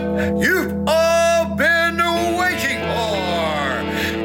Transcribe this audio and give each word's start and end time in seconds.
Moment 0.00 0.40
you've 0.40 0.72
all 0.86 1.56
been 1.56 1.96
waiting 2.36 2.78
for. 2.78 3.82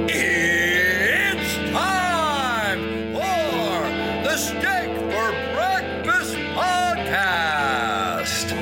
It's 0.07 1.55
time 1.71 2.79
for 3.13 3.89
the 4.23 4.37
Steak 4.37 4.95
for 5.09 5.31
Breakfast 5.55 6.35
podcast. 6.53 8.53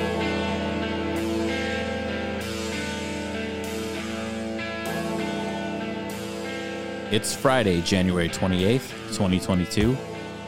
It's 7.11 7.35
Friday, 7.35 7.81
January 7.81 8.29
28th, 8.29 8.89
2022, 9.09 9.97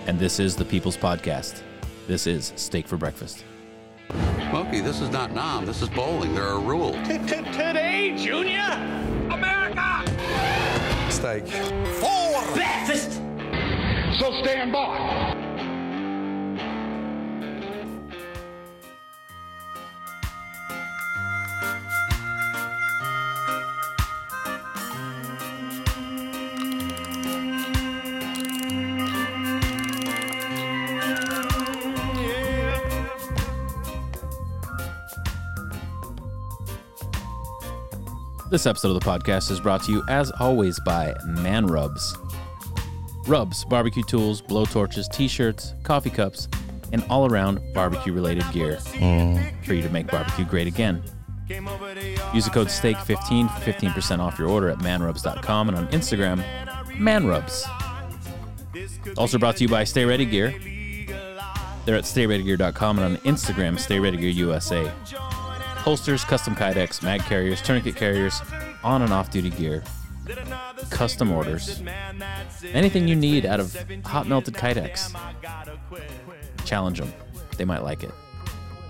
and 0.07 0.17
this 0.17 0.39
is 0.39 0.55
the 0.55 0.63
People's 0.63 0.95
Podcast. 0.95 1.61
This 2.07 2.25
is 2.25 2.53
Steak 2.55 2.87
for 2.87 2.95
Breakfast. 2.95 3.43
Smokey, 4.63 4.79
this 4.79 5.01
is 5.01 5.09
not 5.09 5.33
Nam. 5.33 5.65
This 5.65 5.81
is 5.81 5.89
bowling. 5.89 6.33
There 6.33 6.47
are 6.47 6.59
rules. 6.59 6.95
Today, 7.05 8.15
Junior, 8.17 8.61
America, 9.29 10.05
steak. 11.09 11.45
for 11.47 12.53
breakfast. 12.53 13.19
So 14.19 14.41
stand 14.41 14.71
by. 14.71 15.12
This 38.53 38.67
episode 38.67 38.95
of 38.95 39.01
the 39.01 39.09
podcast 39.09 39.49
is 39.49 39.59
brought 39.59 39.81
to 39.85 39.91
you, 39.91 40.03
as 40.07 40.29
always, 40.39 40.79
by 40.81 41.15
Man 41.25 41.65
Rubs. 41.65 42.15
Rubs, 43.25 43.65
barbecue 43.65 44.03
tools, 44.03 44.41
blow 44.41 44.63
torches, 44.65 45.07
t 45.07 45.27
shirts, 45.27 45.73
coffee 45.81 46.11
cups, 46.11 46.47
and 46.91 47.03
all 47.09 47.25
around 47.25 47.59
barbecue 47.73 48.13
related 48.13 48.43
gear 48.51 48.77
for 49.65 49.73
you 49.73 49.81
to 49.81 49.89
make 49.89 50.05
barbecue 50.05 50.45
great 50.45 50.67
again. 50.67 51.01
Use 51.49 52.45
the 52.45 52.51
code 52.53 52.67
STEAK15 52.67 53.49
for 53.59 53.71
15% 53.71 54.19
off 54.19 54.37
your 54.37 54.49
order 54.49 54.69
at 54.69 54.77
manrubs.com 54.77 55.69
and 55.69 55.75
on 55.75 55.87
Instagram, 55.87 56.43
manrubs. 56.99 57.63
Also 59.17 59.39
brought 59.39 59.57
to 59.57 59.63
you 59.63 59.67
by 59.67 59.83
Stay 59.83 60.05
Ready 60.05 60.25
Gear. 60.25 60.53
They're 61.85 61.95
at 61.95 62.03
stayreadygear.com 62.03 62.99
and 62.99 63.17
on 63.17 63.23
Instagram, 63.23 63.79
Stay 63.79 63.99
Ready 63.99 64.17
Gear 64.17 64.29
USA. 64.29 64.91
Holsters, 65.83 66.23
custom 66.23 66.55
kydex, 66.55 67.03
mag 67.03 67.21
carriers, 67.21 67.61
tourniquet 67.61 67.97
carriers, 67.97 68.41
on 68.83 69.01
and 69.01 69.11
off 69.11 69.29
duty 69.29 69.49
gear, 69.49 69.83
custom 70.89 71.29
orders, 71.31 71.83
anything 72.71 73.07
you 73.07 73.15
need 73.15 73.45
out 73.45 73.59
of 73.59 73.75
hot 74.05 74.25
melted 74.25 74.53
kydex. 74.53 75.13
Challenge 76.63 76.99
them. 76.99 77.13
They 77.57 77.65
might 77.65 77.83
like 77.83 78.03
it. 78.03 78.11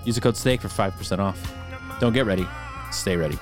Use 0.06 0.16
the 0.16 0.22
code 0.22 0.38
STEAK 0.38 0.62
for 0.62 0.68
5% 0.68 1.20
off. 1.20 1.54
Don't 2.00 2.14
get 2.14 2.26
ready. 2.26 2.48
Stay 2.92 3.18
ready. 3.18 3.40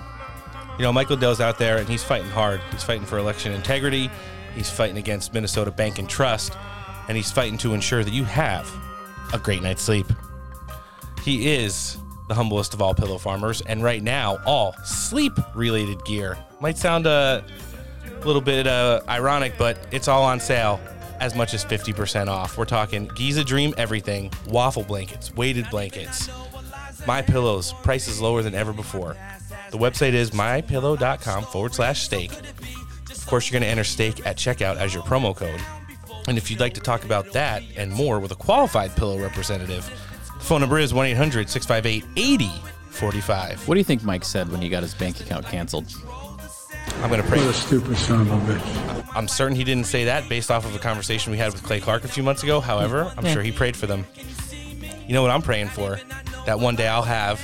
You 0.78 0.84
know, 0.84 0.94
Mike 0.94 1.10
Lindell's 1.10 1.42
out 1.42 1.60
there 1.60 1.78
and 1.78 1.90
he's 1.90 2.04
fighting 2.04 2.30
hard. 2.30 2.62
He's 2.72 2.84
fighting 2.84 3.06
for 3.06 3.18
election 3.18 3.52
integrity. 3.52 4.10
He's 4.56 4.70
fighting 4.70 4.98
against 4.98 5.34
Minnesota 5.34 5.72
Bank 5.72 6.00
and 6.00 6.10
Trust, 6.10 6.58
and 7.08 7.18
he's 7.18 7.32
fighting 7.32 7.58
to 7.60 7.74
ensure 7.74 8.04
that 8.04 8.14
you 8.14 8.24
have 8.24 8.72
a 9.34 9.40
great 9.40 9.62
night's 9.62 9.82
sleep. 9.82 10.08
He 11.24 11.54
is 11.54 11.98
the 12.32 12.36
humblest 12.36 12.74
of 12.74 12.82
all 12.82 12.94
pillow 12.94 13.18
farmers, 13.18 13.62
and 13.68 13.84
right 13.84 14.02
now, 14.02 14.38
all 14.46 14.74
sleep 14.86 15.34
related 15.54 16.02
gear 16.06 16.38
might 16.62 16.78
sound 16.78 17.06
a 17.06 17.44
little 18.24 18.42
bit 18.42 18.68
uh, 18.68 19.02
ironic, 19.10 19.58
but 19.58 19.78
it's 19.92 20.08
all 20.08 20.24
on 20.24 20.40
sale 20.40 20.80
as 21.20 21.36
much 21.36 21.54
as 21.54 21.66
50% 21.66 22.30
off. 22.30 22.58
We're 22.58 22.64
talking 22.64 23.12
Giza 23.16 23.44
Dream 23.44 23.74
everything, 23.78 24.32
waffle 24.48 24.84
blankets, 24.84 25.36
weighted 25.36 25.70
blankets, 25.70 26.30
my 27.06 27.22
pillows, 27.22 27.74
prices 27.84 28.22
lower 28.22 28.42
than 28.42 28.56
ever 28.56 28.72
before. 28.72 29.18
The 29.72 29.78
website 29.78 30.14
is 30.14 30.32
mypillow.com 30.32 31.44
forward 31.44 31.74
slash 31.76 32.02
steak. 32.02 32.32
Of 32.32 33.28
course, 33.28 33.50
you're 33.52 33.60
going 33.60 33.68
to 33.68 33.72
enter 33.72 33.84
steak 33.84 34.26
at 34.26 34.38
checkout 34.38 34.78
as 34.78 34.94
your 34.94 35.04
promo 35.04 35.36
code. 35.36 35.60
And 36.30 36.38
if 36.38 36.50
you'd 36.50 36.62
like 36.62 36.76
to 36.76 36.82
talk 36.82 37.04
about 37.04 37.34
that 37.34 37.62
and 37.76 37.92
more 37.92 38.22
with 38.22 38.32
a 38.32 38.36
qualified 38.36 38.96
pillow 38.96 39.20
representative, 39.20 39.92
phone 40.42 40.62
number 40.62 40.80
is 40.80 40.94
1 40.94 41.06
800 41.08 41.50
658 41.50 42.06
8045. 42.16 43.68
What 43.68 43.76
do 43.76 43.80
you 43.80 43.84
think 43.84 44.04
Mike 44.04 44.24
said 44.24 44.52
when 44.52 44.62
he 44.62 44.70
got 44.70 44.84
his 44.84 44.94
bank 44.94 45.20
account 45.20 45.46
canceled? 45.46 45.94
I'm 47.02 47.10
going 47.10 47.22
to 47.22 47.28
pray. 47.28 47.40
What 47.40 47.50
a 47.50 47.54
stupid 47.54 47.98
son 47.98 48.22
of 48.22 48.32
a 48.32 48.54
bitch. 48.54 49.12
I'm 49.16 49.28
certain 49.28 49.56
he 49.56 49.64
didn't 49.64 49.86
say 49.86 50.06
that 50.06 50.28
based 50.30 50.52
off 50.52 50.66
of 50.66 50.76
a 50.76 50.80
conversation 50.80 51.32
we 51.32 51.38
had 51.38 51.52
with 51.54 51.64
Clay 51.64 51.80
Clark 51.80 52.04
a 52.04 52.08
few 52.08 52.24
months 52.24 52.44
ago. 52.44 52.60
However, 52.60 53.06
mm. 53.06 53.14
I'm 53.18 53.26
sure 53.26 53.42
he 53.42 53.52
prayed 53.52 53.76
for 53.76 53.88
them. 53.88 54.06
You 55.08 55.14
know 55.14 55.22
what 55.22 55.32
I'm 55.32 55.42
praying 55.42 55.68
for? 55.70 56.00
That 56.46 56.60
one 56.60 56.76
day 56.76 56.88
I'll 56.88 57.02
have 57.02 57.42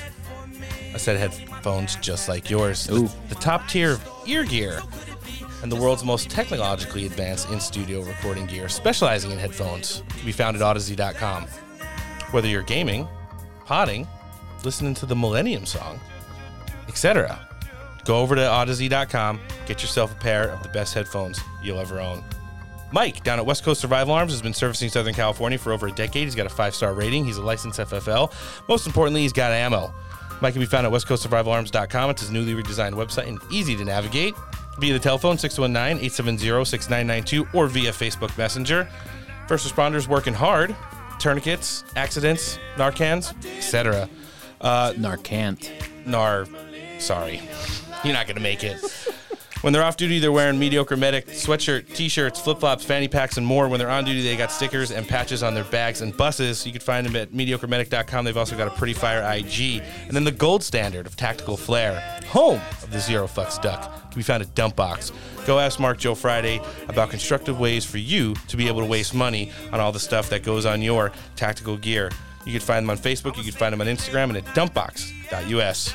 a 0.94 1.00
set 1.00 1.16
of 1.16 1.22
headphones 1.22 1.96
just 1.98 2.30
like 2.30 2.50
yours. 2.50 2.90
Ooh. 2.90 3.08
The, 3.08 3.16
the 3.30 3.36
top 3.36 3.68
tier 3.68 3.94
of 3.94 4.10
ear 4.26 4.44
gear 4.44 4.82
and 5.62 5.72
the 5.72 5.76
world's 5.76 6.04
most 6.04 6.30
technologically 6.30 7.06
advanced 7.06 7.50
in 7.50 7.60
studio 7.60 8.02
recording 8.02 8.46
gear, 8.46 8.70
specializing 8.70 9.32
in 9.32 9.38
headphones, 9.38 10.04
can 10.10 10.26
be 10.26 10.32
found 10.32 10.56
at 10.56 10.62
Audeze.com. 10.62 11.48
Whether 12.32 12.48
you're 12.48 12.64
gaming, 12.64 13.08
potting, 13.66 14.08
listening 14.64 14.94
to 14.96 15.06
the 15.06 15.16
Millennium 15.16 15.66
song, 15.66 16.00
etc., 16.88 17.40
go 18.06 18.20
over 18.20 18.36
to 18.36 18.42
Audeze.com, 18.42 19.40
get 19.66 19.82
yourself 19.82 20.12
a 20.12 20.16
pair 20.16 20.50
of 20.50 20.64
the 20.64 20.70
best 20.70 20.94
headphones 20.94 21.40
you'll 21.62 21.80
ever 21.80 22.00
own. 22.00 22.24
Mike 22.92 23.24
down 23.24 23.38
at 23.38 23.46
West 23.46 23.64
Coast 23.64 23.82
Survival 23.82 24.14
Arms 24.14 24.32
has 24.32 24.42
been 24.42 24.54
servicing 24.54 24.90
Southern 24.90 25.14
California 25.14 25.58
for 25.58 25.74
over 25.74 25.88
a 25.88 25.92
decade. 25.92 26.24
He's 26.24 26.36
got 26.36 26.46
a 26.46 26.50
five 26.50 26.74
star 26.74 26.94
rating. 26.94 27.26
He's 27.26 27.38
a 27.38 27.42
licensed 27.42 27.80
FFL. 27.80 28.32
Most 28.70 28.88
importantly, 28.88 29.22
he's 29.22 29.34
got 29.34 29.52
ammo. 29.52 29.94
Mike 30.42 30.54
can 30.54 30.62
be 30.62 30.66
found 30.66 30.86
at 30.86 30.94
westcoastsurvivalarms.com. 30.94 32.10
It's 32.12 32.22
his 32.22 32.32
newly 32.32 32.54
redesigned 32.54 32.94
website 32.94 33.28
and 33.28 33.40
easy 33.52 33.76
to 33.76 33.84
navigate 33.84 34.36
via 34.80 34.94
the 34.94 35.00
telephone 35.00 35.38
619 35.38 35.98
870 35.98 36.66
6992 36.66 37.58
or 37.58 37.68
via 37.68 37.92
Facebook 37.92 38.38
Messenger. 38.38 38.88
First 39.48 39.68
responders 39.68 40.08
working 40.08 40.34
hard, 40.34 40.76
tourniquets, 41.20 41.84
accidents, 41.96 42.60
Narcans, 42.76 43.34
etc. 43.58 44.10
Uh, 44.62 44.94
Narcant. 44.94 45.70
Nar, 46.06 46.46
sorry, 47.00 47.42
you're 48.04 48.14
not 48.14 48.28
gonna 48.28 48.40
make 48.40 48.64
it. 48.64 48.80
When 49.62 49.74
they're 49.74 49.84
off 49.84 49.98
duty, 49.98 50.20
they're 50.20 50.32
wearing 50.32 50.60
mediocre 50.60 50.96
medic 50.96 51.28
sweatshirt, 51.28 51.94
t-shirts, 51.96 52.40
flip-flops, 52.40 52.86
fanny 52.86 53.08
packs, 53.08 53.38
and 53.38 53.46
more. 53.46 53.68
When 53.68 53.80
they're 53.80 53.90
on 53.90 54.06
duty, 54.06 54.22
they 54.22 54.38
got 54.38 54.52
stickers 54.52 54.92
and 54.92 55.08
patches 55.08 55.42
on 55.42 55.56
their 55.56 55.64
bags 55.66 56.02
and 56.02 56.16
buses. 56.16 56.66
You 56.66 56.72
can 56.72 56.82
find 56.82 57.06
them 57.06 57.16
at 57.16 57.32
mediocremedic.com. 57.32 58.24
They've 58.24 58.38
also 58.38 58.56
got 58.56 58.68
a 58.68 58.72
Pretty 58.72 58.94
Fire 58.94 59.22
IG, 59.36 59.82
and 60.06 60.12
then 60.12 60.24
the 60.24 60.32
gold 60.32 60.64
standard 60.64 61.08
of 61.08 61.16
tactical 61.16 61.58
flair, 61.58 62.00
home 62.28 62.62
of 62.84 62.92
the 62.92 63.00
Zero 63.00 63.26
Fucks 63.26 63.60
Duck, 63.62 63.82
can 64.12 64.20
be 64.20 64.24
found 64.24 64.44
at 64.44 64.54
Dump 64.54 64.76
Box. 64.76 65.12
Go 65.46 65.60
ask 65.60 65.80
Mark 65.80 65.98
Joe 65.98 66.14
Friday 66.14 66.62
about 66.88 67.10
constructive 67.10 67.60
ways 67.60 67.84
for 67.84 67.98
you 67.98 68.36
to 68.50 68.58
be 68.58 68.68
able 68.68 68.82
to 68.82 68.88
waste 68.88 69.16
money 69.16 69.52
on 69.72 69.80
all 69.80 69.92
the 69.92 70.00
stuff 70.00 70.30
that 70.30 70.44
goes 70.44 70.66
on 70.66 70.82
your 70.82 71.12
tactical 71.36 71.78
gear. 71.78 72.12
You 72.46 72.52
can 72.52 72.62
find 72.62 72.86
them 72.86 72.92
on 72.92 72.98
Facebook. 72.98 73.38
You 73.38 73.44
can 73.44 73.54
find 73.54 73.74
them 73.74 73.82
on 73.82 73.88
Instagram 73.88 74.30
and 74.30 74.38
at 74.38 74.46
dumpbox.us. 74.46 75.94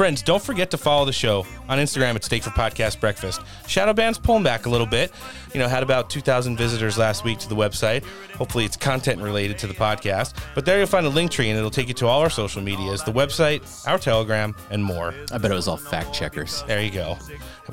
Friends, 0.00 0.22
don't 0.22 0.42
forget 0.42 0.70
to 0.70 0.78
follow 0.78 1.04
the 1.04 1.12
show 1.12 1.44
on 1.68 1.76
Instagram 1.76 2.14
at 2.14 2.24
Steak 2.24 2.42
for 2.42 2.48
Podcast 2.48 3.00
Breakfast. 3.00 3.42
Shadow 3.66 3.92
Band's 3.92 4.18
pulling 4.18 4.42
back 4.42 4.64
a 4.64 4.70
little 4.70 4.86
bit. 4.86 5.12
You 5.52 5.60
know, 5.60 5.68
had 5.68 5.82
about 5.82 6.08
2,000 6.08 6.56
visitors 6.56 6.96
last 6.96 7.22
week 7.22 7.38
to 7.40 7.48
the 7.50 7.54
website. 7.54 8.02
Hopefully, 8.36 8.64
it's 8.64 8.78
content 8.78 9.20
related 9.20 9.58
to 9.58 9.66
the 9.66 9.74
podcast. 9.74 10.32
But 10.54 10.64
there 10.64 10.78
you'll 10.78 10.86
find 10.86 11.04
a 11.04 11.10
link 11.10 11.30
tree 11.30 11.50
and 11.50 11.58
it'll 11.58 11.70
take 11.70 11.86
you 11.86 11.92
to 11.92 12.06
all 12.06 12.20
our 12.20 12.30
social 12.30 12.62
medias, 12.62 13.04
the 13.04 13.12
website, 13.12 13.86
our 13.86 13.98
Telegram, 13.98 14.56
and 14.70 14.82
more. 14.82 15.12
I 15.32 15.36
bet 15.36 15.50
it 15.50 15.54
was 15.54 15.68
all 15.68 15.76
fact 15.76 16.14
checkers. 16.14 16.62
There 16.66 16.80
you 16.80 16.90
go. 16.90 17.18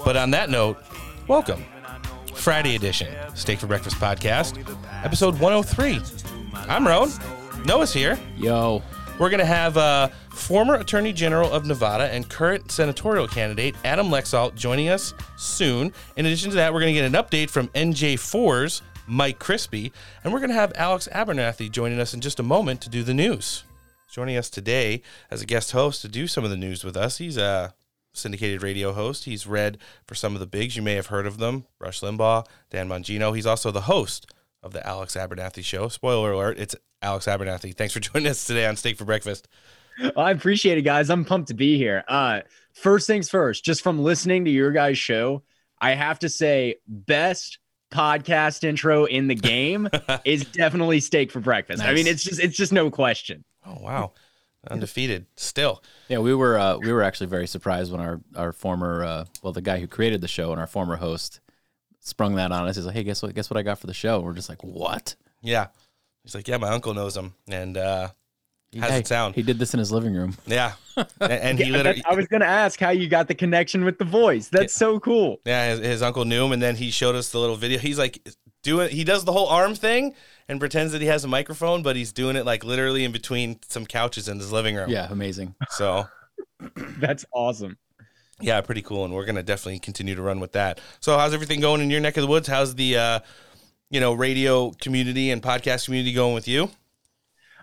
But 0.03 0.18
on 0.18 0.31
that 0.31 0.50
note, 0.50 0.83
welcome. 1.30 1.63
Friday 2.33 2.75
edition, 2.75 3.07
Steak 3.35 3.57
for 3.57 3.68
Breakfast 3.68 3.95
podcast, 3.95 4.57
episode 5.06 5.39
103. 5.39 6.01
I'm 6.68 6.85
Roan. 6.85 7.09
Noah's 7.63 7.94
here. 7.94 8.19
Yo. 8.35 8.83
We're 9.19 9.31
going 9.31 9.39
to 9.39 9.45
have 9.45 9.77
uh, 9.77 10.09
former 10.29 10.75
Attorney 10.75 11.11
General 11.11 11.51
of 11.51 11.65
Nevada 11.65 12.03
and 12.13 12.29
current 12.29 12.69
senatorial 12.71 13.27
candidate 13.27 13.75
Adam 13.83 14.09
Laxalt 14.09 14.53
joining 14.53 14.89
us 14.89 15.15
soon. 15.37 15.91
In 16.17 16.27
addition 16.27 16.51
to 16.51 16.55
that, 16.57 16.71
we're 16.71 16.81
going 16.81 16.93
to 16.93 17.01
get 17.01 17.05
an 17.07 17.13
update 17.13 17.49
from 17.49 17.67
NJ4's 17.69 18.83
Mike 19.07 19.39
Crispi, 19.39 19.91
and 20.23 20.31
we're 20.31 20.39
going 20.39 20.51
to 20.51 20.55
have 20.55 20.71
Alex 20.75 21.07
Abernathy 21.11 21.71
joining 21.71 21.99
us 21.99 22.13
in 22.13 22.21
just 22.21 22.39
a 22.39 22.43
moment 22.43 22.79
to 22.81 22.89
do 22.89 23.01
the 23.01 23.13
news. 23.13 23.63
Joining 24.11 24.37
us 24.37 24.51
today 24.51 25.01
as 25.31 25.41
a 25.41 25.47
guest 25.47 25.71
host 25.71 26.03
to 26.03 26.07
do 26.07 26.27
some 26.27 26.43
of 26.43 26.51
the 26.51 26.55
news 26.55 26.83
with 26.83 26.95
us, 26.95 27.17
he's 27.17 27.37
a 27.37 27.73
syndicated 28.13 28.61
radio 28.61 28.93
host. 28.93 29.25
He's 29.25 29.47
read 29.47 29.79
for 30.05 30.13
some 30.13 30.35
of 30.35 30.39
the 30.39 30.45
bigs. 30.45 30.75
You 30.75 30.83
may 30.83 30.93
have 30.93 31.07
heard 31.07 31.25
of 31.25 31.39
them 31.39 31.65
Rush 31.79 32.01
Limbaugh, 32.01 32.45
Dan 32.69 32.87
Bongino. 32.87 33.35
He's 33.35 33.47
also 33.47 33.71
the 33.71 33.81
host 33.81 34.31
of 34.61 34.73
the 34.73 34.85
Alex 34.85 35.15
Abernathy 35.15 35.63
Show. 35.63 35.87
Spoiler 35.87 36.33
alert, 36.33 36.59
it's 36.59 36.75
Alex 37.01 37.25
Abernathy. 37.25 37.75
Thanks 37.75 37.94
for 37.94 37.99
joining 38.01 38.27
us 38.27 38.45
today 38.45 38.65
on 38.65 38.75
Steak 38.75 38.97
for 38.97 39.05
Breakfast. 39.05 39.47
Well, 39.99 40.25
I 40.25 40.31
appreciate 40.31 40.77
it, 40.77 40.83
guys. 40.83 41.09
I'm 41.09 41.25
pumped 41.25 41.47
to 41.49 41.53
be 41.53 41.77
here. 41.77 42.03
Uh, 42.07 42.41
first 42.73 43.07
things 43.07 43.29
first, 43.29 43.65
just 43.65 43.81
from 43.81 43.99
listening 43.99 44.45
to 44.45 44.51
your 44.51 44.71
guys' 44.71 44.97
show, 44.97 45.44
I 45.79 45.91
have 45.91 46.19
to 46.19 46.29
say, 46.29 46.75
best 46.88 47.59
podcast 47.91 48.63
intro 48.63 49.05
in 49.05 49.27
the 49.27 49.35
game 49.35 49.89
is 50.25 50.45
definitely 50.45 50.99
steak 50.99 51.31
for 51.31 51.39
breakfast. 51.39 51.81
I 51.83 51.94
mean, 51.94 52.07
it's 52.07 52.23
just 52.23 52.39
it's 52.39 52.55
just 52.55 52.73
no 52.73 52.91
question. 52.91 53.44
Oh 53.65 53.77
wow, 53.79 54.11
undefeated 54.69 55.25
still. 55.35 55.83
Yeah, 56.09 56.19
we 56.19 56.35
were 56.35 56.57
uh, 56.57 56.77
we 56.77 56.91
were 56.91 57.03
actually 57.03 57.27
very 57.27 57.47
surprised 57.47 57.91
when 57.91 58.01
our 58.01 58.21
our 58.35 58.51
former 58.51 59.03
uh, 59.03 59.25
well 59.41 59.53
the 59.53 59.61
guy 59.61 59.79
who 59.79 59.88
created 59.88 60.21
the 60.21 60.27
show 60.27 60.51
and 60.51 60.59
our 60.59 60.67
former 60.67 60.97
host 60.97 61.39
sprung 61.99 62.35
that 62.35 62.51
on 62.51 62.67
us. 62.67 62.75
He's 62.75 62.85
like, 62.85 62.95
hey, 62.95 63.03
guess 63.03 63.21
what? 63.21 63.33
Guess 63.33 63.49
what 63.49 63.57
I 63.57 63.63
got 63.63 63.79
for 63.79 63.88
the 63.88 63.94
show? 63.94 64.19
we're 64.19 64.33
just 64.33 64.49
like, 64.49 64.63
what? 64.63 65.15
Yeah, 65.41 65.67
he's 66.27 66.35
like, 66.35 66.47
yeah, 66.47 66.57
my 66.57 66.69
uncle 66.69 66.94
knows 66.94 67.15
him, 67.15 67.33
and 67.47 67.77
uh, 67.77 68.09
how's 68.77 68.89
Hey, 68.91 69.00
it 69.00 69.07
sound? 69.07 69.35
He 69.35 69.41
did 69.44 69.59
this 69.59 69.74
in 69.74 69.79
his 69.79 69.91
living 69.91 70.13
room. 70.13 70.35
yeah, 70.45 70.74
and, 71.21 71.31
and 71.31 71.59
he 71.59 71.65
Yeah, 71.65 71.77
literally. 71.77 72.03
I 72.06 72.13
was 72.15 72.27
gonna 72.27 72.45
ask 72.45 72.79
how 72.79 72.89
you 72.89 73.07
got 73.07 73.27
the 73.27 73.35
connection 73.35 73.85
with 73.85 73.97
the 73.97 74.06
voice. 74.06 74.50
That's 74.50 74.74
so 74.74 75.00
cool. 75.00 75.39
Yeah, 75.45 75.69
his, 75.71 75.79
his 75.79 76.01
uncle 76.01 76.25
knew 76.25 76.45
him, 76.45 76.51
and 76.51 76.62
then 76.62 76.75
he 76.75 76.91
showed 76.91 77.15
us 77.15 77.29
the 77.31 77.39
little 77.39 77.56
video. 77.56 77.79
He's 77.79 77.97
like 77.97 78.19
doing. 78.63 78.89
He 78.89 79.03
does 79.03 79.24
the 79.24 79.31
whole 79.31 79.47
arm 79.47 79.74
thing 79.74 80.13
and 80.50 80.59
pretends 80.59 80.91
that 80.91 81.01
he 81.01 81.07
has 81.07 81.24
a 81.24 81.27
microphone, 81.27 81.81
but 81.81 81.95
he's 81.95 82.12
doing 82.12 82.35
it 82.35 82.45
like 82.45 82.63
literally 82.63 83.06
in 83.06 83.12
between 83.13 83.59
some 83.68 83.85
couches 83.85 84.27
in 84.27 84.38
his 84.38 84.51
living 84.51 84.75
room. 84.75 84.89
Yeah, 84.89 85.07
amazing. 85.09 85.56
So 85.69 86.06
That's 87.00 87.25
awesome. 87.31 87.77
yeah, 88.41 88.59
pretty 88.62 88.81
cool, 88.81 89.06
and 89.06 89.13
we're 89.13 89.25
gonna 89.25 89.44
definitely 89.44 89.80
continue 89.80 90.15
to 90.15 90.21
run 90.21 90.39
with 90.39 90.51
that. 90.53 90.81
So 91.00 91.18
how's 91.18 91.33
everything 91.33 91.59
going 91.62 91.81
in 91.81 91.89
your 91.89 92.01
neck 92.01 92.18
of 92.18 92.21
the 92.21 92.27
woods? 92.27 92.47
How's 92.47 92.75
the 92.75 92.97
uh, 92.97 93.19
you 93.89 93.99
know 93.99 94.13
radio 94.13 94.71
community 94.81 95.31
and 95.31 95.41
podcast 95.41 95.85
community 95.85 96.13
going 96.13 96.33
with 96.33 96.47
you? 96.47 96.69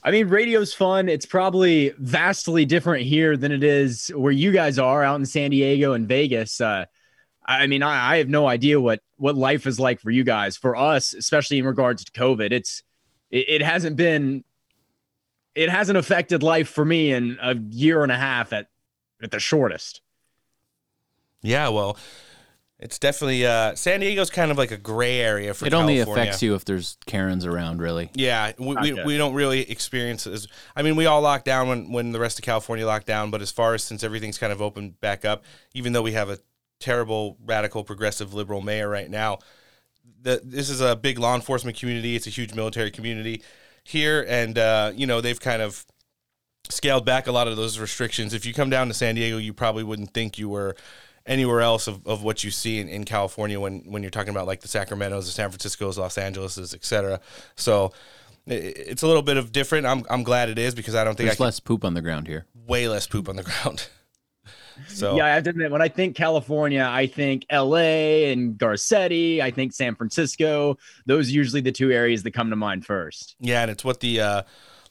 I 0.02 0.10
mean, 0.10 0.28
radio's 0.28 0.74
fun. 0.74 1.08
It's 1.08 1.24
probably 1.24 1.94
vastly 1.98 2.66
different 2.66 3.06
here 3.06 3.38
than 3.38 3.52
it 3.52 3.64
is 3.64 4.08
where 4.14 4.32
you 4.32 4.52
guys 4.52 4.78
are 4.78 5.02
out 5.02 5.18
in 5.18 5.24
San 5.24 5.50
Diego 5.50 5.94
and 5.94 6.06
Vegas. 6.06 6.60
Uh, 6.60 6.84
I 7.46 7.66
mean, 7.66 7.82
I, 7.82 8.12
I 8.12 8.16
have 8.18 8.28
no 8.28 8.46
idea 8.46 8.80
what 8.80 9.00
what 9.16 9.34
life 9.34 9.66
is 9.66 9.80
like 9.80 10.00
for 10.00 10.10
you 10.10 10.24
guys. 10.24 10.56
For 10.56 10.76
us, 10.76 11.14
especially 11.14 11.58
in 11.58 11.64
regards 11.64 12.04
to 12.04 12.12
COVID, 12.12 12.52
it's 12.52 12.82
it, 13.30 13.46
it 13.48 13.62
hasn't 13.62 13.96
been 13.96 14.44
it 15.54 15.70
hasn't 15.70 15.96
affected 15.96 16.42
life 16.42 16.68
for 16.68 16.84
me 16.84 17.12
in 17.12 17.38
a 17.40 17.54
year 17.54 18.02
and 18.02 18.12
a 18.12 18.18
half 18.18 18.52
at 18.52 18.68
at 19.22 19.30
the 19.30 19.40
shortest. 19.40 20.02
Yeah, 21.42 21.68
well, 21.68 21.98
it's 22.84 22.98
definitely 22.98 23.46
uh, 23.46 23.74
San 23.76 24.00
Diego's 24.00 24.28
kind 24.28 24.50
of 24.50 24.58
like 24.58 24.70
a 24.70 24.76
gray 24.76 25.18
area 25.18 25.54
for 25.54 25.64
California. 25.64 25.78
it 25.78 25.80
only 25.80 25.96
California. 26.04 26.22
affects 26.24 26.42
you 26.42 26.54
if 26.54 26.66
there's 26.66 26.98
Karens 27.06 27.46
around, 27.46 27.80
really. 27.80 28.10
Yeah, 28.12 28.52
we, 28.58 28.76
we, 28.76 29.04
we 29.04 29.16
don't 29.16 29.32
really 29.32 29.62
experience 29.70 30.26
it 30.26 30.34
as 30.34 30.48
I 30.76 30.82
mean, 30.82 30.94
we 30.94 31.06
all 31.06 31.22
locked 31.22 31.46
down 31.46 31.66
when, 31.68 31.90
when 31.90 32.12
the 32.12 32.20
rest 32.20 32.38
of 32.38 32.44
California 32.44 32.86
locked 32.86 33.06
down, 33.06 33.30
but 33.30 33.40
as 33.40 33.50
far 33.50 33.72
as 33.72 33.82
since 33.82 34.04
everything's 34.04 34.36
kind 34.36 34.52
of 34.52 34.60
opened 34.60 35.00
back 35.00 35.24
up, 35.24 35.44
even 35.72 35.94
though 35.94 36.02
we 36.02 36.12
have 36.12 36.28
a 36.28 36.38
terrible, 36.78 37.38
radical, 37.42 37.84
progressive, 37.84 38.34
liberal 38.34 38.60
mayor 38.60 38.90
right 38.90 39.08
now, 39.08 39.38
the, 40.20 40.42
this 40.44 40.68
is 40.68 40.82
a 40.82 40.94
big 40.94 41.18
law 41.18 41.34
enforcement 41.34 41.78
community. 41.78 42.16
It's 42.16 42.26
a 42.26 42.30
huge 42.30 42.52
military 42.52 42.90
community 42.90 43.42
here, 43.82 44.26
and 44.28 44.58
uh, 44.58 44.92
you 44.94 45.06
know 45.06 45.22
they've 45.22 45.40
kind 45.40 45.62
of 45.62 45.86
scaled 46.68 47.06
back 47.06 47.28
a 47.28 47.32
lot 47.32 47.48
of 47.48 47.56
those 47.56 47.78
restrictions. 47.78 48.34
If 48.34 48.44
you 48.44 48.52
come 48.52 48.68
down 48.68 48.88
to 48.88 48.94
San 48.94 49.14
Diego, 49.14 49.38
you 49.38 49.54
probably 49.54 49.84
wouldn't 49.84 50.12
think 50.12 50.38
you 50.38 50.50
were 50.50 50.76
anywhere 51.26 51.60
else 51.62 51.86
of, 51.86 52.06
of 52.06 52.22
what 52.22 52.44
you 52.44 52.50
see 52.50 52.80
in, 52.80 52.88
in 52.88 53.04
California 53.04 53.58
when, 53.58 53.80
when 53.86 54.02
you're 54.02 54.10
talking 54.10 54.30
about 54.30 54.46
like 54.46 54.60
the 54.60 54.68
Sacramento's, 54.68 55.26
the 55.26 55.32
San 55.32 55.48
Francisco's, 55.50 55.96
Los 55.98 56.18
Angeles's, 56.18 56.74
et 56.74 56.84
cetera. 56.84 57.20
So 57.56 57.92
i- 58.48 58.52
it's 58.52 59.02
a 59.02 59.06
little 59.06 59.22
bit 59.22 59.36
of 59.36 59.50
different. 59.52 59.86
I'm, 59.86 60.04
I'm 60.10 60.22
glad 60.22 60.48
it 60.50 60.58
is 60.58 60.74
because 60.74 60.94
I 60.94 61.02
don't 61.04 61.16
think 61.16 61.28
There's 61.28 61.36
I 61.36 61.38
can 61.38 61.44
less 61.46 61.60
poop 61.60 61.84
on 61.84 61.94
the 61.94 62.02
ground 62.02 62.26
here. 62.26 62.46
way 62.66 62.88
less 62.88 63.06
poop 63.06 63.28
on 63.28 63.36
the 63.36 63.42
ground. 63.62 63.88
So 64.88 65.16
Yeah, 65.16 65.26
I 65.26 65.28
have 65.30 65.44
to 65.44 65.50
admit, 65.50 65.70
when 65.70 65.80
I 65.80 65.88
think 65.88 66.16
California, 66.16 66.84
I 66.90 67.06
think 67.06 67.46
LA 67.50 68.26
and 68.32 68.58
Garcetti, 68.58 69.40
I 69.40 69.50
think 69.52 69.72
San 69.72 69.94
Francisco. 69.94 70.76
Those 71.06 71.28
are 71.28 71.32
usually 71.32 71.60
the 71.60 71.70
two 71.72 71.92
areas 71.92 72.22
that 72.24 72.32
come 72.32 72.50
to 72.50 72.56
mind 72.56 72.84
first. 72.84 73.36
Yeah, 73.38 73.62
and 73.62 73.70
it's 73.70 73.84
what 73.84 74.00
the 74.00 74.20
uh, 74.20 74.42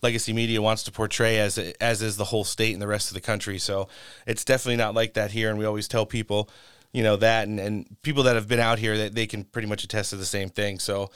legacy 0.03 0.33
media 0.33 0.61
wants 0.61 0.83
to 0.83 0.91
portray 0.91 1.39
as 1.39 1.57
as 1.57 2.01
is 2.01 2.17
the 2.17 2.25
whole 2.25 2.43
state 2.43 2.73
and 2.73 2.81
the 2.81 2.87
rest 2.87 3.09
of 3.09 3.15
the 3.15 3.21
country. 3.21 3.57
So 3.57 3.87
it's 4.27 4.45
definitely 4.45 4.77
not 4.77 4.93
like 4.93 5.13
that 5.13 5.31
here. 5.31 5.49
And 5.49 5.57
we 5.57 5.65
always 5.65 5.87
tell 5.87 6.05
people, 6.05 6.49
you 6.91 7.01
know, 7.01 7.15
that 7.15 7.47
and, 7.47 7.59
and 7.59 8.01
people 8.03 8.23
that 8.23 8.35
have 8.35 8.47
been 8.47 8.59
out 8.59 8.79
here 8.79 8.97
that 8.97 9.15
they 9.15 9.25
can 9.25 9.45
pretty 9.45 9.67
much 9.67 9.83
attest 9.83 10.11
to 10.11 10.17
the 10.17 10.25
same 10.25 10.49
thing. 10.49 10.79
So 10.79 11.09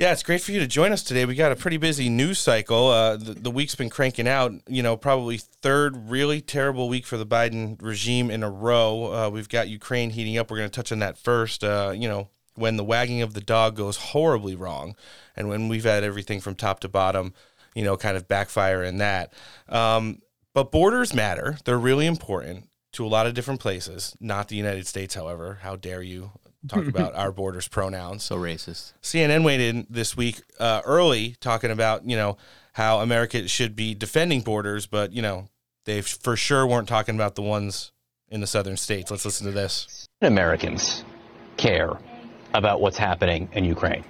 yeah, 0.00 0.12
it's 0.12 0.22
great 0.22 0.40
for 0.40 0.52
you 0.52 0.60
to 0.60 0.66
join 0.66 0.92
us 0.92 1.02
today. 1.02 1.26
We 1.26 1.34
got 1.34 1.52
a 1.52 1.56
pretty 1.56 1.76
busy 1.76 2.08
news 2.08 2.38
cycle. 2.38 2.88
Uh, 2.88 3.18
the, 3.18 3.34
the 3.34 3.50
week's 3.50 3.74
been 3.74 3.90
cranking 3.90 4.26
out. 4.26 4.50
You 4.66 4.82
know, 4.82 4.96
probably 4.96 5.36
third 5.36 6.08
really 6.08 6.40
terrible 6.40 6.88
week 6.88 7.04
for 7.04 7.18
the 7.18 7.26
Biden 7.26 7.76
regime 7.82 8.30
in 8.30 8.42
a 8.42 8.48
row. 8.48 9.12
Uh, 9.12 9.28
we've 9.28 9.50
got 9.50 9.68
Ukraine 9.68 10.08
heating 10.08 10.38
up. 10.38 10.50
We're 10.50 10.56
going 10.56 10.70
to 10.70 10.74
touch 10.74 10.90
on 10.90 11.00
that 11.00 11.18
first. 11.18 11.62
Uh, 11.62 11.92
you 11.94 12.08
know, 12.08 12.30
when 12.54 12.78
the 12.78 12.84
wagging 12.84 13.20
of 13.20 13.34
the 13.34 13.42
dog 13.42 13.76
goes 13.76 13.98
horribly 13.98 14.54
wrong, 14.54 14.96
and 15.36 15.50
when 15.50 15.68
we've 15.68 15.84
had 15.84 16.02
everything 16.02 16.40
from 16.40 16.54
top 16.54 16.80
to 16.80 16.88
bottom, 16.88 17.34
you 17.74 17.84
know, 17.84 17.96
kind 17.96 18.16
of 18.16 18.28
backfire 18.28 18.82
in 18.82 18.98
that. 18.98 19.32
Um, 19.68 20.20
but 20.54 20.72
borders 20.72 21.14
matter. 21.14 21.58
They're 21.64 21.78
really 21.78 22.06
important 22.06 22.68
to 22.92 23.06
a 23.06 23.08
lot 23.08 23.26
of 23.26 23.34
different 23.34 23.60
places. 23.60 24.16
Not 24.20 24.48
the 24.48 24.56
United 24.56 24.86
States, 24.86 25.14
however. 25.14 25.58
How 25.62 25.76
dare 25.76 26.02
you 26.02 26.32
talk 26.68 26.86
about 26.88 27.14
our 27.14 27.32
borders 27.32 27.68
pronouns? 27.68 28.24
So 28.24 28.36
racist. 28.36 28.92
CNN 29.02 29.44
weighed 29.44 29.60
in 29.60 29.86
this 29.88 30.16
week 30.16 30.42
uh, 30.58 30.82
early 30.84 31.36
talking 31.40 31.70
about 31.70 32.04
you 32.04 32.16
know 32.16 32.36
how 32.72 33.00
America 33.00 33.46
should 33.48 33.76
be 33.76 33.94
defending 33.94 34.40
borders, 34.40 34.86
but 34.86 35.12
you 35.12 35.22
know 35.22 35.48
they 35.84 36.02
for 36.02 36.36
sure 36.36 36.66
weren't 36.66 36.88
talking 36.88 37.14
about 37.14 37.34
the 37.34 37.42
ones 37.42 37.92
in 38.28 38.40
the 38.40 38.46
southern 38.46 38.76
states. 38.76 39.10
Let's 39.10 39.24
listen 39.24 39.46
to 39.46 39.52
this. 39.52 40.06
Americans 40.22 41.04
care 41.56 41.98
about 42.54 42.80
what's 42.80 42.98
happening 42.98 43.48
in 43.52 43.64
Ukraine? 43.64 44.04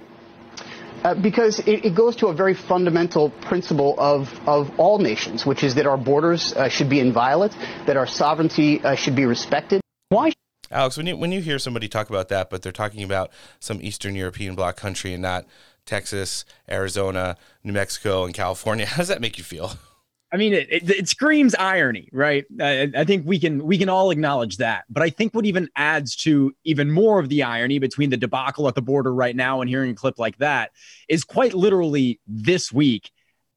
Uh, 1.03 1.15
because 1.15 1.59
it, 1.59 1.85
it 1.85 1.95
goes 1.95 2.15
to 2.15 2.27
a 2.27 2.33
very 2.33 2.53
fundamental 2.53 3.29
principle 3.29 3.95
of, 3.97 4.29
of 4.47 4.69
all 4.79 4.99
nations, 4.99 5.45
which 5.45 5.63
is 5.63 5.75
that 5.75 5.87
our 5.87 5.97
borders 5.97 6.53
uh, 6.53 6.69
should 6.69 6.89
be 6.89 6.99
inviolate, 6.99 7.51
that 7.87 7.97
our 7.97 8.05
sovereignty 8.05 8.79
uh, 8.81 8.93
should 8.95 9.15
be 9.15 9.25
respected. 9.25 9.81
Why 10.09 10.31
Alex, 10.69 10.95
when 10.95 11.05
you 11.05 11.17
when 11.17 11.31
you 11.33 11.41
hear 11.41 11.59
somebody 11.59 11.89
talk 11.89 12.09
about 12.09 12.29
that, 12.29 12.49
but 12.49 12.61
they're 12.61 12.71
talking 12.71 13.03
about 13.03 13.31
some 13.59 13.79
Eastern 13.81 14.15
European 14.15 14.55
bloc 14.55 14.77
country 14.77 15.13
and 15.13 15.21
not 15.21 15.45
Texas, 15.85 16.45
Arizona, 16.69 17.35
New 17.63 17.73
Mexico, 17.73 18.23
and 18.23 18.33
California, 18.33 18.85
how 18.91 18.97
does 18.97 19.09
that 19.09 19.21
make 19.21 19.37
you 19.37 19.43
feel? 19.43 19.73
I 20.33 20.37
mean, 20.37 20.53
it, 20.53 20.71
it, 20.71 20.89
it 20.89 21.07
screams 21.09 21.53
irony, 21.55 22.07
right? 22.13 22.45
I, 22.59 22.89
I 22.95 23.03
think 23.03 23.25
we 23.25 23.37
can 23.37 23.65
we 23.65 23.77
can 23.77 23.89
all 23.89 24.11
acknowledge 24.11 24.57
that. 24.57 24.85
But 24.89 25.03
I 25.03 25.09
think 25.09 25.33
what 25.33 25.45
even 25.45 25.69
adds 25.75 26.15
to 26.17 26.55
even 26.63 26.89
more 26.89 27.19
of 27.19 27.27
the 27.27 27.43
irony 27.43 27.79
between 27.79 28.09
the 28.09 28.17
debacle 28.17 28.67
at 28.67 28.75
the 28.75 28.81
border 28.81 29.13
right 29.13 29.35
now 29.35 29.59
and 29.59 29.69
hearing 29.69 29.91
a 29.91 29.95
clip 29.95 30.17
like 30.17 30.37
that 30.37 30.71
is 31.09 31.23
quite 31.23 31.53
literally 31.53 32.19
this 32.27 32.71
week. 32.71 33.11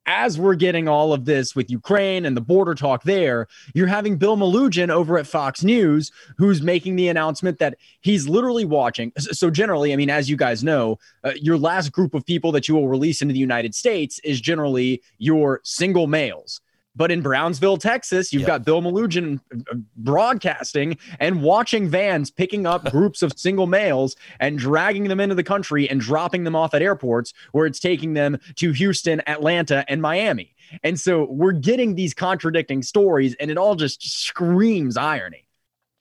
As 0.07 0.38
we're 0.38 0.54
getting 0.54 0.87
all 0.87 1.14
of 1.14 1.25
this 1.25 1.57
with 1.57 1.71
Ukraine 1.71 2.26
and 2.26 2.37
the 2.37 2.43
border 2.43 2.75
talk 2.75 3.04
there, 3.04 3.47
you're 3.73 3.87
having 3.87 4.19
Bill 4.19 4.37
Melugin 4.37 4.90
over 4.90 5.16
at 5.16 5.26
Fox 5.26 5.64
News, 5.64 6.12
who's 6.37 6.61
making 6.61 6.97
the 6.97 7.09
announcement 7.09 7.59
that 7.61 7.78
he's 8.02 8.28
literally 8.28 8.66
watching. 8.66 9.12
So, 9.16 9.49
generally, 9.49 9.95
I 9.95 9.97
mean, 9.97 10.11
as 10.11 10.28
you 10.28 10.37
guys 10.37 10.62
know, 10.62 10.99
uh, 11.23 11.33
your 11.40 11.57
last 11.57 11.90
group 11.90 12.12
of 12.12 12.26
people 12.26 12.52
that 12.52 12.69
you 12.69 12.75
will 12.75 12.88
release 12.88 13.23
into 13.23 13.33
the 13.33 13.40
United 13.40 13.75
States 13.75 14.19
is 14.25 14.43
generally 14.43 15.00
your 15.16 15.61
single 15.64 16.07
males. 16.07 16.61
But 16.97 17.11
in 17.11 17.23
Brownsville, 17.23 17.77
Texas, 17.79 18.33
you've 18.33 18.43
Yep. 18.43 18.47
got 18.47 18.65
Bill 18.65 18.81
Melugin 18.81 19.41
uh, 19.53 19.75
broadcasting 19.97 20.97
and 21.19 21.43
watching 21.43 21.89
vans 21.89 22.31
picking 22.31 22.67
up 22.67 22.85
groups 22.91 23.23
of 23.23 23.33
single 23.37 23.67
males 23.67 24.17
and 24.41 24.59
dragging 24.59 25.09
them 25.09 25.21
into 25.21 25.35
the 25.35 25.43
country 25.43 25.89
and 25.91 26.01
dropping 26.01 26.45
them 26.45 26.55
off 26.55 26.73
at 26.75 26.83
airports 26.83 27.33
where 27.53 27.67
it's 27.67 27.81
taking 27.81 28.15
them 28.15 28.39
to 28.57 28.73
Houston, 28.73 29.21
Atlanta, 29.29 29.85
and 29.89 30.01
Miami. 30.01 30.55
And 30.83 30.99
so 30.99 31.25
we're 31.25 31.53
getting 31.53 31.95
these 31.95 32.15
contradicting 32.15 32.83
stories, 32.83 33.35
and 33.39 33.51
it 33.51 33.59
all 33.59 33.75
just 33.75 34.03
screams 34.03 34.97
irony. 34.97 35.47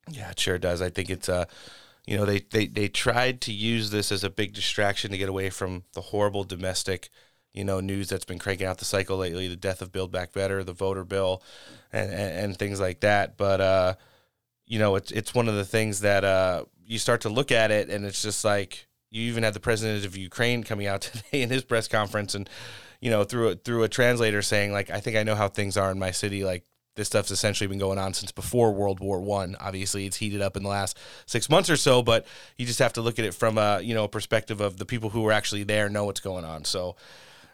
Yeah, 0.10 0.32
it 0.32 0.40
sure 0.40 0.58
does. 0.58 0.82
I 0.82 0.90
think 0.90 1.10
it's 1.10 1.30
uh 1.30 1.46
you 2.06 2.18
know, 2.18 2.26
they, 2.26 2.40
they 2.52 2.68
they 2.68 2.88
tried 2.90 3.40
to 3.42 3.54
use 3.54 3.90
this 3.90 4.12
as 4.12 4.24
a 4.24 4.30
big 4.30 4.54
distraction 4.54 5.12
to 5.12 5.18
get 5.18 5.30
away 5.30 5.50
from 5.50 5.84
the 5.94 6.02
horrible 6.02 6.44
domestic, 6.44 7.10
you 7.54 7.64
know, 7.64 7.80
news 7.80 8.10
that's 8.10 8.26
been 8.26 8.40
cranking 8.40 8.68
out 8.68 8.78
the 8.78 8.86
cycle 8.86 9.18
lately, 9.18 9.48
the 9.48 9.56
death 9.56 9.82
of 9.82 9.92
Build 9.92 10.12
Back 10.12 10.34
Better, 10.34 10.64
the 10.64 10.74
voter 10.74 11.04
bill 11.04 11.44
and, 11.92 12.12
and, 12.12 12.40
and 12.46 12.58
things 12.58 12.80
like 12.80 13.02
that. 13.02 13.38
But 13.38 13.62
uh, 13.62 13.94
you 14.66 14.80
know, 14.80 14.96
it's 14.96 15.12
it's 15.12 15.34
one 15.34 15.48
of 15.48 15.56
the 15.56 15.66
things 15.66 16.02
that 16.02 16.24
uh 16.24 16.66
you 16.86 17.00
start 17.00 17.22
to 17.22 17.30
look 17.30 17.52
at 17.52 17.72
it 17.72 17.90
and 17.90 18.06
it's 18.06 18.22
just 18.22 18.44
like 18.44 18.88
you 19.10 19.22
even 19.24 19.44
had 19.44 19.54
the 19.54 19.60
president 19.60 20.06
of 20.06 20.18
Ukraine 20.18 20.64
coming 20.64 20.88
out 20.88 21.02
today 21.02 21.42
in 21.42 21.50
his 21.50 21.64
press 21.64 21.88
conference 21.88 22.36
and 22.36 22.50
you 23.04 23.10
know, 23.10 23.26
through 23.26 23.50
a, 23.50 23.56
through 23.56 23.84
a 23.84 23.90
translator 23.90 24.42
saying 24.42 24.72
like, 24.72 24.90
I 24.90 25.02
think 25.02 25.18
I 25.18 25.24
know 25.24 25.36
how 25.36 25.50
things 25.50 25.76
are 25.76 25.92
in 25.92 26.00
my 26.00 26.12
city. 26.12 26.46
Like 26.46 26.64
this 26.96 27.08
stuff's 27.08 27.32
essentially 27.32 27.68
been 27.68 27.78
going 27.78 28.00
on 28.00 28.14
since 28.14 28.32
before 28.32 28.72
World 28.72 29.02
War 29.02 29.20
One. 29.20 29.58
Obviously, 29.60 30.06
it's 30.06 30.16
heated 30.16 30.42
up 30.42 30.56
in 30.56 30.64
the 30.64 30.70
last 30.70 30.98
six 31.26 31.50
months 31.50 31.70
or 31.70 31.76
so, 31.76 32.02
but 32.02 32.26
you 32.58 32.66
just 32.66 32.80
have 32.80 32.94
to 32.94 33.02
look 33.02 33.20
at 33.20 33.26
it 33.26 33.34
from 33.34 33.58
a 33.58 33.82
you 33.82 33.94
know 33.94 34.08
perspective 34.08 34.62
of 34.62 34.78
the 34.78 34.86
people 34.86 35.10
who 35.10 35.22
were 35.22 35.34
actually 35.34 35.64
there 35.64 35.90
know 35.90 36.06
what's 36.06 36.22
going 36.22 36.46
on. 36.46 36.64
So, 36.64 36.96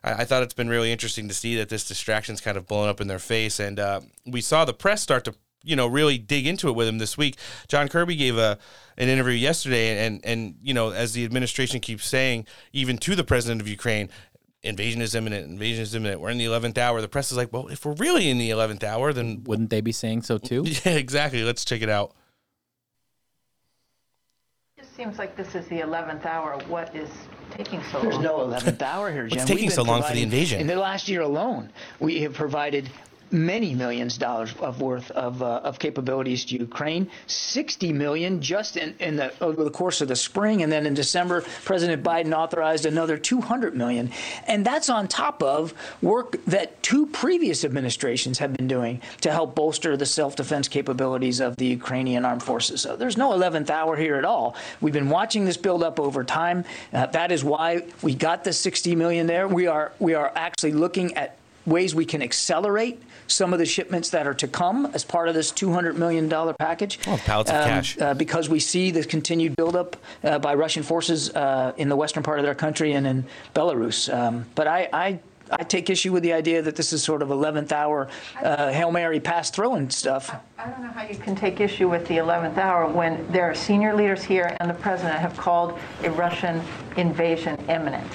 I, 0.03 0.13
I 0.13 0.25
thought 0.25 0.43
it's 0.43 0.53
been 0.53 0.69
really 0.69 0.91
interesting 0.91 1.27
to 1.27 1.33
see 1.33 1.55
that 1.57 1.69
this 1.69 1.87
distraction's 1.87 2.41
kind 2.41 2.57
of 2.57 2.67
blown 2.67 2.89
up 2.89 3.01
in 3.01 3.07
their 3.07 3.19
face, 3.19 3.59
and 3.59 3.79
uh, 3.79 4.01
we 4.25 4.41
saw 4.41 4.65
the 4.65 4.73
press 4.73 5.01
start 5.01 5.25
to 5.25 5.35
you 5.63 5.75
know 5.75 5.87
really 5.87 6.17
dig 6.17 6.47
into 6.47 6.69
it 6.69 6.73
with 6.73 6.87
him 6.87 6.97
this 6.97 7.17
week. 7.17 7.37
John 7.67 7.87
Kirby 7.87 8.15
gave 8.15 8.37
a 8.37 8.57
an 8.97 9.09
interview 9.09 9.33
yesterday, 9.33 10.05
and 10.05 10.21
and 10.23 10.55
you 10.61 10.73
know 10.73 10.91
as 10.91 11.13
the 11.13 11.25
administration 11.25 11.79
keeps 11.79 12.05
saying, 12.05 12.45
even 12.73 12.97
to 12.99 13.15
the 13.15 13.23
president 13.23 13.61
of 13.61 13.67
Ukraine, 13.67 14.09
invasion 14.63 15.01
is 15.01 15.15
imminent, 15.15 15.47
invasion 15.47 15.83
is 15.83 15.95
imminent. 15.95 16.21
We're 16.21 16.29
in 16.29 16.37
the 16.37 16.45
eleventh 16.45 16.77
hour. 16.77 17.01
The 17.01 17.07
press 17.07 17.31
is 17.31 17.37
like, 17.37 17.51
well, 17.53 17.67
if 17.67 17.85
we're 17.85 17.93
really 17.93 18.29
in 18.29 18.37
the 18.37 18.49
eleventh 18.49 18.83
hour, 18.83 19.13
then 19.13 19.43
wouldn't 19.45 19.69
they 19.69 19.81
be 19.81 19.91
saying 19.91 20.23
so 20.23 20.37
too? 20.37 20.65
Yeah, 20.85 20.93
exactly. 20.93 21.43
Let's 21.43 21.65
check 21.65 21.81
it 21.81 21.89
out. 21.89 22.15
It 24.99 25.03
seems 25.03 25.17
like 25.17 25.37
this 25.37 25.55
is 25.55 25.65
the 25.69 25.79
eleventh 25.79 26.25
hour. 26.25 26.59
What 26.67 26.93
is 26.93 27.09
taking 27.51 27.81
so 27.83 27.99
long? 27.99 28.03
There's 28.03 28.15
long? 28.15 28.23
no 28.23 28.57
11th 28.57 28.81
hour 28.81 29.09
here, 29.09 29.27
Jen. 29.29 29.39
What's 29.39 29.49
taking 29.49 29.69
so 29.69 29.81
long 29.83 30.01
for 30.01 30.09
the 30.13 30.19
providing- 30.19 30.23
invasion? 30.23 30.59
In 30.59 30.67
the 30.67 30.75
last 30.75 31.07
year 31.07 31.21
alone, 31.21 31.69
we 32.01 32.19
have 32.23 32.33
provided 32.33 32.89
many 33.31 33.75
millions 33.75 34.15
of 34.15 34.19
dollars 34.19 34.53
of 34.59 34.81
worth 34.81 35.11
of, 35.11 35.41
uh, 35.41 35.61
of 35.63 35.79
capabilities 35.79 36.45
to 36.45 36.57
Ukraine. 36.57 37.09
60 37.27 37.93
million 37.93 38.41
just 38.41 38.77
in, 38.77 38.95
in 38.99 39.15
the 39.15 39.31
over 39.41 39.63
the 39.63 39.69
course 39.69 40.01
of 40.01 40.07
the 40.07 40.15
spring, 40.15 40.63
and 40.63 40.71
then 40.71 40.85
in 40.85 40.93
December, 40.93 41.41
President 41.63 42.03
Biden 42.03 42.33
authorized 42.33 42.85
another 42.85 43.17
200 43.17 43.75
million, 43.75 44.11
and 44.47 44.65
that's 44.65 44.89
on 44.89 45.07
top 45.07 45.43
of 45.43 45.73
work 46.01 46.43
that 46.45 46.81
two 46.83 47.05
previous 47.07 47.63
administrations 47.63 48.37
have 48.39 48.53
been 48.53 48.67
doing 48.67 49.01
to 49.21 49.31
help 49.31 49.55
bolster 49.55 49.95
the 49.97 50.05
self-defense 50.05 50.67
capabilities 50.67 51.39
of 51.39 51.55
the 51.57 51.65
Ukrainian 51.65 52.25
armed 52.25 52.43
forces. 52.43 52.81
So 52.81 52.95
there's 52.95 53.17
no 53.17 53.31
11th 53.31 53.69
hour 53.69 53.95
here 53.95 54.15
at 54.15 54.25
all. 54.25 54.55
We've 54.81 54.93
been 54.93 55.09
watching 55.09 55.45
this 55.45 55.57
build 55.57 55.83
up 55.83 55.99
over 55.99 56.23
time. 56.23 56.65
Uh, 56.93 57.05
that 57.07 57.31
is 57.31 57.43
why 57.43 57.83
we 58.01 58.15
got 58.15 58.43
the 58.43 58.53
60 58.53 58.95
million 58.95 59.27
there. 59.27 59.47
We 59.47 59.67
are 59.67 59.91
we 59.99 60.13
are 60.13 60.31
actually 60.35 60.73
looking 60.73 61.15
at 61.15 61.37
ways 61.65 61.93
we 61.93 62.05
can 62.05 62.21
accelerate 62.21 63.01
some 63.29 63.53
of 63.53 63.59
the 63.59 63.65
shipments 63.65 64.09
that 64.09 64.27
are 64.27 64.33
to 64.33 64.47
come 64.47 64.87
as 64.93 65.03
part 65.03 65.29
of 65.29 65.35
this 65.35 65.51
$200 65.51 65.95
million 65.95 66.29
package. 66.59 66.99
Oh, 67.07 67.19
pallets 67.25 67.51
of 67.51 67.63
cash. 67.63 67.97
Uh, 67.99 68.13
because 68.13 68.49
we 68.49 68.59
see 68.59 68.91
the 68.91 69.03
continued 69.03 69.55
buildup 69.55 69.95
uh, 70.23 70.39
by 70.39 70.55
Russian 70.55 70.83
forces 70.83 71.29
uh, 71.31 71.73
in 71.77 71.89
the 71.89 71.95
western 71.95 72.23
part 72.23 72.39
of 72.39 72.45
their 72.45 72.55
country 72.55 72.93
and 72.93 73.07
in 73.07 73.25
Belarus. 73.53 74.13
Um, 74.13 74.45
but 74.55 74.67
I, 74.67 74.89
I, 74.91 75.19
I 75.51 75.63
take 75.63 75.89
issue 75.89 76.11
with 76.11 76.23
the 76.23 76.33
idea 76.33 76.61
that 76.61 76.75
this 76.75 76.93
is 76.93 77.03
sort 77.03 77.21
of 77.21 77.29
11th 77.29 77.71
hour 77.71 78.09
uh, 78.43 78.71
Hail 78.71 78.91
Mary 78.91 79.19
pass 79.19 79.49
throwing 79.49 79.89
stuff. 79.89 80.35
I 80.57 80.69
don't 80.69 80.81
know 80.81 80.89
how 80.89 81.03
you 81.03 81.15
can 81.15 81.35
take 81.35 81.59
issue 81.59 81.89
with 81.89 82.07
the 82.07 82.17
11th 82.17 82.57
hour 82.57 82.87
when 82.87 83.29
there 83.31 83.49
are 83.49 83.55
senior 83.55 83.95
leaders 83.95 84.23
here 84.23 84.55
and 84.59 84.69
the 84.69 84.75
president 84.75 85.17
have 85.19 85.35
called 85.37 85.79
a 86.03 86.11
Russian 86.11 86.61
invasion 86.97 87.57
imminent. 87.69 88.07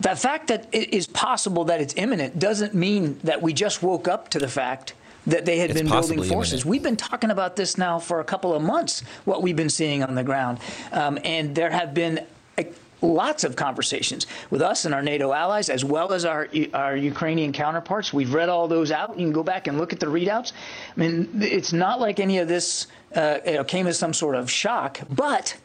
The 0.00 0.16
fact 0.16 0.48
that 0.48 0.66
it 0.72 0.94
is 0.94 1.06
possible 1.06 1.64
that 1.66 1.80
it's 1.80 1.94
imminent 1.96 2.38
doesn't 2.38 2.74
mean 2.74 3.18
that 3.24 3.42
we 3.42 3.52
just 3.52 3.82
woke 3.82 4.08
up 4.08 4.30
to 4.30 4.38
the 4.38 4.48
fact 4.48 4.94
that 5.26 5.44
they 5.44 5.58
had 5.58 5.70
It's 5.70 5.78
been 5.80 5.90
building 5.90 6.22
forces. 6.22 6.52
imminent. 6.62 6.64
We've 6.64 6.82
been 6.82 6.96
talking 6.96 7.30
about 7.30 7.54
this 7.56 7.76
now 7.76 7.98
for 7.98 8.20
a 8.20 8.24
couple 8.24 8.54
of 8.54 8.62
months, 8.62 9.02
what 9.26 9.42
we've 9.42 9.56
been 9.56 9.68
seeing 9.68 10.02
on 10.02 10.14
the 10.14 10.24
ground. 10.24 10.58
Um, 10.92 11.18
and 11.22 11.54
there 11.54 11.70
have 11.70 11.92
been 11.92 12.24
uh, 12.56 12.62
lots 13.02 13.44
of 13.44 13.56
conversations 13.56 14.26
with 14.48 14.62
us 14.62 14.86
and 14.86 14.94
our 14.94 15.02
NATO 15.02 15.32
allies, 15.32 15.68
as 15.68 15.84
well 15.84 16.14
as 16.14 16.24
our, 16.24 16.48
our 16.72 16.96
Ukrainian 16.96 17.52
counterparts. 17.52 18.10
We've 18.14 18.32
read 18.32 18.48
all 18.48 18.68
those 18.68 18.90
out. 18.90 19.10
You 19.18 19.26
can 19.26 19.32
go 19.32 19.42
back 19.42 19.66
and 19.66 19.76
look 19.76 19.92
at 19.92 20.00
the 20.00 20.06
readouts. 20.06 20.52
I 20.96 21.00
mean, 21.00 21.28
it's 21.42 21.74
not 21.74 22.00
like 22.00 22.18
any 22.18 22.38
of 22.38 22.48
this 22.48 22.86
uh, 23.14 23.38
you 23.44 23.54
know, 23.54 23.64
came 23.64 23.86
as 23.86 23.98
some 23.98 24.14
sort 24.14 24.34
of 24.34 24.50
shock, 24.50 25.00
but 25.10 25.56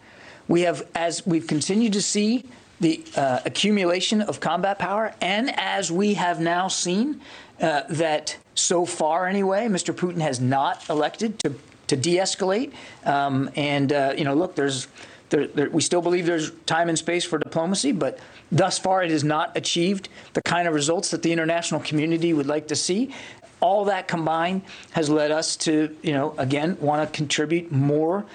we 0.49 0.61
have, 0.61 0.85
as 0.93 1.25
we've 1.25 1.47
continued 1.47 1.93
to 1.93 2.01
see 2.01 2.43
the 2.79 3.03
uh, 3.15 3.39
accumulation 3.46 4.22
of 4.22 4.39
combat 4.39 4.79
power, 4.79 5.13
and 5.22 5.51
as 5.58 5.91
we 5.91 6.15
have 6.15 6.39
now 6.39 6.67
seen 6.67 7.22
uh, 7.62 7.82
that 7.89 8.38
so 8.53 8.86
far 8.86 9.27
anyway, 9.27 9.67
Mr. 9.67 9.94
Putin 9.94 10.22
has 10.22 10.39
not 10.39 10.89
elected 10.89 11.39
to 11.39 11.55
to 11.88 11.96
de-escalate. 11.96 12.74
Um, 13.05 13.50
and 13.55 13.94
uh, 13.94 14.13
you 14.17 14.24
know, 14.24 14.34
look, 14.34 14.55
there's 14.55 14.88
there, 15.29 15.48
there, 15.48 15.70
we 15.70 15.82
still 15.82 16.01
believe 16.01 16.25
there's 16.25 16.51
time 16.65 16.89
and 16.89 16.98
space 16.98 17.24
for 17.25 17.38
diplomacy, 17.39 17.91
but 17.91 18.20
thus 18.51 18.77
far 18.77 19.03
it 19.03 19.12
has 19.12 19.24
not 19.24 19.55
achieved 19.58 20.10
the 20.34 20.41
kind 20.41 20.67
of 20.67 20.74
results 20.74 21.10
that 21.12 21.24
the 21.24 21.32
international 21.32 21.79
community 21.82 22.34
would 22.34 22.46
like 22.46 22.67
to 22.67 22.75
see. 22.75 23.13
All 23.60 23.86
that 23.86 24.08
combined 24.08 24.62
has 24.91 25.10
led 25.10 25.32
us 25.32 25.55
to, 25.58 25.96
you 26.03 26.13
know, 26.13 26.36
again, 26.38 26.77
want 26.79 27.12
to 27.12 27.17
contribute 27.17 27.72
more 27.72 28.25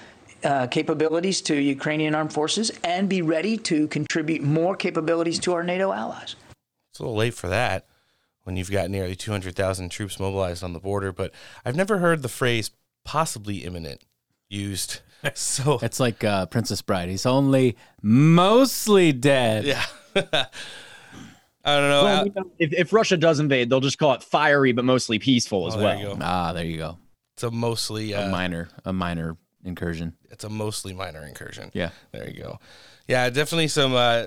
uh, 0.43 0.67
capabilities 0.67 1.41
to 1.41 1.55
Ukrainian 1.55 2.15
armed 2.15 2.33
forces 2.33 2.71
and 2.83 3.07
be 3.09 3.21
ready 3.21 3.57
to 3.57 3.87
contribute 3.87 4.41
more 4.41 4.75
capabilities 4.75 5.39
to 5.39 5.53
our 5.53 5.63
NATO 5.63 5.91
allies. 5.91 6.35
It's 6.91 6.99
a 6.99 7.03
little 7.03 7.15
late 7.17 7.33
for 7.33 7.47
that 7.49 7.87
when 8.43 8.55
you've 8.57 8.71
got 8.71 8.89
nearly 8.89 9.15
200,000 9.15 9.89
troops 9.89 10.19
mobilized 10.19 10.63
on 10.63 10.73
the 10.73 10.79
border, 10.79 11.11
but 11.11 11.31
I've 11.63 11.75
never 11.75 11.99
heard 11.99 12.21
the 12.23 12.29
phrase 12.29 12.71
possibly 13.05 13.57
imminent 13.59 14.03
used. 14.49 14.99
So 15.35 15.77
It's 15.83 15.99
like 15.99 16.23
uh, 16.23 16.47
Princess 16.47 16.81
Bride. 16.81 17.07
He's 17.07 17.27
only 17.27 17.77
mostly 18.01 19.11
dead. 19.13 19.65
yeah. 19.65 19.83
I 20.15 21.75
don't 21.75 21.89
know. 21.89 22.03
Well, 22.03 22.07
Al- 22.17 22.23
we 22.23 22.29
know 22.31 22.51
if, 22.57 22.73
if 22.73 22.91
Russia 22.93 23.17
does 23.17 23.39
invade, 23.39 23.69
they'll 23.69 23.79
just 23.81 23.99
call 23.99 24.13
it 24.13 24.23
fiery 24.23 24.71
but 24.71 24.83
mostly 24.83 25.19
peaceful 25.19 25.67
as 25.67 25.75
Oh, 25.75 25.79
well. 25.79 25.99
you 25.99 26.05
go. 26.05 26.17
Ah, 26.21 26.53
there 26.53 26.65
you 26.65 26.77
go. 26.77 26.97
It's 27.35 27.43
a 27.43 27.51
mostly 27.51 28.13
A 28.13 28.25
uh, 28.25 28.29
minor, 28.29 28.69
a 28.83 28.91
minor 28.91 29.37
incursion. 29.63 30.13
it's 30.29 30.43
a 30.43 30.49
mostly 30.49 30.93
minor 30.93 31.25
incursion. 31.25 31.71
Yeah. 31.73 31.91
There 32.11 32.29
you 32.29 32.41
go. 32.41 32.59
Yeah, 33.07 33.29
definitely 33.29 33.67
some 33.67 33.93
uh, 33.93 34.25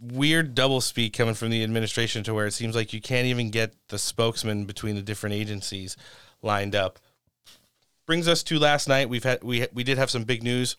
weird 0.00 0.54
double 0.54 0.80
speak 0.80 1.12
coming 1.12 1.34
from 1.34 1.50
the 1.50 1.62
administration 1.62 2.22
to 2.24 2.34
where 2.34 2.46
it 2.46 2.52
seems 2.52 2.74
like 2.74 2.92
you 2.92 3.00
can't 3.00 3.26
even 3.26 3.50
get 3.50 3.74
the 3.88 3.98
spokesman 3.98 4.64
between 4.64 4.94
the 4.94 5.02
different 5.02 5.34
agencies 5.34 5.96
lined 6.42 6.74
up. 6.74 6.98
Brings 8.06 8.26
us 8.26 8.42
to 8.44 8.58
last 8.58 8.88
night. 8.88 9.08
We've 9.08 9.22
had 9.22 9.44
we 9.44 9.66
we 9.72 9.84
did 9.84 9.98
have 9.98 10.10
some 10.10 10.24
big 10.24 10.42
news, 10.42 10.76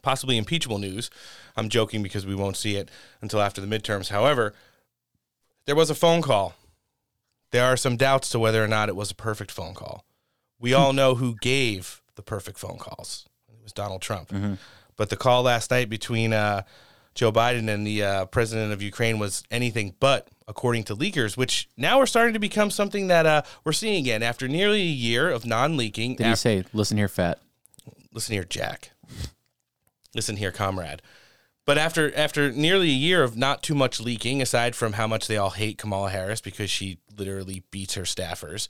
possibly 0.00 0.38
impeachable 0.38 0.78
news. 0.78 1.10
I'm 1.56 1.68
joking 1.68 2.02
because 2.02 2.24
we 2.24 2.34
won't 2.34 2.56
see 2.56 2.76
it 2.76 2.90
until 3.20 3.40
after 3.40 3.60
the 3.60 3.66
midterms. 3.66 4.08
However, 4.08 4.54
there 5.66 5.76
was 5.76 5.90
a 5.90 5.94
phone 5.94 6.22
call. 6.22 6.54
There 7.50 7.64
are 7.64 7.76
some 7.76 7.96
doubts 7.96 8.30
to 8.30 8.38
whether 8.38 8.62
or 8.62 8.68
not 8.68 8.88
it 8.88 8.96
was 8.96 9.10
a 9.10 9.14
perfect 9.14 9.50
phone 9.50 9.74
call. 9.74 10.04
We 10.58 10.72
all 10.72 10.92
know 10.94 11.16
who 11.16 11.36
gave 11.40 12.00
the 12.18 12.22
perfect 12.22 12.58
phone 12.58 12.76
calls. 12.78 13.24
It 13.48 13.62
was 13.62 13.72
Donald 13.72 14.02
Trump. 14.02 14.30
But 14.96 15.08
the 15.08 15.16
call 15.16 15.44
last 15.44 15.70
night 15.70 15.88
between 15.88 16.32
uh, 16.32 16.62
Joe 17.14 17.30
Biden 17.30 17.68
and 17.68 17.86
the 17.86 18.02
uh, 18.02 18.24
president 18.26 18.72
of 18.72 18.82
Ukraine 18.82 19.20
was 19.20 19.44
anything 19.52 19.94
but, 20.00 20.28
according 20.48 20.82
to 20.84 20.96
leakers, 20.96 21.36
which 21.36 21.68
now 21.76 22.00
are 22.00 22.06
starting 22.06 22.34
to 22.34 22.40
become 22.40 22.70
something 22.72 23.06
that 23.06 23.24
uh, 23.24 23.42
we're 23.64 23.72
seeing 23.72 23.96
again 24.02 24.24
after 24.24 24.48
nearly 24.48 24.80
a 24.80 24.84
year 24.84 25.30
of 25.30 25.46
non-leaking. 25.46 26.16
Did 26.16 26.26
he 26.26 26.32
af- 26.32 26.38
say, 26.40 26.64
listen 26.72 26.98
here, 26.98 27.08
fat? 27.08 27.38
listen 28.12 28.34
here, 28.34 28.44
Jack. 28.44 28.90
Listen 30.14 30.36
here, 30.36 30.50
comrade. 30.50 31.00
But 31.64 31.78
after 31.78 32.12
after 32.16 32.50
nearly 32.50 32.88
a 32.88 32.92
year 32.92 33.22
of 33.22 33.36
not 33.36 33.62
too 33.62 33.74
much 33.74 34.00
leaking, 34.00 34.40
aside 34.42 34.74
from 34.74 34.94
how 34.94 35.06
much 35.06 35.28
they 35.28 35.36
all 35.36 35.50
hate 35.50 35.76
Kamala 35.78 36.10
Harris 36.10 36.40
because 36.40 36.70
she 36.70 36.98
literally 37.16 37.62
beats 37.70 37.94
her 37.94 38.02
staffers, 38.02 38.68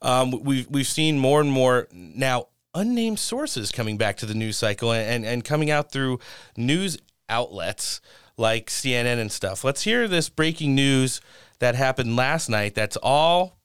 um, 0.00 0.30
we've 0.44 0.70
we've 0.70 0.86
seen 0.86 1.18
more 1.18 1.40
and 1.40 1.50
more 1.50 1.88
now 1.92 2.46
unnamed 2.76 3.18
sources 3.18 3.72
coming 3.72 3.96
back 3.96 4.16
to 4.18 4.26
the 4.26 4.34
news 4.34 4.56
cycle 4.56 4.92
and, 4.92 5.08
and, 5.08 5.24
and 5.24 5.44
coming 5.44 5.70
out 5.70 5.90
through 5.90 6.20
news 6.56 6.98
outlets 7.28 8.00
like 8.36 8.68
CNN 8.68 9.18
and 9.18 9.32
stuff. 9.32 9.64
Let's 9.64 9.82
hear 9.82 10.06
this 10.06 10.28
breaking 10.28 10.74
news 10.74 11.20
that 11.58 11.74
happened 11.74 12.16
last 12.16 12.48
night. 12.48 12.74
That's 12.74 12.98
all, 13.02 13.58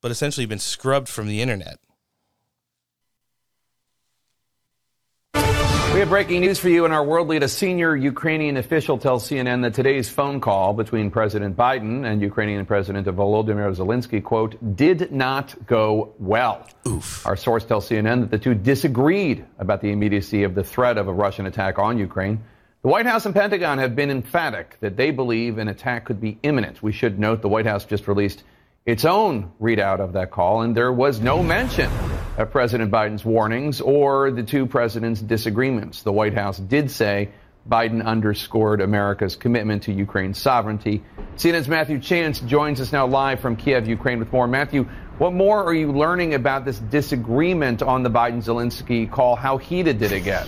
but 0.00 0.10
essentially 0.10 0.46
been 0.46 0.58
scrubbed 0.58 1.08
from 1.08 1.28
the 1.28 1.42
internet. 1.42 1.78
We 5.96 6.00
have 6.00 6.10
breaking 6.10 6.42
news 6.42 6.58
for 6.58 6.68
you 6.68 6.84
in 6.84 6.92
our 6.92 7.02
world 7.02 7.28
lead. 7.28 7.42
A 7.42 7.48
senior 7.48 7.96
Ukrainian 7.96 8.58
official 8.58 8.98
tells 8.98 9.30
CNN 9.30 9.62
that 9.62 9.72
today's 9.72 10.10
phone 10.10 10.42
call 10.42 10.74
between 10.74 11.10
President 11.10 11.56
Biden 11.56 12.04
and 12.04 12.20
Ukrainian 12.20 12.66
President 12.66 13.06
Volodymyr 13.06 13.74
Zelensky, 13.74 14.22
quote, 14.22 14.76
did 14.76 15.10
not 15.10 15.54
go 15.66 16.12
well. 16.18 16.68
Oof. 16.86 17.26
Our 17.26 17.34
source 17.34 17.64
tells 17.64 17.88
CNN 17.88 18.20
that 18.20 18.30
the 18.30 18.38
two 18.38 18.52
disagreed 18.52 19.46
about 19.58 19.80
the 19.80 19.90
immediacy 19.90 20.42
of 20.42 20.54
the 20.54 20.62
threat 20.62 20.98
of 20.98 21.08
a 21.08 21.12
Russian 21.14 21.46
attack 21.46 21.78
on 21.78 21.96
Ukraine. 21.96 22.44
The 22.82 22.88
White 22.88 23.06
House 23.06 23.24
and 23.24 23.34
Pentagon 23.34 23.78
have 23.78 23.96
been 23.96 24.10
emphatic 24.10 24.76
that 24.80 24.98
they 24.98 25.12
believe 25.12 25.56
an 25.56 25.68
attack 25.68 26.04
could 26.04 26.20
be 26.20 26.38
imminent. 26.42 26.82
We 26.82 26.92
should 26.92 27.18
note 27.18 27.40
the 27.40 27.48
White 27.48 27.64
House 27.64 27.86
just 27.86 28.06
released 28.06 28.44
its 28.86 29.04
own 29.04 29.50
readout 29.60 29.98
of 29.98 30.12
that 30.12 30.30
call, 30.30 30.62
and 30.62 30.76
there 30.76 30.92
was 30.92 31.20
no 31.20 31.42
mention 31.42 31.90
of 32.38 32.50
President 32.52 32.90
Biden's 32.90 33.24
warnings 33.24 33.80
or 33.80 34.30
the 34.30 34.44
two 34.44 34.66
presidents' 34.66 35.20
disagreements. 35.20 36.02
The 36.02 36.12
White 36.12 36.34
House 36.34 36.56
did 36.56 36.92
say 36.92 37.30
Biden 37.68 38.04
underscored 38.04 38.80
America's 38.80 39.34
commitment 39.34 39.84
to 39.84 39.92
Ukraine's 39.92 40.38
sovereignty. 40.38 41.02
CNN's 41.36 41.66
Matthew 41.66 41.98
Chance 41.98 42.40
joins 42.40 42.80
us 42.80 42.92
now 42.92 43.08
live 43.08 43.40
from 43.40 43.56
Kiev, 43.56 43.88
Ukraine, 43.88 44.20
with 44.20 44.32
more. 44.32 44.46
Matthew, 44.46 44.84
what 45.18 45.32
more 45.32 45.64
are 45.64 45.74
you 45.74 45.90
learning 45.90 46.34
about 46.34 46.64
this 46.64 46.78
disagreement 46.78 47.82
on 47.82 48.04
the 48.04 48.10
Biden 48.10 48.44
Zelensky 48.44 49.10
call? 49.10 49.34
How 49.34 49.56
heated 49.56 49.98
did 49.98 50.12
it 50.12 50.20
get? 50.20 50.46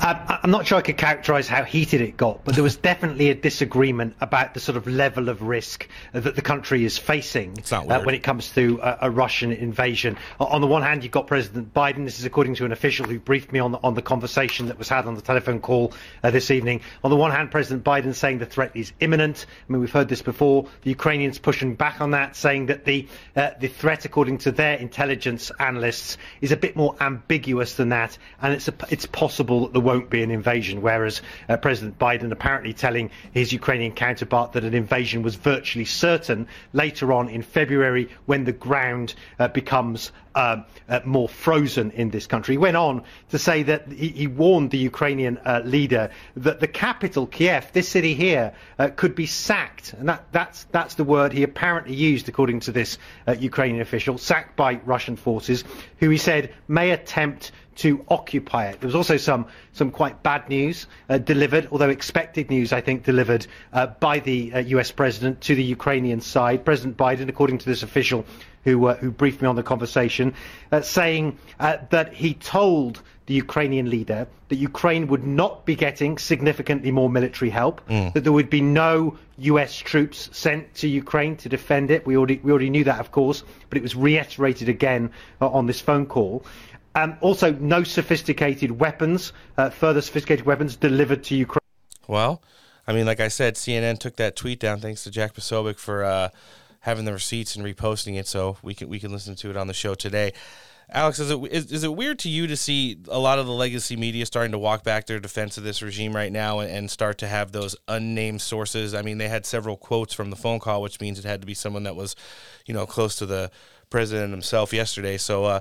I, 0.00 0.40
I'm 0.42 0.50
not 0.50 0.66
sure 0.66 0.78
I 0.78 0.82
could 0.82 0.96
characterize 0.96 1.48
how 1.48 1.62
heated 1.62 2.00
it 2.00 2.16
got, 2.16 2.44
but 2.44 2.54
there 2.54 2.64
was 2.64 2.76
definitely 2.76 3.30
a 3.30 3.34
disagreement 3.34 4.16
about 4.20 4.54
the 4.54 4.60
sort 4.60 4.76
of 4.76 4.86
level 4.86 5.28
of 5.28 5.42
risk 5.42 5.88
that 6.12 6.34
the 6.34 6.42
country 6.42 6.84
is 6.84 6.98
facing 6.98 7.56
uh, 7.90 8.02
when 8.04 8.14
it 8.14 8.22
comes 8.22 8.50
to 8.52 8.80
a, 8.82 8.98
a 9.02 9.10
Russian 9.10 9.52
invasion. 9.52 10.16
On 10.40 10.60
the 10.60 10.66
one 10.66 10.82
hand, 10.82 11.02
you've 11.04 11.12
got 11.12 11.26
President 11.26 11.72
Biden. 11.72 12.04
This 12.04 12.18
is 12.18 12.24
according 12.24 12.56
to 12.56 12.64
an 12.64 12.72
official 12.72 13.06
who 13.06 13.18
briefed 13.18 13.52
me 13.52 13.60
on 13.60 13.72
the, 13.72 13.78
on 13.82 13.94
the 13.94 14.02
conversation 14.02 14.66
that 14.66 14.78
was 14.78 14.88
had 14.88 15.06
on 15.06 15.14
the 15.14 15.22
telephone 15.22 15.60
call 15.60 15.92
uh, 16.22 16.30
this 16.30 16.50
evening. 16.50 16.80
On 17.02 17.10
the 17.10 17.16
one 17.16 17.30
hand, 17.30 17.50
President 17.50 17.84
Biden 17.84 18.14
saying 18.14 18.38
the 18.38 18.46
threat 18.46 18.72
is 18.74 18.92
imminent. 19.00 19.46
I 19.68 19.72
mean, 19.72 19.80
we've 19.80 19.92
heard 19.92 20.08
this 20.08 20.22
before. 20.22 20.66
The 20.82 20.90
Ukrainians 20.90 21.38
pushing 21.38 21.74
back 21.74 22.00
on 22.00 22.10
that, 22.10 22.36
saying 22.36 22.66
that 22.66 22.84
the 22.84 23.08
uh, 23.36 23.50
the 23.60 23.68
threat, 23.68 24.04
according 24.04 24.38
to 24.38 24.52
their 24.52 24.76
intelligence 24.76 25.50
analysts, 25.58 26.18
is 26.40 26.52
a 26.52 26.56
bit 26.56 26.76
more 26.76 26.96
ambiguous 27.00 27.74
than 27.74 27.90
that, 27.90 28.18
and 28.42 28.52
it's 28.52 28.68
a, 28.68 28.74
it's 28.90 29.06
possible 29.06 29.60
that 29.60 29.72
there 29.72 29.82
won't 29.84 30.10
be 30.10 30.22
an 30.22 30.30
invasion. 30.30 30.82
Whereas 30.82 31.22
uh, 31.48 31.56
President 31.56 31.98
Biden 31.98 32.32
apparently 32.32 32.72
telling 32.72 33.10
his 33.32 33.52
Ukrainian 33.52 33.92
counterpart 33.92 34.52
that 34.52 34.64
an 34.64 34.74
invasion 34.74 35.22
was 35.22 35.36
virtually 35.36 35.84
certain 35.84 36.48
later 36.72 37.12
on 37.12 37.28
in 37.28 37.42
February 37.42 38.08
when 38.26 38.44
the 38.44 38.52
ground 38.52 39.14
uh, 39.38 39.48
becomes 39.48 40.10
uh, 40.34 40.62
uh, 40.88 41.00
more 41.04 41.28
frozen 41.28 41.92
in 41.92 42.10
this 42.10 42.26
country. 42.26 42.54
He 42.54 42.58
went 42.58 42.76
on 42.76 43.04
to 43.30 43.38
say 43.38 43.62
that 43.64 43.86
he, 43.92 44.08
he 44.08 44.26
warned 44.26 44.72
the 44.72 44.78
Ukrainian 44.78 45.38
uh, 45.38 45.62
leader 45.64 46.10
that 46.36 46.58
the 46.58 46.66
capital, 46.66 47.26
Kiev, 47.26 47.70
this 47.72 47.88
city 47.88 48.14
here, 48.14 48.52
uh, 48.78 48.88
could 48.88 49.14
be 49.14 49.26
sacked. 49.26 49.92
And 49.92 50.08
that, 50.08 50.24
that's, 50.32 50.64
that's 50.72 50.96
the 50.96 51.04
word 51.04 51.32
he 51.32 51.44
apparently 51.44 51.94
used, 51.94 52.28
according 52.28 52.60
to 52.60 52.72
this 52.72 52.98
Ukrainian 53.38 53.80
official, 53.80 54.18
sacked 54.18 54.56
by 54.56 54.80
Russian 54.84 55.16
forces, 55.16 55.62
who 55.98 56.10
he 56.10 56.18
said 56.18 56.52
may 56.66 56.90
attempt 56.90 57.52
to 57.76 58.04
occupy 58.08 58.66
it. 58.66 58.80
There 58.80 58.88
was 58.88 58.94
also 58.94 59.16
some 59.16 59.46
some 59.72 59.90
quite 59.90 60.22
bad 60.22 60.48
news 60.48 60.86
uh, 61.08 61.18
delivered, 61.18 61.68
although 61.70 61.90
expected 61.90 62.50
news, 62.50 62.72
I 62.72 62.80
think, 62.80 63.04
delivered 63.04 63.46
uh, 63.72 63.86
by 63.86 64.18
the 64.20 64.52
uh, 64.54 64.58
U.S. 64.60 64.90
president 64.92 65.40
to 65.42 65.54
the 65.54 65.62
Ukrainian 65.64 66.20
side. 66.20 66.64
President 66.64 66.96
Biden, 66.96 67.28
according 67.28 67.58
to 67.58 67.66
this 67.66 67.82
official 67.82 68.24
who 68.64 68.86
uh, 68.86 68.96
who 68.96 69.10
briefed 69.10 69.42
me 69.42 69.48
on 69.48 69.56
the 69.56 69.62
conversation, 69.62 70.34
uh, 70.72 70.80
saying 70.80 71.38
uh, 71.60 71.78
that 71.90 72.12
he 72.14 72.34
told 72.34 73.02
the 73.26 73.34
Ukrainian 73.34 73.88
leader 73.88 74.26
that 74.48 74.56
Ukraine 74.56 75.06
would 75.06 75.24
not 75.24 75.64
be 75.64 75.74
getting 75.74 76.18
significantly 76.18 76.90
more 76.90 77.08
military 77.08 77.50
help, 77.50 77.80
Mm. 77.88 78.12
that 78.12 78.22
there 78.24 78.32
would 78.32 78.50
be 78.50 78.60
no 78.60 79.16
U.S. 79.38 79.74
troops 79.76 80.28
sent 80.32 80.74
to 80.76 80.88
Ukraine 80.88 81.36
to 81.36 81.48
defend 81.48 81.90
it. 81.90 82.06
We 82.06 82.16
already 82.16 82.40
we 82.42 82.50
already 82.52 82.70
knew 82.70 82.84
that, 82.84 83.00
of 83.00 83.10
course, 83.10 83.42
but 83.68 83.78
it 83.78 83.82
was 83.82 83.96
reiterated 83.96 84.68
again 84.68 85.10
uh, 85.40 85.48
on 85.48 85.66
this 85.66 85.80
phone 85.80 86.06
call. 86.06 86.44
Um, 86.94 87.16
also, 87.20 87.52
no 87.52 87.82
sophisticated 87.82 88.70
weapons, 88.70 89.32
uh, 89.56 89.70
further 89.70 90.00
sophisticated 90.00 90.46
weapons 90.46 90.76
delivered 90.76 91.24
to 91.24 91.34
Ukraine. 91.34 91.60
Well, 92.06 92.42
I 92.86 92.92
mean, 92.92 93.06
like 93.06 93.20
I 93.20 93.28
said, 93.28 93.54
CNN 93.54 93.98
took 93.98 94.16
that 94.16 94.36
tweet 94.36 94.60
down 94.60 94.80
thanks 94.80 95.04
to 95.04 95.10
Jack 95.10 95.34
Posobiec 95.34 95.78
for 95.78 96.04
uh, 96.04 96.28
having 96.80 97.04
the 97.04 97.12
receipts 97.12 97.56
and 97.56 97.64
reposting 97.64 98.18
it, 98.18 98.26
so 98.26 98.58
we 98.62 98.74
can 98.74 98.88
we 98.88 99.00
can 99.00 99.10
listen 99.10 99.34
to 99.36 99.50
it 99.50 99.56
on 99.56 99.66
the 99.66 99.74
show 99.74 99.94
today. 99.94 100.32
Alex, 100.90 101.18
is 101.18 101.30
it 101.30 101.38
is, 101.50 101.72
is 101.72 101.82
it 101.82 101.94
weird 101.96 102.18
to 102.20 102.28
you 102.28 102.46
to 102.46 102.56
see 102.56 102.98
a 103.08 103.18
lot 103.18 103.38
of 103.38 103.46
the 103.46 103.52
legacy 103.52 103.96
media 103.96 104.26
starting 104.26 104.52
to 104.52 104.58
walk 104.58 104.84
back 104.84 105.06
their 105.06 105.18
defense 105.18 105.56
of 105.56 105.64
this 105.64 105.80
regime 105.80 106.14
right 106.14 106.30
now 106.30 106.60
and, 106.60 106.70
and 106.70 106.90
start 106.90 107.18
to 107.18 107.26
have 107.26 107.52
those 107.52 107.74
unnamed 107.88 108.42
sources? 108.42 108.94
I 108.94 109.02
mean, 109.02 109.18
they 109.18 109.28
had 109.28 109.46
several 109.46 109.76
quotes 109.76 110.12
from 110.12 110.30
the 110.30 110.36
phone 110.36 110.60
call, 110.60 110.82
which 110.82 111.00
means 111.00 111.18
it 111.18 111.24
had 111.24 111.40
to 111.40 111.46
be 111.46 111.54
someone 111.54 111.84
that 111.84 111.96
was, 111.96 112.14
you 112.66 112.74
know, 112.74 112.86
close 112.86 113.16
to 113.16 113.26
the 113.26 113.50
president 113.88 114.30
himself 114.30 114.72
yesterday. 114.72 115.16
So, 115.16 115.44
uh, 115.44 115.60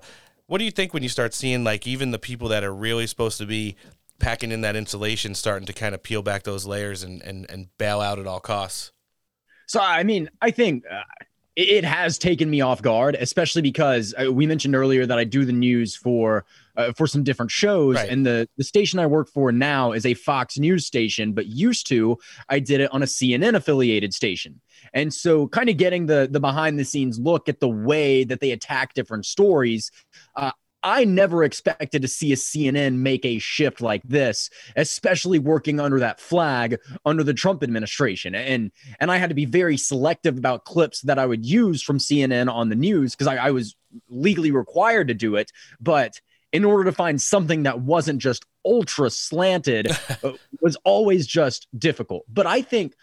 what 0.53 0.59
do 0.59 0.66
you 0.66 0.72
think 0.72 0.94
when 0.94 1.01
you 1.01 1.09
start 1.09 1.33
seeing 1.33 1.63
like 1.63 1.87
even 1.87 2.11
the 2.11 2.20
people 2.20 2.50
that 2.50 2.63
are 2.63 2.72
really 2.72 3.07
supposed 3.07 3.39
to 3.39 3.46
be 3.48 3.75
packing 4.20 4.51
in 4.51 4.61
that 4.61 4.75
insulation 4.75 5.33
starting 5.33 5.66
to 5.66 5.74
kind 5.74 5.96
of 5.96 6.03
peel 6.03 6.22
back 6.22 6.44
those 6.44 6.63
layers 6.63 7.01
and 7.01 7.24
and, 7.24 7.50
and 7.50 7.75
bail 7.79 8.00
out 8.00 8.20
at 8.20 8.27
all 8.27 8.39
costs? 8.39 8.92
So 9.66 9.79
I 9.79 10.03
mean, 10.03 10.29
I 10.44 10.51
think 10.51 10.83
uh, 10.85 11.01
it, 11.55 11.70
it 11.70 11.83
has 11.83 12.20
taken 12.20 12.51
me 12.51 12.61
off 12.61 12.83
guard, 12.83 13.18
especially 13.20 13.63
because 13.63 14.13
uh, 14.13 14.31
we 14.31 14.46
mentioned 14.46 14.75
earlier 14.75 15.07
that 15.07 15.18
I 15.18 15.24
do 15.24 15.44
the 15.44 15.51
news 15.51 15.96
for 15.96 16.46
uh, 16.77 16.94
for 16.94 17.07
some 17.07 17.24
different 17.24 17.50
shows, 17.50 17.96
Right. 17.96 18.09
and 18.09 18.24
the 18.24 18.48
the 18.55 18.63
station 18.63 19.00
I 19.00 19.07
work 19.07 19.29
for 19.29 19.51
now 19.51 19.94
is 19.94 20.05
a 20.05 20.13
Fox 20.13 20.59
News 20.59 20.85
station, 20.85 21.33
but 21.33 21.48
used 21.48 21.87
to 21.87 22.20
I 22.48 22.59
did 22.59 22.79
it 22.79 22.94
on 22.94 23.01
a 23.01 23.07
CNN 23.07 23.55
affiliated 23.55 24.13
station. 24.13 24.61
And 24.94 25.14
so, 25.14 25.48
kind 25.48 25.70
of 25.70 25.77
getting 25.77 26.06
the 26.06 26.27
the 26.29 26.40
behind 26.40 26.77
the 26.77 26.86
scenes 26.86 27.20
look 27.20 27.50
at 27.50 27.60
the 27.60 27.70
way 27.70 28.24
that 28.24 28.40
they 28.40 28.51
attack 28.51 28.94
different 28.94 29.25
stories, 29.25 29.92
uh, 30.36 30.51
I 30.84 31.06
never 31.06 31.44
expected 31.44 32.01
to 32.01 32.08
see 32.08 32.34
a 32.34 32.36
CNN 32.36 32.96
make 32.96 33.25
a 33.25 33.40
shift 33.40 33.79
like 33.82 34.03
this, 34.03 34.50
especially 34.75 35.40
working 35.40 35.79
under 35.79 36.00
that 36.00 36.20
flag 36.20 36.77
under 37.06 37.24
the 37.24 37.34
Trump 37.34 37.64
administration. 37.64 38.36
And 38.36 38.72
and 39.00 39.10
I 39.10 39.18
had 39.18 39.29
to 39.29 39.36
be 39.36 39.46
very 39.46 39.77
selective 39.77 40.38
about 40.38 40.66
clips 40.66 41.01
that 41.01 41.18
I 41.18 41.25
would 41.25 41.46
use 41.46 41.82
from 41.82 42.00
CNN 42.00 42.51
on 42.51 42.70
the 42.70 42.75
news 42.75 43.16
because 43.16 43.27
I, 43.27 43.38
I 43.38 43.51
was 43.51 43.75
legally 44.10 44.51
required 44.51 45.08
to 45.08 45.14
do 45.14 45.38
it. 45.38 45.51
But 45.79 46.20
in 46.51 46.66
order 46.66 46.84
to 46.84 46.92
find 46.92 47.20
something 47.20 47.64
that 47.64 47.79
wasn't 47.79 48.20
just 48.20 48.46
ultra 48.66 49.10
slanted 49.10 49.88
uh, 50.24 50.34
was 50.62 50.75
always 50.84 51.25
just 51.25 51.68
difficult. 51.77 52.25
But 52.32 52.46
I 52.46 52.62
think 52.62 52.94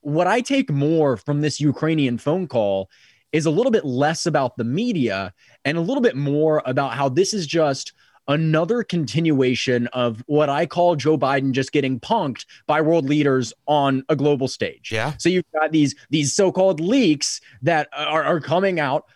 what 0.00 0.26
I 0.26 0.40
take 0.40 0.70
more 0.70 1.16
from 1.16 1.40
this 1.40 1.60
Ukrainian 1.60 2.18
phone 2.18 2.46
call 2.46 2.90
is 3.32 3.46
a 3.46 3.50
little 3.50 3.72
bit 3.72 3.84
less 3.84 4.26
about 4.26 4.56
the 4.56 4.64
media 4.64 5.32
and 5.64 5.76
a 5.76 5.82
little 5.82 6.02
bit 6.02 6.16
more 6.16 6.62
about 6.64 6.94
how 6.94 7.08
this 7.08 7.34
is 7.34 7.46
just 7.46 7.92
another 8.26 8.82
continuation 8.82 9.86
of 9.88 10.22
what 10.26 10.48
I 10.50 10.66
call 10.66 10.96
Joe 10.96 11.16
Biden 11.16 11.52
just 11.52 11.72
getting 11.72 11.98
punked 11.98 12.44
by 12.66 12.80
world 12.80 13.08
leaders 13.08 13.52
on 13.66 14.04
a 14.08 14.16
global 14.16 14.48
stage. 14.48 14.90
Yeah. 14.92 15.14
So 15.18 15.28
you've 15.28 15.50
got 15.52 15.72
these 15.72 15.94
these 16.10 16.34
so-called 16.34 16.80
leaks 16.80 17.40
that 17.62 17.88
are, 17.92 18.22
are 18.22 18.40
coming 18.40 18.80
out 18.80 19.06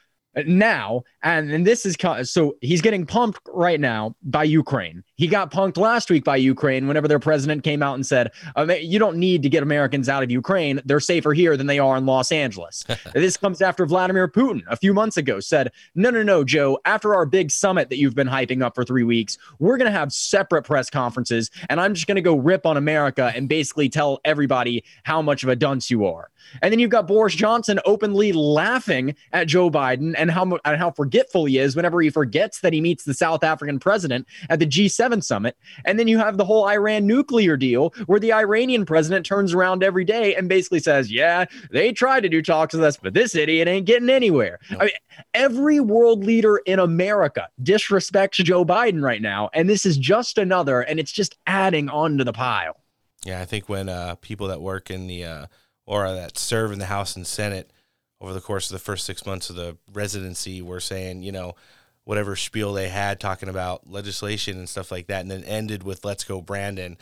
now 0.47 1.03
and, 1.23 1.51
and 1.51 1.67
this 1.67 1.87
is 1.87 1.97
so 2.25 2.57
he's 2.61 2.81
getting 2.81 3.07
pumped 3.07 3.41
right 3.53 3.81
now 3.81 4.15
by 4.23 4.45
ukraine. 4.45 5.05
He 5.17 5.27
got 5.27 5.53
punked 5.53 5.77
last 5.77 6.11
week 6.11 6.25
by 6.25 6.37
ukraine 6.37 6.89
whenever 6.89 7.09
their 7.09 7.19
president 7.19 7.65
came 7.65 7.83
out 7.83 7.95
and 7.95 8.07
said 8.07 8.31
"Uh, 8.57 8.73
you 8.75 8.99
don't 8.99 9.17
need 9.17 9.43
to 9.43 9.49
get 9.49 9.63
americans 9.63 10.09
out 10.09 10.23
of 10.23 10.31
ukraine. 10.31 10.81
They're 10.85 11.01
safer 11.01 11.33
here 11.33 11.57
than 11.57 11.67
they 11.67 11.79
are 11.79 11.97
in 11.97 12.07
los 12.07 12.33
angeles. 12.33 12.85
This 13.15 13.37
comes 13.37 13.63
after 13.63 13.87
vladimir 13.87 14.29
putin 14.29 14.63
a 14.69 14.77
few 14.77 14.93
months 14.93 15.17
ago 15.17 15.41
said 15.41 15.71
no 15.95 16.11
no 16.11 16.23
no 16.23 16.45
joe. 16.45 16.79
After 16.85 17.15
our 17.15 17.27
big 17.27 17.51
summit 17.51 17.89
that 17.91 17.99
you've 17.99 18.15
been 18.15 18.29
hyping 18.29 18.63
up 18.63 18.75
for 18.75 18.85
three 18.85 19.05
weeks 19.05 19.39
we're 19.59 19.77
going 19.77 19.91
to 19.91 19.97
have 19.99 20.13
separate 20.13 20.63
press 20.63 20.91
conferences 20.91 21.51
and 21.69 21.81
i'm 21.81 21.95
just 21.95 22.07
going 22.07 22.17
to 22.17 22.23
go 22.23 22.35
rip 22.35 22.67
on 22.67 22.77
america 22.77 23.33
and 23.35 23.49
basically 23.49 23.89
tell 23.89 24.21
everybody 24.25 24.85
how 25.05 25.23
much 25.23 25.43
of 25.43 25.49
a 25.49 25.57
dunce 25.57 25.91
you 25.91 26.07
are. 26.07 26.31
And 26.61 26.73
then 26.73 26.79
you've 26.79 26.91
got 26.91 27.07
Boris 27.07 27.35
Johnson 27.35 27.79
openly 27.85 28.33
laughing 28.33 29.15
at 29.33 29.47
Joe 29.47 29.71
Biden 29.71 30.15
and 30.19 30.31
how 30.31 30.59
and 30.65 30.79
how 30.79 30.91
forgetful 30.91 31.12
he 31.13 31.59
is 31.59 31.77
whenever 31.77 32.01
he 32.01 32.11
forgets 32.11 32.61
that 32.61 32.73
he 32.73 32.81
meets 32.81 33.05
the 33.05 33.15
South 33.15 33.45
African 33.45 33.79
president 33.79 34.27
at 34.49 34.59
the 34.59 34.67
G7 34.67 35.23
summit. 35.23 35.57
And 35.85 35.99
then 35.99 36.09
you 36.09 36.19
have 36.19 36.37
the 36.37 36.45
whole 36.45 36.69
Iran 36.69 37.07
nuclear 37.07 37.57
deal 37.57 37.95
where 38.07 38.21
the 38.21 38.33
Iranian 38.33 38.85
president 38.85 39.27
turns 39.27 39.55
around 39.55 39.83
every 39.83 40.05
day 40.05 40.35
and 40.35 40.49
basically 40.49 40.81
says, 40.81 41.11
"Yeah, 41.11 41.47
they 41.71 41.93
tried 41.93 42.21
to 42.21 42.29
do 42.29 42.43
talks 42.43 42.75
with 42.75 42.85
us, 42.85 42.97
but 42.97 43.15
this 43.15 43.35
idiot 43.35 43.69
ain't 43.69 43.87
getting 43.87 44.11
anywhere." 44.11 44.59
I 44.79 44.85
mean, 44.85 44.93
every 45.35 45.81
world 45.81 46.25
leader 46.25 46.59
in 46.67 46.79
America 46.79 47.49
disrespects 47.63 48.45
Joe 48.45 48.65
Biden 48.65 49.03
right 49.03 49.23
now, 49.23 49.51
and 49.53 49.69
this 49.69 49.87
is 49.87 49.97
just 49.97 50.39
another 50.39 50.81
and 50.81 50.99
it's 50.99 51.13
just 51.13 51.37
adding 51.47 51.89
on 51.89 52.19
to 52.19 52.25
the 52.25 52.33
pile. 52.33 52.77
Yeah, 53.25 53.41
I 53.41 53.45
think 53.45 53.69
when 53.69 53.89
uh, 53.89 54.17
people 54.17 54.49
that 54.49 54.61
work 54.61 54.91
in 54.91 55.07
the 55.07 55.25
uh, 55.25 55.47
or 55.87 56.13
that 56.13 56.39
serve 56.39 56.73
in 56.73 56.79
the 56.79 56.87
House 56.87 57.17
and 57.17 57.27
Senate 57.27 57.71
over 58.23 58.33
the 58.33 58.41
course 58.41 58.71
of 58.71 58.75
the 58.75 58.83
first 58.83 59.05
six 59.05 59.27
months 59.27 59.51
of 59.51 59.57
the 59.57 59.77
residency 59.93 60.63
were 60.63 60.81
saying, 60.81 61.23
you 61.23 61.33
know, 61.33 61.55
whatever 62.05 62.37
spiel 62.37 62.73
they 62.73 62.89
had 62.89 63.21
talking 63.21 63.49
about 63.49 63.91
legislation 63.91 64.59
and 64.59 64.69
stuff 64.69 64.91
like 64.91 65.09
that, 65.09 65.21
and 65.21 65.31
then 65.31 65.45
ended 65.45 65.83
with 65.83 66.05
"Let's 66.05 66.25
go, 66.25 66.41
Brandon." 66.41 66.97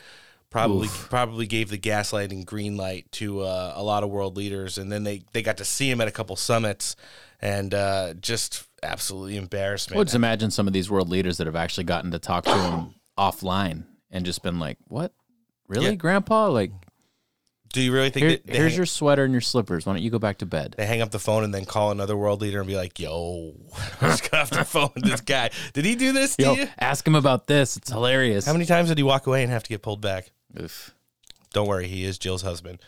Probably, 0.49 0.89
probably 0.89 1.45
gave 1.45 1.69
the 1.69 1.77
gaslighting 1.77 2.45
green 2.45 2.75
light 2.75 3.09
to 3.13 3.39
uh, 3.39 3.71
a 3.73 3.81
lot 3.81 4.03
of 4.03 4.09
world 4.09 4.35
leaders, 4.35 4.77
and 4.77 4.91
then 4.91 5.05
they 5.05 5.23
they 5.31 5.41
got 5.41 5.57
to 5.57 5.65
see 5.65 5.89
him 5.89 6.01
at 6.01 6.09
a 6.09 6.11
couple 6.11 6.35
summits, 6.35 6.97
and 7.39 7.73
uh, 7.73 8.15
just 8.15 8.67
absolutely 8.83 9.37
embarrassment. 9.37 9.95
Well, 9.95 10.03
just 10.03 10.15
imagine 10.15 10.51
some 10.51 10.67
of 10.67 10.73
these 10.73 10.89
world 10.89 11.07
leaders 11.07 11.37
that 11.37 11.47
have 11.47 11.55
actually 11.55 11.85
gotten 11.85 12.11
to 12.11 12.19
talk 12.19 12.43
to 12.43 12.53
him 12.53 12.95
offline 13.17 13.83
and 14.09 14.25
just 14.25 14.43
been 14.43 14.59
like, 14.59 14.77
"What, 14.89 15.13
really, 15.69 15.85
Yeah. 15.85 15.95
Grandpa? 15.95 16.49
Like, 16.49 16.71
Do 17.71 17.81
you 17.81 17.91
really 17.93 18.09
think 18.09 18.25
here- 18.27 18.39
that 18.45 18.55
here's 18.55 18.75
your 18.75 18.85
sweater 18.85 19.23
and 19.23 19.33
your 19.33 19.41
slippers. 19.41 19.85
Why 19.85 19.93
don't 19.93 20.01
you 20.01 20.09
go 20.09 20.19
back 20.19 20.39
to 20.39 20.45
bed?" 20.45 20.75
They 20.77 20.85
hang 20.85 21.01
up 21.01 21.11
the 21.11 21.19
phone 21.19 21.43
and 21.43 21.53
then 21.53 21.65
call 21.65 21.91
another 21.91 22.15
world 22.17 22.41
leader 22.41 22.59
and 22.59 22.67
be 22.67 22.75
like, 22.75 22.99
"Yo, 22.99 23.53
I 24.01 24.07
just 24.07 24.29
got 24.29 24.41
off 24.41 24.49
the 24.49 24.65
phone 24.65 24.89
with 24.95 25.03
this 25.05 25.21
guy. 25.21 25.49
Did 25.73 25.85
he 25.85 25.95
do 25.95 26.11
this 26.11 26.35
to 26.37 26.43
Yo, 26.43 26.53
you? 26.53 26.67
ask 26.79 27.05
him 27.05 27.15
about 27.15 27.47
this. 27.47 27.77
It's 27.77 27.89
hilarious. 27.91 28.45
How 28.45 28.53
many 28.53 28.65
times 28.65 28.89
did 28.89 28.97
he 28.97 29.03
walk 29.03 29.27
away 29.27 29.43
and 29.43 29.51
have 29.51 29.63
to 29.63 29.69
get 29.69 29.81
pulled 29.81 30.01
back? 30.01 30.31
Oof. 30.59 30.93
Don't 31.53 31.67
worry, 31.67 31.87
he 31.87 32.03
is 32.05 32.17
Jill's 32.17 32.41
husband. 32.43 32.79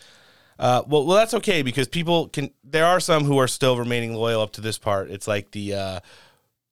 Uh, 0.59 0.83
well, 0.87 1.05
well, 1.05 1.17
that's 1.17 1.33
okay 1.33 1.61
because 1.63 1.87
people 1.87 2.27
can. 2.29 2.51
There 2.63 2.85
are 2.85 2.99
some 2.99 3.23
who 3.25 3.37
are 3.39 3.47
still 3.47 3.77
remaining 3.77 4.13
loyal 4.13 4.41
up 4.41 4.51
to 4.53 4.61
this 4.61 4.77
part. 4.77 5.09
It's 5.11 5.27
like 5.27 5.51
the 5.51 5.73
uh, 5.73 5.99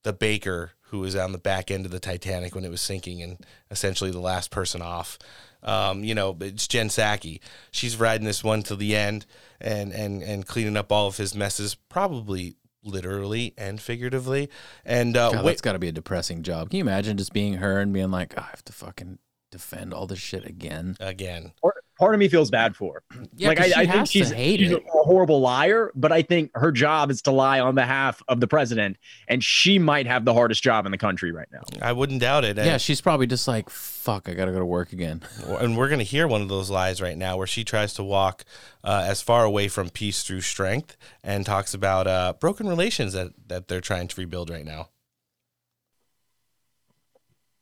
the 0.04 0.14
baker 0.14 0.72
who 0.90 1.00
was 1.00 1.16
on 1.16 1.32
the 1.32 1.38
back 1.38 1.72
end 1.72 1.86
of 1.86 1.92
the 1.92 2.00
Titanic 2.00 2.54
when 2.54 2.64
it 2.66 2.70
was 2.70 2.82
sinking 2.82 3.22
and 3.24 3.38
essentially 3.72 4.12
the 4.12 4.20
last 4.20 4.52
person 4.52 4.82
off. 4.82 5.18
Um, 5.64 6.04
you 6.04 6.16
know, 6.16 6.36
it's 6.40 6.68
Jen 6.68 6.90
Psaki. 6.90 7.40
She's 7.72 7.98
riding 7.98 8.26
this 8.26 8.44
one 8.44 8.64
to 8.64 8.76
the 8.76 8.96
end 8.96 9.26
and 9.60 9.92
and 9.94 10.22
and 10.22 10.46
cleaning 10.46 10.78
up 10.78 10.92
all 10.92 11.08
of 11.08 11.18
his 11.18 11.36
messes, 11.36 11.76
probably 11.76 12.56
literally 12.84 13.54
and 13.58 13.80
figuratively. 13.80 14.50
And 14.86 15.16
uh, 15.16 15.32
God, 15.32 15.46
wait, 15.46 15.52
that's 15.52 15.62
got 15.62 15.74
to 15.74 15.80
be 15.80 15.90
a 15.90 15.94
depressing 15.94 16.44
job. 16.44 16.70
Can 16.70 16.78
you 16.78 16.84
imagine 16.84 17.18
just 17.18 17.34
being 17.34 17.56
her 17.56 17.80
and 17.80 17.94
being 17.94 18.12
like, 18.12 18.34
oh, 18.38 18.42
I 18.42 18.50
have 18.50 18.66
to 18.66 18.74
fucking 18.74 19.20
defend 19.52 19.94
all 19.94 20.08
this 20.08 20.20
shit 20.20 20.46
again? 20.46 20.98
again, 21.00 21.54
Part, 21.62 21.81
part 22.02 22.16
of 22.16 22.20
me 22.20 22.28
feels 22.28 22.50
bad 22.50 22.76
for 22.76 22.96
her. 22.96 23.28
Yeah, 23.36 23.50
like 23.50 23.60
'cause 23.60 23.68
she 23.68 23.74
I, 23.76 23.82
I 23.82 23.86
think 23.86 24.08
she's, 24.08 24.32
hate 24.32 24.60
she's 24.60 24.72
a 24.72 24.82
horrible 24.88 25.40
liar, 25.40 25.92
but 25.94 26.12
I 26.12 26.24
think 26.24 26.50
her 26.56 26.72
job 26.72 27.12
is 27.12 27.22
to 27.22 27.32
lie 27.32 27.60
on 27.60 27.76
behalf 27.76 28.24
of 28.28 28.40
the 28.40 28.48
president, 28.48 28.98
and 29.28 29.44
she 29.44 29.78
might 29.78 30.08
have 30.08 30.26
the 30.26 30.34
hardest 30.34 30.64
job 30.64 30.88
in 30.88 30.92
the 30.92 30.98
country 30.98 31.32
right 31.32 31.48
now. 31.54 31.62
I 31.80 31.94
wouldn't 31.94 32.20
doubt 32.20 32.44
it. 32.44 32.58
Yeah, 32.58 32.78
she's 32.78 33.02
probably 33.02 33.28
just 33.28 33.48
like, 33.48 33.70
fuck, 33.70 34.28
I 34.28 34.34
got 34.34 34.46
to 34.46 34.52
go 34.52 34.58
to 34.58 34.66
work 34.66 34.94
again. 34.94 35.22
and 35.46 35.78
we're 35.78 35.90
going 35.90 36.00
to 36.00 36.04
hear 36.04 36.28
one 36.28 36.42
of 36.42 36.50
those 36.50 36.72
lies 36.72 37.04
right 37.04 37.16
now 37.16 37.38
where 37.38 37.46
she 37.46 37.64
tries 37.64 37.94
to 37.94 38.04
walk 38.04 38.46
uh, 38.84 39.04
as 39.06 39.22
far 39.22 39.46
away 39.46 39.68
from 39.68 39.90
peace 39.90 40.24
through 40.24 40.42
strength 40.42 40.98
and 41.24 41.46
talks 41.46 41.76
about 41.76 42.08
uh, 42.08 42.34
broken 42.40 42.68
relations 42.68 43.14
that, 43.14 43.34
that 43.48 43.68
they're 43.68 43.80
trying 43.80 44.08
to 44.08 44.20
rebuild 44.20 44.50
right 44.50 44.66
now. 44.66 44.90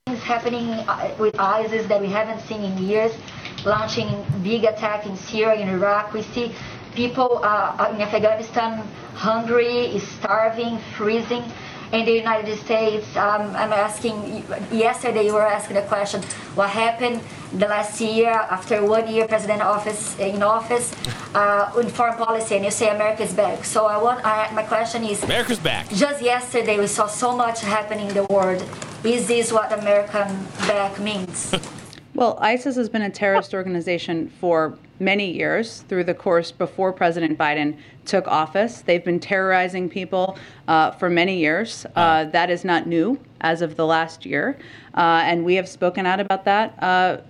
Things 0.08 0.24
happening 0.24 0.70
uh, 0.70 1.14
with 1.20 1.38
ISIS 1.38 1.86
that 1.88 2.00
we 2.02 2.08
haven't 2.08 2.40
seen 2.48 2.64
in 2.64 2.78
years, 2.78 3.12
launching 3.66 4.26
big 4.44 4.64
attack 4.64 5.06
in 5.06 5.16
Syria, 5.16 5.62
in 5.62 5.70
Iraq. 5.70 6.14
We 6.14 6.22
see 6.22 6.54
people 6.94 7.42
uh, 7.44 7.92
in 7.94 8.02
Afghanistan 8.02 8.84
hungry, 9.16 10.00
starving, 10.00 10.78
freezing. 10.96 11.44
In 11.92 12.06
the 12.06 12.12
United 12.12 12.56
States, 12.60 13.18
um, 13.18 13.42
I'm 13.56 13.74
asking, 13.74 14.46
yesterday 14.72 15.26
you 15.26 15.34
were 15.34 15.42
asking 15.42 15.76
the 15.76 15.82
question, 15.82 16.22
what 16.54 16.70
happened 16.70 17.20
the 17.52 17.68
last 17.68 18.00
year, 18.00 18.30
after 18.30 18.86
one 18.86 19.12
year 19.12 19.28
president 19.28 19.64
office 19.64 20.16
in 20.20 20.44
office, 20.44 20.94
uh, 21.34 21.74
in 21.82 21.90
foreign 21.90 22.16
policy, 22.16 22.58
and 22.58 22.64
you 22.64 22.70
say 22.70 22.90
America's 22.94 23.34
back. 23.34 23.66
So 23.66 23.88
I 23.88 23.98
want, 23.98 24.24
I, 24.24 24.52
my 24.54 24.62
question 24.62 25.04
is, 25.04 25.24
America's 25.24 25.58
back. 25.58 25.90
just 25.90 26.22
yesterday, 26.22 26.78
we 26.78 26.86
saw 26.86 27.08
so 27.08 27.36
much 27.36 27.62
happening 27.62 28.10
in 28.10 28.14
the 28.14 28.26
world. 28.26 28.64
Is 29.04 29.28
this 29.28 29.52
what 29.52 29.74
American 29.74 30.28
back 30.68 31.00
means? 31.00 31.56
Well, 32.20 32.38
ISIS 32.42 32.76
has 32.76 32.90
been 32.90 33.04
a 33.04 33.10
terrorist 33.10 33.54
organization 33.54 34.28
for 34.28 34.78
many 35.00 35.32
years 35.32 35.86
through 35.88 36.04
the 36.04 36.14
course 36.14 36.52
before 36.52 36.92
President 36.92 37.38
Biden 37.40 37.78
took 38.04 38.28
office. 38.28 38.82
They've 38.82 39.06
been 39.06 39.22
terrorizing 39.22 39.88
people 39.88 40.38
uh, 40.68 40.92
for 40.92 41.10
many 41.10 41.38
years. 41.38 41.86
Uh, 41.96 42.26
that 42.26 42.50
is 42.50 42.66
not 42.66 42.88
new 42.88 43.18
as 43.40 43.62
of 43.62 43.78
the 43.78 43.86
last 43.86 44.26
year. 44.26 44.58
Uh, 44.96 45.22
and 45.24 45.46
we 45.46 45.56
have 45.56 45.70
spoken 45.70 46.06
out 46.06 46.20
about 46.20 46.44
that 46.44 46.84
uh, 46.84 47.22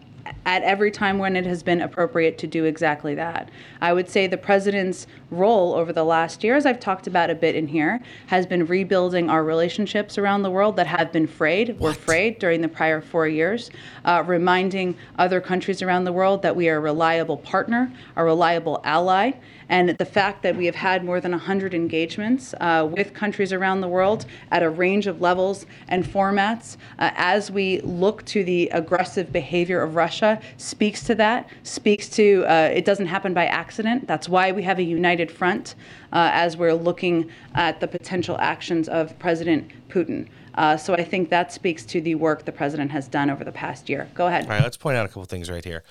at 0.45 0.63
every 0.63 0.91
time 0.91 1.19
when 1.19 1.36
it 1.36 1.45
has 1.45 1.63
been 1.63 1.82
appropriate 1.82 2.38
to 2.39 2.47
do 2.47 2.65
exactly 2.65 3.15
that. 3.15 3.49
I 3.82 3.93
would 3.93 4.10
say 4.10 4.27
the 4.27 4.38
president's 4.38 5.08
role 5.32 5.73
over 5.73 5.93
the 5.93 6.03
last 6.03 6.43
year, 6.43 6.55
as 6.55 6.65
I've 6.65 6.79
talked 6.79 7.08
about 7.08 7.29
a 7.29 7.36
bit 7.36 7.55
in 7.55 7.67
here, 7.67 8.01
has 8.27 8.45
been 8.45 8.65
rebuilding 8.65 9.29
our 9.29 9.43
relationships 9.43 10.17
around 10.17 10.43
the 10.43 10.51
world 10.51 10.75
that 10.77 10.88
have 10.88 11.12
been 11.12 11.27
frayed, 11.27 11.79
were 11.79 11.93
frayed 11.93 12.39
during 12.39 12.62
the 12.62 12.67
prior 12.67 13.01
four 13.01 13.27
years, 13.27 13.69
uh, 14.05 14.23
reminding 14.25 14.95
other 15.17 15.39
countries 15.39 15.82
around 15.82 16.03
the 16.03 16.13
world 16.13 16.41
that 16.41 16.55
we 16.55 16.69
are 16.69 16.77
a 16.77 16.79
reliable 16.79 17.38
partner, 17.38 17.91
a 18.15 18.23
reliable 18.23 18.82
ally, 18.84 19.34
and 19.69 19.89
the 19.89 20.05
fact 20.05 20.43
that 20.43 20.55
we 20.55 20.65
have 20.65 20.75
had 20.75 21.05
more 21.05 21.21
than 21.21 21.32
100 21.32 21.73
engagements 21.73 22.53
uh, 22.60 22.88
with 22.91 23.13
countries 23.13 23.53
around 23.53 23.82
the 23.82 23.88
world 23.88 24.25
at 24.51 24.63
a 24.63 24.69
range 24.69 25.08
of 25.08 25.21
levels 25.21 25.65
and 25.88 26.03
formats 26.03 26.77
uh, 26.97 27.12
as 27.15 27.51
we 27.51 27.79
look 27.82 28.25
to 28.25 28.43
the 28.43 28.67
aggressive 28.69 29.32
behavior 29.32 29.82
of 29.82 29.95
Russia 29.95 30.41
speaks 30.58 31.03
to 31.03 31.15
that, 31.15 31.49
speaks 31.63 32.10
to 32.10 32.43
uh, 32.47 32.71
it 32.73 32.84
doesn't 32.86 33.08
happen 33.08 33.34
by 33.34 33.45
accident. 33.45 34.08
That's 34.08 34.27
why 34.27 34.51
we 34.51 34.63
have 34.63 34.79
a 34.79 34.84
united 34.84 35.32
front 35.32 35.75
uh, 36.12 36.32
as 36.34 36.58
we're 36.58 36.73
looking 36.73 37.29
at 37.53 37.79
the 37.79 37.88
potential 37.88 38.38
actions 38.39 38.89
of 38.89 39.17
President 39.19 39.71
Putin. 39.89 40.27
Uh, 40.60 40.76
so 40.76 40.93
I 40.93 41.06
think 41.06 41.30
that 41.30 41.54
speaks 41.54 41.86
to 41.86 42.02
the 42.02 42.15
work 42.15 42.43
the 42.43 42.52
president 42.52 42.91
has 42.91 43.08
done 43.08 43.30
over 43.30 43.45
the 43.45 43.52
past 43.52 43.88
year. 43.88 44.10
Go 44.13 44.28
ahead. 44.28 44.43
All 44.43 44.52
right, 44.52 44.62
let's 44.62 44.76
point 44.76 44.98
out 44.98 45.06
a 45.06 45.08
couple 45.08 45.24
things 45.24 45.50
right 45.50 45.63
here. 45.63 45.84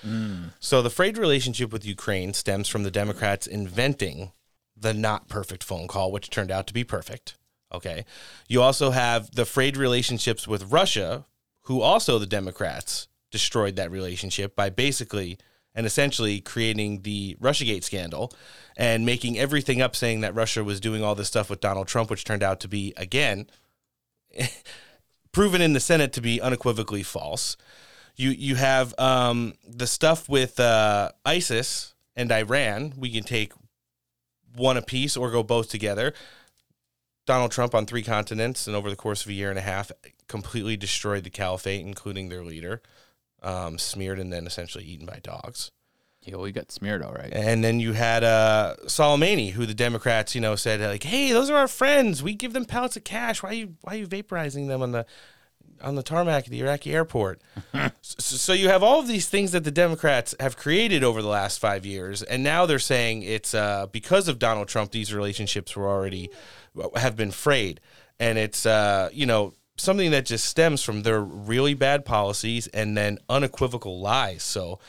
So, 0.60 0.82
the 0.82 0.90
frayed 0.90 1.16
relationship 1.16 1.72
with 1.72 1.86
Ukraine 1.86 2.34
stems 2.34 2.68
from 2.68 2.82
the 2.82 2.90
Democrats 2.90 3.46
inventing 3.46 4.32
the 4.76 4.92
not 4.92 5.26
perfect 5.26 5.64
phone 5.64 5.88
call, 5.88 6.12
which 6.12 6.28
turned 6.28 6.50
out 6.50 6.66
to 6.66 6.74
be 6.74 6.84
perfect. 6.84 7.36
Okay. 7.72 8.04
You 8.46 8.60
also 8.60 8.90
have 8.90 9.30
the 9.30 9.46
frayed 9.46 9.78
relationships 9.78 10.46
with 10.46 10.70
Russia, 10.70 11.24
who 11.62 11.80
also 11.80 12.18
the 12.18 12.26
Democrats 12.26 13.08
destroyed 13.30 13.76
that 13.76 13.90
relationship 13.90 14.54
by 14.54 14.68
basically 14.68 15.38
and 15.74 15.86
essentially 15.86 16.40
creating 16.40 17.02
the 17.02 17.38
Russiagate 17.40 17.84
scandal 17.84 18.34
and 18.76 19.06
making 19.06 19.38
everything 19.38 19.80
up 19.80 19.96
saying 19.96 20.20
that 20.20 20.34
Russia 20.34 20.62
was 20.62 20.78
doing 20.78 21.02
all 21.02 21.14
this 21.14 21.28
stuff 21.28 21.48
with 21.48 21.60
Donald 21.60 21.88
Trump, 21.88 22.10
which 22.10 22.24
turned 22.24 22.42
out 22.42 22.60
to 22.60 22.68
be, 22.68 22.92
again, 22.98 23.48
proven 25.32 25.60
in 25.60 25.72
the 25.72 25.80
Senate 25.80 26.12
to 26.14 26.20
be 26.20 26.40
unequivocally 26.40 27.02
false. 27.02 27.56
You 28.16 28.30
you 28.30 28.56
have 28.56 28.98
um, 28.98 29.54
the 29.66 29.86
stuff 29.86 30.28
with 30.28 30.58
uh, 30.58 31.10
ISIS 31.24 31.94
and 32.16 32.32
Iran. 32.32 32.94
We 32.96 33.10
can 33.10 33.22
take 33.22 33.52
one 34.56 34.76
apiece 34.76 35.16
or 35.16 35.30
go 35.30 35.42
both 35.42 35.68
together. 35.68 36.12
Donald 37.26 37.52
Trump 37.52 37.74
on 37.74 37.86
three 37.86 38.02
continents 38.02 38.66
and 38.66 38.74
over 38.74 38.88
the 38.88 38.96
course 38.96 39.24
of 39.24 39.28
a 39.28 39.34
year 39.34 39.50
and 39.50 39.58
a 39.58 39.62
half 39.62 39.92
completely 40.28 40.76
destroyed 40.76 41.24
the 41.24 41.30
caliphate, 41.30 41.84
including 41.84 42.28
their 42.28 42.42
leader, 42.42 42.80
um, 43.42 43.78
smeared 43.78 44.18
and 44.18 44.32
then 44.32 44.46
essentially 44.46 44.84
eaten 44.84 45.06
by 45.06 45.20
dogs. 45.22 45.70
Yeah, 46.22 46.34
well, 46.34 46.42
we 46.42 46.52
got 46.52 46.70
smeared 46.70 47.02
all 47.02 47.12
right. 47.12 47.32
And 47.32 47.62
then 47.62 47.80
you 47.80 47.92
had 47.92 48.24
uh, 48.24 48.74
Soleimani, 48.84 49.52
who 49.52 49.66
the 49.66 49.74
Democrats, 49.74 50.34
you 50.34 50.40
know, 50.40 50.56
said 50.56 50.80
like, 50.80 51.04
"Hey, 51.04 51.32
those 51.32 51.48
are 51.48 51.56
our 51.56 51.68
friends. 51.68 52.22
We 52.22 52.34
give 52.34 52.52
them 52.52 52.64
pallets 52.64 52.96
of 52.96 53.04
cash. 53.04 53.42
Why 53.42 53.50
are 53.50 53.54
you 53.54 53.74
why 53.82 53.94
are 53.94 53.98
you 53.98 54.06
vaporizing 54.06 54.68
them 54.68 54.82
on 54.82 54.92
the 54.92 55.06
on 55.80 55.94
the 55.94 56.02
tarmac 56.02 56.44
at 56.44 56.50
the 56.50 56.60
Iraqi 56.60 56.92
airport?" 56.92 57.40
so, 58.02 58.36
so 58.36 58.52
you 58.52 58.68
have 58.68 58.82
all 58.82 59.00
of 59.00 59.06
these 59.08 59.28
things 59.28 59.52
that 59.52 59.64
the 59.64 59.70
Democrats 59.70 60.34
have 60.40 60.56
created 60.56 61.04
over 61.04 61.22
the 61.22 61.28
last 61.28 61.60
five 61.60 61.86
years, 61.86 62.22
and 62.22 62.42
now 62.42 62.66
they're 62.66 62.78
saying 62.78 63.22
it's 63.22 63.54
uh, 63.54 63.86
because 63.86 64.28
of 64.28 64.38
Donald 64.38 64.68
Trump. 64.68 64.90
These 64.90 65.14
relationships 65.14 65.76
were 65.76 65.88
already 65.88 66.30
have 66.96 67.16
been 67.16 67.30
frayed, 67.30 67.80
and 68.18 68.36
it's 68.36 68.66
uh, 68.66 69.08
you 69.12 69.24
know 69.24 69.54
something 69.76 70.10
that 70.10 70.26
just 70.26 70.44
stems 70.44 70.82
from 70.82 71.04
their 71.04 71.22
really 71.22 71.72
bad 71.72 72.04
policies 72.04 72.66
and 72.66 72.98
then 72.98 73.18
unequivocal 73.28 74.00
lies. 74.00 74.42
So. 74.42 74.80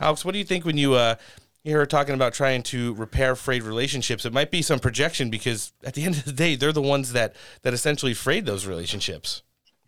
Alex, 0.00 0.24
what 0.24 0.32
do 0.32 0.38
you 0.38 0.44
think 0.44 0.64
when 0.64 0.76
you 0.76 0.94
uh, 0.94 1.16
hear 1.64 1.78
her 1.78 1.86
talking 1.86 2.14
about 2.14 2.32
trying 2.34 2.62
to 2.64 2.94
repair 2.94 3.34
frayed 3.34 3.62
relationships? 3.62 4.24
It 4.24 4.32
might 4.32 4.50
be 4.50 4.62
some 4.62 4.78
projection 4.78 5.30
because 5.30 5.72
at 5.84 5.94
the 5.94 6.04
end 6.06 6.16
of 6.16 6.24
the 6.24 6.32
day, 6.32 6.56
they're 6.56 6.72
the 6.72 6.82
ones 6.82 7.12
that 7.12 7.34
that 7.62 7.74
essentially 7.74 8.14
frayed 8.14 8.46
those 8.46 8.66
relationships. 8.66 9.42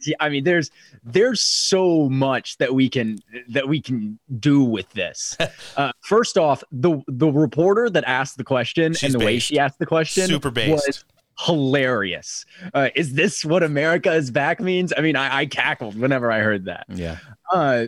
Yeah, 0.07 0.17
I 0.21 0.29
mean, 0.29 0.45
there's 0.45 0.71
there's 1.03 1.41
so 1.41 2.09
much 2.09 2.59
that 2.59 2.73
we 2.73 2.89
can 2.89 3.19
that 3.49 3.69
we 3.69 3.81
can 3.81 4.19
do 4.39 4.63
with 4.63 4.91
this. 4.91 5.37
Uh, 5.77 5.93
first 6.01 6.37
off, 6.37 6.65
the 6.73 7.01
the 7.07 7.31
reporter 7.31 7.89
that 7.89 8.03
asked 8.05 8.37
the 8.37 8.43
question 8.43 8.95
She's 8.95 9.15
and 9.15 9.21
the 9.21 9.25
way 9.25 9.39
she 9.39 9.61
asked 9.61 9.79
the 9.79 9.87
question 9.87 10.27
Super 10.27 10.51
based. 10.51 10.71
was 10.71 11.05
hilarious. 11.39 12.45
Uh, 12.75 12.89
is 12.97 13.15
this 13.15 13.45
what 13.45 13.63
America 13.63 14.13
is 14.13 14.33
back 14.33 14.61
means? 14.61 14.93
I 14.97 15.03
mean, 15.03 15.15
I, 15.15 15.39
I 15.39 15.47
cackled 15.47 15.97
whenever 15.97 16.33
I 16.33 16.41
heard 16.41 16.65
that. 16.65 16.87
Yeah. 16.89 17.19
Uh, 17.53 17.87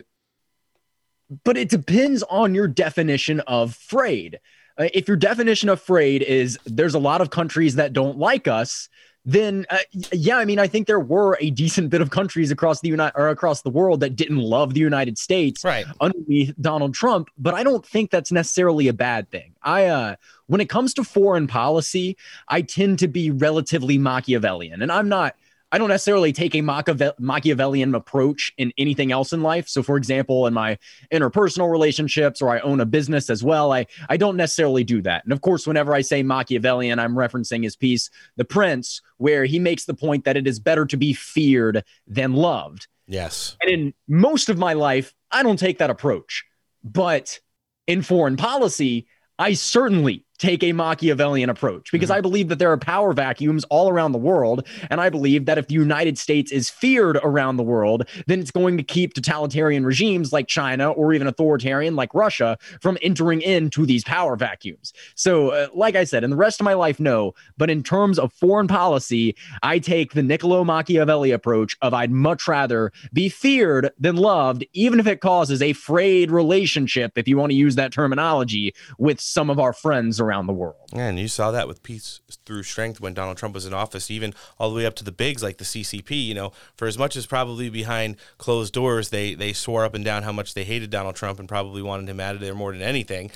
but 1.43 1.57
it 1.57 1.69
depends 1.69 2.23
on 2.23 2.53
your 2.53 2.67
definition 2.67 3.39
of 3.41 3.75
frayed. 3.75 4.39
Uh, 4.77 4.89
if 4.93 5.07
your 5.07 5.17
definition 5.17 5.69
of 5.69 5.81
frayed 5.81 6.21
is 6.21 6.57
there's 6.65 6.93
a 6.93 6.99
lot 6.99 7.21
of 7.21 7.29
countries 7.29 7.75
that 7.75 7.93
don't 7.93 8.17
like 8.17 8.47
us, 8.47 8.89
then 9.23 9.65
uh, 9.69 9.77
yeah, 10.11 10.37
I 10.37 10.45
mean, 10.45 10.57
I 10.59 10.67
think 10.67 10.87
there 10.87 10.99
were 10.99 11.37
a 11.39 11.51
decent 11.51 11.89
bit 11.89 12.01
of 12.01 12.09
countries 12.09 12.49
across 12.49 12.81
the 12.81 12.89
United 12.89 13.13
or 13.15 13.29
across 13.29 13.61
the 13.61 13.69
world 13.69 13.99
that 13.99 14.15
didn't 14.15 14.39
love 14.39 14.73
the 14.73 14.79
United 14.79 15.17
States 15.17 15.63
right. 15.63 15.85
underneath 15.99 16.53
Donald 16.59 16.95
Trump. 16.95 17.29
But 17.37 17.53
I 17.53 17.63
don't 17.63 17.85
think 17.85 18.09
that's 18.09 18.31
necessarily 18.31 18.87
a 18.87 18.93
bad 18.93 19.29
thing. 19.29 19.53
I 19.61 19.85
uh, 19.85 20.15
when 20.47 20.59
it 20.59 20.69
comes 20.69 20.93
to 20.95 21.03
foreign 21.03 21.47
policy, 21.47 22.17
I 22.47 22.63
tend 22.63 22.99
to 22.99 23.07
be 23.07 23.29
relatively 23.29 23.97
Machiavellian, 23.97 24.81
and 24.81 24.91
I'm 24.91 25.09
not. 25.09 25.35
I 25.71 25.77
don't 25.77 25.89
necessarily 25.89 26.33
take 26.33 26.55
a 26.55 26.61
Machiave- 26.61 27.13
Machiavellian 27.19 27.95
approach 27.95 28.51
in 28.57 28.73
anything 28.77 29.11
else 29.11 29.33
in 29.33 29.41
life. 29.41 29.67
So, 29.67 29.81
for 29.81 29.97
example, 29.97 30.47
in 30.47 30.53
my 30.53 30.77
interpersonal 31.13 31.71
relationships, 31.71 32.41
or 32.41 32.49
I 32.49 32.59
own 32.59 32.79
a 32.81 32.85
business 32.85 33.29
as 33.29 33.43
well, 33.43 33.71
I 33.71 33.87
I 34.09 34.17
don't 34.17 34.37
necessarily 34.37 34.83
do 34.83 35.01
that. 35.03 35.23
And 35.23 35.33
of 35.33 35.41
course, 35.41 35.65
whenever 35.65 35.93
I 35.93 36.01
say 36.01 36.23
Machiavellian, 36.23 36.99
I'm 36.99 37.15
referencing 37.15 37.63
his 37.63 37.75
piece, 37.75 38.09
The 38.35 38.45
Prince, 38.45 39.01
where 39.17 39.45
he 39.45 39.59
makes 39.59 39.85
the 39.85 39.93
point 39.93 40.25
that 40.25 40.37
it 40.37 40.47
is 40.47 40.59
better 40.59 40.85
to 40.85 40.97
be 40.97 41.13
feared 41.13 41.83
than 42.07 42.33
loved. 42.33 42.87
Yes. 43.07 43.57
And 43.61 43.69
in 43.71 43.93
most 44.07 44.49
of 44.49 44.57
my 44.57 44.73
life, 44.73 45.13
I 45.31 45.43
don't 45.43 45.59
take 45.59 45.79
that 45.79 45.89
approach. 45.89 46.43
But 46.83 47.39
in 47.87 48.01
foreign 48.01 48.37
policy, 48.37 49.07
I 49.37 49.53
certainly 49.53 50.25
take 50.41 50.63
a 50.63 50.73
Machiavellian 50.73 51.49
approach 51.49 51.91
because 51.91 52.09
mm-hmm. 52.09 52.17
I 52.17 52.21
believe 52.21 52.47
that 52.49 52.57
there 52.57 52.71
are 52.71 52.77
power 52.77 53.13
vacuums 53.13 53.63
all 53.65 53.89
around 53.89 54.11
the 54.11 54.17
world. 54.17 54.67
And 54.89 54.99
I 54.99 55.09
believe 55.09 55.45
that 55.45 55.59
if 55.59 55.67
the 55.67 55.75
United 55.75 56.17
States 56.17 56.51
is 56.51 56.69
feared 56.69 57.17
around 57.17 57.57
the 57.57 57.63
world, 57.63 58.07
then 58.25 58.39
it's 58.39 58.49
going 58.49 58.75
to 58.77 58.83
keep 58.83 59.13
totalitarian 59.13 59.85
regimes 59.85 60.33
like 60.33 60.47
China 60.47 60.91
or 60.91 61.13
even 61.13 61.27
authoritarian 61.27 61.95
like 61.95 62.13
Russia 62.15 62.57
from 62.81 62.97
entering 63.03 63.41
into 63.41 63.85
these 63.85 64.03
power 64.03 64.35
vacuums. 64.35 64.93
So, 65.13 65.49
uh, 65.49 65.67
like 65.75 65.95
I 65.95 66.05
said, 66.05 66.23
in 66.23 66.31
the 66.31 66.35
rest 66.35 66.59
of 66.59 66.65
my 66.65 66.73
life, 66.73 66.99
no. 66.99 67.35
But 67.57 67.69
in 67.69 67.83
terms 67.83 68.17
of 68.17 68.33
foreign 68.33 68.67
policy, 68.67 69.35
I 69.61 69.77
take 69.77 70.13
the 70.13 70.23
Niccolo 70.23 70.63
Machiavelli 70.63 71.29
approach 71.29 71.77
of 71.83 71.93
I'd 71.93 72.11
much 72.11 72.47
rather 72.47 72.91
be 73.13 73.29
feared 73.29 73.91
than 73.99 74.15
loved, 74.15 74.65
even 74.73 74.99
if 74.99 75.05
it 75.05 75.21
causes 75.21 75.61
a 75.61 75.73
frayed 75.73 76.31
relationship, 76.31 77.11
if 77.15 77.27
you 77.27 77.37
want 77.37 77.51
to 77.51 77.55
use 77.55 77.75
that 77.75 77.93
terminology, 77.93 78.73
with 78.97 79.21
some 79.21 79.51
of 79.51 79.59
our 79.59 79.73
friends 79.73 80.19
around 80.19 80.30
the 80.47 80.53
world. 80.53 80.75
Yeah, 80.93 81.07
and 81.07 81.19
you 81.19 81.27
saw 81.27 81.51
that 81.51 81.67
with 81.67 81.83
peace 81.83 82.21
through 82.45 82.63
strength 82.63 82.99
when 82.99 83.13
Donald 83.13 83.37
Trump 83.37 83.55
was 83.55 83.65
in 83.65 83.73
office, 83.73 84.09
even 84.09 84.33
all 84.57 84.69
the 84.69 84.75
way 84.75 84.85
up 84.85 84.95
to 84.95 85.03
the 85.03 85.11
bigs 85.11 85.43
like 85.43 85.57
the 85.57 85.63
CCP. 85.63 86.25
You 86.25 86.33
know, 86.33 86.51
for 86.75 86.87
as 86.87 86.97
much 86.97 87.15
as 87.15 87.25
probably 87.25 87.69
behind 87.69 88.17
closed 88.37 88.73
doors, 88.73 89.09
they 89.09 89.33
they 89.33 89.53
swore 89.53 89.85
up 89.85 89.93
and 89.93 90.05
down 90.05 90.23
how 90.23 90.31
much 90.31 90.53
they 90.53 90.63
hated 90.63 90.89
Donald 90.89 91.15
Trump 91.15 91.39
and 91.39 91.47
probably 91.47 91.81
wanted 91.81 92.09
him 92.09 92.19
out 92.19 92.35
of 92.35 92.41
there 92.41 92.55
more 92.55 92.71
than 92.71 92.81
anything. 92.81 93.31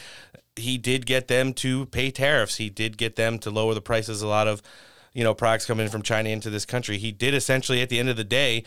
He 0.55 0.77
did 0.77 1.05
get 1.05 1.27
them 1.27 1.53
to 1.55 1.85
pay 1.87 2.11
tariffs. 2.11 2.57
He 2.57 2.69
did 2.69 2.97
get 2.97 3.15
them 3.15 3.39
to 3.39 3.49
lower 3.49 3.73
the 3.73 3.81
prices. 3.81 4.21
A 4.21 4.27
lot 4.27 4.47
of 4.47 4.61
you 5.13 5.23
know 5.23 5.33
products 5.33 5.65
coming 5.65 5.89
from 5.89 6.01
China 6.01 6.29
into 6.29 6.49
this 6.49 6.65
country. 6.65 6.97
He 6.97 7.11
did 7.11 7.33
essentially, 7.33 7.81
at 7.81 7.89
the 7.89 7.99
end 7.99 8.09
of 8.09 8.17
the 8.17 8.23
day, 8.23 8.63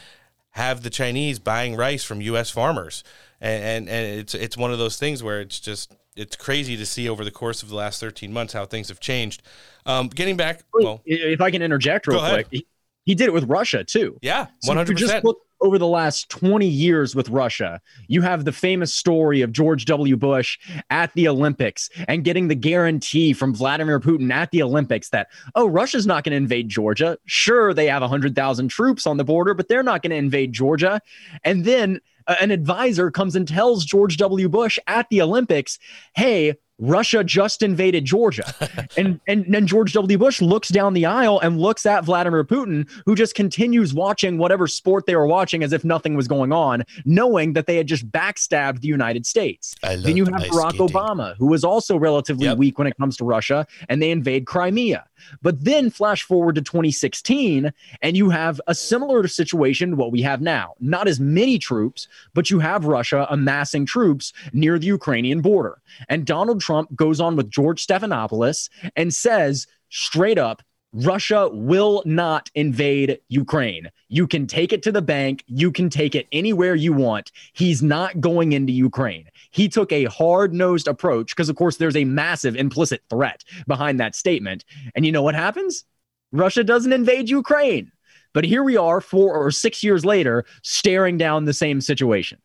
have 0.53 0.83
the 0.83 0.91
Chinese 0.91 1.39
buying 1.39 1.77
rice 1.77 2.05
from 2.05 2.21
U.S. 2.21 2.51
farmers, 2.51 3.05
and, 3.41 3.63
and 3.63 3.89
and 3.89 4.21
it's 4.21 4.35
it's 4.35 4.57
one 4.57 4.73
of 4.73 4.79
those 4.79 4.97
things 4.99 5.23
where 5.23 5.41
it's 5.41 5.61
just 5.61 5.95
it's 6.19 6.37
crazy 6.37 6.77
to 6.77 6.85
see 6.85 7.09
over 7.09 7.25
the 7.25 7.31
course 7.31 7.63
of 7.63 7.69
the 7.69 7.77
last 7.77 8.01
13 8.01 8.33
months 8.33 8.53
how 8.53 8.67
things 8.67 8.89
have 8.89 9.01
changed. 9.01 9.43
Um, 9.87 10.09
getting 10.09 10.37
back, 10.37 10.65
well, 10.75 11.01
if 11.07 11.41
I 11.41 11.51
can 11.51 11.63
interject 11.63 12.07
real 12.07 12.21
quick, 12.21 12.47
he, 12.51 12.67
he, 13.05 13.15
did 13.15 13.29
it 13.29 13.33
with 13.33 13.45
Russia 13.45 13.85
too. 13.85 14.19
Yeah, 14.21 14.47
100%. 14.65 14.87
So 14.87 14.93
just 14.95 15.25
look 15.25 15.39
over 15.61 15.79
the 15.79 15.87
last 15.87 16.29
20 16.29 16.67
years 16.67 17.15
with 17.15 17.29
Russia, 17.29 17.81
you 18.07 18.23
have 18.23 18.45
the 18.45 18.53
famous 18.53 18.93
story 18.93 19.41
of 19.43 19.53
George 19.53 19.85
W. 19.87 20.17
Bush 20.17 20.59
at 20.91 21.13
the 21.15 21.29
Olympics 21.29 21.91
and 22.07 22.25
getting 22.25 22.49
the 22.49 22.55
guarantee 22.55 23.33
from 23.33 23.55
Vladimir 23.55 23.99
Putin 23.99 24.33
at 24.33 24.51
the 24.51 24.63
Olympics 24.63 25.09
that, 25.11 25.29
oh, 25.55 25.67
Russia's 25.67 26.07
not 26.07 26.25
going 26.25 26.33
to 26.33 26.37
invade 26.37 26.69
Georgia. 26.69 27.19
Sure, 27.27 27.75
they 27.75 27.87
have 27.87 28.03
100,000 28.03 28.69
troops 28.69 29.07
on 29.07 29.17
the 29.17 29.25
border, 29.25 29.55
but 29.55 29.69
they're 29.69 29.83
not 29.83 30.03
going 30.03 30.11
to 30.11 30.17
invade 30.17 30.53
Georgia. 30.53 31.01
And 31.45 31.65
then 31.65 32.01
an 32.29 32.51
advisor 32.51 33.11
comes 33.11 33.35
and 33.35 33.49
tells 33.49 33.85
George 33.85 34.17
W. 34.19 34.49
Bush 34.49 34.79
at 34.87 35.09
the 35.11 35.23
Olympics, 35.23 35.79
hey, 36.15 36.55
Russia 36.79 37.25
just 37.25 37.63
invaded 37.63 38.05
Georgia. 38.05 38.55
and, 38.97 39.21
and 39.27 39.45
then 39.49 39.67
George 39.67 39.93
W. 39.93 40.19
Bush 40.19 40.41
looks 40.41 40.69
down 40.69 40.95
the 40.95 41.07
aisle 41.07 41.41
and 41.41 41.61
looks 41.61 41.87
at 41.87 42.05
Vladimir 42.05 42.45
Putin, 42.45 42.89
who 43.05 43.15
just 43.15 43.35
continues 43.35 43.93
watching 43.93 44.39
whatever 44.39 44.67
sport 44.67 45.07
they 45.07 45.17
were 45.17 45.27
watching 45.27 45.63
as 45.63 45.73
if 45.73 45.85
nothing 45.85 46.15
was 46.15 46.29
going 46.29 46.53
on, 46.53 46.85
knowing 47.05 47.53
that 47.55 47.67
they 47.67 47.77
had 47.77 47.87
just 47.87 48.11
backstabbed 48.11 48.81
the 48.81 48.89
United 48.89 49.27
States. 49.27 49.75
Then 49.83 50.17
you 50.17 50.25
have 50.27 50.35
Barack 50.35 50.75
skating. 50.75 50.89
Obama, 50.89 51.37
who 51.37 51.47
was 51.47 51.65
also 51.65 51.97
relatively 51.97 52.47
yep. 52.47 52.59
weak 52.59 52.79
when 52.79 52.87
it 52.87 52.97
comes 52.97 53.17
to 53.17 53.25
Russia, 53.25 53.67
and 53.89 54.01
they 54.01 54.11
invade 54.11 54.47
Crimea. 54.47 55.05
But 55.43 55.65
then 55.65 55.91
flash 55.91 56.23
forward 56.23 56.55
to 56.55 56.63
2016, 56.63 57.73
and 58.03 58.17
you 58.17 58.31
have 58.31 58.61
a 58.67 58.75
similar 58.75 59.27
situation 59.27 59.91
to 59.91 59.97
what 59.97 60.13
we 60.13 60.23
have 60.23 60.41
now. 60.41 60.75
Not 60.81 61.09
as 61.09 61.19
many 61.19 61.59
troops, 61.59 62.07
but 62.35 62.51
you 62.51 62.61
have 62.61 62.85
Russia 62.85 63.27
amassing 63.29 63.85
troops 63.85 64.33
near 64.53 64.79
the 64.79 64.87
Ukrainian 64.87 65.41
border. 65.41 65.81
And 66.09 66.25
Donald 66.25 66.61
Trump 66.61 66.68
goes 66.95 67.21
on 67.21 67.37
with 67.37 67.51
George 67.51 67.87
Stephanopoulos 67.87 68.69
and 68.97 69.13
says 69.13 69.67
straight 69.91 70.39
up, 70.39 70.63
Russia 70.93 71.51
will 71.53 72.03
not 72.07 72.51
invade 72.55 73.21
Ukraine. 73.29 73.91
You 74.09 74.27
can 74.27 74.47
take 74.47 74.73
it 74.73 74.83
to 74.85 74.93
the 74.93 75.03
bank. 75.03 75.45
You 75.47 75.71
can 75.71 75.91
take 75.91 76.15
it 76.15 76.27
anywhere 76.33 76.75
you 76.75 76.95
want. 76.95 77.31
He's 77.53 77.83
not 77.83 78.21
going 78.21 78.53
into 78.53 78.73
Ukraine. 78.73 79.29
He 79.51 79.69
took 79.69 79.93
a 79.93 80.05
hard 80.07 80.55
nosed 80.55 80.89
approach 80.89 81.37
because, 81.37 81.51
of 81.51 81.57
course, 81.57 81.77
there's 81.77 81.97
a 81.97 82.05
massive 82.05 82.57
implicit 82.57 83.03
threat 83.11 83.45
behind 83.67 84.01
that 84.01 84.17
statement. 84.17 84.65
And 84.95 85.05
you 85.05 85.13
know 85.13 85.23
what 85.23 85.35
happens? 85.35 85.85
Russia 86.33 86.65
doesn't 86.65 86.93
invade 86.93 87.29
Ukraine. 87.29 87.93
But 88.33 88.45
here 88.45 88.63
we 88.63 88.77
are, 88.77 89.01
four 89.01 89.35
or 89.35 89.51
six 89.51 89.83
years 89.83 90.05
later, 90.05 90.45
staring 90.63 91.19
down 91.19 91.45
the 91.45 91.53
same 91.53 91.81
situation. 91.81 92.39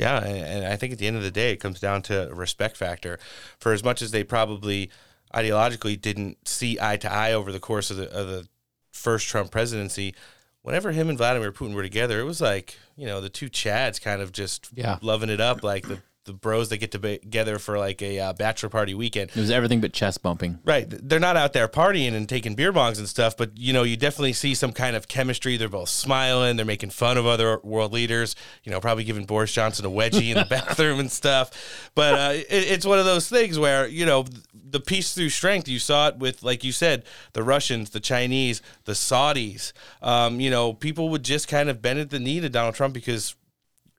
Yeah, 0.00 0.24
and 0.24 0.66
I 0.66 0.76
think 0.76 0.92
at 0.92 0.98
the 0.98 1.06
end 1.06 1.16
of 1.16 1.22
the 1.22 1.30
day, 1.30 1.52
it 1.52 1.58
comes 1.58 1.78
down 1.78 2.02
to 2.02 2.30
a 2.30 2.34
respect 2.34 2.76
factor. 2.76 3.18
For 3.58 3.72
as 3.72 3.84
much 3.84 4.00
as 4.00 4.12
they 4.12 4.24
probably 4.24 4.90
ideologically 5.34 6.00
didn't 6.00 6.48
see 6.48 6.78
eye 6.80 6.96
to 6.96 7.12
eye 7.12 7.32
over 7.32 7.52
the 7.52 7.60
course 7.60 7.90
of 7.90 7.98
the, 7.98 8.10
of 8.10 8.28
the 8.28 8.48
first 8.92 9.28
Trump 9.28 9.50
presidency, 9.50 10.14
whenever 10.62 10.92
him 10.92 11.08
and 11.08 11.18
Vladimir 11.18 11.52
Putin 11.52 11.74
were 11.74 11.82
together, 11.82 12.18
it 12.18 12.24
was 12.24 12.40
like 12.40 12.78
you 12.96 13.06
know 13.06 13.20
the 13.20 13.28
two 13.28 13.50
Chads 13.50 14.00
kind 14.00 14.22
of 14.22 14.32
just 14.32 14.70
yeah. 14.74 14.98
loving 15.02 15.28
it 15.28 15.40
up, 15.40 15.62
like 15.62 15.86
the 15.86 16.00
the 16.24 16.32
bros 16.32 16.68
that 16.68 16.78
get 16.78 16.92
together 16.92 17.58
for 17.58 17.78
like 17.78 18.02
a 18.02 18.18
uh, 18.18 18.32
bachelor 18.34 18.68
party 18.68 18.94
weekend. 18.94 19.30
It 19.30 19.36
was 19.36 19.50
everything 19.50 19.80
but 19.80 19.92
chest 19.92 20.22
bumping. 20.22 20.58
Right. 20.64 20.86
They're 20.88 21.18
not 21.18 21.36
out 21.36 21.52
there 21.52 21.66
partying 21.66 22.14
and 22.14 22.28
taking 22.28 22.54
beer 22.54 22.72
bongs 22.72 22.98
and 22.98 23.08
stuff, 23.08 23.36
but 23.36 23.56
you 23.56 23.72
know, 23.72 23.82
you 23.82 23.96
definitely 23.96 24.34
see 24.34 24.54
some 24.54 24.72
kind 24.72 24.96
of 24.96 25.08
chemistry. 25.08 25.56
They're 25.56 25.68
both 25.68 25.88
smiling. 25.88 26.56
They're 26.56 26.66
making 26.66 26.90
fun 26.90 27.16
of 27.16 27.26
other 27.26 27.58
world 27.62 27.92
leaders. 27.92 28.36
You 28.64 28.72
know, 28.72 28.80
probably 28.80 29.04
giving 29.04 29.24
Boris 29.24 29.52
Johnson 29.52 29.86
a 29.86 29.90
wedgie 29.90 30.30
in 30.30 30.36
the 30.36 30.44
bathroom 30.50 31.00
and 31.00 31.10
stuff. 31.10 31.90
But 31.94 32.14
uh, 32.14 32.32
it, 32.34 32.46
it's 32.50 32.86
one 32.86 32.98
of 32.98 33.06
those 33.06 33.28
things 33.28 33.58
where 33.58 33.86
you 33.86 34.04
know 34.04 34.26
the 34.72 34.80
peace 34.80 35.14
through 35.14 35.30
strength. 35.30 35.68
You 35.68 35.78
saw 35.78 36.08
it 36.08 36.18
with, 36.18 36.42
like 36.42 36.64
you 36.64 36.72
said, 36.72 37.04
the 37.32 37.42
Russians, 37.42 37.90
the 37.90 38.00
Chinese, 38.00 38.62
the 38.84 38.92
Saudis. 38.92 39.72
Um, 40.02 40.40
you 40.40 40.50
know, 40.50 40.72
people 40.72 41.08
would 41.10 41.22
just 41.22 41.48
kind 41.48 41.68
of 41.68 41.82
bend 41.82 41.98
at 41.98 42.10
the 42.10 42.18
knee 42.18 42.40
to 42.40 42.48
Donald 42.48 42.74
Trump 42.74 42.94
because 42.94 43.34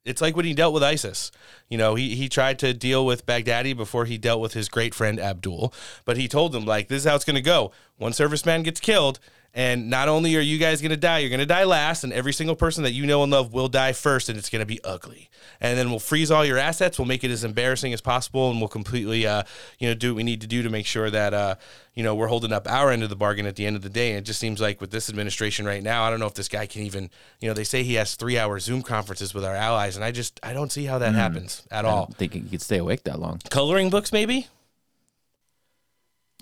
it's 0.06 0.22
like 0.22 0.36
when 0.36 0.46
he 0.46 0.54
dealt 0.54 0.74
with 0.74 0.84
ISIS. 0.84 1.32
You 1.70 1.78
know, 1.78 1.96
he, 1.96 2.16
he 2.16 2.30
tried 2.30 2.60
to 2.60 2.74
deal 2.74 3.06
with 3.06 3.26
Baghdadi 3.26 3.76
before 3.76 4.06
he 4.06 4.18
dealt 4.18 4.42
with 4.42 4.54
his 4.54 4.70
great 4.70 4.94
friend 4.94 5.20
Abdul, 5.20 5.74
but 6.06 6.18
he 6.18 6.28
told 6.28 6.52
them, 6.52 6.66
like, 6.66 6.88
this 6.88 7.04
is 7.04 7.10
how 7.10 7.16
it's 7.16 7.26
going 7.26 7.36
to 7.36 7.42
go. 7.42 7.72
One 7.98 8.12
serviceman 8.12 8.64
gets 8.64 8.80
killed, 8.80 9.20
and 9.54 9.90
not 9.90 10.08
only 10.08 10.36
are 10.38 10.42
you 10.42 10.58
guys 10.58 10.82
going 10.82 10.92
to 10.92 10.98
die, 10.98 11.20
you're 11.20 11.30
going 11.30 11.40
to 11.40 11.46
die 11.46 11.66
last, 11.66 12.04
and 12.04 12.14
every 12.14 12.32
single 12.32 12.56
person 12.56 12.84
that 12.84 12.92
you 12.92 13.06
know 13.06 13.22
and 13.24 13.32
love 13.32 13.52
will 13.52 13.68
die 13.68 13.92
first, 13.92 14.30
and 14.30 14.38
it's 14.38 14.50
going 14.50 14.62
to 14.62 14.66
be 14.66 14.82
ugly. 14.84 15.30
And 15.60 15.78
then 15.78 15.90
we'll 15.90 16.00
freeze 16.00 16.32
all 16.32 16.46
your 16.46 16.58
assets. 16.58 16.98
We'll 16.98 17.08
make 17.08 17.24
it 17.24 17.32
as 17.32 17.44
embarrassing 17.44 17.92
as 17.92 18.00
possible, 18.00 18.50
and 18.50 18.60
we'll 18.60 18.70
completely, 18.70 19.28
uh, 19.28 19.44
you 19.78 19.90
know, 19.90 19.94
do 19.94 20.12
what 20.12 20.18
we 20.18 20.24
need 20.24 20.42
to 20.42 20.48
do 20.48 20.64
to 20.64 20.70
make 20.70 20.86
sure 20.86 21.10
that, 21.10 21.34
uh, 21.34 21.56
you 21.94 22.04
know, 22.04 22.16
we're 22.16 22.28
holding 22.28 22.54
up 22.54 22.70
our 22.70 22.92
end 22.92 23.04
of 23.04 23.10
the 23.10 23.16
bargain 23.16 23.46
at 23.46 23.58
the 23.58 23.66
end 23.66 23.76
of 23.76 23.82
the 23.82 23.90
day. 23.90 24.10
And 24.12 24.20
it 24.20 24.24
just 24.24 24.40
seems 24.40 24.62
like 24.62 24.80
with 24.80 24.92
this 24.92 25.10
administration 25.10 25.66
right 25.66 25.84
now, 25.84 26.04
I 26.04 26.10
don't 26.10 26.20
know 26.22 26.28
if 26.28 26.34
this 26.34 26.48
guy 26.48 26.66
can 26.66 26.84
even, 26.84 27.10
you 27.42 27.50
know, 27.50 27.54
they 27.54 27.66
say 27.66 27.84
he 27.84 27.96
has 27.96 28.16
three 28.16 28.38
hour 28.38 28.58
Zoom 28.60 28.82
conferences 28.82 29.34
with 29.34 29.44
our 29.44 29.56
allies, 29.56 29.98
and 29.98 30.06
I 30.06 30.12
just, 30.12 30.40
I 30.44 30.54
don't 30.54 30.72
see 30.72 30.86
how 30.86 30.98
that 31.00 31.12
mm. 31.12 31.18
happens 31.18 31.64
at 31.70 31.86
I 31.86 31.90
all. 31.90 32.06
think 32.18 32.34
he 32.34 32.42
could 32.42 32.62
stay 32.62 32.78
awake 32.78 33.04
that 33.04 33.20
long. 33.20 33.42
Coloring 33.50 33.90
books, 33.90 34.14
maybe? 34.14 34.48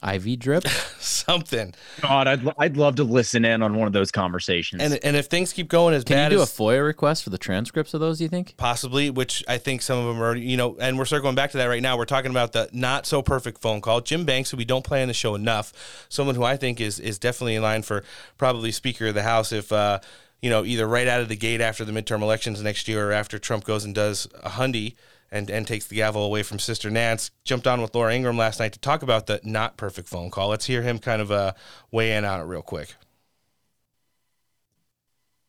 IV 0.07 0.39
drip, 0.39 0.67
something. 0.99 1.73
God, 2.01 2.27
I'd, 2.27 2.53
I'd 2.57 2.77
love 2.77 2.95
to 2.95 3.03
listen 3.03 3.45
in 3.45 3.61
on 3.61 3.75
one 3.75 3.87
of 3.87 3.93
those 3.93 4.11
conversations. 4.11 4.81
And 4.81 4.99
and 5.03 5.15
if 5.15 5.27
things 5.27 5.53
keep 5.53 5.67
going 5.67 5.93
as 5.93 6.03
bad. 6.03 6.07
Can 6.07 6.17
bad 6.17 6.31
you 6.31 6.37
do 6.37 6.41
as 6.41 6.59
a 6.59 6.61
FOIA 6.61 6.85
request 6.85 7.23
for 7.23 7.29
the 7.29 7.37
transcripts 7.37 7.93
of 7.93 7.99
those? 7.99 8.17
Do 8.17 8.23
you 8.23 8.29
think 8.29 8.55
possibly? 8.57 9.09
Which 9.09 9.43
I 9.47 9.57
think 9.57 9.81
some 9.81 9.99
of 9.99 10.05
them 10.05 10.21
are, 10.21 10.35
you 10.35 10.57
know, 10.57 10.77
and 10.79 10.97
we're 10.97 11.05
circling 11.05 11.35
back 11.35 11.51
to 11.51 11.57
that 11.57 11.65
right 11.65 11.81
now. 11.81 11.97
We're 11.97 12.05
talking 12.05 12.31
about 12.31 12.53
the 12.53 12.69
not 12.71 13.05
so 13.05 13.21
perfect 13.21 13.59
phone 13.59 13.81
call. 13.81 14.01
Jim 14.01 14.25
Banks, 14.25 14.51
who 14.51 14.57
we 14.57 14.65
don't 14.65 14.85
play 14.85 15.01
on 15.01 15.07
the 15.07 15.13
show 15.13 15.35
enough, 15.35 16.05
someone 16.09 16.35
who 16.35 16.43
I 16.43 16.57
think 16.57 16.81
is 16.81 16.99
is 16.99 17.19
definitely 17.19 17.55
in 17.55 17.61
line 17.61 17.81
for 17.81 18.03
probably 18.37 18.71
Speaker 18.71 19.07
of 19.07 19.13
the 19.15 19.23
House 19.23 19.51
if. 19.51 19.71
uh 19.71 19.99
you 20.41 20.49
know, 20.49 20.63
either 20.63 20.87
right 20.87 21.05
out 21.05 21.19
of 21.19 21.27
the 21.27 21.35
gate 21.35 21.59
after 21.59 21.83
the 21.83 21.91
midterm 21.91 22.21
elections 22.21 22.63
next 22.63 22.87
year 22.87 23.09
or 23.09 23.11
after 23.11 23.37
Trump 23.37 23.65
goes 23.65 23.83
and 23.83 23.93
does 23.93 24.25
a 24.41 24.51
hundy 24.51 24.95
and, 25.31 25.49
and 25.49 25.67
takes 25.67 25.87
the 25.87 25.95
gavel 25.95 26.23
away 26.23 26.43
from 26.43 26.59
Sister 26.59 26.89
Nance. 26.89 27.31
Jumped 27.43 27.67
on 27.67 27.81
with 27.81 27.93
Laura 27.93 28.13
Ingraham 28.13 28.37
last 28.37 28.59
night 28.59 28.73
to 28.73 28.79
talk 28.79 29.03
about 29.03 29.27
the 29.27 29.39
not 29.43 29.77
perfect 29.77 30.07
phone 30.07 30.29
call. 30.31 30.49
Let's 30.49 30.65
hear 30.65 30.81
him 30.81 30.99
kind 30.99 31.21
of 31.21 31.31
uh, 31.31 31.53
weigh 31.91 32.15
in 32.15 32.25
on 32.25 32.39
it 32.39 32.43
real 32.43 32.61
quick. 32.61 32.95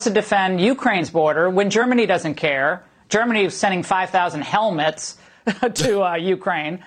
To 0.00 0.10
defend 0.10 0.60
Ukraine's 0.60 1.10
border 1.10 1.50
when 1.50 1.70
Germany 1.70 2.06
doesn't 2.06 2.34
care. 2.34 2.84
Germany 3.08 3.44
is 3.44 3.56
sending 3.56 3.82
5,000 3.82 4.42
helmets 4.42 5.18
to 5.74 6.02
uh, 6.02 6.14
Ukraine. 6.14 6.82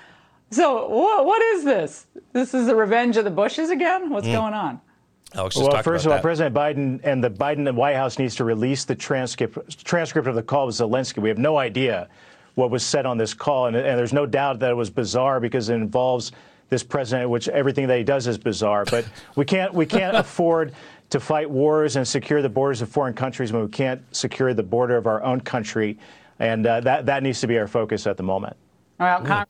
So 0.52 0.88
what, 0.88 1.26
what 1.26 1.42
is 1.42 1.64
this? 1.64 2.06
This 2.32 2.54
is 2.54 2.68
the 2.68 2.76
revenge 2.76 3.18
of 3.18 3.26
the 3.26 3.32
Bushes 3.32 3.70
again? 3.70 4.10
What's 4.10 4.28
mm. 4.28 4.34
going 4.34 4.54
on? 4.54 4.82
Alex, 5.36 5.58
well, 5.58 5.82
first 5.82 6.06
of 6.06 6.12
all, 6.12 6.18
that. 6.18 6.22
President 6.22 6.56
Biden 6.56 7.00
and 7.04 7.24
the 7.24 7.30
Biden 7.30 7.72
White 7.74 7.96
House 7.96 8.20
needs 8.20 8.36
to 8.36 8.44
release 8.44 8.86
the 8.86 8.94
transcript 8.94 9.84
transcript 9.84 10.28
of 10.28 10.36
the 10.36 10.44
call 10.44 10.68
with 10.68 10.76
Zelensky. 10.76 11.18
We 11.18 11.30
have 11.30 11.40
no 11.40 11.58
idea 11.58 12.08
what 12.56 12.70
was 12.70 12.86
said 12.86 13.06
on 13.06 13.18
this 13.18 13.34
call. 13.34 13.68
And, 13.68 13.76
and 13.76 13.98
there's 13.98 14.14
no 14.14 14.26
doubt 14.26 14.60
that 14.60 14.72
it 14.72 14.76
was 14.76 14.90
bizarre 14.90 15.40
because 15.40 15.70
it 15.70 15.76
involves 15.76 16.32
this 16.70 16.84
president, 16.84 17.30
which 17.30 17.48
everything 17.50 17.88
that 17.88 17.98
he 17.98 18.04
does 18.04 18.28
is 18.28 18.38
bizarre. 18.38 18.86
But 18.86 19.06
we 19.36 19.46
can't 19.46 19.74
we 19.74 19.86
can't 19.86 20.16
afford 20.24 20.74
to 21.10 21.20
fight 21.20 21.50
wars 21.50 21.96
and 21.96 22.08
secure 22.08 22.42
the 22.42 22.50
borders 22.50 22.82
of 22.82 22.90
foreign 22.90 23.14
countries 23.14 23.52
when 23.52 23.64
we 23.64 23.70
can't 23.70 24.02
secure 24.16 24.54
the 24.54 24.64
border 24.64 24.98
of 24.98 25.06
our 25.06 25.24
own 25.24 25.42
country, 25.42 25.98
and 26.40 26.66
uh, 26.66 26.80
that 26.82 27.06
that 27.06 27.24
needs 27.24 27.40
to 27.42 27.48
be 27.48 27.58
our 27.58 27.68
focus 27.68 28.08
at 28.08 28.18
the 28.18 28.24
moment. 28.24 28.56
Well, 29.00 29.22
Con- 29.22 29.46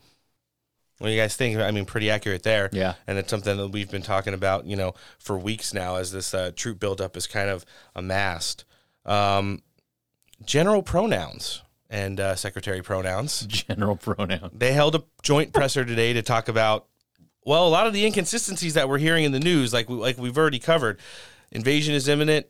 What 0.97 1.07
do 1.07 1.13
you 1.13 1.19
guys 1.19 1.35
think? 1.35 1.57
I 1.57 1.71
mean, 1.71 1.85
pretty 1.85 2.09
accurate 2.09 2.43
there. 2.43 2.69
Yeah. 2.71 2.95
And 3.07 3.17
it's 3.17 3.29
something 3.29 3.57
that 3.57 3.69
we've 3.69 3.91
been 3.91 4.01
talking 4.01 4.33
about, 4.33 4.65
you 4.65 4.75
know, 4.75 4.93
for 5.19 5.37
weeks 5.37 5.73
now 5.73 5.97
as 5.97 6.11
this 6.11 6.33
uh, 6.33 6.51
troop 6.55 6.79
buildup 6.79 7.15
is 7.15 7.27
kind 7.27 7.49
of 7.49 7.65
amassed. 7.95 8.65
Um, 9.05 9.61
general 10.45 10.81
pronouns 10.81 11.61
and 11.93 12.19
uh, 12.19 12.35
secretary 12.35 12.81
pronouns. 12.81 13.41
General 13.47 13.95
pronoun. 13.95 14.49
They 14.51 14.73
held 14.73 14.95
a 14.95 15.03
joint 15.21 15.53
presser 15.53 15.85
today 15.85 16.11
to 16.13 16.23
talk 16.23 16.47
about, 16.47 16.87
well, 17.45 17.67
a 17.67 17.69
lot 17.69 17.85
of 17.85 17.93
the 17.93 18.03
inconsistencies 18.03 18.73
that 18.73 18.89
we're 18.89 18.97
hearing 18.97 19.25
in 19.25 19.31
the 19.31 19.39
news, 19.39 19.71
like 19.71 19.87
we, 19.87 19.95
like 19.95 20.17
we've 20.17 20.37
already 20.37 20.57
covered. 20.57 20.99
Invasion 21.51 21.93
is 21.93 22.07
imminent. 22.07 22.47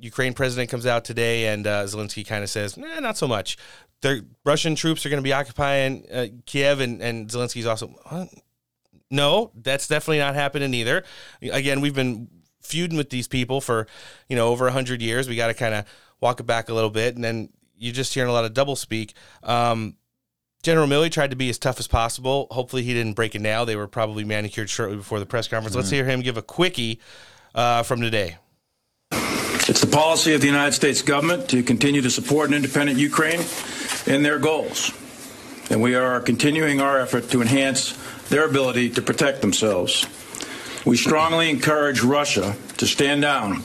Ukraine 0.00 0.34
president 0.34 0.68
comes 0.68 0.84
out 0.84 1.04
today, 1.04 1.46
and 1.46 1.64
uh, 1.64 1.84
Zelensky 1.84 2.26
kind 2.26 2.42
of 2.42 2.50
says, 2.50 2.76
nah, 2.76 2.98
not 2.98 3.16
so 3.16 3.28
much. 3.28 3.56
The 4.00 4.26
Russian 4.44 4.74
troops 4.74 5.06
are 5.06 5.10
going 5.10 5.22
to 5.22 5.24
be 5.24 5.32
occupying 5.32 6.04
uh, 6.12 6.26
Kiev, 6.44 6.80
and, 6.80 7.00
and 7.00 7.28
Zelensky's 7.28 7.66
also, 7.66 7.94
no, 9.12 9.52
that's 9.54 9.86
definitely 9.86 10.18
not 10.18 10.34
happening 10.34 10.74
either. 10.74 11.04
Again, 11.40 11.80
we've 11.80 11.94
been 11.94 12.26
feuding 12.62 12.98
with 12.98 13.10
these 13.10 13.28
people 13.28 13.60
for, 13.60 13.86
you 14.28 14.34
know, 14.34 14.48
over 14.48 14.64
100 14.64 15.00
years. 15.00 15.28
We 15.28 15.36
got 15.36 15.48
to 15.48 15.54
kind 15.54 15.72
of 15.72 15.84
walk 16.20 16.40
it 16.40 16.46
back 16.46 16.68
a 16.68 16.74
little 16.74 16.90
bit, 16.90 17.14
and 17.14 17.22
then 17.22 17.50
you're 17.82 17.92
just 17.92 18.14
hearing 18.14 18.30
a 18.30 18.32
lot 18.32 18.44
of 18.44 18.54
double 18.54 18.76
speak. 18.76 19.14
Um, 19.42 19.96
General 20.62 20.86
Milley 20.86 21.10
tried 21.10 21.30
to 21.30 21.36
be 21.36 21.50
as 21.50 21.58
tough 21.58 21.80
as 21.80 21.88
possible. 21.88 22.46
Hopefully, 22.52 22.84
he 22.84 22.94
didn't 22.94 23.14
break 23.14 23.34
a 23.34 23.40
nail. 23.40 23.66
They 23.66 23.74
were 23.74 23.88
probably 23.88 24.22
manicured 24.24 24.70
shortly 24.70 24.96
before 24.96 25.18
the 25.18 25.26
press 25.26 25.48
conference. 25.48 25.74
Let's 25.74 25.90
hear 25.90 26.04
him 26.04 26.20
give 26.20 26.36
a 26.36 26.42
quickie 26.42 27.00
uh, 27.54 27.82
from 27.82 28.00
today. 28.00 28.36
It's 29.10 29.80
the 29.80 29.90
policy 29.90 30.34
of 30.34 30.40
the 30.40 30.46
United 30.46 30.72
States 30.72 31.02
government 31.02 31.48
to 31.50 31.64
continue 31.64 32.02
to 32.02 32.10
support 32.10 32.48
an 32.48 32.54
independent 32.54 32.98
Ukraine 32.98 33.40
in 34.06 34.22
their 34.22 34.38
goals. 34.38 34.92
And 35.70 35.82
we 35.82 35.96
are 35.96 36.20
continuing 36.20 36.80
our 36.80 37.00
effort 37.00 37.30
to 37.30 37.40
enhance 37.40 37.96
their 38.28 38.44
ability 38.48 38.90
to 38.90 39.02
protect 39.02 39.40
themselves. 39.40 40.06
We 40.84 40.96
strongly 40.96 41.50
encourage 41.50 42.02
Russia 42.02 42.56
to 42.78 42.86
stand 42.86 43.22
down 43.22 43.62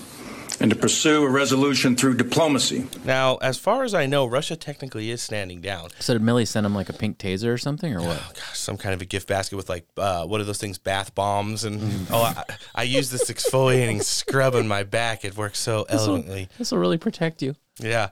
and 0.59 0.71
to 0.71 0.75
pursue 0.75 1.23
a 1.23 1.29
resolution 1.29 1.95
through 1.95 2.15
diplomacy. 2.15 2.87
Now, 3.05 3.35
as 3.37 3.57
far 3.57 3.83
as 3.83 3.93
I 3.93 4.05
know, 4.05 4.25
Russia 4.25 4.55
technically 4.55 5.11
is 5.11 5.21
standing 5.21 5.61
down. 5.61 5.89
So 5.99 6.13
did 6.13 6.21
Milley 6.21 6.47
send 6.47 6.65
him 6.65 6.73
like 6.73 6.89
a 6.89 6.93
pink 6.93 7.17
taser 7.17 7.53
or 7.53 7.57
something, 7.57 7.93
or 7.93 8.01
what? 8.01 8.17
Oh, 8.19 8.31
gosh, 8.33 8.57
some 8.57 8.77
kind 8.77 8.93
of 8.93 9.01
a 9.01 9.05
gift 9.05 9.27
basket 9.27 9.55
with 9.55 9.69
like 9.69 9.87
uh, 9.97 10.25
what 10.25 10.41
are 10.41 10.45
those 10.45 10.57
things? 10.57 10.77
Bath 10.77 11.13
bombs 11.15 11.63
and 11.63 12.07
oh, 12.11 12.21
I, 12.23 12.43
I 12.75 12.83
use 12.83 13.09
this 13.09 13.29
exfoliating 13.29 14.03
scrub 14.03 14.55
on 14.55 14.67
my 14.67 14.83
back. 14.83 15.23
It 15.25 15.37
works 15.37 15.59
so 15.59 15.85
elegantly. 15.89 16.49
This 16.57 16.71
will 16.71 16.79
really 16.79 16.97
protect 16.97 17.41
you. 17.41 17.55
Yeah, 17.79 18.09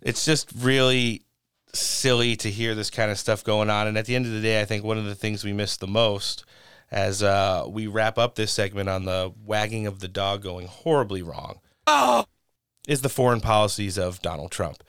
it's 0.00 0.24
just 0.24 0.50
really 0.56 1.22
silly 1.72 2.36
to 2.36 2.50
hear 2.50 2.74
this 2.76 2.90
kind 2.90 3.10
of 3.10 3.18
stuff 3.18 3.42
going 3.42 3.68
on. 3.68 3.88
And 3.88 3.98
at 3.98 4.06
the 4.06 4.14
end 4.14 4.26
of 4.26 4.32
the 4.32 4.40
day, 4.40 4.60
I 4.60 4.64
think 4.64 4.84
one 4.84 4.98
of 4.98 5.04
the 5.04 5.14
things 5.14 5.42
we 5.42 5.52
miss 5.52 5.76
the 5.76 5.88
most 5.88 6.44
as 6.90 7.22
uh, 7.22 7.64
we 7.68 7.88
wrap 7.88 8.18
up 8.18 8.36
this 8.36 8.52
segment 8.52 8.88
on 8.88 9.04
the 9.04 9.32
wagging 9.44 9.86
of 9.86 9.98
the 9.98 10.06
dog 10.06 10.42
going 10.42 10.68
horribly 10.68 11.22
wrong 11.22 11.58
oh! 11.86 12.24
is 12.86 13.02
the 13.02 13.08
foreign 13.08 13.40
policies 13.40 13.98
of 13.98 14.20
Donald 14.22 14.50
Trump. 14.50 14.82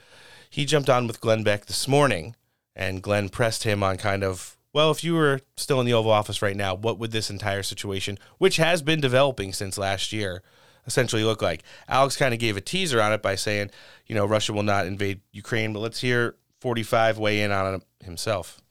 He 0.50 0.66
jumped 0.66 0.90
on 0.90 1.08
with 1.08 1.22
Glenn 1.22 1.44
Beck 1.44 1.66
this 1.66 1.88
morning, 1.88 2.36
and 2.76 3.02
Glenn 3.02 3.30
pressed 3.30 3.64
him 3.64 3.84
on 3.84 3.98
kind 3.98 4.24
of, 4.24 4.58
well, 4.74 4.92
if 4.92 5.04
you 5.04 5.16
were 5.16 5.42
still 5.56 5.80
in 5.80 5.86
the 5.86 5.94
Oval 5.94 6.12
Office 6.12 6.42
right 6.42 6.56
now, 6.56 6.76
what 6.76 7.00
would 7.00 7.12
this 7.12 7.30
entire 7.30 7.64
situation, 7.64 8.18
which 8.38 8.58
has 8.58 8.82
been 8.82 9.00
developing 9.00 9.54
since 9.54 9.78
last 9.78 10.12
year, 10.12 10.44
essentially 10.86 11.24
look 11.24 11.42
like? 11.42 11.64
Alex 11.88 12.18
kind 12.18 12.34
of 12.34 12.40
gave 12.40 12.58
a 12.58 12.62
teaser 12.62 13.02
on 13.02 13.14
it 13.14 13.22
by 13.22 13.36
saying, 13.36 13.72
you 14.08 14.16
know, 14.16 14.26
Russia 14.26 14.54
will 14.54 14.64
not 14.64 14.88
invade 14.88 15.22
Ukraine, 15.32 15.74
but 15.74 15.80
let's 15.80 16.02
hear 16.02 16.36
45 16.60 17.18
weigh 17.18 17.42
in 17.42 17.52
on 17.52 17.76
it 17.76 17.84
himself. 18.04 18.62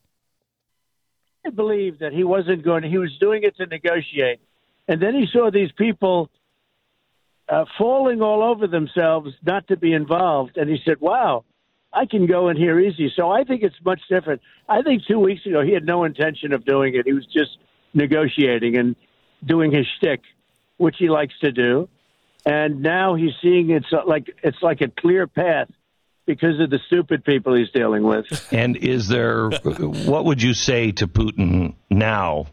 I 1.45 1.49
believe 1.49 1.99
that 1.99 2.11
he 2.11 2.23
wasn't 2.23 2.63
going 2.63 2.83
he 2.83 2.97
was 2.97 3.15
doing 3.19 3.43
it 3.43 3.55
to 3.57 3.67
negotiate. 3.67 4.39
And 4.87 5.01
then 5.01 5.13
he 5.13 5.27
saw 5.27 5.51
these 5.51 5.71
people 5.71 6.29
uh, 7.47 7.65
falling 7.77 8.21
all 8.21 8.43
over 8.43 8.67
themselves 8.67 9.31
not 9.45 9.67
to 9.67 9.77
be 9.77 9.93
involved. 9.93 10.57
And 10.57 10.69
he 10.69 10.77
said, 10.85 10.99
wow, 10.99 11.43
I 11.93 12.05
can 12.05 12.25
go 12.25 12.49
in 12.49 12.57
here 12.57 12.79
easy. 12.79 13.11
So 13.15 13.31
I 13.31 13.43
think 13.43 13.63
it's 13.63 13.75
much 13.83 14.01
different. 14.09 14.41
I 14.67 14.81
think 14.81 15.03
two 15.07 15.19
weeks 15.19 15.45
ago 15.45 15.61
he 15.61 15.73
had 15.73 15.85
no 15.85 16.03
intention 16.03 16.53
of 16.53 16.65
doing 16.65 16.95
it. 16.95 17.05
He 17.05 17.13
was 17.13 17.25
just 17.25 17.57
negotiating 17.93 18.77
and 18.77 18.95
doing 19.45 19.71
his 19.71 19.85
shtick, 19.97 20.21
which 20.77 20.95
he 20.97 21.09
likes 21.09 21.33
to 21.41 21.51
do. 21.51 21.87
And 22.45 22.81
now 22.81 23.15
he's 23.15 23.33
seeing 23.41 23.71
it's 23.71 23.87
like 24.05 24.29
it's 24.43 24.61
like 24.61 24.81
a 24.81 24.89
clear 24.89 25.25
path 25.25 25.69
because 26.27 26.59
of 26.59 26.69
the 26.69 26.79
stupid 26.87 27.23
people 27.23 27.55
he's 27.55 27.71
dealing 27.71 28.03
with. 28.03 28.25
And 28.51 28.75
is 28.77 29.07
there 29.07 29.49
what 29.49 30.25
would 30.25 30.41
you 30.41 30.53
say 30.53 30.91
to 30.93 31.07
Putin 31.07 31.75
now 31.89 32.47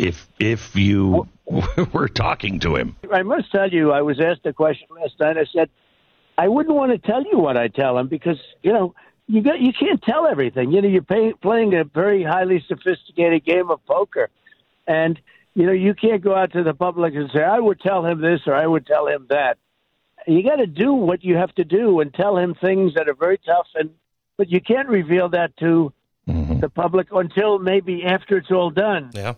if 0.00 0.28
if 0.38 0.74
you 0.74 1.28
were 1.92 2.08
talking 2.08 2.58
to 2.60 2.76
him? 2.76 2.96
I 3.12 3.22
must 3.22 3.52
tell 3.52 3.68
you, 3.68 3.92
I 3.92 4.02
was 4.02 4.18
asked 4.18 4.46
a 4.46 4.52
question 4.52 4.88
last 4.98 5.20
night. 5.20 5.36
I 5.36 5.44
said, 5.52 5.68
I 6.38 6.48
wouldn't 6.48 6.74
want 6.74 6.92
to 6.92 6.98
tell 6.98 7.22
you 7.22 7.38
what 7.38 7.56
I 7.56 7.68
tell 7.68 7.98
him 7.98 8.08
because 8.08 8.38
you 8.62 8.72
know 8.72 8.94
you 9.26 9.42
got 9.42 9.60
you 9.60 9.72
can't 9.72 10.02
tell 10.02 10.26
everything. 10.26 10.72
You 10.72 10.82
know, 10.82 10.88
you're 10.88 11.02
pay, 11.02 11.34
playing 11.34 11.74
a 11.74 11.84
very 11.84 12.22
highly 12.22 12.64
sophisticated 12.66 13.44
game 13.44 13.70
of 13.70 13.84
poker, 13.86 14.30
and 14.86 15.20
you 15.54 15.66
know 15.66 15.72
you 15.72 15.94
can't 15.94 16.22
go 16.22 16.34
out 16.34 16.52
to 16.52 16.62
the 16.62 16.74
public 16.74 17.14
and 17.14 17.30
say 17.30 17.42
I 17.42 17.58
would 17.58 17.80
tell 17.80 18.04
him 18.04 18.20
this 18.20 18.40
or 18.46 18.54
I 18.54 18.66
would 18.66 18.86
tell 18.86 19.06
him 19.06 19.26
that. 19.28 19.58
You 20.26 20.42
got 20.42 20.56
to 20.56 20.66
do 20.66 20.92
what 20.92 21.24
you 21.24 21.36
have 21.36 21.54
to 21.54 21.64
do 21.64 22.00
and 22.00 22.12
tell 22.12 22.36
him 22.36 22.54
things 22.54 22.92
that 22.94 23.08
are 23.08 23.14
very 23.14 23.38
tough, 23.38 23.68
and 23.74 23.90
but 24.36 24.50
you 24.50 24.60
can't 24.60 24.88
reveal 24.88 25.30
that 25.30 25.56
to 25.58 25.92
mm-hmm. 26.28 26.60
the 26.60 26.68
public 26.68 27.08
until 27.10 27.58
maybe 27.58 28.04
after 28.04 28.38
it's 28.38 28.50
all 28.50 28.70
done. 28.70 29.10
Yeah. 29.14 29.34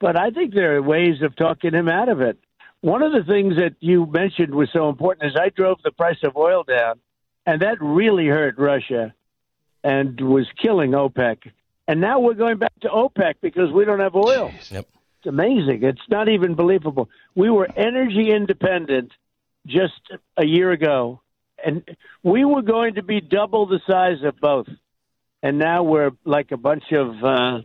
But 0.00 0.18
I 0.18 0.30
think 0.30 0.54
there 0.54 0.76
are 0.76 0.82
ways 0.82 1.22
of 1.22 1.36
talking 1.36 1.72
him 1.72 1.88
out 1.88 2.08
of 2.08 2.20
it. 2.20 2.38
One 2.80 3.02
of 3.02 3.12
the 3.12 3.22
things 3.22 3.56
that 3.56 3.76
you 3.80 4.06
mentioned 4.06 4.54
was 4.54 4.68
so 4.72 4.88
important 4.88 5.30
is 5.30 5.36
I 5.40 5.48
drove 5.48 5.78
the 5.82 5.90
price 5.90 6.18
of 6.22 6.36
oil 6.36 6.64
down, 6.64 7.00
and 7.46 7.62
that 7.62 7.80
really 7.80 8.26
hurt 8.26 8.58
Russia 8.58 9.14
and 9.82 10.20
was 10.20 10.46
killing 10.60 10.92
OPEC. 10.92 11.50
And 11.86 12.00
now 12.00 12.20
we're 12.20 12.34
going 12.34 12.58
back 12.58 12.78
to 12.80 12.88
OPEC 12.88 13.34
because 13.40 13.70
we 13.72 13.84
don't 13.84 14.00
have 14.00 14.14
oil. 14.14 14.50
Yep. 14.70 14.86
It's 15.18 15.26
amazing. 15.26 15.82
It's 15.82 16.08
not 16.10 16.28
even 16.28 16.54
believable. 16.54 17.08
We 17.34 17.50
were 17.50 17.68
energy 17.74 18.30
independent 18.30 19.12
just 19.66 20.00
a 20.36 20.44
year 20.44 20.70
ago, 20.70 21.20
and 21.64 21.82
we 22.22 22.44
were 22.44 22.62
going 22.62 22.96
to 22.96 23.02
be 23.02 23.20
double 23.20 23.66
the 23.66 23.80
size 23.86 24.22
of 24.22 24.38
both. 24.40 24.68
And 25.42 25.58
now 25.58 25.82
we're 25.82 26.10
like 26.24 26.52
a 26.52 26.56
bunch 26.56 26.84
of 26.92 27.24
uh, 27.24 27.60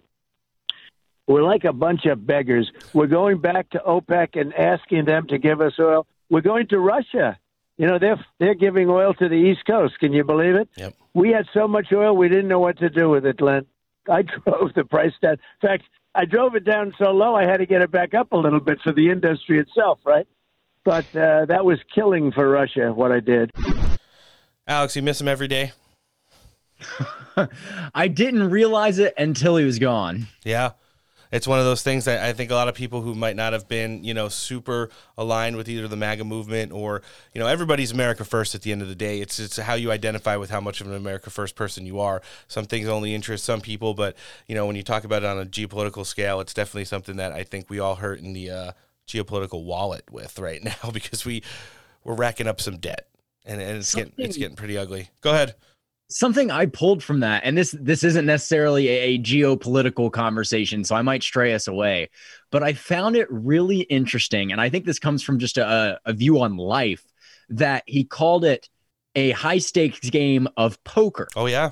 we're 1.30 1.44
like 1.44 1.64
a 1.64 1.72
bunch 1.72 2.06
of 2.06 2.26
beggars. 2.26 2.72
We're 2.92 3.06
going 3.06 3.40
back 3.40 3.70
to 3.70 3.80
OPEC 3.88 4.30
and 4.34 4.52
asking 4.56 5.06
them 5.06 5.28
to 5.28 5.38
give 5.38 5.62
us 5.62 5.74
oil. 5.80 6.08
We're 6.32 6.42
going 6.42 6.68
to 6.70 6.80
Russia. 6.80 7.38
You 7.78 7.86
know, 7.86 8.00
they're 8.00 8.20
they're 8.40 8.56
giving 8.56 8.90
oil 8.90 9.14
to 9.14 9.30
the 9.30 9.36
East 9.36 9.62
Coast. 9.68 10.00
Can 10.00 10.12
you 10.12 10.24
believe 10.24 10.56
it? 10.56 10.70
Yep. 10.76 10.96
We 11.14 11.30
had 11.30 11.46
so 11.54 11.68
much 11.68 11.94
oil, 11.94 12.18
we 12.18 12.30
didn't 12.30 12.48
know 12.48 12.60
what 12.60 12.80
to 12.80 12.90
do 12.90 13.10
with 13.10 13.28
it, 13.28 13.38
Glenn. 13.38 13.68
I 14.10 14.24
drove 14.24 14.74
the 14.74 14.86
price 14.86 15.14
down. 15.22 15.34
In 15.34 15.70
fact, 15.70 15.84
I 16.16 16.26
drove 16.26 16.56
it 16.56 16.66
down 16.66 16.94
so 16.98 17.12
low, 17.12 17.36
I 17.36 17.44
had 17.44 17.58
to 17.58 17.68
get 17.68 17.84
it 17.84 17.92
back 17.92 18.16
up 18.16 18.32
a 18.32 18.38
little 18.38 18.60
bit 18.60 18.80
for 18.84 18.92
the 18.92 19.12
industry 19.12 19.60
itself, 19.60 20.00
right? 20.04 20.28
But 20.84 21.06
uh, 21.16 21.46
that 21.46 21.64
was 21.64 21.78
killing 21.94 22.32
for 22.32 22.50
Russia, 22.50 22.92
what 22.92 23.12
I 23.12 23.20
did. 23.20 23.52
Alex, 24.68 24.96
you 24.96 25.04
miss 25.04 25.22
him 25.22 25.28
every 25.28 25.48
day. 25.48 25.74
I 27.94 28.08
didn't 28.08 28.50
realize 28.50 28.98
it 28.98 29.14
until 29.16 29.58
he 29.58 29.66
was 29.66 29.78
gone. 29.78 30.28
Yeah. 30.44 30.72
It's 31.32 31.48
one 31.48 31.60
of 31.60 31.66
those 31.66 31.84
things 31.84 32.06
that 32.06 32.24
I 32.24 32.34
think 32.34 32.50
a 32.50 32.56
lot 32.56 32.68
of 32.68 32.76
people 32.76 33.02
who 33.02 33.14
might 33.14 33.36
not 33.36 33.54
have 33.54 33.68
been, 33.68 34.04
you 34.04 34.16
know, 34.16 34.30
super 34.30 34.90
aligned 35.18 35.58
with 35.58 35.70
either 35.70 35.88
the 35.88 35.96
MAGA 35.96 36.24
movement 36.24 36.72
or, 36.72 37.04
you 37.34 37.40
know, 37.40 37.46
everybody's 37.46 37.92
America 37.92 38.26
first 38.26 38.56
at 38.56 38.64
the 38.64 38.72
end 38.72 38.82
of 38.82 38.88
the 38.88 38.96
day. 38.96 39.22
It's 39.22 39.38
it's 39.38 39.58
how 39.58 39.76
you 39.76 39.92
identify 39.92 40.38
with 40.38 40.50
how 40.50 40.60
much 40.60 40.82
of 40.82 40.88
an 40.88 40.96
America 40.96 41.30
first 41.30 41.56
person 41.56 41.86
you 41.86 42.00
are. 42.00 42.22
Some 42.48 42.66
things 42.66 42.88
only 42.88 43.14
interest 43.14 43.46
some 43.46 43.62
people, 43.62 43.94
but 43.94 44.16
you 44.48 44.56
know, 44.56 44.66
when 44.66 44.76
you 44.76 44.84
talk 44.84 45.04
about 45.04 45.24
it 45.24 45.28
on 45.28 45.40
a 45.40 45.46
geopolitical 45.46 46.06
scale, 46.06 46.40
it's 46.40 46.54
definitely 46.54 46.86
something 46.86 47.18
that 47.18 47.32
I 47.32 47.44
think 47.44 47.70
we 47.70 47.80
all 47.80 47.96
hurt 47.96 48.20
in 48.20 48.34
the 48.34 48.50
uh, 48.50 48.72
geopolitical 49.08 49.64
wallet 49.64 50.10
with 50.12 50.40
right 50.40 50.64
now 50.84 50.92
because 50.92 51.26
we 51.26 51.44
we're 52.04 52.16
racking 52.16 52.48
up 52.48 52.60
some 52.60 52.78
debt 52.78 53.08
and, 53.46 53.62
and 53.62 53.78
it's 53.78 53.94
getting 53.94 54.14
it's 54.18 54.38
getting 54.38 54.56
pretty 54.56 54.80
ugly. 54.80 55.10
Go 55.22 55.32
ahead 55.32 55.54
something 56.10 56.52
I 56.52 56.66
pulled 56.66 57.04
from 57.04 57.22
that, 57.22 57.44
and 57.46 57.58
this 57.58 57.76
this 57.80 58.04
isn't 58.04 58.26
necessarily 58.26 58.88
a, 58.88 59.00
a, 59.02 59.20
geopolitical 59.20 60.12
conversation, 60.12 60.84
so 60.84 60.96
I 60.96 61.02
might 61.02 61.24
stray 61.24 61.54
us 61.54 61.68
away, 61.68 62.10
but 62.52 62.64
I 62.64 62.74
found 62.74 63.16
it 63.16 63.28
really 63.32 63.82
interesting, 63.82 64.52
and 64.52 64.60
I 64.60 64.70
think 64.70 64.86
this 64.86 65.00
comes 65.00 65.24
from 65.24 65.40
just 65.40 65.58
a, 65.58 66.00
a 66.06 66.14
view 66.14 66.42
on 66.42 66.58
life 66.58 67.04
that 67.50 67.84
he 67.86 68.04
called 68.04 68.46
it 68.46 68.70
a 69.16 69.32
high 69.32 69.58
stakes 69.58 70.10
game 70.10 70.48
of 70.58 70.84
poker. 70.84 71.28
Oh 71.36 71.46
yeah. 71.46 71.72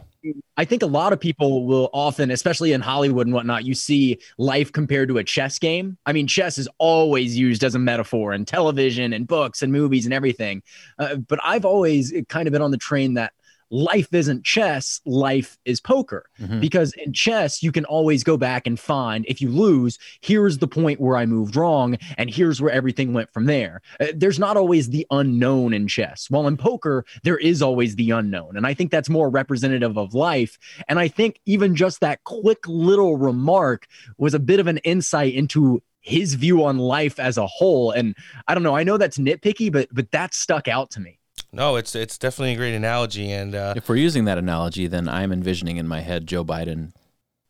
I 0.57 0.65
think 0.65 0.81
a 0.81 0.87
lot 0.87 1.13
of 1.13 1.19
people 1.19 1.65
will 1.65 1.89
often, 1.93 2.31
especially 2.31 2.73
in 2.73 2.81
Hollywood 2.81 3.27
and 3.27 3.33
whatnot, 3.33 3.63
you 3.63 3.73
see 3.73 4.19
life 4.37 4.73
compared 4.73 5.07
to 5.09 5.19
a 5.19 5.23
chess 5.23 5.57
game. 5.57 5.97
I 6.05 6.11
mean, 6.11 6.27
chess 6.27 6.57
is 6.57 6.67
always 6.79 7.37
used 7.37 7.63
as 7.63 7.75
a 7.75 7.79
metaphor 7.79 8.33
in 8.33 8.43
television 8.43 9.13
and 9.13 9.25
books 9.25 9.61
and 9.61 9.71
movies 9.71 10.05
and 10.05 10.13
everything. 10.13 10.63
Uh, 10.99 11.15
but 11.15 11.39
I've 11.43 11.63
always 11.63 12.13
kind 12.27 12.47
of 12.47 12.51
been 12.51 12.61
on 12.61 12.71
the 12.71 12.77
train 12.77 13.13
that 13.13 13.31
life 13.69 14.13
isn't 14.13 14.45
chess, 14.45 15.01
life 15.05 15.57
is 15.65 15.81
poker. 15.81 16.25
Mhm. 16.39 16.61
Because 16.61 16.93
in 16.93 17.13
chess, 17.13 17.61
you 17.61 17.71
can 17.71 17.85
always 17.85 18.23
go 18.23 18.37
back 18.37 18.65
and 18.65 18.79
find 18.79 19.25
if 19.27 19.41
you 19.41 19.49
lose, 19.49 19.97
here's 20.21 20.59
the 20.59 20.67
point 20.67 20.99
where 20.99 21.17
I 21.17 21.25
moved 21.25 21.55
wrong, 21.55 21.97
and 22.17 22.29
here's 22.29 22.61
where 22.61 22.71
everything 22.71 23.13
went 23.13 23.31
from 23.33 23.45
there. 23.45 23.81
Uh, 23.99 24.07
there's 24.15 24.39
not 24.39 24.57
always 24.57 24.89
the 24.89 25.05
unknown 25.11 25.73
in 25.73 25.87
chess. 25.87 26.27
While 26.29 26.47
in 26.47 26.57
poker, 26.57 27.05
there 27.23 27.37
is 27.37 27.61
always 27.61 27.95
the 27.95 28.11
unknown. 28.11 28.55
And 28.55 28.65
I 28.65 28.73
think 28.73 28.91
that's 28.91 29.09
more 29.09 29.29
representative 29.29 29.97
of 29.97 30.13
life. 30.13 30.57
And 30.87 30.99
I 30.99 31.07
think 31.07 31.39
even 31.45 31.75
just 31.75 31.99
that 31.99 32.23
quick 32.23 32.67
little 32.67 33.17
remark 33.17 33.87
was 34.17 34.33
a 34.33 34.39
bit 34.39 34.59
of 34.59 34.67
an 34.67 34.77
insight 34.79 35.33
into 35.33 35.81
his 35.99 36.35
view 36.35 36.63
on 36.63 36.77
life 36.77 37.19
as 37.19 37.37
a 37.37 37.45
whole. 37.47 37.91
And 37.91 38.15
I 38.47 38.53
don't 38.53 38.63
know, 38.63 38.77
I 38.77 38.83
know 38.83 38.97
that's 38.97 39.17
nitpicky, 39.17 39.69
but 39.71 39.89
but 39.91 40.11
that 40.11 40.33
stuck 40.33 40.69
out 40.69 40.91
to 40.91 41.01
me. 41.01 41.19
No, 41.51 41.75
it's 41.75 41.95
it's 41.95 42.17
definitely 42.17 42.53
a 42.53 42.57
great 42.57 42.73
analogy, 42.75 43.31
and 43.31 43.55
uh, 43.55 43.73
If 43.75 43.89
we're 43.89 43.95
using 43.95 44.25
that 44.25 44.37
analogy, 44.37 44.87
then 44.87 45.07
I'm 45.07 45.31
envisioning 45.31 45.77
in 45.77 45.87
my 45.87 46.01
head 46.01 46.27
Joe 46.27 46.43
Biden 46.43 46.91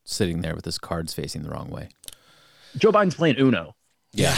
sitting 0.06 0.42
there 0.42 0.56
with 0.56 0.66
his 0.66 0.78
cards 0.78 1.14
facing 1.14 1.44
the 1.44 1.50
wrong 1.50 1.70
way. 1.70 1.90
Joe 2.78 2.92
Biden's 2.92 3.16
playing 3.16 3.38
Uno. 3.38 3.76
yeah, 4.14 4.38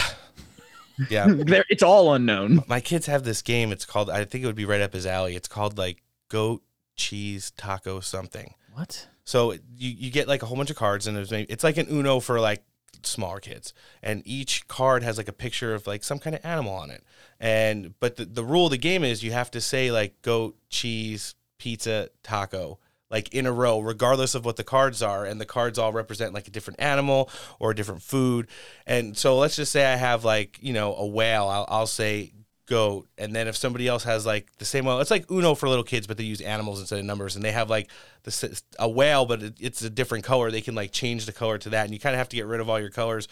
yeah. 1.10 1.26
It's 1.68 1.82
all 1.82 2.14
unknown. 2.14 2.62
My 2.66 2.80
kids 2.80 3.06
have 3.06 3.22
this 3.24 3.42
game. 3.42 3.70
It's 3.72 3.84
called. 3.84 4.08
I 4.10 4.24
think 4.24 4.44
it 4.44 4.46
would 4.46 4.56
be 4.56 4.64
right 4.64 4.80
up 4.80 4.92
his 4.92 5.06
alley. 5.06 5.36
It's 5.36 5.48
called 5.48 5.78
like 5.78 6.02
goat 6.28 6.62
cheese 6.96 7.52
taco 7.56 8.00
something. 8.00 8.54
What? 8.72 9.08
So 9.24 9.52
you 9.52 9.58
you 9.90 10.10
get 10.10 10.26
like 10.26 10.42
a 10.42 10.46
whole 10.46 10.56
bunch 10.56 10.70
of 10.70 10.76
cards, 10.76 11.06
and 11.06 11.16
there's 11.16 11.30
maybe, 11.30 11.50
it's 11.52 11.64
like 11.64 11.76
an 11.76 11.86
Uno 11.90 12.20
for 12.20 12.40
like 12.40 12.62
smaller 13.06 13.40
kids, 13.40 13.72
and 14.02 14.22
each 14.24 14.68
card 14.68 15.02
has 15.02 15.18
like 15.18 15.28
a 15.28 15.32
picture 15.32 15.74
of 15.74 15.86
like 15.86 16.04
some 16.04 16.18
kind 16.18 16.34
of 16.36 16.44
animal 16.44 16.74
on 16.74 16.90
it. 16.90 17.04
And 17.38 17.94
but 18.00 18.16
the 18.16 18.24
the 18.24 18.44
rule 18.44 18.66
of 18.66 18.70
the 18.70 18.78
game 18.78 19.04
is 19.04 19.22
you 19.22 19.32
have 19.32 19.50
to 19.52 19.60
say 19.60 19.90
like 19.90 20.20
goat 20.22 20.56
cheese 20.68 21.34
pizza 21.58 22.08
taco 22.22 22.78
like 23.10 23.34
in 23.34 23.44
a 23.44 23.52
row 23.52 23.80
regardless 23.80 24.34
of 24.34 24.44
what 24.44 24.56
the 24.56 24.64
cards 24.64 25.02
are. 25.02 25.24
And 25.24 25.40
the 25.40 25.46
cards 25.46 25.78
all 25.78 25.92
represent 25.92 26.32
like 26.32 26.48
a 26.48 26.50
different 26.50 26.80
animal 26.80 27.28
or 27.58 27.72
a 27.72 27.74
different 27.74 28.02
food. 28.02 28.46
And 28.86 29.16
so 29.16 29.36
let's 29.36 29.56
just 29.56 29.72
say 29.72 29.84
i 29.84 29.96
have 29.96 30.24
like 30.24 30.58
you 30.62 30.72
know 30.72 30.94
a 30.94 31.06
whale. 31.06 31.48
I'll, 31.48 31.66
I'll 31.68 31.86
say 31.86 32.32
goat 32.70 33.08
and 33.18 33.34
then 33.34 33.48
if 33.48 33.56
somebody 33.56 33.88
else 33.88 34.04
has 34.04 34.24
like 34.24 34.46
the 34.58 34.64
same 34.64 34.84
whale 34.84 35.00
it's 35.00 35.10
like 35.10 35.28
uno 35.28 35.56
for 35.56 35.68
little 35.68 35.82
kids 35.82 36.06
but 36.06 36.16
they 36.16 36.22
use 36.22 36.40
animals 36.40 36.78
instead 36.78 37.00
of 37.00 37.04
numbers 37.04 37.34
and 37.34 37.44
they 37.44 37.50
have 37.50 37.68
like 37.68 37.90
the, 38.22 38.62
a 38.78 38.88
whale 38.88 39.26
but 39.26 39.42
it, 39.42 39.54
it's 39.58 39.82
a 39.82 39.90
different 39.90 40.24
color. 40.24 40.52
They 40.52 40.60
can 40.60 40.76
like 40.76 40.92
change 40.92 41.26
the 41.26 41.32
color 41.32 41.58
to 41.58 41.70
that 41.70 41.84
and 41.84 41.92
you 41.92 41.98
kind 41.98 42.14
of 42.14 42.18
have 42.18 42.28
to 42.28 42.36
get 42.36 42.46
rid 42.46 42.60
of 42.60 42.70
all 42.70 42.78
your 42.78 42.90
colors. 42.90 43.26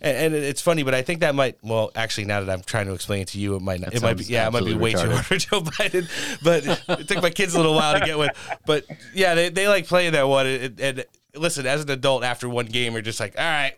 And, 0.00 0.34
and 0.34 0.44
it's 0.44 0.60
funny 0.60 0.82
but 0.82 0.94
i 0.94 1.02
think 1.02 1.20
that 1.20 1.32
might 1.32 1.58
well 1.62 1.92
actually 1.94 2.24
now 2.24 2.40
that 2.40 2.50
i'm 2.52 2.62
trying 2.62 2.86
to 2.86 2.92
explain 2.92 3.22
it 3.22 3.28
to 3.28 3.38
you 3.38 3.54
it 3.54 3.62
might 3.62 3.78
not 3.78 3.92
That 3.92 3.98
it 3.98 4.02
might 4.02 4.18
be 4.18 4.24
yeah 4.24 4.48
it 4.48 4.52
might 4.52 4.64
be 4.64 4.74
way 4.74 4.94
absolutely 4.94 5.10
too 5.10 5.14
hard 5.14 5.26
for 5.26 5.36
joe 5.36 5.60
biden 5.60 6.40
but 6.42 6.98
it 6.98 7.06
took 7.06 7.22
my 7.22 7.30
kids 7.30 7.54
a 7.54 7.58
little 7.58 7.74
while 7.74 7.96
to 8.00 8.04
get 8.04 8.18
one. 8.18 8.30
But 8.66 8.84
yeah 9.14 9.36
they, 9.36 9.48
they 9.48 9.68
like 9.68 9.86
playing 9.86 10.12
that 10.14 10.26
one 10.26 10.48
and, 10.48 10.80
and 10.80 11.04
listen 11.36 11.66
as 11.66 11.84
an 11.84 11.90
adult 11.90 12.24
after 12.24 12.48
one 12.48 12.66
game 12.66 12.94
you're 12.94 13.02
just 13.02 13.20
like 13.20 13.38
all 13.38 13.44
right 13.44 13.74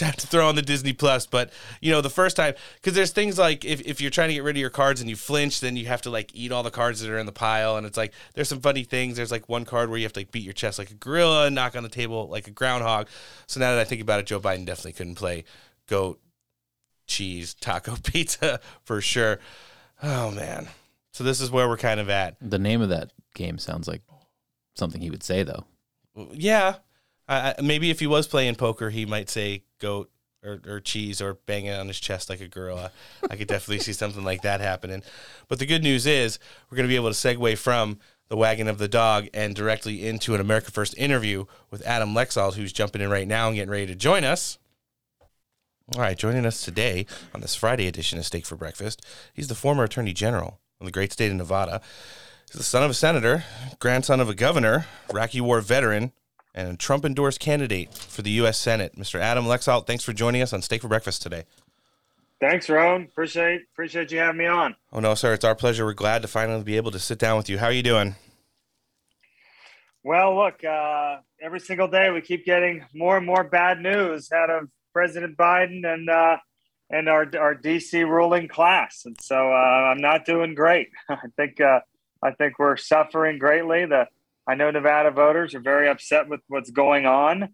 time 0.06 0.12
to 0.14 0.26
throw 0.26 0.48
on 0.48 0.54
the 0.54 0.62
Disney 0.62 0.92
Plus. 0.92 1.26
But 1.26 1.52
you 1.80 1.92
know, 1.92 2.00
the 2.00 2.10
first 2.10 2.36
time 2.36 2.54
because 2.74 2.94
there's 2.94 3.12
things 3.12 3.38
like 3.38 3.64
if, 3.64 3.80
if 3.82 4.00
you're 4.00 4.10
trying 4.10 4.28
to 4.28 4.34
get 4.34 4.42
rid 4.42 4.56
of 4.56 4.60
your 4.60 4.70
cards 4.70 5.00
and 5.00 5.08
you 5.08 5.16
flinch, 5.16 5.60
then 5.60 5.76
you 5.76 5.86
have 5.86 6.02
to 6.02 6.10
like 6.10 6.30
eat 6.34 6.52
all 6.52 6.62
the 6.62 6.70
cards 6.70 7.00
that 7.00 7.10
are 7.10 7.18
in 7.18 7.26
the 7.26 7.32
pile. 7.32 7.76
And 7.76 7.86
it's 7.86 7.96
like 7.96 8.12
there's 8.34 8.48
some 8.48 8.60
funny 8.60 8.84
things. 8.84 9.16
There's 9.16 9.30
like 9.30 9.48
one 9.48 9.64
card 9.64 9.88
where 9.88 9.98
you 9.98 10.04
have 10.04 10.12
to 10.14 10.20
like 10.20 10.32
beat 10.32 10.44
your 10.44 10.52
chest 10.52 10.78
like 10.78 10.90
a 10.90 10.94
gorilla 10.94 11.46
and 11.46 11.54
knock 11.54 11.76
on 11.76 11.82
the 11.82 11.88
table 11.88 12.28
like 12.28 12.48
a 12.48 12.52
groundhog. 12.52 13.08
So 13.46 13.60
now 13.60 13.72
that 13.72 13.80
I 13.80 13.84
think 13.84 14.02
about 14.02 14.20
it, 14.20 14.26
Joe 14.26 14.40
Biden 14.40 14.64
definitely 14.66 14.92
couldn't 14.92 15.14
play 15.16 15.44
goat, 15.86 16.20
cheese, 17.06 17.54
taco, 17.54 17.96
pizza 18.02 18.60
for 18.84 19.00
sure. 19.00 19.38
Oh 20.02 20.30
man. 20.30 20.68
So 21.12 21.24
this 21.24 21.40
is 21.40 21.50
where 21.50 21.68
we're 21.68 21.76
kind 21.76 22.00
of 22.00 22.08
at. 22.08 22.36
The 22.40 22.58
name 22.58 22.80
of 22.80 22.90
that 22.90 23.12
game 23.34 23.58
sounds 23.58 23.88
like 23.88 24.02
something 24.76 25.00
he 25.00 25.10
would 25.10 25.22
say, 25.24 25.42
though. 25.42 25.64
Yeah, 26.32 26.76
I- 27.28 27.54
maybe 27.62 27.90
if 27.90 28.00
he 28.00 28.06
was 28.06 28.26
playing 28.26 28.54
poker, 28.54 28.90
he 28.90 29.06
might 29.06 29.28
say 29.28 29.64
goat 29.80 30.10
or, 30.44 30.60
or 30.66 30.80
cheese 30.80 31.20
or 31.20 31.34
bang 31.46 31.66
it 31.66 31.78
on 31.78 31.88
his 31.88 32.00
chest 32.00 32.30
like 32.30 32.40
a 32.40 32.48
gorilla. 32.48 32.92
I 33.30 33.36
could 33.36 33.48
definitely 33.48 33.80
see 33.80 33.92
something 33.92 34.24
like 34.24 34.42
that 34.42 34.60
happening. 34.60 35.02
But 35.48 35.58
the 35.58 35.66
good 35.66 35.82
news 35.82 36.06
is 36.06 36.38
we're 36.70 36.76
going 36.76 36.88
to 36.88 36.92
be 36.92 36.96
able 36.96 37.12
to 37.12 37.14
segue 37.14 37.58
from 37.58 37.98
the 38.28 38.36
wagon 38.36 38.68
of 38.68 38.78
the 38.78 38.88
dog 38.88 39.28
and 39.34 39.54
directly 39.54 40.06
into 40.06 40.34
an 40.34 40.40
America 40.40 40.70
First 40.70 40.96
interview 40.96 41.46
with 41.70 41.84
Adam 41.84 42.14
Laxalt, 42.14 42.54
who's 42.54 42.72
jumping 42.72 43.02
in 43.02 43.10
right 43.10 43.26
now 43.26 43.48
and 43.48 43.56
getting 43.56 43.70
ready 43.70 43.86
to 43.86 43.96
join 43.96 44.24
us. 44.24 44.58
All 45.96 46.00
right, 46.00 46.16
joining 46.16 46.46
us 46.46 46.62
today 46.62 47.06
on 47.34 47.40
this 47.40 47.56
Friday 47.56 47.88
edition 47.88 48.16
of 48.18 48.24
Steak 48.24 48.46
for 48.46 48.54
Breakfast, 48.54 49.04
he's 49.34 49.48
the 49.48 49.56
former 49.56 49.82
Attorney 49.82 50.12
General 50.12 50.60
of 50.80 50.86
the 50.86 50.92
great 50.92 51.12
state 51.12 51.32
of 51.32 51.36
Nevada. 51.36 51.80
He's 52.48 52.58
the 52.58 52.62
son 52.62 52.84
of 52.84 52.90
a 52.90 52.94
senator, 52.94 53.44
grandson 53.80 54.20
of 54.20 54.28
a 54.28 54.34
governor, 54.34 54.86
Iraqi 55.10 55.40
War 55.40 55.60
veteran, 55.60 56.12
and 56.54 56.68
a 56.68 56.76
Trump 56.76 57.04
endorsed 57.04 57.40
candidate 57.40 57.94
for 57.94 58.22
the 58.22 58.30
U.S. 58.32 58.58
Senate. 58.58 58.96
Mr. 58.96 59.20
Adam 59.20 59.44
Laxalt, 59.44 59.86
thanks 59.86 60.04
for 60.04 60.12
joining 60.12 60.42
us 60.42 60.52
on 60.52 60.62
Steak 60.62 60.82
for 60.82 60.88
Breakfast 60.88 61.22
today. 61.22 61.44
Thanks, 62.40 62.70
Rowan. 62.70 63.02
Appreciate 63.02 63.62
appreciate 63.72 64.10
you 64.10 64.18
having 64.18 64.38
me 64.38 64.46
on. 64.46 64.74
Oh, 64.92 65.00
no, 65.00 65.14
sir. 65.14 65.34
It's 65.34 65.44
our 65.44 65.54
pleasure. 65.54 65.84
We're 65.84 65.92
glad 65.92 66.22
to 66.22 66.28
finally 66.28 66.62
be 66.62 66.76
able 66.76 66.90
to 66.92 66.98
sit 66.98 67.18
down 67.18 67.36
with 67.36 67.50
you. 67.50 67.58
How 67.58 67.66
are 67.66 67.72
you 67.72 67.82
doing? 67.82 68.14
Well, 70.02 70.34
look, 70.34 70.64
uh, 70.64 71.18
every 71.42 71.60
single 71.60 71.88
day 71.88 72.10
we 72.10 72.22
keep 72.22 72.46
getting 72.46 72.86
more 72.94 73.18
and 73.18 73.26
more 73.26 73.44
bad 73.44 73.80
news 73.80 74.32
out 74.32 74.48
of 74.48 74.68
President 74.94 75.36
Biden 75.36 75.84
and 75.84 76.08
uh, 76.08 76.38
and 76.88 77.08
our 77.08 77.26
our 77.38 77.54
DC 77.54 78.08
ruling 78.08 78.48
class, 78.48 79.02
and 79.04 79.16
so 79.20 79.36
uh, 79.36 79.90
I'm 79.92 80.00
not 80.00 80.24
doing 80.24 80.54
great. 80.54 80.88
I 81.10 81.18
think 81.36 81.60
uh, 81.60 81.80
I 82.22 82.32
think 82.32 82.58
we're 82.58 82.78
suffering 82.78 83.38
greatly. 83.38 83.84
The 83.84 84.06
I 84.50 84.56
know 84.56 84.68
Nevada 84.72 85.12
voters 85.12 85.54
are 85.54 85.60
very 85.60 85.88
upset 85.88 86.28
with 86.28 86.40
what's 86.48 86.72
going 86.72 87.06
on, 87.06 87.50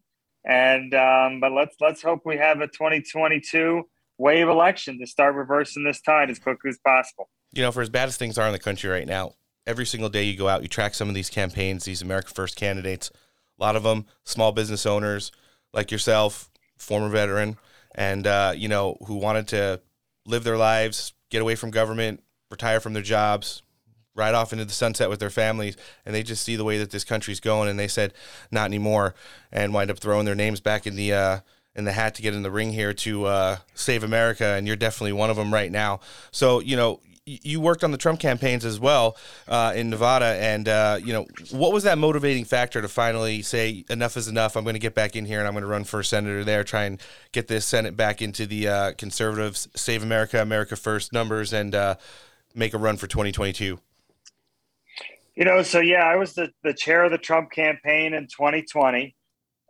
and 0.47 0.95
um, 0.95 1.41
but 1.41 1.53
let's 1.53 1.77
let's 1.79 2.01
hope 2.01 2.23
we 2.25 2.39
have 2.39 2.63
a 2.63 2.69
2022 2.69 3.83
wave 4.17 4.49
election 4.49 4.99
to 5.01 5.07
start 5.07 5.35
reversing 5.35 5.85
this 5.85 6.01
tide 6.01 6.31
as 6.31 6.39
quickly 6.39 6.71
as 6.71 6.79
possible. 6.79 7.29
You 7.53 7.61
know, 7.61 7.71
for 7.71 7.83
as 7.83 7.91
bad 7.91 8.09
as 8.09 8.17
things 8.17 8.39
are 8.39 8.47
in 8.47 8.53
the 8.55 8.59
country 8.59 8.89
right 8.89 9.07
now, 9.07 9.33
every 9.67 9.85
single 9.85 10.09
day 10.09 10.23
you 10.23 10.39
go 10.39 10.49
out, 10.49 10.63
you 10.63 10.69
track 10.69 10.95
some 10.95 11.11
of 11.11 11.15
these 11.15 11.29
campaigns, 11.29 11.85
these 11.85 12.01
America 12.01 12.31
First 12.35 12.57
candidates. 12.57 13.11
A 13.59 13.63
lot 13.63 13.77
of 13.77 13.83
them 13.83 14.07
small 14.25 14.53
business 14.53 14.87
owners 14.87 15.33
like 15.75 15.91
yourself, 15.91 16.49
former 16.79 17.11
veteran, 17.11 17.59
and 17.95 18.27
uh, 18.27 18.55
you 18.57 18.69
know 18.69 18.97
who 19.07 19.17
wanted 19.17 19.49
to 19.49 19.83
live 20.25 20.45
their 20.45 20.57
lives, 20.57 21.13
get 21.29 21.43
away 21.43 21.57
from 21.57 21.71
government, 21.71 22.23
retire 22.51 22.81
from 22.81 22.95
their 22.95 23.03
jobs, 23.03 23.61
ride 24.17 24.35
off 24.35 24.53
into 24.53 24.65
the 24.65 24.73
sunset 24.73 25.09
with 25.09 25.21
their 25.21 25.31
families, 25.31 25.77
and 26.05 26.15
they 26.15 26.23
just 26.23 26.43
see 26.43 26.57
the 26.57 26.65
way 26.65 26.79
that 26.79 26.91
this 26.91 27.05
country's 27.05 27.41
going, 27.41 27.69
and 27.69 27.79
they 27.79 27.89
said 27.89 28.13
not 28.51 28.65
anymore, 28.65 29.15
and 29.53 29.73
wind 29.73 29.91
up 29.91 29.99
throwing 29.99 30.25
their 30.25 30.35
names 30.35 30.61
back 30.61 30.87
in 30.87 30.97
the 30.97 31.13
uh, 31.13 31.39
in 31.75 31.85
the 31.85 31.93
hat 31.93 32.15
to 32.15 32.23
get 32.23 32.35
in 32.35 32.43
the 32.43 32.51
ring 32.51 32.73
here 32.73 32.93
to 32.95 33.27
uh, 33.27 33.57
save 33.75 34.03
America, 34.03 34.45
and 34.45 34.67
you're 34.67 34.77
definitely 34.77 35.13
one 35.13 35.31
of 35.31 35.37
them 35.37 35.53
right 35.53 35.71
now. 35.71 36.01
So 36.33 36.61
you 36.61 36.77
know 36.77 37.01
you 37.27 37.61
worked 37.61 37.83
on 37.83 37.91
the 37.91 37.99
Trump 37.99 38.21
campaigns 38.21 38.65
as 38.65 38.79
well 38.79 39.17
uh, 39.49 39.73
in 39.75 39.91
Nevada, 39.91 40.39
and 40.41 40.69
uh, 40.69 40.99
you 41.03 41.13
know 41.13 41.27
what 41.51 41.73
was 41.73 41.83
that 41.83 41.99
motivating 41.99 42.45
factor 42.45 42.81
to 42.81 42.89
finally 42.89 43.43
say 43.43 43.85
enough 43.91 44.17
is 44.17 44.29
enough? 44.29 44.57
I'm 44.57 44.63
going 44.63 44.75
to 44.75 44.81
get 44.81 44.95
back 44.95 45.17
in 45.17 45.25
here 45.25 45.41
and 45.41 45.49
I'm 45.49 45.55
going 45.55 45.65
to 45.65 45.69
run 45.69 45.85
for 45.85 46.03
senator 46.05 46.45
there, 46.45 46.63
try 46.63 46.85
and 46.85 47.01
get 47.33 47.49
this 47.49 47.67
Senate 47.67 47.97
back 47.97 48.23
into 48.23 48.47
the 48.47 48.69
uh, 48.69 48.93
conservatives, 48.93 49.69
save 49.75 50.05
America, 50.05 50.41
America 50.41 50.77
first 50.77 51.13
numbers, 51.13 51.53
and 51.53 51.75
uh, 51.75 51.97
make 52.55 52.75
a 52.75 52.79
run 52.79 52.97
for 52.97 53.09
2022. 53.09 53.81
You 55.37 55.45
know, 55.45 55.63
so 55.63 55.81
yeah, 55.81 56.03
I 56.05 56.17
was 56.17 56.33
the, 56.33 56.51
the 56.65 56.73
chair 56.73 57.05
of 57.05 57.13
the 57.13 57.19
Trump 57.19 57.51
campaign 57.51 58.15
in 58.15 58.27
2020. 58.27 59.15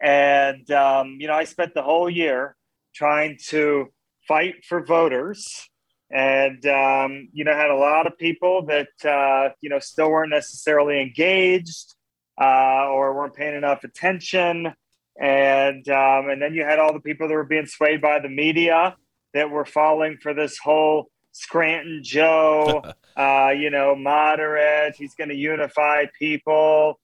And, 0.00 0.70
um, 0.70 1.16
you 1.18 1.26
know, 1.26 1.34
I 1.34 1.44
spent 1.44 1.74
the 1.74 1.82
whole 1.82 2.08
year 2.08 2.56
trying 2.94 3.36
to 3.48 3.86
fight 4.28 4.64
for 4.64 4.84
voters 4.84 5.68
and, 6.10 6.64
um, 6.66 7.28
you 7.32 7.44
know, 7.44 7.52
had 7.52 7.70
a 7.70 7.76
lot 7.76 8.06
of 8.06 8.16
people 8.16 8.64
that, 8.66 8.88
uh, 9.04 9.52
you 9.60 9.68
know, 9.68 9.80
still 9.80 10.10
weren't 10.10 10.30
necessarily 10.30 11.00
engaged 11.00 11.94
uh, 12.40 12.86
or 12.88 13.14
weren't 13.14 13.34
paying 13.34 13.56
enough 13.56 13.82
attention. 13.82 14.72
And, 15.20 15.88
um, 15.88 16.28
and 16.28 16.40
then 16.40 16.54
you 16.54 16.62
had 16.62 16.78
all 16.78 16.92
the 16.92 17.00
people 17.00 17.26
that 17.26 17.34
were 17.34 17.44
being 17.44 17.66
swayed 17.66 18.00
by 18.00 18.20
the 18.20 18.28
media 18.28 18.96
that 19.34 19.50
were 19.50 19.64
falling 19.64 20.18
for 20.22 20.32
this 20.32 20.58
whole 20.58 21.10
Scranton 21.32 22.02
Joe, 22.04 22.82
uh, 23.16 23.52
you 23.56 23.70
know, 23.70 23.94
moderate. 23.96 24.96
He's 24.96 25.14
going 25.14 25.30
to 25.30 25.36
unify 25.36 26.04
people. 26.18 27.00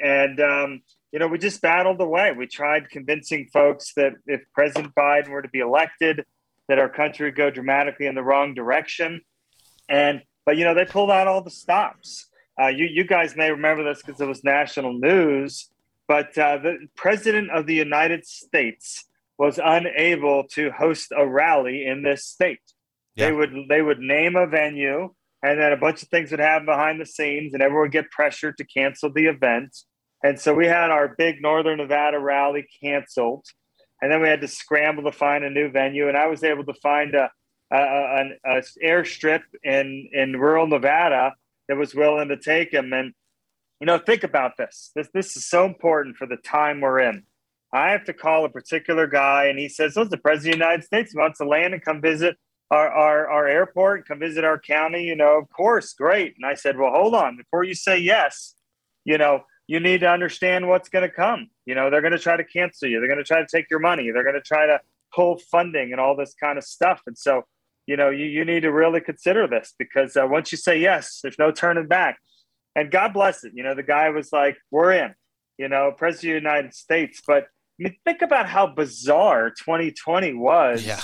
And, 0.00 0.40
um, 0.40 0.82
you 1.12 1.18
know, 1.18 1.28
we 1.28 1.38
just 1.38 1.62
battled 1.62 2.00
away. 2.00 2.32
We 2.32 2.46
tried 2.46 2.90
convincing 2.90 3.48
folks 3.52 3.94
that 3.94 4.12
if 4.26 4.42
President 4.52 4.94
Biden 4.94 5.30
were 5.30 5.42
to 5.42 5.48
be 5.48 5.60
elected, 5.60 6.24
that 6.68 6.78
our 6.78 6.88
country 6.88 7.26
would 7.26 7.36
go 7.36 7.50
dramatically 7.50 8.06
in 8.06 8.14
the 8.14 8.22
wrong 8.22 8.54
direction. 8.54 9.20
And, 9.88 10.22
but, 10.44 10.56
you 10.56 10.64
know, 10.64 10.74
they 10.74 10.84
pulled 10.84 11.10
out 11.10 11.26
all 11.26 11.42
the 11.42 11.50
stops. 11.50 12.28
Uh, 12.60 12.68
you, 12.68 12.86
you 12.86 13.04
guys 13.04 13.36
may 13.36 13.50
remember 13.50 13.84
this 13.84 14.02
because 14.02 14.20
it 14.20 14.28
was 14.28 14.44
national 14.44 14.92
news, 14.94 15.68
but 16.06 16.36
uh, 16.38 16.58
the 16.58 16.88
President 16.94 17.50
of 17.50 17.66
the 17.66 17.74
United 17.74 18.26
States 18.26 19.04
was 19.38 19.58
unable 19.62 20.44
to 20.44 20.70
host 20.70 21.12
a 21.16 21.26
rally 21.26 21.84
in 21.86 22.02
this 22.02 22.24
state. 22.24 22.60
They 23.16 23.32
would 23.32 23.54
they 23.68 23.80
would 23.80 24.00
name 24.00 24.34
a 24.34 24.46
venue 24.46 25.14
and 25.44 25.60
then 25.60 25.72
a 25.72 25.76
bunch 25.76 26.02
of 26.02 26.08
things 26.08 26.30
would 26.30 26.40
happen 26.40 26.64
behind 26.64 26.98
the 26.98 27.04
scenes, 27.04 27.52
and 27.52 27.62
everyone 27.62 27.82
would 27.82 27.92
get 27.92 28.10
pressured 28.10 28.56
to 28.56 28.64
cancel 28.64 29.12
the 29.12 29.26
event. 29.26 29.76
And 30.22 30.40
so 30.40 30.54
we 30.54 30.66
had 30.66 30.90
our 30.90 31.14
big 31.18 31.42
Northern 31.42 31.76
Nevada 31.76 32.18
rally 32.18 32.66
canceled, 32.82 33.44
and 34.00 34.10
then 34.10 34.22
we 34.22 34.28
had 34.28 34.40
to 34.40 34.48
scramble 34.48 35.04
to 35.04 35.12
find 35.12 35.44
a 35.44 35.50
new 35.50 35.68
venue. 35.70 36.08
And 36.08 36.16
I 36.16 36.28
was 36.28 36.42
able 36.42 36.64
to 36.64 36.72
find 36.82 37.14
a, 37.14 37.30
a, 37.70 37.76
a, 37.76 38.30
a 38.46 38.62
airstrip 38.82 39.42
in 39.62 40.08
in 40.14 40.40
rural 40.40 40.66
Nevada 40.66 41.34
that 41.68 41.76
was 41.76 41.94
willing 41.94 42.28
to 42.28 42.38
take 42.38 42.72
him. 42.72 42.94
And 42.94 43.12
you 43.80 43.86
know, 43.86 43.98
think 43.98 44.24
about 44.24 44.52
this. 44.56 44.92
This 44.96 45.08
this 45.12 45.36
is 45.36 45.46
so 45.46 45.66
important 45.66 46.16
for 46.16 46.26
the 46.26 46.38
time 46.38 46.80
we're 46.80 47.00
in. 47.00 47.24
I 47.70 47.90
have 47.90 48.04
to 48.04 48.14
call 48.14 48.46
a 48.46 48.48
particular 48.48 49.06
guy, 49.06 49.48
and 49.48 49.58
he 49.58 49.68
says, 49.68 49.94
"Listen, 49.94 50.10
the 50.10 50.16
president 50.16 50.54
of 50.54 50.58
the 50.58 50.64
United 50.64 50.84
States 50.86 51.14
wants 51.14 51.36
to 51.36 51.44
land 51.44 51.74
and 51.74 51.84
come 51.84 52.00
visit 52.00 52.38
our, 52.70 52.88
our, 52.88 53.28
our 53.28 53.46
airport, 53.46 54.08
come 54.08 54.18
visit 54.18 54.44
our 54.44 54.58
county, 54.58 55.04
you 55.04 55.16
know, 55.16 55.38
of 55.38 55.48
course, 55.50 55.92
great. 55.92 56.34
And 56.36 56.46
I 56.46 56.54
said, 56.54 56.78
well, 56.78 56.90
hold 56.90 57.14
on, 57.14 57.36
before 57.36 57.64
you 57.64 57.74
say 57.74 57.98
yes, 57.98 58.54
you 59.04 59.18
know, 59.18 59.44
you 59.66 59.80
need 59.80 60.00
to 60.00 60.08
understand 60.08 60.68
what's 60.68 60.88
going 60.88 61.08
to 61.08 61.14
come. 61.14 61.48
You 61.66 61.74
know, 61.74 61.90
they're 61.90 62.00
going 62.00 62.12
to 62.12 62.18
try 62.18 62.36
to 62.36 62.44
cancel 62.44 62.88
you. 62.88 63.00
They're 63.00 63.08
going 63.08 63.18
to 63.18 63.24
try 63.24 63.40
to 63.40 63.46
take 63.50 63.70
your 63.70 63.80
money. 63.80 64.10
They're 64.10 64.24
going 64.24 64.34
to 64.34 64.40
try 64.40 64.66
to 64.66 64.80
pull 65.14 65.38
funding 65.50 65.92
and 65.92 66.00
all 66.00 66.16
this 66.16 66.34
kind 66.34 66.58
of 66.58 66.64
stuff. 66.64 67.00
And 67.06 67.16
so, 67.16 67.44
you 67.86 67.96
know, 67.96 68.10
you, 68.10 68.26
you 68.26 68.44
need 68.44 68.60
to 68.60 68.72
really 68.72 69.00
consider 69.00 69.46
this 69.46 69.74
because 69.78 70.16
uh, 70.16 70.26
once 70.26 70.52
you 70.52 70.58
say 70.58 70.78
yes, 70.78 71.20
there's 71.22 71.38
no 71.38 71.50
turning 71.50 71.86
back. 71.86 72.18
And 72.76 72.90
God 72.90 73.14
bless 73.14 73.44
it. 73.44 73.52
You 73.54 73.62
know, 73.62 73.74
the 73.74 73.82
guy 73.82 74.10
was 74.10 74.32
like, 74.32 74.56
we're 74.70 74.92
in, 74.92 75.14
you 75.58 75.68
know, 75.68 75.92
president 75.96 76.36
of 76.36 76.42
the 76.42 76.48
United 76.48 76.74
States. 76.74 77.22
But 77.26 77.44
I 77.44 77.82
mean, 77.84 77.96
think 78.04 78.20
about 78.20 78.48
how 78.48 78.66
bizarre 78.66 79.50
2020 79.50 80.34
was 80.34 80.84
yeah. 80.84 81.00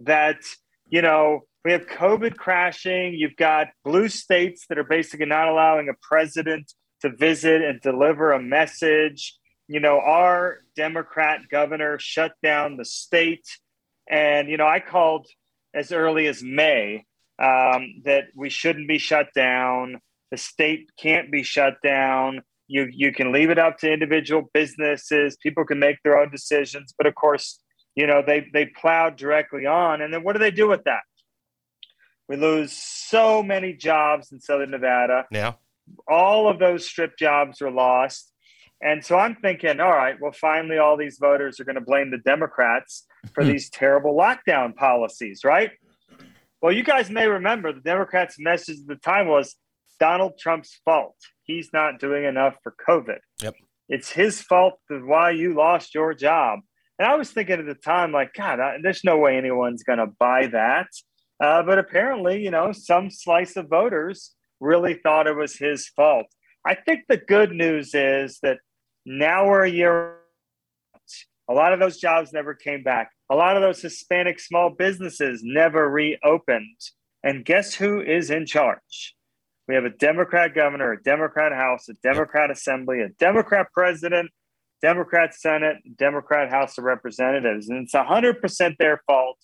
that– 0.00 0.38
you 0.94 1.02
know, 1.02 1.40
we 1.64 1.72
have 1.72 1.88
COVID 1.88 2.36
crashing. 2.36 3.14
You've 3.14 3.34
got 3.34 3.66
blue 3.84 4.06
states 4.06 4.66
that 4.68 4.78
are 4.78 4.84
basically 4.84 5.26
not 5.26 5.48
allowing 5.48 5.88
a 5.88 5.94
president 6.00 6.72
to 7.00 7.10
visit 7.10 7.62
and 7.62 7.80
deliver 7.80 8.30
a 8.30 8.40
message. 8.40 9.36
You 9.66 9.80
know, 9.80 9.98
our 9.98 10.58
Democrat 10.76 11.40
governor 11.50 11.98
shut 11.98 12.34
down 12.44 12.76
the 12.76 12.84
state. 12.84 13.44
And, 14.08 14.48
you 14.48 14.56
know, 14.56 14.68
I 14.68 14.78
called 14.78 15.26
as 15.74 15.90
early 15.90 16.28
as 16.28 16.44
May 16.44 17.06
um, 17.42 18.02
that 18.04 18.26
we 18.36 18.48
shouldn't 18.48 18.86
be 18.86 18.98
shut 18.98 19.30
down. 19.34 19.98
The 20.30 20.36
state 20.36 20.90
can't 20.96 21.32
be 21.32 21.42
shut 21.42 21.74
down. 21.82 22.42
You, 22.68 22.86
you 22.88 23.10
can 23.10 23.32
leave 23.32 23.50
it 23.50 23.58
up 23.58 23.78
to 23.78 23.92
individual 23.92 24.48
businesses. 24.54 25.36
People 25.42 25.64
can 25.64 25.80
make 25.80 25.96
their 26.04 26.20
own 26.20 26.30
decisions. 26.30 26.94
But 26.96 27.08
of 27.08 27.16
course, 27.16 27.58
you 27.94 28.06
know, 28.06 28.22
they 28.26 28.48
they 28.52 28.66
plowed 28.66 29.16
directly 29.16 29.66
on. 29.66 30.02
And 30.02 30.12
then 30.12 30.22
what 30.22 30.32
do 30.34 30.38
they 30.38 30.50
do 30.50 30.68
with 30.68 30.84
that? 30.84 31.02
We 32.28 32.36
lose 32.36 32.72
so 32.72 33.42
many 33.42 33.74
jobs 33.74 34.32
in 34.32 34.40
Southern 34.40 34.70
Nevada. 34.70 35.26
Yeah. 35.30 35.54
All 36.08 36.48
of 36.48 36.58
those 36.58 36.86
strip 36.86 37.18
jobs 37.18 37.60
are 37.60 37.70
lost. 37.70 38.32
And 38.80 39.04
so 39.04 39.18
I'm 39.18 39.36
thinking, 39.36 39.80
all 39.80 39.90
right, 39.92 40.16
well, 40.20 40.32
finally, 40.32 40.78
all 40.78 40.96
these 40.96 41.18
voters 41.18 41.60
are 41.60 41.64
going 41.64 41.74
to 41.76 41.80
blame 41.80 42.10
the 42.10 42.18
Democrats 42.18 43.06
for 43.34 43.42
Hmm. 43.42 43.50
these 43.50 43.70
terrible 43.70 44.14
lockdown 44.14 44.74
policies, 44.74 45.42
right? 45.44 45.70
Well, 46.60 46.72
you 46.72 46.82
guys 46.82 47.10
may 47.10 47.28
remember 47.28 47.72
the 47.72 47.80
Democrats' 47.80 48.36
message 48.38 48.78
at 48.80 48.86
the 48.86 48.96
time 48.96 49.28
was 49.28 49.56
Donald 50.00 50.38
Trump's 50.38 50.80
fault. 50.84 51.16
He's 51.44 51.70
not 51.72 52.00
doing 52.00 52.24
enough 52.24 52.56
for 52.62 52.74
COVID. 52.88 53.18
Yep. 53.42 53.54
It's 53.90 54.10
his 54.10 54.40
fault 54.40 54.78
that 54.88 55.04
why 55.04 55.30
you 55.30 55.52
lost 55.54 55.94
your 55.94 56.14
job. 56.14 56.60
And 56.98 57.08
I 57.08 57.16
was 57.16 57.30
thinking 57.30 57.58
at 57.58 57.66
the 57.66 57.74
time, 57.74 58.12
like, 58.12 58.34
God, 58.34 58.60
I, 58.60 58.76
there's 58.82 59.04
no 59.04 59.18
way 59.18 59.36
anyone's 59.36 59.82
going 59.82 59.98
to 59.98 60.06
buy 60.06 60.46
that. 60.48 60.88
Uh, 61.40 61.62
but 61.62 61.78
apparently, 61.78 62.42
you 62.42 62.50
know, 62.50 62.72
some 62.72 63.10
slice 63.10 63.56
of 63.56 63.68
voters 63.68 64.34
really 64.60 64.94
thought 64.94 65.26
it 65.26 65.36
was 65.36 65.56
his 65.56 65.88
fault. 65.88 66.26
I 66.64 66.74
think 66.74 67.04
the 67.08 67.16
good 67.16 67.50
news 67.50 67.94
is 67.94 68.38
that 68.42 68.58
now 69.04 69.48
we're 69.48 69.64
a 69.64 69.70
year. 69.70 70.18
A 71.48 71.52
lot 71.52 71.72
of 71.72 71.80
those 71.80 71.98
jobs 71.98 72.32
never 72.32 72.54
came 72.54 72.82
back. 72.82 73.10
A 73.28 73.34
lot 73.34 73.56
of 73.56 73.62
those 73.62 73.82
Hispanic 73.82 74.40
small 74.40 74.70
businesses 74.70 75.42
never 75.44 75.90
reopened. 75.90 76.78
And 77.22 77.44
guess 77.44 77.74
who 77.74 78.00
is 78.00 78.30
in 78.30 78.46
charge? 78.46 79.14
We 79.66 79.74
have 79.74 79.84
a 79.84 79.90
Democrat 79.90 80.54
governor, 80.54 80.92
a 80.92 81.02
Democrat 81.02 81.52
House, 81.52 81.88
a 81.88 81.94
Democrat 82.02 82.50
Assembly, 82.50 83.00
a 83.00 83.08
Democrat 83.18 83.66
president, 83.72 84.30
Democrat 84.84 85.34
Senate, 85.34 85.78
Democrat 85.96 86.50
House 86.50 86.76
of 86.76 86.84
Representatives. 86.84 87.70
And 87.70 87.84
it's 87.84 87.94
100% 87.94 88.76
their 88.76 89.00
fault. 89.06 89.38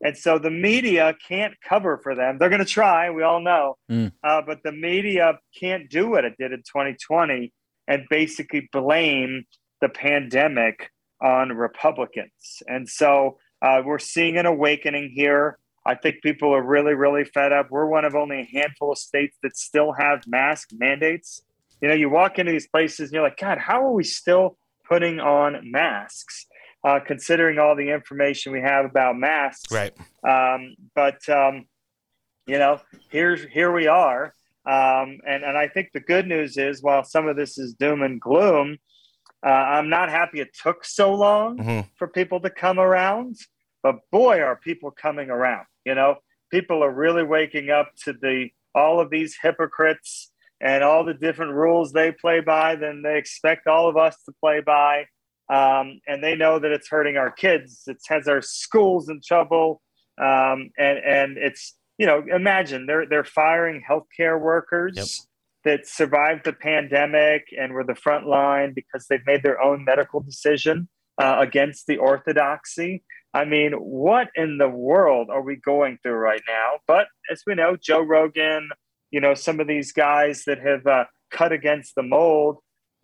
And 0.00 0.18
so 0.18 0.36
the 0.36 0.50
media 0.50 1.14
can't 1.28 1.54
cover 1.62 2.00
for 2.02 2.16
them. 2.16 2.38
They're 2.38 2.48
going 2.48 2.58
to 2.58 2.64
try, 2.64 3.08
we 3.08 3.22
all 3.22 3.38
know. 3.38 3.76
Mm. 3.88 4.10
Uh, 4.24 4.42
but 4.44 4.64
the 4.64 4.72
media 4.72 5.38
can't 5.56 5.88
do 5.88 6.10
what 6.10 6.24
it 6.24 6.34
did 6.40 6.50
in 6.50 6.58
2020 6.62 7.52
and 7.86 8.02
basically 8.10 8.68
blame 8.72 9.44
the 9.80 9.88
pandemic 9.88 10.90
on 11.22 11.50
Republicans. 11.50 12.60
And 12.66 12.88
so 12.88 13.38
uh, 13.62 13.82
we're 13.84 14.00
seeing 14.00 14.38
an 14.38 14.46
awakening 14.46 15.12
here. 15.14 15.58
I 15.86 15.94
think 15.94 16.16
people 16.20 16.52
are 16.52 16.62
really, 16.62 16.94
really 16.94 17.24
fed 17.24 17.52
up. 17.52 17.68
We're 17.70 17.86
one 17.86 18.04
of 18.04 18.16
only 18.16 18.40
a 18.40 18.58
handful 18.60 18.90
of 18.90 18.98
states 18.98 19.36
that 19.44 19.56
still 19.56 19.92
have 19.92 20.26
mask 20.26 20.70
mandates. 20.72 21.42
You 21.80 21.86
know, 21.86 21.94
you 21.94 22.10
walk 22.10 22.40
into 22.40 22.50
these 22.50 22.66
places 22.66 23.10
and 23.10 23.12
you're 23.12 23.22
like, 23.22 23.38
God, 23.38 23.58
how 23.58 23.86
are 23.86 23.92
we 23.92 24.02
still 24.02 24.56
putting 24.90 25.20
on 25.20 25.70
masks? 25.70 26.46
Uh, 26.82 26.98
considering 26.98 27.58
all 27.58 27.76
the 27.76 27.90
information 27.90 28.52
we 28.54 28.60
have 28.62 28.86
about 28.86 29.14
masks, 29.14 29.70
Right. 29.70 29.92
um, 30.26 30.74
but 30.94 31.28
um, 31.28 31.66
you 32.46 32.58
know, 32.58 32.80
here's 33.10 33.44
here 33.44 33.70
we 33.70 33.86
are, 33.86 34.34
um, 34.64 35.18
and 35.28 35.44
and 35.44 35.58
I 35.58 35.68
think 35.68 35.90
the 35.92 36.00
good 36.00 36.26
news 36.26 36.56
is, 36.56 36.82
while 36.82 37.04
some 37.04 37.28
of 37.28 37.36
this 37.36 37.58
is 37.58 37.74
doom 37.74 38.00
and 38.02 38.18
gloom, 38.18 38.78
uh, 39.44 39.50
I'm 39.50 39.90
not 39.90 40.08
happy 40.08 40.40
it 40.40 40.54
took 40.54 40.82
so 40.86 41.12
long 41.14 41.58
Mhm. 41.58 41.86
for 41.98 42.08
people 42.08 42.40
to 42.40 42.48
come 42.48 42.78
around. 42.80 43.36
But 43.82 43.96
boy, 44.10 44.40
are 44.40 44.56
people 44.56 44.90
coming 44.90 45.28
around! 45.28 45.66
You 45.84 45.94
know, 45.94 46.16
people 46.50 46.82
are 46.82 46.90
really 46.90 47.24
waking 47.24 47.68
up 47.68 47.90
to 48.04 48.14
the 48.14 48.48
all 48.74 49.00
of 49.00 49.10
these 49.10 49.36
hypocrites 49.42 50.32
and 50.60 50.84
all 50.84 51.04
the 51.04 51.14
different 51.14 51.52
rules 51.52 51.92
they 51.92 52.12
play 52.12 52.40
by 52.40 52.76
than 52.76 53.02
they 53.02 53.18
expect 53.18 53.66
all 53.66 53.88
of 53.88 53.96
us 53.96 54.16
to 54.24 54.32
play 54.40 54.60
by. 54.60 55.06
Um, 55.52 56.00
and 56.06 56.22
they 56.22 56.36
know 56.36 56.58
that 56.58 56.70
it's 56.70 56.88
hurting 56.88 57.16
our 57.16 57.30
kids. 57.30 57.82
It 57.86 57.96
has 58.08 58.28
our 58.28 58.42
schools 58.42 59.08
in 59.08 59.20
trouble. 59.26 59.82
Um, 60.20 60.70
and, 60.78 60.98
and 60.98 61.38
it's, 61.38 61.76
you 61.98 62.06
know, 62.06 62.22
imagine 62.32 62.86
they're, 62.86 63.06
they're 63.06 63.24
firing 63.24 63.82
healthcare 63.88 64.40
workers 64.40 65.26
that 65.64 65.86
survived 65.86 66.44
the 66.44 66.52
pandemic 66.52 67.46
and 67.58 67.72
were 67.72 67.84
the 67.84 67.94
front 67.94 68.26
line 68.26 68.72
because 68.74 69.06
they've 69.08 69.26
made 69.26 69.42
their 69.42 69.60
own 69.60 69.84
medical 69.84 70.20
decision 70.20 70.88
uh, 71.20 71.36
against 71.38 71.86
the 71.86 71.98
orthodoxy. 71.98 73.02
I 73.34 73.44
mean, 73.44 73.72
what 73.72 74.28
in 74.34 74.58
the 74.58 74.68
world 74.68 75.28
are 75.30 75.42
we 75.42 75.56
going 75.56 75.98
through 76.02 76.14
right 76.14 76.42
now? 76.48 76.78
But 76.86 77.06
as 77.30 77.42
we 77.46 77.54
know, 77.54 77.76
Joe 77.76 78.00
Rogan, 78.00 78.70
you 79.10 79.20
know, 79.20 79.34
some 79.34 79.60
of 79.60 79.66
these 79.66 79.92
guys 79.92 80.44
that 80.46 80.58
have 80.58 80.86
uh, 80.86 81.04
cut 81.30 81.52
against 81.52 81.94
the 81.94 82.02
mold, 82.02 82.58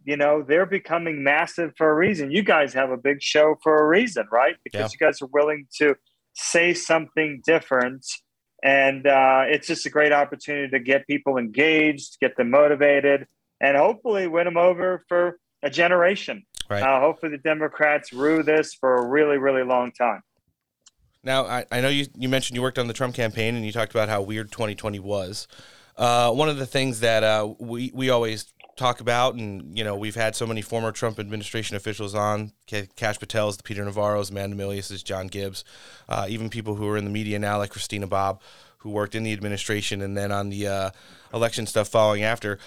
you 0.05 0.17
know, 0.17 0.45
they're 0.47 0.67
becoming 0.67 1.25
massive 1.25 1.73
for 1.77 1.91
a 1.91 1.95
reason. 1.95 2.31
You 2.31 2.43
guys 2.43 2.73
have 2.75 2.91
a 2.91 2.97
big 2.97 3.21
show 3.21 3.57
for 3.63 3.77
a 3.77 3.87
reason, 3.87 4.27
right? 4.31 4.57
Because 4.63 4.93
you 4.93 4.99
guys 4.99 5.21
are 5.21 5.29
willing 5.33 5.67
to 5.79 5.97
say 6.35 6.75
something 6.75 7.43
different. 7.45 8.07
And 8.63 9.07
uh, 9.07 9.45
it's 9.49 9.67
just 9.67 9.85
a 9.87 9.91
great 9.91 10.13
opportunity 10.13 10.69
to 10.71 10.79
get 10.79 11.07
people 11.07 11.39
engaged, 11.39 12.19
get 12.21 12.37
them 12.37 12.51
motivated, 12.51 13.27
and 13.61 13.77
hopefully 13.77 14.27
win 14.27 14.45
them 14.45 14.57
over 14.57 15.05
for 15.09 15.39
a 15.63 15.71
generation. 15.71 16.45
Right. 16.69 16.83
Uh, 16.83 17.01
hopefully, 17.01 17.33
the 17.33 17.39
Democrats 17.39 18.13
rue 18.13 18.43
this 18.43 18.75
for 18.75 18.97
a 18.97 19.07
really, 19.07 19.39
really 19.39 19.63
long 19.63 19.93
time. 19.93 20.23
Now, 21.23 21.45
I, 21.45 21.65
I 21.73 21.81
know 21.81 21.89
you, 21.89 22.07
you 22.17 22.29
mentioned 22.29 22.57
you 22.57 22.63
worked 22.63 22.79
on 22.79 22.87
the 22.87 22.95
Trump 22.95 23.15
campaign 23.15 23.57
and 23.57 23.67
you 23.67 23.73
talked 23.73 23.91
about 23.91 24.09
how 24.09 24.23
weird 24.23 24.53
2020 24.53 25.01
was. 25.01 25.49
Uh, 25.97 26.31
one 26.31 26.49
of 26.49 26.59
the 26.59 26.67
things 26.67 27.01
that 27.01 27.25
uh, 27.25 27.55
we, 27.59 27.91
we 27.95 28.11
always 28.11 28.53
talk 28.77 29.01
about, 29.01 29.35
and, 29.35 29.77
you 29.77 29.83
know, 29.83 29.97
we've 29.97 30.15
had 30.15 30.37
so 30.37 30.47
many 30.47 30.61
former 30.61 30.93
Trump 30.93 31.19
administration 31.19 31.77
officials 31.77 32.15
on 32.15 32.53
Kash 32.67 33.19
Patel's, 33.19 33.57
the 33.57 33.63
Peter 33.63 33.85
Navarro's, 33.85 34.31
Amanda 34.31 34.55
Milius's, 34.55 35.03
John 35.03 35.29
Gibbs, 35.29 35.65
uh, 36.09 36.27
even 36.29 36.51
people 36.51 36.75
who 36.75 36.87
are 36.89 36.99
in 36.99 37.05
the 37.05 37.11
media 37.11 37.39
now, 37.39 37.57
like 37.59 37.71
Christina 37.71 38.07
Bobb, 38.07 38.43
who 38.79 38.91
worked 38.91 39.15
in 39.15 39.23
the 39.23 39.33
administration 39.33 40.03
and 40.03 40.17
then 40.17 40.31
on 40.31 40.51
the 40.51 40.67
uh, 40.67 40.91
election 41.33 41.67
stuff 41.67 41.89
following 41.89 42.23
after. 42.23 42.59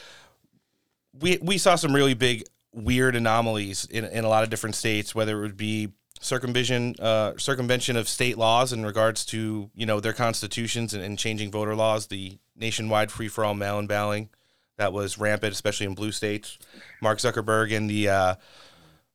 We, 1.13 1.38
we 1.41 1.59
saw 1.59 1.75
some 1.75 1.93
really 1.93 2.15
big 2.15 2.43
weird 2.73 3.15
anomalies 3.15 3.86
in, 3.86 4.05
in 4.05 4.25
a 4.25 4.30
lot 4.30 4.43
of 4.43 4.49
different 4.49 4.75
states, 4.75 5.13
whether 5.13 5.38
it 5.38 5.41
would 5.41 5.57
be 5.57 5.89
circumvention 6.20 6.95
uh, 6.99 7.34
circumvention 7.38 7.95
of 7.95 8.07
state 8.07 8.38
laws 8.38 8.72
in 8.74 8.86
regards 8.86 9.26
to 9.26 9.70
you 9.74 9.86
know 9.86 9.99
their 9.99 10.13
constitutions 10.13 10.93
and, 10.93 11.03
and 11.03 11.17
changing 11.17 11.51
voter 11.51 11.76
laws, 11.76 12.07
the 12.07 12.38
nationwide 12.55 13.11
free 13.11 13.28
for 13.28 13.43
all 13.43 13.53
mail 13.53 13.80
in 13.80 13.88
balloting 13.88 14.30
that 14.80 14.93
was 14.93 15.17
rampant, 15.17 15.53
especially 15.53 15.86
in 15.86 15.93
blue 15.93 16.11
states. 16.11 16.57
Mark 17.01 17.20
Zuckerberg 17.20 17.76
and 17.76 17.89
the 17.89 18.09
uh, 18.09 18.36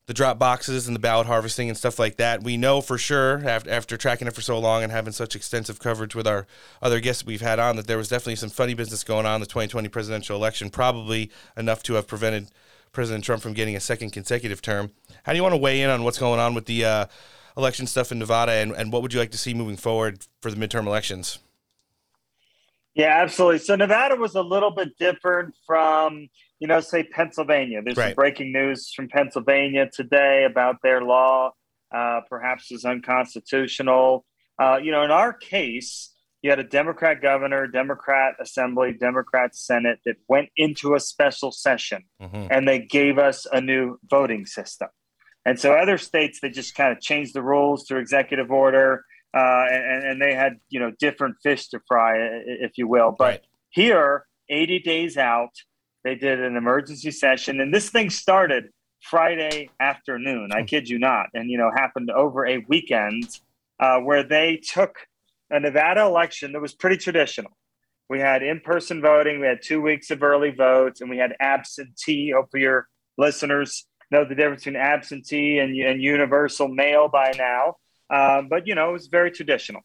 the 0.06 0.14
drop 0.14 0.38
boxes 0.38 0.86
and 0.86 0.94
the 0.94 1.00
ballot 1.00 1.26
harvesting 1.26 1.70
and 1.70 1.78
stuff 1.78 1.98
like 1.98 2.16
that. 2.16 2.42
We 2.42 2.58
know 2.58 2.82
for 2.82 2.98
sure 2.98 3.42
after, 3.48 3.70
after 3.70 3.96
tracking 3.96 4.28
it 4.28 4.34
for 4.34 4.42
so 4.42 4.58
long 4.58 4.82
and 4.82 4.92
having 4.92 5.14
such 5.14 5.34
extensive 5.34 5.78
coverage 5.78 6.14
with 6.14 6.26
our 6.26 6.46
other 6.82 7.00
guests 7.00 7.24
we've 7.24 7.40
had 7.40 7.58
on 7.58 7.76
that 7.76 7.86
there 7.86 7.96
was 7.96 8.08
definitely 8.08 8.36
some 8.36 8.50
funny 8.50 8.74
business 8.74 9.02
going 9.02 9.24
on 9.24 9.36
in 9.36 9.40
the 9.40 9.46
2020 9.46 9.88
presidential 9.88 10.36
election, 10.36 10.68
probably 10.68 11.30
enough 11.56 11.82
to 11.84 11.94
have 11.94 12.06
prevented 12.06 12.50
President 12.94 13.24
Trump 13.24 13.42
from 13.42 13.52
getting 13.52 13.76
a 13.76 13.80
second 13.80 14.10
consecutive 14.10 14.62
term. 14.62 14.92
How 15.24 15.32
do 15.32 15.36
you 15.36 15.42
want 15.42 15.52
to 15.54 15.58
weigh 15.60 15.82
in 15.82 15.90
on 15.90 16.04
what's 16.04 16.18
going 16.18 16.40
on 16.40 16.54
with 16.54 16.66
the 16.66 16.84
uh, 16.84 17.06
election 17.56 17.86
stuff 17.86 18.10
in 18.12 18.18
Nevada 18.18 18.52
and, 18.52 18.72
and 18.72 18.92
what 18.92 19.02
would 19.02 19.12
you 19.12 19.20
like 19.20 19.32
to 19.32 19.38
see 19.38 19.52
moving 19.52 19.76
forward 19.76 20.24
for 20.40 20.50
the 20.50 20.56
midterm 20.56 20.86
elections? 20.86 21.38
Yeah, 22.94 23.20
absolutely. 23.22 23.58
So 23.58 23.74
Nevada 23.74 24.14
was 24.14 24.36
a 24.36 24.42
little 24.42 24.70
bit 24.70 24.96
different 24.98 25.54
from, 25.66 26.28
you 26.60 26.68
know, 26.68 26.80
say 26.80 27.02
Pennsylvania. 27.02 27.82
There's 27.82 27.96
Right. 27.96 28.08
some 28.10 28.14
breaking 28.14 28.52
news 28.52 28.92
from 28.94 29.08
Pennsylvania 29.08 29.90
today 29.92 30.44
about 30.44 30.76
their 30.82 31.02
law, 31.02 31.52
uh, 31.92 32.20
perhaps 32.28 32.70
is 32.70 32.84
unconstitutional. 32.84 34.24
Uh, 34.60 34.78
you 34.80 34.92
know, 34.92 35.02
in 35.02 35.10
our 35.10 35.32
case, 35.32 36.13
you 36.44 36.50
had 36.50 36.58
a 36.58 36.64
Democrat 36.64 37.22
governor, 37.22 37.66
Democrat 37.66 38.34
assembly, 38.38 38.92
Democrat 38.92 39.56
Senate 39.56 39.98
that 40.04 40.16
went 40.28 40.50
into 40.58 40.94
a 40.94 41.00
special 41.00 41.50
session 41.50 42.04
Mhm. 42.20 42.48
and 42.50 42.68
they 42.68 42.80
gave 42.80 43.18
us 43.18 43.46
a 43.50 43.62
new 43.62 43.98
voting 44.10 44.44
system. 44.44 44.90
And 45.46 45.58
so 45.58 45.72
other 45.72 45.96
states, 45.96 46.40
they 46.40 46.50
just 46.50 46.74
kind 46.74 46.92
of 46.92 47.00
changed 47.00 47.34
the 47.34 47.40
rules 47.42 47.88
through 47.88 48.00
executive 48.00 48.50
order, 48.50 49.06
uh, 49.34 49.64
and, 49.70 50.04
and 50.04 50.22
they 50.22 50.34
had, 50.34 50.60
you 50.68 50.78
know, 50.80 50.90
different 50.98 51.36
fish 51.42 51.68
to 51.68 51.80
fry, 51.88 52.18
if 52.44 52.76
you 52.76 52.86
will. 52.88 53.10
But 53.10 53.44
here, 53.70 54.26
80 54.50 54.80
days 54.80 55.16
out, 55.16 55.52
they 56.02 56.14
did 56.14 56.40
an 56.40 56.56
emergency 56.58 57.10
session, 57.10 57.58
and 57.58 57.72
this 57.72 57.88
thing 57.88 58.10
started 58.10 58.68
Friday 59.00 59.70
afternoon. 59.80 60.52
I 60.52 60.64
kid 60.64 60.90
you 60.90 60.98
not, 60.98 61.28
and 61.32 61.48
you 61.50 61.56
know, 61.56 61.70
happened 61.74 62.10
over 62.10 62.46
a 62.46 62.58
weekend 62.68 63.40
uh, 63.80 63.98
where 64.00 64.22
they 64.22 64.58
took 64.58 65.06
a 65.54 65.60
Nevada 65.60 66.02
election 66.02 66.52
that 66.52 66.60
was 66.60 66.74
pretty 66.74 66.96
traditional. 66.96 67.52
We 68.10 68.18
had 68.18 68.42
in-person 68.42 69.00
voting, 69.00 69.40
we 69.40 69.46
had 69.46 69.62
two 69.62 69.80
weeks 69.80 70.10
of 70.10 70.22
early 70.22 70.50
votes, 70.50 71.00
and 71.00 71.08
we 71.08 71.16
had 71.16 71.34
absentee. 71.40 72.32
Hopefully, 72.32 72.62
your 72.62 72.86
listeners 73.16 73.86
know 74.10 74.24
the 74.24 74.34
difference 74.34 74.64
between 74.64 74.80
absentee 74.80 75.58
and, 75.58 75.74
and 75.76 76.02
universal 76.02 76.68
mail 76.68 77.08
by 77.08 77.32
now. 77.38 77.76
Um, 78.10 78.48
but 78.48 78.66
you 78.66 78.74
know, 78.74 78.90
it 78.90 78.92
was 78.92 79.06
very 79.06 79.30
traditional. 79.30 79.82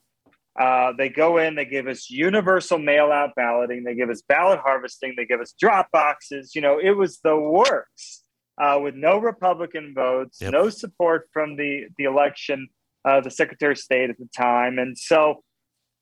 Uh, 0.58 0.92
they 0.98 1.08
go 1.08 1.38
in, 1.38 1.54
they 1.54 1.64
give 1.64 1.86
us 1.86 2.10
universal 2.10 2.78
mail 2.78 3.10
out 3.12 3.30
balloting, 3.36 3.84
they 3.84 3.94
give 3.94 4.10
us 4.10 4.22
ballot 4.28 4.58
harvesting, 4.58 5.14
they 5.16 5.24
give 5.24 5.40
us 5.40 5.54
drop 5.58 5.88
boxes. 5.92 6.54
You 6.54 6.60
know, 6.60 6.78
it 6.78 6.90
was 6.90 7.20
the 7.22 7.38
works 7.38 8.24
uh, 8.60 8.78
with 8.82 8.94
no 8.94 9.18
Republican 9.18 9.94
votes, 9.94 10.42
no 10.42 10.68
support 10.68 11.28
from 11.32 11.56
the, 11.56 11.86
the 11.96 12.04
election, 12.04 12.68
uh, 13.08 13.20
the 13.20 13.30
Secretary 13.30 13.72
of 13.72 13.78
State 13.78 14.10
at 14.10 14.18
the 14.18 14.28
time. 14.36 14.78
And 14.78 14.98
so, 14.98 15.42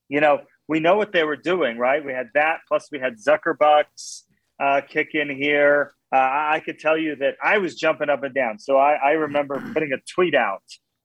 you 0.09 0.21
know, 0.21 0.41
we 0.69 0.81
know 0.81 0.97
what 0.97 1.13
they 1.13 1.25
were 1.25 1.37
doing, 1.37 1.79
right? 1.79 2.05
We 2.05 2.13
had 2.13 2.29
that, 2.35 2.61
plus 2.69 2.89
we 2.93 2.99
had 2.99 3.17
Zuckerbucks 3.17 4.23
uh, 4.61 4.81
kick 4.89 5.11
in 5.15 5.31
here. 5.31 5.93
Uh, 6.13 6.19
I 6.19 6.63
could 6.65 6.79
tell 6.79 6.97
you 6.97 7.17
that 7.17 7.37
I 7.43 7.59
was 7.59 7.75
jumping 7.75 8.09
up 8.09 8.23
and 8.23 8.35
down. 8.35 8.59
So 8.59 8.77
I, 8.77 8.95
I 8.95 9.11
remember 9.13 9.61
putting 9.75 9.93
a 9.93 9.99
tweet 10.15 10.35
out 10.35 10.63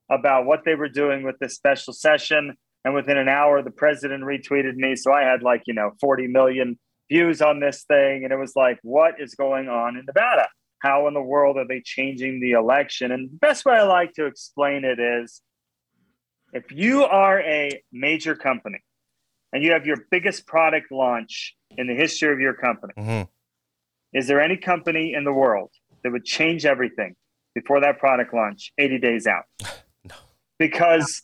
about 0.10 0.46
what 0.46 0.64
they 0.66 0.76
were 0.76 0.90
doing 0.90 1.24
with 1.24 1.38
this 1.40 1.56
special 1.56 1.94
session. 1.94 2.56
And 2.86 2.94
within 2.94 3.18
an 3.18 3.30
hour, 3.30 3.62
the 3.62 3.72
president 3.72 4.24
retweeted 4.24 4.76
me. 4.76 4.96
So 4.96 5.14
I 5.14 5.22
had 5.22 5.42
like, 5.42 5.64
you 5.66 5.74
know, 5.74 5.92
40 6.02 6.28
million 6.28 6.78
views 7.10 7.42
on 7.42 7.60
this 7.60 7.84
thing. 7.84 8.24
And 8.24 8.34
it 8.34 8.38
was 8.38 8.54
like, 8.56 8.80
what 8.84 9.16
is 9.20 9.36
going 9.36 9.70
on 9.70 9.98
in 9.98 10.06
Nevada? 10.06 10.48
How 10.80 11.08
in 11.08 11.14
the 11.14 11.22
world 11.22 11.58
are 11.58 11.68
they 11.68 11.82
changing 11.84 12.42
the 12.42 12.52
election? 12.52 13.12
And 13.12 13.30
the 13.30 13.38
best 13.38 13.64
way 13.64 13.76
I 13.76 13.84
like 13.84 14.14
to 14.14 14.26
explain 14.26 14.84
it 14.84 15.00
is 15.00 15.42
if 16.52 16.72
you 16.72 17.06
are 17.06 17.40
a 17.40 17.82
major 17.94 18.36
company 18.36 18.80
and 19.54 19.64
you 19.64 19.72
have 19.72 19.86
your 19.86 19.98
biggest 20.12 20.46
product 20.48 20.92
launch 20.92 21.56
in 21.78 21.88
the 21.88 21.94
history 21.96 22.34
of 22.34 22.40
your 22.40 22.54
company, 22.54 22.94
Mhm. 22.98 23.28
is 24.14 24.28
there 24.28 24.42
any 24.42 24.58
company 24.58 25.14
in 25.14 25.24
the 25.24 25.34
world 25.34 25.72
that 26.04 26.12
would 26.12 26.26
change 26.26 26.66
everything 26.66 27.16
before 27.56 27.80
that 27.80 28.00
product 28.00 28.34
launch 28.34 28.72
80 28.78 28.98
days 29.00 29.28
out? 29.28 29.46
No. 30.06 30.16
Because 30.60 31.22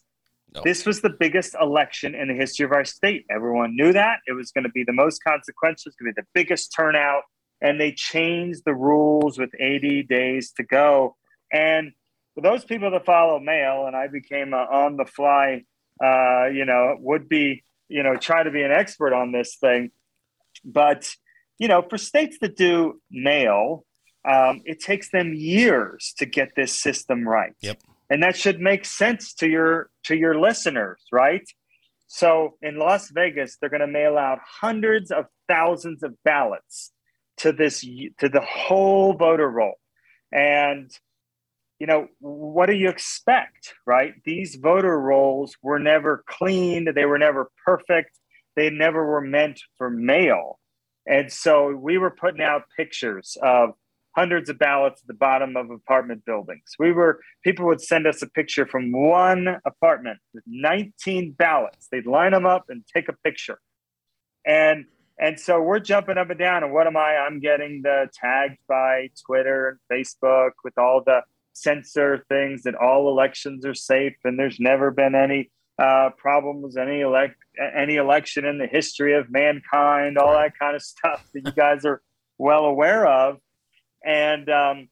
this 0.63 0.86
was 0.86 1.01
the 1.01 1.09
biggest 1.09 1.53
election 1.59 2.15
in 2.15 2.30
the 2.30 2.34
history 2.34 2.63
of 2.65 2.71
our 2.71 2.86
state. 2.86 3.25
Everyone 3.30 3.75
knew 3.75 3.91
that. 3.91 4.19
It 4.25 4.32
was 4.32 4.51
going 4.53 4.63
to 4.63 4.69
be 4.69 4.86
the 4.86 4.93
most 4.93 5.21
consequential, 5.21 5.89
it's 5.89 5.97
going 5.97 6.13
to 6.13 6.15
be 6.15 6.21
the 6.21 6.27
biggest 6.34 6.73
turnout. 6.73 7.23
And 7.61 7.77
they 7.80 7.91
changed 7.91 8.61
the 8.65 8.73
rules 8.73 9.38
with 9.38 9.49
80 9.59 10.01
days 10.03 10.53
to 10.53 10.63
go. 10.63 11.17
And 11.51 11.91
for 12.36 12.41
those 12.41 12.63
people 12.63 12.89
that 12.91 13.05
follow 13.05 13.38
mail, 13.39 13.86
and 13.86 13.97
I 13.97 14.07
became 14.07 14.53
on 14.53 14.95
the 14.95 15.05
fly, 15.05 15.65
uh, 16.01 16.45
you 16.45 16.63
know, 16.63 16.95
would 17.01 17.27
be, 17.27 17.65
you 17.89 18.03
know, 18.03 18.15
try 18.15 18.43
to 18.43 18.51
be 18.51 18.61
an 18.61 18.71
expert 18.71 19.13
on 19.13 19.31
this 19.31 19.57
thing. 19.59 19.91
But, 20.63 21.09
you 21.57 21.67
know, 21.67 21.81
for 21.81 21.97
states 21.97 22.37
that 22.41 22.55
do 22.55 23.01
mail, 23.11 23.85
um, 24.29 24.61
it 24.65 24.79
takes 24.79 25.11
them 25.11 25.33
years 25.33 26.13
to 26.17 26.25
get 26.25 26.49
this 26.55 26.79
system 26.79 27.27
right. 27.27 27.53
Yep. 27.61 27.81
And 28.09 28.23
that 28.23 28.35
should 28.35 28.59
make 28.59 28.85
sense 28.85 29.33
to 29.35 29.47
your 29.47 29.89
to 30.05 30.15
your 30.15 30.39
listeners, 30.39 31.01
right? 31.11 31.47
So 32.07 32.57
in 32.61 32.77
Las 32.77 33.11
Vegas, 33.11 33.57
they're 33.57 33.69
going 33.69 33.81
to 33.81 33.87
mail 33.87 34.17
out 34.17 34.39
hundreds 34.43 35.11
of 35.11 35.25
thousands 35.47 36.01
of 36.01 36.15
ballots 36.23 36.91
to 37.37 37.51
this 37.51 37.81
to 37.81 38.29
the 38.29 38.41
whole 38.41 39.13
voter 39.13 39.49
roll. 39.49 39.75
And 40.31 40.91
you 41.80 41.88
know, 41.88 42.07
what 42.19 42.65
do 42.67 42.75
you 42.75 42.89
expect, 42.89 43.73
right? 43.86 44.13
These 44.25 44.55
voter 44.55 44.99
rolls 44.99 45.55
were 45.61 45.80
never 45.80 46.23
cleaned, 46.27 46.89
they 46.93 47.05
were 47.05 47.17
never 47.17 47.49
perfect, 47.65 48.19
they 48.55 48.69
never 48.69 49.05
were 49.05 49.21
meant 49.21 49.61
for 49.77 49.89
mail. 49.89 50.59
And 51.07 51.32
so 51.32 51.73
we 51.73 51.97
were 51.97 52.11
putting 52.11 52.41
out 52.41 52.63
pictures 52.75 53.38
of 53.41 53.71
hundreds 54.15 54.49
of 54.49 54.59
ballots 54.59 55.01
at 55.01 55.07
the 55.07 55.13
bottom 55.13 55.55
of 55.55 55.69
apartment 55.69 56.25
buildings. 56.25 56.73
We 56.77 56.91
were 56.91 57.21
people 57.43 57.65
would 57.67 57.82
send 57.82 58.05
us 58.05 58.21
a 58.21 58.30
picture 58.30 58.65
from 58.65 58.91
one 58.91 59.57
apartment 59.65 60.19
with 60.34 60.43
19 60.45 61.32
ballots. 61.32 61.88
They'd 61.89 62.05
line 62.05 62.34
them 62.34 62.45
up 62.45 62.65
and 62.69 62.84
take 62.93 63.07
a 63.07 63.13
picture. 63.23 63.59
And 64.45 64.86
and 65.19 65.39
so 65.39 65.61
we're 65.61 65.80
jumping 65.80 66.17
up 66.17 66.30
and 66.30 66.39
down. 66.39 66.63
And 66.63 66.73
what 66.73 66.88
am 66.88 66.95
I? 66.95 67.17
I'm 67.17 67.39
getting 67.39 67.82
the 67.82 68.07
tagged 68.13 68.59
by 68.67 69.09
Twitter 69.25 69.80
and 69.89 69.99
Facebook 69.99 70.51
with 70.63 70.77
all 70.77 71.03
the 71.05 71.21
censor 71.53 72.25
things 72.29 72.63
that 72.63 72.75
all 72.75 73.09
elections 73.09 73.65
are 73.65 73.73
safe 73.73 74.15
and 74.23 74.39
there's 74.39 74.59
never 74.59 74.91
been 74.91 75.15
any 75.15 75.51
uh, 75.77 76.09
problems 76.17 76.77
any 76.77 77.01
elect 77.01 77.35
any 77.75 77.95
election 77.95 78.45
in 78.45 78.57
the 78.57 78.67
history 78.67 79.15
of 79.15 79.29
mankind, 79.29 80.17
all 80.17 80.33
that 80.33 80.57
kind 80.57 80.75
of 80.75 80.81
stuff 80.81 81.27
that 81.33 81.45
you 81.45 81.51
guys 81.51 81.85
are 81.85 82.01
well 82.37 82.65
aware 82.65 83.05
of. 83.05 83.37
And 84.05 84.49
um, 84.49 84.89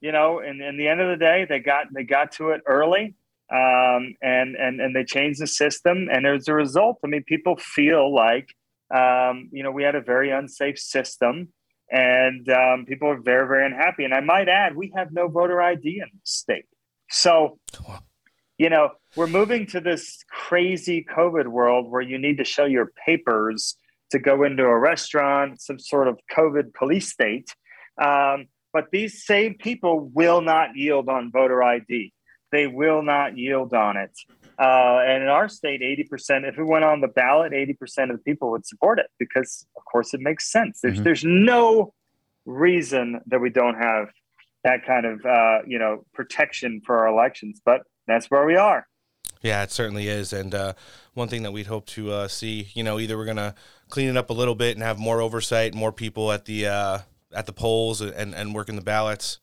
you 0.00 0.12
know, 0.12 0.40
in, 0.40 0.60
in 0.60 0.76
the 0.76 0.88
end 0.88 1.00
of 1.00 1.08
the 1.08 1.22
day, 1.22 1.46
they 1.48 1.58
got 1.58 1.86
they 1.94 2.04
got 2.04 2.32
to 2.32 2.50
it 2.50 2.62
early, 2.66 3.14
um, 3.52 4.14
and 4.22 4.56
and 4.56 4.80
and 4.80 4.94
they 4.96 5.04
changed 5.04 5.40
the 5.40 5.46
system. 5.46 6.08
And 6.10 6.26
as 6.26 6.48
a 6.48 6.54
result, 6.54 6.98
I 7.04 7.08
mean, 7.08 7.24
people 7.24 7.56
feel 7.56 8.14
like 8.14 8.54
um, 8.94 9.48
you 9.52 9.62
know 9.62 9.70
we 9.70 9.82
had 9.82 9.94
a 9.94 10.00
very 10.00 10.30
unsafe 10.30 10.78
system, 10.78 11.48
and 11.90 12.48
um, 12.48 12.84
people 12.86 13.08
are 13.08 13.20
very 13.20 13.46
very 13.46 13.66
unhappy. 13.66 14.04
And 14.04 14.14
I 14.14 14.20
might 14.20 14.48
add, 14.48 14.76
we 14.76 14.92
have 14.96 15.12
no 15.12 15.28
voter 15.28 15.60
ID 15.60 16.00
in 16.02 16.08
the 16.12 16.20
state, 16.24 16.66
so 17.10 17.58
you 18.58 18.70
know 18.70 18.90
we're 19.16 19.26
moving 19.26 19.66
to 19.68 19.80
this 19.80 20.24
crazy 20.30 21.04
COVID 21.04 21.46
world 21.46 21.90
where 21.90 22.02
you 22.02 22.18
need 22.18 22.38
to 22.38 22.44
show 22.44 22.64
your 22.64 22.92
papers 23.06 23.76
to 24.10 24.18
go 24.18 24.44
into 24.44 24.62
a 24.62 24.78
restaurant, 24.78 25.60
some 25.60 25.78
sort 25.78 26.08
of 26.08 26.18
COVID 26.34 26.74
police 26.74 27.10
state. 27.10 27.54
Um, 28.00 28.46
but 28.72 28.90
these 28.92 29.24
same 29.24 29.54
people 29.54 30.10
will 30.12 30.42
not 30.42 30.76
yield 30.76 31.08
on 31.08 31.32
voter 31.32 31.62
ID. 31.62 32.12
They 32.52 32.66
will 32.66 33.02
not 33.02 33.36
yield 33.36 33.72
on 33.72 33.96
it. 33.96 34.12
Uh, 34.58 35.00
and 35.06 35.22
in 35.22 35.28
our 35.28 35.48
state, 35.48 35.82
80%, 35.82 36.48
if 36.48 36.58
it 36.58 36.64
went 36.64 36.84
on 36.84 37.00
the 37.00 37.08
ballot, 37.08 37.52
80% 37.52 38.10
of 38.10 38.16
the 38.16 38.22
people 38.24 38.50
would 38.52 38.66
support 38.66 38.98
it 38.98 39.06
because, 39.18 39.66
of 39.76 39.84
course, 39.84 40.14
it 40.14 40.20
makes 40.20 40.50
sense. 40.50 40.80
There's, 40.80 40.98
Mhm. 41.00 41.04
there's 41.04 41.24
no 41.24 41.92
reason 42.46 43.20
that 43.26 43.40
we 43.40 43.50
don't 43.50 43.74
have 43.74 44.08
that 44.64 44.84
kind 44.86 45.04
of, 45.06 45.24
uh, 45.24 45.58
you 45.66 45.78
know, 45.78 46.04
protection 46.14 46.80
for 46.84 46.98
our 46.98 47.06
elections. 47.08 47.60
But 47.64 47.82
that's 48.06 48.30
where 48.30 48.46
we 48.46 48.56
are. 48.56 48.86
Yeah, 49.42 49.62
it 49.62 49.70
certainly 49.70 50.08
is. 50.08 50.32
And 50.32 50.54
uh, 50.54 50.72
one 51.14 51.28
thing 51.28 51.42
that 51.42 51.52
we'd 51.52 51.66
hope 51.66 51.86
to 51.88 52.10
uh, 52.10 52.28
see, 52.28 52.68
you 52.74 52.82
know, 52.82 52.98
either 52.98 53.16
we're 53.16 53.26
going 53.26 53.36
to 53.36 53.54
clean 53.90 54.08
it 54.08 54.16
up 54.16 54.30
a 54.30 54.32
little 54.32 54.54
bit 54.54 54.76
and 54.76 54.82
have 54.82 54.98
more 54.98 55.20
oversight, 55.20 55.74
more 55.74 55.92
people 55.92 56.32
at 56.32 56.46
the 56.46 56.66
uh, 56.66 56.98
at 57.34 57.46
the 57.46 57.52
polls 57.52 58.00
and, 58.00 58.34
and 58.34 58.54
working 58.54 58.76
the 58.76 58.82
ballots. 58.82 59.38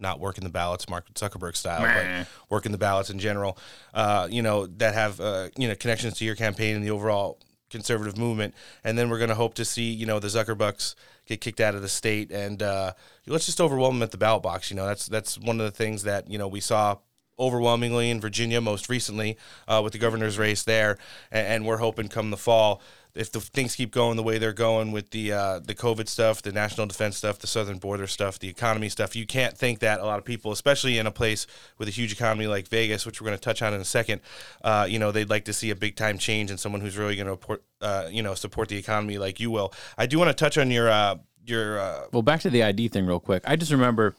Not 0.00 0.20
working 0.20 0.44
the 0.44 0.50
ballots, 0.50 0.88
Mark 0.88 1.12
Zuckerberg 1.14 1.56
style, 1.56 1.82
Meh. 1.82 2.20
but 2.20 2.28
working 2.48 2.72
the 2.72 2.78
ballots 2.78 3.10
in 3.10 3.18
general. 3.18 3.58
Uh, 3.92 4.28
you 4.30 4.42
know 4.42 4.66
that 4.66 4.94
have 4.94 5.20
uh, 5.20 5.48
you 5.56 5.68
know 5.68 5.74
connections 5.74 6.14
to 6.18 6.24
your 6.24 6.36
campaign 6.36 6.74
and 6.74 6.84
the 6.84 6.90
overall 6.90 7.38
conservative 7.70 8.18
movement, 8.18 8.54
and 8.84 8.98
then 8.98 9.08
we're 9.08 9.18
going 9.18 9.28
to 9.28 9.34
hope 9.34 9.54
to 9.54 9.64
see 9.64 9.90
you 9.90 10.06
know 10.06 10.18
the 10.18 10.28
Zuckerbucks 10.28 10.94
get 11.26 11.40
kicked 11.40 11.60
out 11.60 11.74
of 11.74 11.82
the 11.82 11.88
state, 11.88 12.30
and 12.30 12.62
uh, 12.62 12.92
let's 13.26 13.46
just 13.46 13.60
overwhelm 13.60 13.96
them 13.96 14.02
at 14.02 14.10
the 14.10 14.18
ballot 14.18 14.42
box. 14.42 14.70
You 14.70 14.76
know, 14.76 14.86
that's 14.86 15.06
that's 15.06 15.38
one 15.38 15.60
of 15.60 15.64
the 15.64 15.70
things 15.70 16.02
that 16.02 16.30
you 16.30 16.38
know 16.38 16.48
we 16.48 16.60
saw 16.60 16.96
overwhelmingly 17.38 18.10
in 18.10 18.20
Virginia 18.20 18.60
most 18.60 18.90
recently 18.90 19.38
uh, 19.66 19.80
with 19.82 19.94
the 19.94 19.98
governor's 19.98 20.38
race 20.38 20.62
there, 20.62 20.98
and, 21.32 21.46
and, 21.46 21.66
we're 21.66 21.78
hoping 21.78 22.06
come 22.06 22.30
the 22.30 22.36
fall. 22.36 22.82
If 23.14 23.32
the 23.32 23.40
things 23.40 23.74
keep 23.76 23.92
going 23.92 24.16
the 24.16 24.22
way 24.22 24.38
they're 24.38 24.52
going 24.52 24.92
with 24.92 25.10
the 25.10 25.32
uh, 25.32 25.58
the 25.60 25.74
COVID 25.74 26.08
stuff, 26.08 26.42
the 26.42 26.52
national 26.52 26.86
defense 26.86 27.16
stuff, 27.16 27.38
the 27.38 27.46
southern 27.46 27.78
border 27.78 28.06
stuff, 28.06 28.38
the 28.38 28.48
economy 28.48 28.88
stuff, 28.88 29.16
you 29.16 29.26
can't 29.26 29.56
think 29.56 29.80
that 29.80 30.00
a 30.00 30.04
lot 30.04 30.18
of 30.18 30.24
people, 30.24 30.52
especially 30.52 30.98
in 30.98 31.06
a 31.06 31.10
place 31.10 31.46
with 31.78 31.88
a 31.88 31.90
huge 31.90 32.12
economy 32.12 32.46
like 32.46 32.68
Vegas, 32.68 33.04
which 33.06 33.20
we're 33.20 33.26
going 33.26 33.38
to 33.38 33.42
touch 33.42 33.62
on 33.62 33.74
in 33.74 33.80
a 33.80 33.84
second, 33.84 34.20
uh, 34.62 34.86
you 34.88 34.98
know, 34.98 35.12
they'd 35.12 35.30
like 35.30 35.44
to 35.46 35.52
see 35.52 35.70
a 35.70 35.76
big 35.76 35.96
time 35.96 36.18
change 36.18 36.50
and 36.50 36.60
someone 36.60 36.80
who's 36.80 36.96
really 36.96 37.16
going 37.16 37.36
to 37.36 37.60
uh, 37.80 38.08
you 38.10 38.22
know 38.22 38.34
support 38.34 38.68
the 38.68 38.76
economy 38.76 39.18
like 39.18 39.40
you 39.40 39.50
will. 39.50 39.72
I 39.98 40.06
do 40.06 40.18
want 40.18 40.28
to 40.28 40.34
touch 40.34 40.58
on 40.58 40.70
your 40.70 40.88
uh, 40.88 41.16
your 41.44 41.80
uh, 41.80 42.02
well 42.12 42.22
back 42.22 42.40
to 42.40 42.50
the 42.50 42.62
ID 42.62 42.88
thing 42.88 43.06
real 43.06 43.20
quick. 43.20 43.42
I 43.46 43.56
just 43.56 43.72
remember 43.72 44.14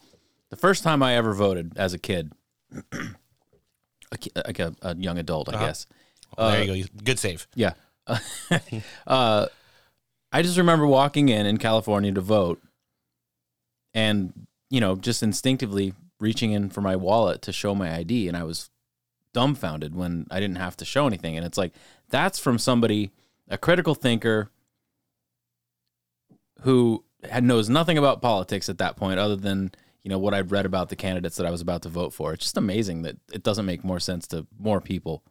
the 0.49 0.55
first 0.57 0.83
time 0.83 1.01
I 1.01 1.15
ever 1.15 1.33
voted 1.33 1.73
as 1.77 1.93
a 1.93 1.97
kid 1.97 2.31
like 4.11 4.59
a, 4.59 4.75
a, 4.81 4.95
young 4.95 5.17
adult, 5.17 5.49
I 5.49 5.53
uh-huh. 5.53 5.65
guess. 5.65 5.87
Well, 6.37 6.51
there 6.51 6.61
uh, 6.61 6.73
you 6.73 6.83
go. 6.83 6.89
Good 7.03 7.19
save. 7.19 7.47
Yeah. 7.55 7.73
uh, 9.07 9.47
I 10.31 10.41
just 10.41 10.57
remember 10.57 10.87
walking 10.87 11.29
in 11.29 11.45
in 11.45 11.57
California 11.57 12.11
to 12.11 12.21
vote, 12.21 12.61
and 13.93 14.33
you 14.69 14.79
know, 14.79 14.95
just 14.95 15.21
instinctively 15.21 15.93
reaching 16.19 16.51
in 16.51 16.69
for 16.69 16.81
my 16.81 16.95
wallet 16.95 17.41
to 17.43 17.51
show 17.51 17.75
my 17.75 17.93
ID, 17.93 18.27
and 18.27 18.37
I 18.37 18.43
was 18.43 18.69
dumbfounded 19.33 19.95
when 19.95 20.27
I 20.29 20.39
didn't 20.39 20.57
have 20.57 20.77
to 20.77 20.85
show 20.85 21.07
anything. 21.07 21.35
And 21.37 21.45
it's 21.45 21.57
like 21.57 21.73
that's 22.09 22.39
from 22.39 22.57
somebody, 22.57 23.11
a 23.49 23.57
critical 23.57 23.95
thinker, 23.95 24.49
who 26.61 27.03
had 27.29 27.43
knows 27.43 27.69
nothing 27.69 27.97
about 27.97 28.21
politics 28.21 28.69
at 28.69 28.77
that 28.77 28.95
point, 28.95 29.19
other 29.19 29.35
than 29.35 29.71
you 30.03 30.09
know 30.09 30.19
what 30.19 30.33
I'd 30.33 30.51
read 30.51 30.65
about 30.65 30.89
the 30.89 30.95
candidates 30.95 31.35
that 31.37 31.45
I 31.45 31.51
was 31.51 31.61
about 31.61 31.81
to 31.83 31.89
vote 31.89 32.13
for. 32.13 32.33
It's 32.33 32.45
just 32.45 32.57
amazing 32.57 33.01
that 33.03 33.17
it 33.33 33.43
doesn't 33.43 33.65
make 33.65 33.83
more 33.83 33.99
sense 33.99 34.27
to 34.27 34.47
more 34.57 34.81
people, 34.81 35.23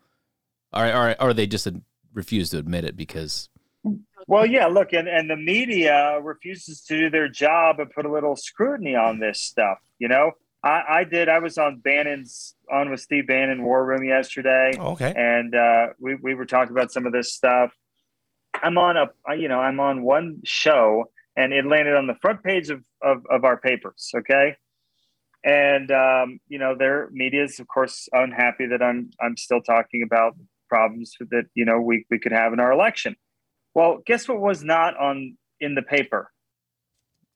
or 0.73 0.87
or, 0.87 1.17
or 1.21 1.33
they 1.33 1.47
just 1.47 1.67
refuse 2.13 2.51
to 2.51 2.59
admit 2.59 2.85
it 2.85 2.97
because. 2.97 3.49
Well, 4.27 4.47
yeah. 4.47 4.67
Look, 4.67 4.93
and, 4.93 5.09
and 5.09 5.29
the 5.29 5.37
media 5.37 6.21
refuses 6.23 6.83
to 6.83 6.99
do 6.99 7.11
their 7.11 7.29
job 7.29 7.81
and 7.81 7.91
put 7.91 8.07
a 8.07 8.13
little 8.13 8.37
scrutiny 8.37 8.95
on 8.95 9.19
this 9.19 9.43
stuff. 9.43 9.79
You 9.99 10.09
know, 10.09 10.33
I, 10.63 10.83
I 10.89 11.05
did. 11.05 11.29
I 11.29 11.39
was 11.39 11.59
on 11.59 11.79
Bannon's 11.79 12.55
on 12.71 12.91
with 12.91 13.01
Steve 13.01 13.27
Bannon 13.27 13.63
War 13.65 13.85
Room 13.85 14.05
yesterday. 14.05 14.73
Oh, 14.79 14.93
okay. 14.93 15.13
And 15.17 15.55
uh, 15.55 15.89
we 15.99 16.17
we 16.17 16.35
were 16.35 16.47
talking 16.47 16.73
about 16.73 16.93
some 16.93 17.07
of 17.07 17.13
this 17.13 17.33
stuff. 17.33 17.73
I'm 18.55 18.77
on 18.79 18.97
a 18.97 19.35
you 19.35 19.49
know 19.49 19.61
I'm 19.61 19.81
on 19.81 20.03
one 20.03 20.41
show 20.45 21.07
and 21.37 21.53
it 21.53 21.67
landed 21.67 21.97
on 21.97 22.07
the 22.07 22.17
front 22.21 22.43
page 22.43 22.71
of, 22.71 22.85
of, 23.03 23.25
of 23.31 23.45
our 23.45 23.57
papers. 23.57 24.11
Okay. 24.15 24.57
And, 25.43 25.91
um, 25.91 26.41
you 26.49 26.59
know, 26.59 26.75
their 26.77 27.09
media 27.13 27.45
is, 27.45 27.59
of 27.61 27.67
course, 27.67 28.09
unhappy 28.13 28.67
that 28.67 28.83
I'm, 28.83 29.11
I'm 29.23 29.37
still 29.37 29.63
talking 29.63 30.03
about 30.03 30.37
problems 30.71 31.15
that, 31.19 31.45
you 31.55 31.67
know, 31.67 31.81
we, 31.81 32.07
we 32.11 32.19
could 32.19 32.33
have 32.33 32.55
in 32.55 32.61
our 32.61 32.73
election. 32.73 33.17
Well, 33.75 33.99
guess 34.07 34.29
what 34.29 34.41
was 34.41 34.65
not 34.65 34.97
on 34.97 35.37
in 35.61 35.75
the 35.75 35.83
paper? 35.83 36.31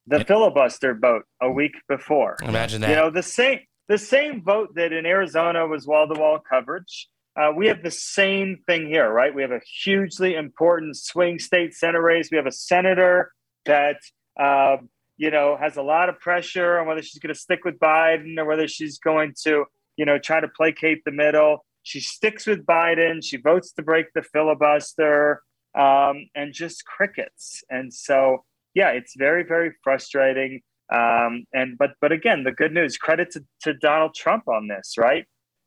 The 0.07 0.19
yeah. 0.19 0.25
filibuster 0.25 0.95
vote 0.95 1.25
a 1.43 1.51
week 1.51 1.75
before. 1.89 2.37
Imagine 2.43 2.81
that. 2.81 2.91
You 2.91 2.97
know, 2.97 3.11
the 3.11 3.23
same, 3.23 3.61
the 3.89 3.99
same 3.99 4.43
vote 4.43 4.75
that 4.77 4.93
in 4.93 5.05
Arizona 5.07 5.67
was 5.67 5.87
wall 5.87 6.09
to 6.09 6.19
wall 6.19 6.39
coverage. 6.39 7.09
Uh, 7.37 7.51
we 7.55 7.67
have 7.67 7.83
the 7.83 7.91
same 7.91 8.59
thing 8.67 8.87
here, 8.87 9.11
right? 9.11 9.35
We 9.35 9.43
have 9.43 9.51
a 9.51 9.61
hugely 9.83 10.35
important 10.35 10.97
swing 10.97 11.39
state 11.39 11.75
Senate 11.75 12.01
race. 12.01 12.29
We 12.31 12.37
have 12.37 12.47
a 12.47 12.53
senator 12.53 13.33
that 13.67 13.97
uh, 14.41 14.77
you 15.17 15.31
know 15.31 15.57
has 15.61 15.77
a 15.77 15.83
lot 15.83 16.09
of 16.09 16.21
pressure 16.21 16.79
on 16.79 16.87
whether 16.87 17.03
she's 17.03 17.21
going 17.21 17.35
to 17.35 17.41
stick 17.41 17.65
with 17.65 17.79
Biden 17.79 18.39
or 18.39 18.45
whether 18.45 18.69
she's 18.69 18.99
going 18.99 19.35
to 19.45 19.65
you 19.97 20.05
know 20.05 20.19
try 20.19 20.41
to 20.41 20.49
placate 20.49 21.05
the 21.05 21.11
middle. 21.11 21.65
She 21.85 22.01
sticks 22.01 22.47
with 22.47 22.67
Biden. 22.67 23.25
She 23.25 23.37
votes 23.37 23.73
to 23.73 23.83
break 23.83 24.07
the 24.15 24.23
filibuster, 24.23 25.43
um, 25.79 26.29
and 26.35 26.53
just 26.53 26.85
crickets. 26.85 27.63
And 27.71 27.95
so, 27.95 28.45
yeah, 28.75 28.91
it's 28.91 29.15
very 29.17 29.45
very 29.45 29.73
frustrating. 29.85 30.61
Um, 30.93 31.45
and 31.53 31.79
but 31.79 31.93
but 32.01 32.11
again, 32.11 32.43
the 32.43 32.53
good 32.53 32.73
news 32.73 32.97
credit 32.97 33.31
to, 33.33 33.45
to 33.63 33.75
Donald 33.75 34.15
Trump 34.15 34.49
on 34.49 34.67
this, 34.67 34.95
right? 34.99 35.25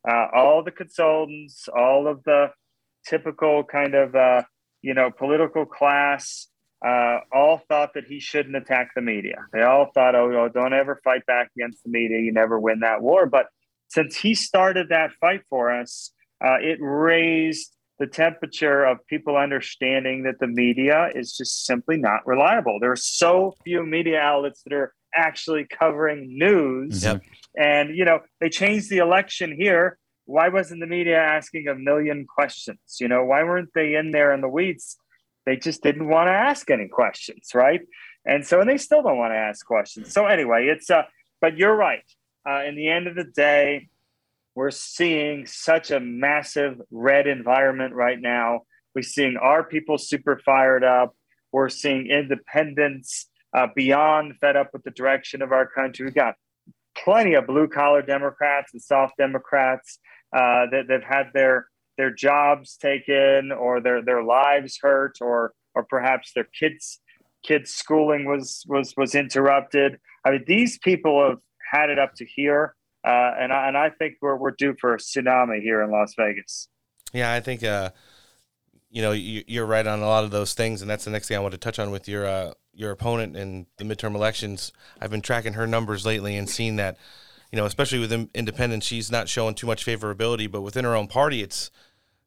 Uh, 0.08 0.26
all 0.34 0.62
the 0.62 0.70
consultants, 0.70 1.68
all 1.74 2.06
of 2.06 2.22
the 2.24 2.50
typical 3.06 3.64
kind 3.64 3.94
of 3.94 4.14
uh, 4.14 4.42
you 4.82 4.94
know 4.94 5.10
political 5.10 5.64
class 5.64 6.48
uh, 6.84 7.18
all 7.32 7.60
thought 7.68 7.94
that 7.94 8.04
he 8.04 8.20
shouldn't 8.20 8.56
attack 8.56 8.90
the 8.94 9.02
media. 9.02 9.44
They 9.52 9.62
all 9.62 9.90
thought, 9.92 10.14
oh, 10.14 10.32
oh, 10.32 10.48
don't 10.48 10.72
ever 10.72 11.00
fight 11.02 11.26
back 11.26 11.50
against 11.56 11.82
the 11.82 11.90
media. 11.90 12.20
You 12.20 12.32
never 12.32 12.58
win 12.58 12.80
that 12.80 13.02
war. 13.02 13.26
But 13.26 13.46
since 13.88 14.16
he 14.16 14.34
started 14.34 14.90
that 14.90 15.12
fight 15.20 15.42
for 15.50 15.70
us, 15.72 16.12
uh, 16.44 16.56
it 16.60 16.78
raised 16.80 17.74
the 17.98 18.06
temperature 18.06 18.84
of 18.84 19.04
people 19.08 19.36
understanding 19.36 20.22
that 20.22 20.38
the 20.38 20.46
media 20.46 21.10
is 21.14 21.36
just 21.36 21.66
simply 21.66 21.96
not 21.96 22.24
reliable. 22.26 22.78
There 22.80 22.92
are 22.92 22.96
so 22.96 23.54
few 23.64 23.84
media 23.84 24.20
outlets 24.20 24.62
that 24.62 24.72
are 24.72 24.94
actually 25.16 25.66
covering 25.66 26.38
news. 26.38 27.02
Yep. 27.02 27.22
And, 27.56 27.96
you 27.96 28.04
know, 28.04 28.20
they 28.40 28.50
changed 28.50 28.88
the 28.88 28.98
election 28.98 29.56
here. 29.58 29.98
Why 30.26 30.48
wasn't 30.48 30.80
the 30.80 30.86
media 30.86 31.18
asking 31.18 31.66
a 31.66 31.74
million 31.74 32.26
questions? 32.26 32.98
You 33.00 33.08
know, 33.08 33.24
why 33.24 33.42
weren't 33.42 33.70
they 33.74 33.94
in 33.94 34.12
there 34.12 34.32
in 34.32 34.42
the 34.42 34.48
weeds? 34.48 34.96
They 35.44 35.56
just 35.56 35.82
didn't 35.82 36.08
want 36.08 36.28
to 36.28 36.32
ask 36.32 36.70
any 36.70 36.86
questions, 36.86 37.50
right? 37.54 37.80
And 38.24 38.46
so, 38.46 38.60
and 38.60 38.68
they 38.68 38.76
still 38.76 39.02
don't 39.02 39.16
want 39.16 39.32
to 39.32 39.38
ask 39.38 39.64
questions. 39.66 40.12
So 40.12 40.26
anyway, 40.26 40.66
it's 40.66 40.90
uh, 40.90 41.04
but 41.40 41.56
you're 41.56 41.74
right. 41.74 42.04
Uh, 42.46 42.64
in 42.64 42.76
the 42.76 42.88
end 42.88 43.06
of 43.06 43.14
the 43.14 43.24
day, 43.24 43.88
we're 44.54 44.70
seeing 44.70 45.46
such 45.46 45.90
a 45.90 46.00
massive 46.00 46.80
red 46.90 47.26
environment 47.26 47.94
right 47.94 48.20
now. 48.20 48.62
We're 48.94 49.02
seeing 49.02 49.36
our 49.36 49.62
people 49.62 49.98
super 49.98 50.40
fired 50.44 50.82
up. 50.82 51.14
We're 51.52 51.68
seeing 51.68 52.08
independents 52.08 53.28
uh, 53.56 53.68
beyond 53.74 54.36
fed 54.40 54.56
up 54.56 54.70
with 54.72 54.82
the 54.82 54.90
direction 54.90 55.42
of 55.42 55.52
our 55.52 55.66
country. 55.66 56.04
We've 56.04 56.14
got 56.14 56.34
plenty 56.96 57.34
of 57.34 57.46
blue 57.46 57.68
collar 57.68 58.02
Democrats 58.02 58.72
and 58.72 58.82
soft 58.82 59.16
Democrats 59.16 60.00
uh, 60.36 60.66
that 60.72 60.86
have 60.90 61.04
had 61.04 61.26
their 61.32 61.68
their 61.96 62.10
jobs 62.12 62.76
taken 62.76 63.52
or 63.52 63.80
their 63.80 64.02
their 64.02 64.22
lives 64.22 64.78
hurt 64.80 65.18
or 65.20 65.52
or 65.74 65.84
perhaps 65.84 66.32
their 66.34 66.48
kids 66.58 67.00
kids 67.44 67.72
schooling 67.72 68.24
was 68.24 68.64
was 68.68 68.94
was 68.96 69.14
interrupted. 69.14 69.98
I 70.24 70.32
mean, 70.32 70.44
these 70.46 70.78
people 70.78 71.28
have 71.28 71.38
had 71.70 71.90
it 71.90 71.98
up 71.98 72.14
to 72.16 72.24
here, 72.24 72.74
uh, 73.04 73.32
and 73.38 73.52
I, 73.52 73.68
and 73.68 73.76
I 73.76 73.90
think 73.90 74.14
we're 74.20 74.36
we're 74.36 74.52
due 74.52 74.74
for 74.80 74.94
a 74.94 74.98
tsunami 74.98 75.60
here 75.60 75.82
in 75.82 75.90
Las 75.90 76.14
Vegas. 76.16 76.68
Yeah, 77.12 77.32
I 77.32 77.40
think 77.40 77.64
uh, 77.64 77.90
you 78.90 79.02
know 79.02 79.12
you, 79.12 79.62
are 79.62 79.66
right 79.66 79.86
on 79.86 80.00
a 80.00 80.06
lot 80.06 80.24
of 80.24 80.30
those 80.30 80.54
things, 80.54 80.82
and 80.82 80.90
that's 80.90 81.04
the 81.04 81.10
next 81.10 81.28
thing 81.28 81.36
I 81.36 81.40
want 81.40 81.52
to 81.52 81.58
touch 81.58 81.78
on 81.78 81.90
with 81.90 82.08
your 82.08 82.26
uh, 82.26 82.52
your 82.72 82.90
opponent 82.90 83.36
in 83.36 83.66
the 83.76 83.84
midterm 83.84 84.14
elections. 84.14 84.72
I've 85.00 85.10
been 85.10 85.22
tracking 85.22 85.54
her 85.54 85.66
numbers 85.66 86.04
lately 86.06 86.36
and 86.36 86.48
seeing 86.48 86.76
that 86.76 86.96
you 87.50 87.56
know, 87.56 87.64
especially 87.64 87.98
with 87.98 88.12
independents, 88.34 88.86
she's 88.86 89.10
not 89.10 89.28
showing 89.28 89.54
too 89.54 89.66
much 89.66 89.84
favorability, 89.84 90.50
but 90.50 90.60
within 90.60 90.84
her 90.84 90.94
own 90.94 91.08
party, 91.08 91.42
it's 91.42 91.70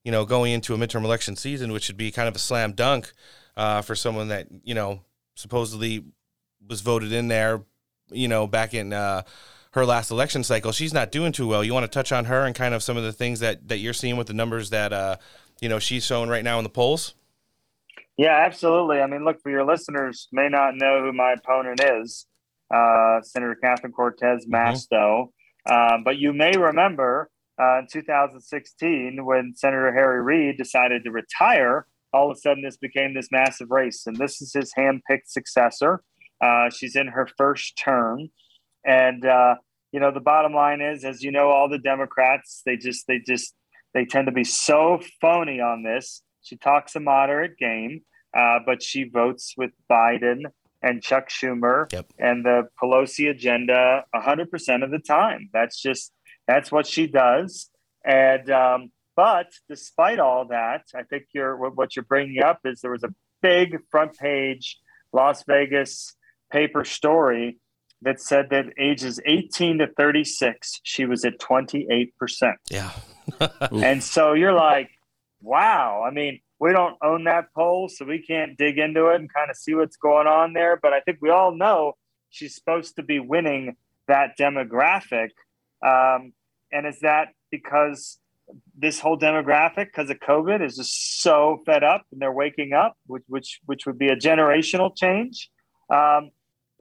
you 0.03 0.11
know, 0.11 0.25
going 0.25 0.51
into 0.51 0.73
a 0.73 0.77
midterm 0.77 1.03
election 1.03 1.35
season, 1.35 1.71
which 1.71 1.87
would 1.87 1.97
be 1.97 2.11
kind 2.11 2.27
of 2.27 2.35
a 2.35 2.39
slam 2.39 2.71
dunk 2.71 3.13
uh, 3.55 3.81
for 3.81 3.95
someone 3.95 4.29
that 4.29 4.47
you 4.63 4.73
know 4.73 5.01
supposedly 5.35 6.03
was 6.67 6.81
voted 6.81 7.11
in 7.11 7.27
there, 7.27 7.63
you 8.11 8.27
know, 8.27 8.47
back 8.47 8.73
in 8.73 8.93
uh, 8.93 9.23
her 9.71 9.85
last 9.85 10.11
election 10.11 10.43
cycle. 10.43 10.71
She's 10.71 10.93
not 10.93 11.11
doing 11.11 11.31
too 11.31 11.47
well. 11.47 11.63
You 11.63 11.73
want 11.73 11.85
to 11.85 11.91
touch 11.91 12.11
on 12.11 12.25
her 12.25 12.45
and 12.45 12.53
kind 12.55 12.73
of 12.73 12.83
some 12.83 12.97
of 12.97 13.03
the 13.03 13.13
things 13.13 13.39
that 13.39 13.67
that 13.69 13.77
you're 13.77 13.93
seeing 13.93 14.17
with 14.17 14.27
the 14.27 14.33
numbers 14.33 14.69
that 14.69 14.93
uh, 14.93 15.17
you 15.59 15.69
know 15.69 15.79
she's 15.79 16.05
showing 16.05 16.29
right 16.29 16.43
now 16.43 16.57
in 16.57 16.63
the 16.63 16.69
polls. 16.69 17.13
Yeah, 18.17 18.37
absolutely. 18.45 18.99
I 18.99 19.07
mean, 19.07 19.23
look 19.23 19.41
for 19.41 19.49
your 19.49 19.65
listeners 19.65 20.27
may 20.31 20.49
not 20.49 20.75
know 20.75 21.01
who 21.01 21.13
my 21.13 21.33
opponent 21.33 21.81
is, 21.81 22.27
uh, 22.73 23.21
Senator 23.21 23.55
Catherine 23.55 23.93
Cortez 23.93 24.45
mm-hmm. 24.45 24.53
Masto, 24.53 25.29
mm-hmm. 25.67 26.03
but 26.03 26.17
you 26.17 26.33
may 26.33 26.51
remember 26.57 27.29
uh, 27.59 27.79
in 27.79 27.87
2016 27.91 29.25
when 29.25 29.53
Senator 29.55 29.93
Harry 29.93 30.21
Reid 30.21 30.57
decided 30.57 31.03
to 31.03 31.11
retire. 31.11 31.87
All 32.13 32.29
of 32.29 32.35
a 32.35 32.39
sudden, 32.39 32.61
this 32.61 32.75
became 32.75 33.13
this 33.13 33.29
massive 33.31 33.71
race, 33.71 34.05
and 34.05 34.17
this 34.17 34.41
is 34.41 34.51
his 34.53 34.73
hand-picked 34.75 35.31
successor. 35.31 36.03
Uh, 36.41 36.69
she's 36.69 36.95
in 36.95 37.07
her 37.07 37.27
first 37.37 37.77
term, 37.77 38.29
and 38.85 39.25
uh, 39.25 39.55
you 39.91 39.99
know 39.99 40.11
the 40.11 40.19
bottom 40.19 40.53
line 40.53 40.81
is, 40.81 41.03
as 41.03 41.21
you 41.23 41.31
know, 41.31 41.49
all 41.49 41.69
the 41.69 41.79
Democrats 41.79 42.61
they 42.65 42.77
just 42.77 43.07
they 43.07 43.19
just 43.19 43.53
they 43.93 44.05
tend 44.05 44.27
to 44.27 44.31
be 44.31 44.43
so 44.43 45.01
phony 45.19 45.59
on 45.59 45.83
this. 45.83 46.23
She 46.41 46.57
talks 46.57 46.95
a 46.95 46.99
moderate 46.99 47.57
game, 47.57 48.01
uh, 48.35 48.59
but 48.65 48.81
she 48.81 49.03
votes 49.03 49.53
with 49.57 49.71
Biden 49.89 50.43
and 50.81 51.03
Chuck 51.03 51.29
Schumer 51.29 51.91
yep. 51.91 52.07
and 52.17 52.43
the 52.43 52.67
Pelosi 52.81 53.29
agenda 53.29 54.03
100% 54.15 54.83
of 54.83 54.91
the 54.91 54.99
time. 54.99 55.49
That's 55.53 55.79
just 55.79 56.11
that's 56.47 56.71
what 56.71 56.87
she 56.87 57.07
does. 57.07 57.69
And, 58.03 58.49
um, 58.49 58.91
but 59.15 59.47
despite 59.69 60.19
all 60.19 60.47
that, 60.47 60.85
I 60.95 61.03
think 61.03 61.25
you're 61.33 61.55
what 61.55 61.95
you're 61.95 62.05
bringing 62.05 62.41
up 62.41 62.61
is 62.65 62.81
there 62.81 62.91
was 62.91 63.03
a 63.03 63.13
big 63.41 63.77
front 63.91 64.17
page 64.17 64.79
Las 65.13 65.43
Vegas 65.43 66.15
paper 66.51 66.85
story 66.85 67.57
that 68.01 68.19
said 68.19 68.49
that 68.49 68.65
ages 68.79 69.19
18 69.25 69.79
to 69.79 69.87
36, 69.87 70.79
she 70.83 71.05
was 71.05 71.23
at 71.23 71.39
28%. 71.39 72.11
Yeah. 72.69 72.91
and 73.71 74.03
so 74.03 74.33
you're 74.33 74.53
like, 74.53 74.89
wow. 75.41 76.03
I 76.05 76.11
mean, 76.11 76.39
we 76.59 76.71
don't 76.73 76.95
own 77.03 77.25
that 77.25 77.45
poll, 77.55 77.89
so 77.89 78.05
we 78.05 78.19
can't 78.19 78.57
dig 78.57 78.77
into 78.77 79.07
it 79.09 79.15
and 79.15 79.31
kind 79.33 79.49
of 79.49 79.55
see 79.55 79.75
what's 79.75 79.97
going 79.97 80.27
on 80.27 80.53
there. 80.53 80.79
But 80.81 80.93
I 80.93 80.99
think 81.01 81.19
we 81.21 81.29
all 81.29 81.55
know 81.55 81.93
she's 82.29 82.55
supposed 82.55 82.95
to 82.95 83.03
be 83.03 83.19
winning 83.19 83.75
that 84.07 84.37
demographic. 84.39 85.29
Um, 85.85 86.33
and 86.71 86.87
is 86.87 86.99
that 87.01 87.29
because 87.51 88.19
this 88.77 88.99
whole 88.99 89.17
demographic, 89.17 89.87
because 89.87 90.09
of 90.09 90.17
COVID, 90.19 90.65
is 90.65 90.77
just 90.77 91.21
so 91.21 91.61
fed 91.65 91.83
up 91.83 92.05
and 92.11 92.21
they're 92.21 92.31
waking 92.31 92.73
up, 92.73 92.97
which 93.07 93.23
which 93.27 93.59
which 93.65 93.85
would 93.85 93.97
be 93.97 94.07
a 94.07 94.15
generational 94.15 94.95
change? 94.95 95.49
Um, 95.89 96.31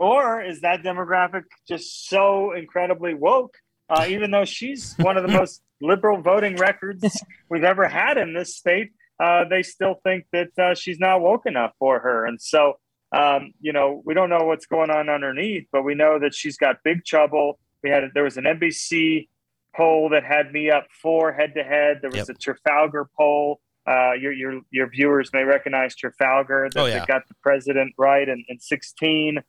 or 0.01 0.43
is 0.43 0.63
that 0.63 0.83
demographic 0.83 1.43
just 1.69 2.09
so 2.09 2.53
incredibly 2.53 3.13
woke? 3.13 3.55
Uh, 3.91 4.07
even 4.09 4.31
though 4.31 4.47
she's 4.47 4.95
one 4.99 5.19
of 5.19 5.27
the 5.27 5.33
most 5.33 5.63
liberal 5.83 6.23
voting 6.23 6.57
records 6.57 7.05
we've 7.51 7.65
ever 7.65 7.87
had 7.87 8.17
in 8.17 8.33
this 8.33 8.57
state, 8.57 8.93
uh, 9.23 9.45
they 9.49 9.63
still 9.63 9.97
think 10.03 10.25
that 10.33 10.49
uh, 10.59 10.75
she's 10.75 10.99
not 10.99 11.21
woke 11.21 11.45
enough 11.45 11.73
for 11.79 12.01
her. 12.01 12.25
And 12.25 12.41
so, 12.41 12.79
um, 13.13 13.53
you 13.61 13.75
know, 13.75 14.01
we 14.07 14.15
don't 14.15 14.31
know 14.31 14.45
what's 14.45 14.65
going 14.65 14.91
on 14.91 15.11
underneath, 15.11 15.67
but 15.71 15.83
we 15.83 15.95
know 15.95 16.19
that 16.19 16.35
she's 16.35 16.57
got 16.57 16.77
big 16.83 17.05
trouble. 17.05 17.59
We 17.83 17.91
had 17.91 18.05
there 18.15 18.25
was 18.25 18.39
an 18.39 18.45
NBC 18.45 19.29
poll 19.77 20.09
that 20.11 20.25
had 20.25 20.51
me 20.51 20.71
up 20.71 20.87
four 21.03 21.33
head 21.33 21.53
to 21.57 21.63
head. 21.63 21.99
There 22.01 22.11
was 22.11 22.29
yep. 22.29 22.31
a 22.31 22.35
Trafalgar 22.35 23.11
poll. 23.19 23.61
Uh, 23.87 24.13
your 24.13 24.33
your 24.33 24.61
your 24.71 24.89
viewers 24.89 25.31
may 25.35 25.43
recognize 25.43 25.95
Trafalgar 25.95 26.71
that, 26.73 26.81
oh, 26.81 26.87
yeah. 26.87 27.05
got 27.07 27.29
the 27.29 27.35
president 27.43 27.93
right 27.99 28.27
in, 28.27 28.45
in 28.49 28.59
16. 28.59 29.41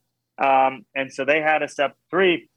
Um, 0.42 0.86
and 0.96 1.14
so 1.14 1.24
they 1.26 1.42
had 1.42 1.62
us 1.62 1.78
up 1.80 1.96
three. 2.10 2.50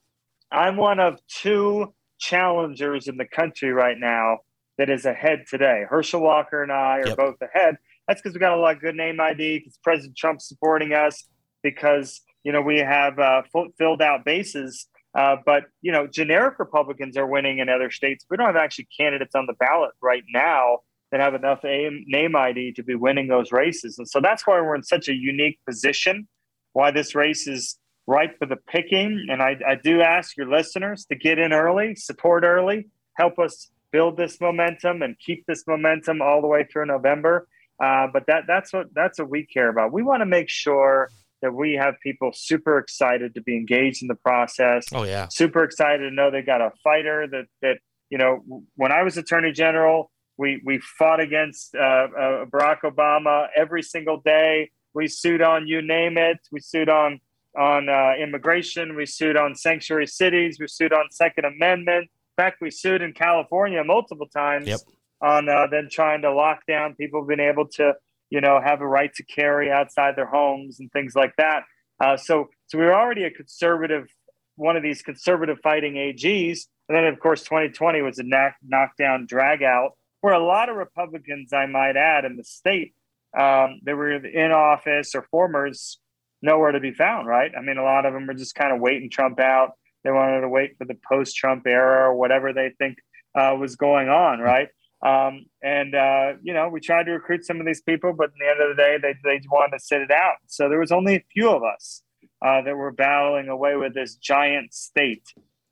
I'm 0.50 0.76
one 0.76 1.00
of 1.00 1.18
two 1.28 1.92
challengers 2.18 3.08
in 3.08 3.16
the 3.16 3.26
country 3.26 3.72
right 3.72 3.98
now 3.98 4.38
that 4.78 4.90
is 4.90 5.04
ahead 5.04 5.44
today. 5.48 5.84
Herschel 5.88 6.20
Walker 6.20 6.62
and 6.62 6.72
I 6.72 7.00
are 7.00 7.08
yep. 7.08 7.16
both 7.16 7.36
ahead. 7.42 7.76
That's 8.08 8.20
because 8.20 8.34
we 8.34 8.40
got 8.40 8.56
a 8.56 8.60
lot 8.60 8.76
of 8.76 8.80
good 8.80 8.96
name 8.96 9.20
ID, 9.20 9.58
because 9.58 9.78
President 9.82 10.16
Trump's 10.16 10.48
supporting 10.48 10.92
us, 10.92 11.26
because 11.62 12.20
you 12.42 12.52
know 12.52 12.60
we 12.60 12.78
have 12.78 13.18
uh, 13.18 13.42
filled 13.78 14.02
out 14.02 14.24
bases. 14.24 14.86
Uh, 15.14 15.36
but 15.46 15.64
you 15.80 15.92
know, 15.92 16.06
generic 16.06 16.58
Republicans 16.58 17.16
are 17.16 17.26
winning 17.26 17.58
in 17.58 17.68
other 17.68 17.90
states. 17.90 18.26
We 18.28 18.36
don't 18.36 18.46
have 18.46 18.56
actually 18.56 18.88
candidates 18.96 19.34
on 19.34 19.46
the 19.46 19.54
ballot 19.54 19.92
right 20.02 20.24
now 20.32 20.78
that 21.12 21.20
have 21.20 21.34
enough 21.34 21.60
name 21.62 22.34
ID 22.34 22.72
to 22.72 22.82
be 22.82 22.94
winning 22.94 23.28
those 23.28 23.52
races, 23.52 23.98
and 23.98 24.08
so 24.08 24.20
that's 24.20 24.46
why 24.46 24.60
we're 24.60 24.74
in 24.74 24.82
such 24.82 25.08
a 25.08 25.14
unique 25.14 25.58
position. 25.66 26.26
Why 26.74 26.90
this 26.90 27.14
race 27.14 27.48
is 27.48 27.78
ripe 28.06 28.38
for 28.38 28.46
the 28.46 28.56
picking, 28.56 29.26
and 29.30 29.40
I, 29.40 29.56
I 29.66 29.76
do 29.82 30.02
ask 30.02 30.36
your 30.36 30.48
listeners 30.48 31.06
to 31.06 31.16
get 31.16 31.38
in 31.38 31.54
early, 31.54 31.94
support 31.94 32.44
early, 32.44 32.88
help 33.14 33.38
us 33.38 33.70
build 33.92 34.16
this 34.16 34.40
momentum 34.40 35.02
and 35.02 35.16
keep 35.18 35.46
this 35.46 35.64
momentum 35.66 36.20
all 36.20 36.42
the 36.42 36.48
way 36.48 36.66
through 36.70 36.86
November. 36.86 37.48
Uh, 37.82 38.08
but 38.12 38.24
that 38.26 38.42
that's 38.46 38.72
what 38.72 38.86
that's 38.94 39.18
what 39.18 39.30
we 39.30 39.46
care 39.46 39.68
about. 39.68 39.92
We 39.92 40.02
want 40.02 40.20
to 40.20 40.26
make 40.26 40.48
sure 40.48 41.10
that 41.42 41.52
we 41.54 41.74
have 41.74 41.94
people 42.02 42.30
super 42.34 42.78
excited 42.78 43.34
to 43.34 43.42
be 43.42 43.56
engaged 43.56 44.02
in 44.02 44.08
the 44.08 44.14
process. 44.14 44.86
Oh 44.92 45.04
yeah, 45.04 45.28
super 45.28 45.64
excited 45.64 46.08
to 46.08 46.10
know 46.10 46.30
they 46.30 46.42
got 46.42 46.60
a 46.60 46.72
fighter 46.82 47.26
that 47.30 47.46
that 47.62 47.78
you 48.10 48.18
know. 48.18 48.42
When 48.76 48.92
I 48.92 49.02
was 49.02 49.16
Attorney 49.16 49.52
General, 49.52 50.10
we 50.36 50.60
we 50.64 50.78
fought 50.78 51.20
against 51.20 51.74
uh, 51.74 51.78
uh, 51.78 52.44
Barack 52.46 52.80
Obama 52.84 53.48
every 53.56 53.82
single 53.82 54.20
day. 54.24 54.70
We 54.94 55.08
sued 55.08 55.42
on 55.42 55.66
you 55.66 55.82
name 55.82 56.16
it. 56.16 56.38
We 56.50 56.60
sued 56.60 56.88
on 56.88 57.20
on 57.56 57.88
uh, 57.88 58.14
immigration. 58.20 58.96
We 58.96 59.06
sued 59.06 59.36
on 59.36 59.54
sanctuary 59.54 60.06
cities. 60.06 60.58
We 60.58 60.66
sued 60.68 60.92
on 60.92 61.10
Second 61.10 61.44
Amendment. 61.44 62.04
In 62.36 62.42
fact, 62.42 62.60
we 62.60 62.70
sued 62.70 63.02
in 63.02 63.12
California 63.12 63.82
multiple 63.84 64.26
times 64.26 64.66
yep. 64.66 64.80
on 65.20 65.48
uh, 65.48 65.68
them 65.68 65.88
trying 65.90 66.22
to 66.22 66.32
lock 66.32 66.66
down 66.66 66.94
people 66.94 67.24
being 67.24 67.40
able 67.40 67.68
to, 67.68 67.94
you 68.30 68.40
know, 68.40 68.60
have 68.60 68.80
a 68.80 68.86
right 68.86 69.14
to 69.14 69.22
carry 69.24 69.70
outside 69.70 70.16
their 70.16 70.26
homes 70.26 70.80
and 70.80 70.90
things 70.90 71.14
like 71.14 71.34
that. 71.38 71.62
Uh, 72.00 72.16
so, 72.16 72.48
so 72.66 72.76
we 72.76 72.84
were 72.84 72.94
already 72.94 73.22
a 73.22 73.30
conservative, 73.30 74.08
one 74.56 74.76
of 74.76 74.82
these 74.82 75.00
conservative 75.00 75.58
fighting 75.62 75.94
AGs, 75.94 76.66
and 76.88 76.96
then 76.96 77.04
of 77.04 77.20
course 77.20 77.44
2020 77.44 78.02
was 78.02 78.18
a 78.18 78.24
knock, 78.24 78.54
knockdown 78.66 79.26
drag 79.26 79.62
out, 79.62 79.92
where 80.20 80.34
a 80.34 80.44
lot 80.44 80.68
of 80.68 80.76
Republicans, 80.76 81.52
I 81.52 81.66
might 81.66 81.96
add, 81.96 82.24
in 82.24 82.36
the 82.36 82.42
state, 82.42 82.94
um, 83.38 83.80
they 83.84 83.94
were 83.94 84.12
in 84.12 84.50
office 84.52 85.14
or 85.14 85.22
formers, 85.30 85.98
nowhere 86.42 86.72
to 86.72 86.80
be 86.80 86.92
found. 86.92 87.26
Right? 87.26 87.52
I 87.56 87.62
mean, 87.62 87.78
a 87.78 87.84
lot 87.84 88.06
of 88.06 88.12
them 88.12 88.26
were 88.26 88.34
just 88.34 88.54
kind 88.54 88.72
of 88.72 88.80
waiting 88.80 89.10
Trump 89.10 89.40
out 89.40 89.72
they 90.04 90.10
wanted 90.10 90.42
to 90.42 90.48
wait 90.48 90.76
for 90.76 90.84
the 90.84 90.96
post 91.08 91.34
Trump 91.34 91.66
era 91.66 92.10
or 92.10 92.14
whatever 92.14 92.52
they 92.52 92.70
think 92.78 92.98
uh, 93.34 93.56
was 93.58 93.74
going 93.74 94.08
on, 94.08 94.38
right? 94.38 94.68
Um, 95.04 95.46
and, 95.62 95.94
uh, 95.94 96.34
you 96.42 96.54
know, 96.54 96.68
we 96.68 96.80
tried 96.80 97.04
to 97.04 97.12
recruit 97.12 97.44
some 97.44 97.58
of 97.58 97.66
these 97.66 97.82
people, 97.82 98.12
but 98.12 98.30
in 98.30 98.38
the 98.38 98.50
end 98.50 98.60
of 98.60 98.76
the 98.76 98.82
day, 98.82 98.98
they, 99.00 99.14
they 99.24 99.40
wanted 99.50 99.76
to 99.78 99.84
sit 99.84 100.02
it 100.02 100.10
out. 100.10 100.36
So 100.46 100.68
there 100.68 100.78
was 100.78 100.92
only 100.92 101.16
a 101.16 101.24
few 101.32 101.50
of 101.50 101.62
us 101.62 102.02
uh, 102.44 102.62
that 102.62 102.76
were 102.76 102.92
battling 102.92 103.48
away 103.48 103.76
with 103.76 103.94
this 103.94 104.14
giant 104.16 104.72
state. 104.72 105.26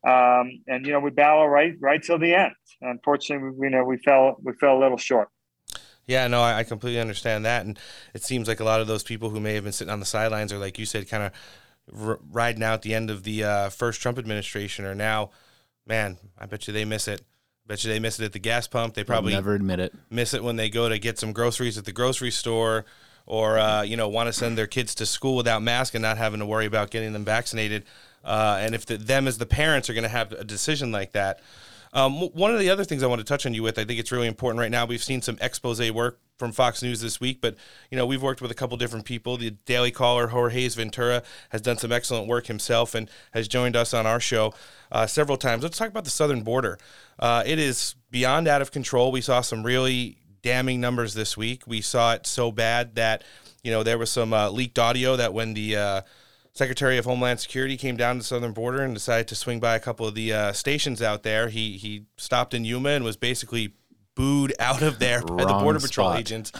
Um, 0.05 0.61
and, 0.67 0.85
you 0.85 0.91
know, 0.91 0.99
we 0.99 1.11
battle 1.11 1.47
right, 1.47 1.75
right 1.79 2.01
till 2.01 2.19
the 2.19 2.35
end. 2.35 2.53
Unfortunately, 2.81 3.51
we, 3.57 3.67
you 3.67 3.71
know, 3.71 3.83
we 3.83 3.97
fell, 3.97 4.37
we 4.43 4.53
fell 4.53 4.77
a 4.77 4.81
little 4.81 4.97
short. 4.97 5.29
Yeah, 6.05 6.27
no, 6.27 6.41
I 6.43 6.63
completely 6.63 6.99
understand 6.99 7.45
that, 7.45 7.65
and 7.65 7.79
it 8.13 8.23
seems 8.23 8.47
like 8.47 8.59
a 8.59 8.65
lot 8.65 8.81
of 8.81 8.87
those 8.87 9.03
people 9.03 9.29
who 9.29 9.39
may 9.39 9.53
have 9.53 9.63
been 9.63 9.73
sitting 9.73 9.91
on 9.91 9.99
the 10.01 10.05
sidelines 10.05 10.51
are, 10.51 10.57
like 10.57 10.77
you 10.77 10.85
said, 10.85 11.07
kind 11.07 11.23
of 11.23 11.31
r- 12.07 12.19
riding 12.31 12.63
out 12.63 12.81
the 12.81 12.93
end 12.93 13.09
of 13.09 13.23
the 13.23 13.43
uh, 13.43 13.69
first 13.69 14.01
Trump 14.01 14.17
administration 14.17 14.85
are 14.85 14.95
now, 14.95 15.31
man, 15.85 16.17
I 16.37 16.45
bet 16.45 16.67
you 16.67 16.73
they 16.73 16.85
miss 16.85 17.07
it. 17.07 17.21
Bet 17.65 17.83
you 17.85 17.91
they 17.91 17.99
miss 17.99 18.19
it 18.19 18.25
at 18.25 18.33
the 18.33 18.39
gas 18.39 18.67
pump. 18.67 18.93
They 18.93 19.05
probably 19.05 19.33
I'll 19.33 19.39
never 19.39 19.55
admit 19.55 19.79
it. 19.79 19.93
Miss 20.09 20.33
it 20.33 20.43
when 20.43 20.57
they 20.57 20.69
go 20.69 20.89
to 20.89 20.99
get 20.99 21.17
some 21.17 21.31
groceries 21.31 21.77
at 21.77 21.85
the 21.85 21.93
grocery 21.93 22.31
store, 22.31 22.83
or 23.25 23.57
uh, 23.57 23.83
you 23.83 23.95
know 23.95 24.09
want 24.09 24.27
to 24.27 24.33
send 24.33 24.57
their 24.57 24.67
kids 24.67 24.93
to 24.95 25.05
school 25.05 25.37
without 25.37 25.61
mask 25.61 25.93
and 25.93 26.01
not 26.01 26.17
having 26.17 26.41
to 26.41 26.45
worry 26.45 26.65
about 26.65 26.91
getting 26.91 27.13
them 27.13 27.23
vaccinated. 27.23 27.85
Uh, 28.23 28.57
and 28.59 28.75
if 28.75 28.85
the, 28.85 28.97
them 28.97 29.27
as 29.27 29.37
the 29.37 29.45
parents 29.45 29.89
are 29.89 29.93
going 29.93 30.03
to 30.03 30.09
have 30.09 30.31
a 30.33 30.43
decision 30.43 30.91
like 30.91 31.13
that, 31.13 31.39
um, 31.93 32.19
one 32.19 32.51
of 32.51 32.59
the 32.59 32.69
other 32.71 32.83
things 32.83 33.03
I 33.03 33.07
want 33.07 33.19
to 33.19 33.25
touch 33.25 33.45
on 33.45 33.53
you 33.53 33.61
with, 33.61 33.77
I 33.77 33.85
think 33.85 33.99
it's 33.99 34.11
really 34.11 34.27
important 34.27 34.59
right 34.59 34.71
now. 34.71 34.85
We've 34.85 35.03
seen 35.03 35.21
some 35.21 35.37
expose 35.39 35.91
work 35.91 36.19
from 36.39 36.51
Fox 36.51 36.81
News 36.81 37.01
this 37.01 37.21
week, 37.21 37.39
but 37.39 37.55
you 37.91 37.97
know 37.97 38.05
we've 38.05 38.21
worked 38.21 38.41
with 38.41 38.49
a 38.49 38.55
couple 38.55 38.75
different 38.77 39.05
people. 39.05 39.37
The 39.37 39.51
Daily 39.51 39.91
Caller, 39.91 40.27
Jorge 40.27 40.67
Ventura, 40.69 41.21
has 41.49 41.61
done 41.61 41.77
some 41.77 41.91
excellent 41.91 42.27
work 42.27 42.47
himself 42.47 42.95
and 42.95 43.09
has 43.31 43.47
joined 43.47 43.75
us 43.75 43.93
on 43.93 44.07
our 44.07 44.19
show 44.19 44.53
uh, 44.91 45.05
several 45.05 45.37
times. 45.37 45.61
Let's 45.61 45.77
talk 45.77 45.89
about 45.89 46.03
the 46.03 46.09
southern 46.09 46.41
border. 46.41 46.79
Uh, 47.19 47.43
it 47.45 47.59
is 47.59 47.95
beyond 48.09 48.47
out 48.47 48.61
of 48.61 48.71
control. 48.71 49.11
We 49.11 49.21
saw 49.21 49.41
some 49.41 49.63
really 49.63 50.17
damning 50.41 50.81
numbers 50.81 51.13
this 51.13 51.37
week. 51.37 51.63
We 51.67 51.81
saw 51.81 52.13
it 52.13 52.25
so 52.25 52.51
bad 52.51 52.95
that 52.95 53.23
you 53.63 53.71
know 53.71 53.83
there 53.83 53.99
was 53.99 54.11
some 54.11 54.33
uh, 54.33 54.49
leaked 54.49 54.79
audio 54.79 55.15
that 55.15 55.33
when 55.33 55.53
the 55.53 55.75
uh, 55.75 56.01
Secretary 56.53 56.99
of 56.99 57.05
Homeland 57.05 57.39
Security 57.39 57.77
came 57.77 57.97
down 57.97 58.15
to 58.15 58.19
the 58.19 58.25
southern 58.25 58.51
border 58.51 58.83
and 58.83 58.93
decided 58.93 59.27
to 59.27 59.35
swing 59.35 59.59
by 59.59 59.75
a 59.75 59.79
couple 59.79 60.07
of 60.07 60.13
the 60.13 60.31
uh, 60.31 60.53
stations 60.53 61.01
out 61.01 61.23
there. 61.23 61.49
He 61.49 61.77
he 61.77 62.05
stopped 62.17 62.53
in 62.53 62.63
Yuma 62.63 62.89
and 62.89 63.03
was 63.03 63.17
basically 63.17 63.73
booed 64.15 64.53
out 64.59 64.83
of 64.83 64.99
there 64.99 65.21
by 65.23 65.45
the 65.45 65.53
border 65.53 65.79
patrol 65.79 66.09
spot. 66.09 66.19
agents. 66.19 66.51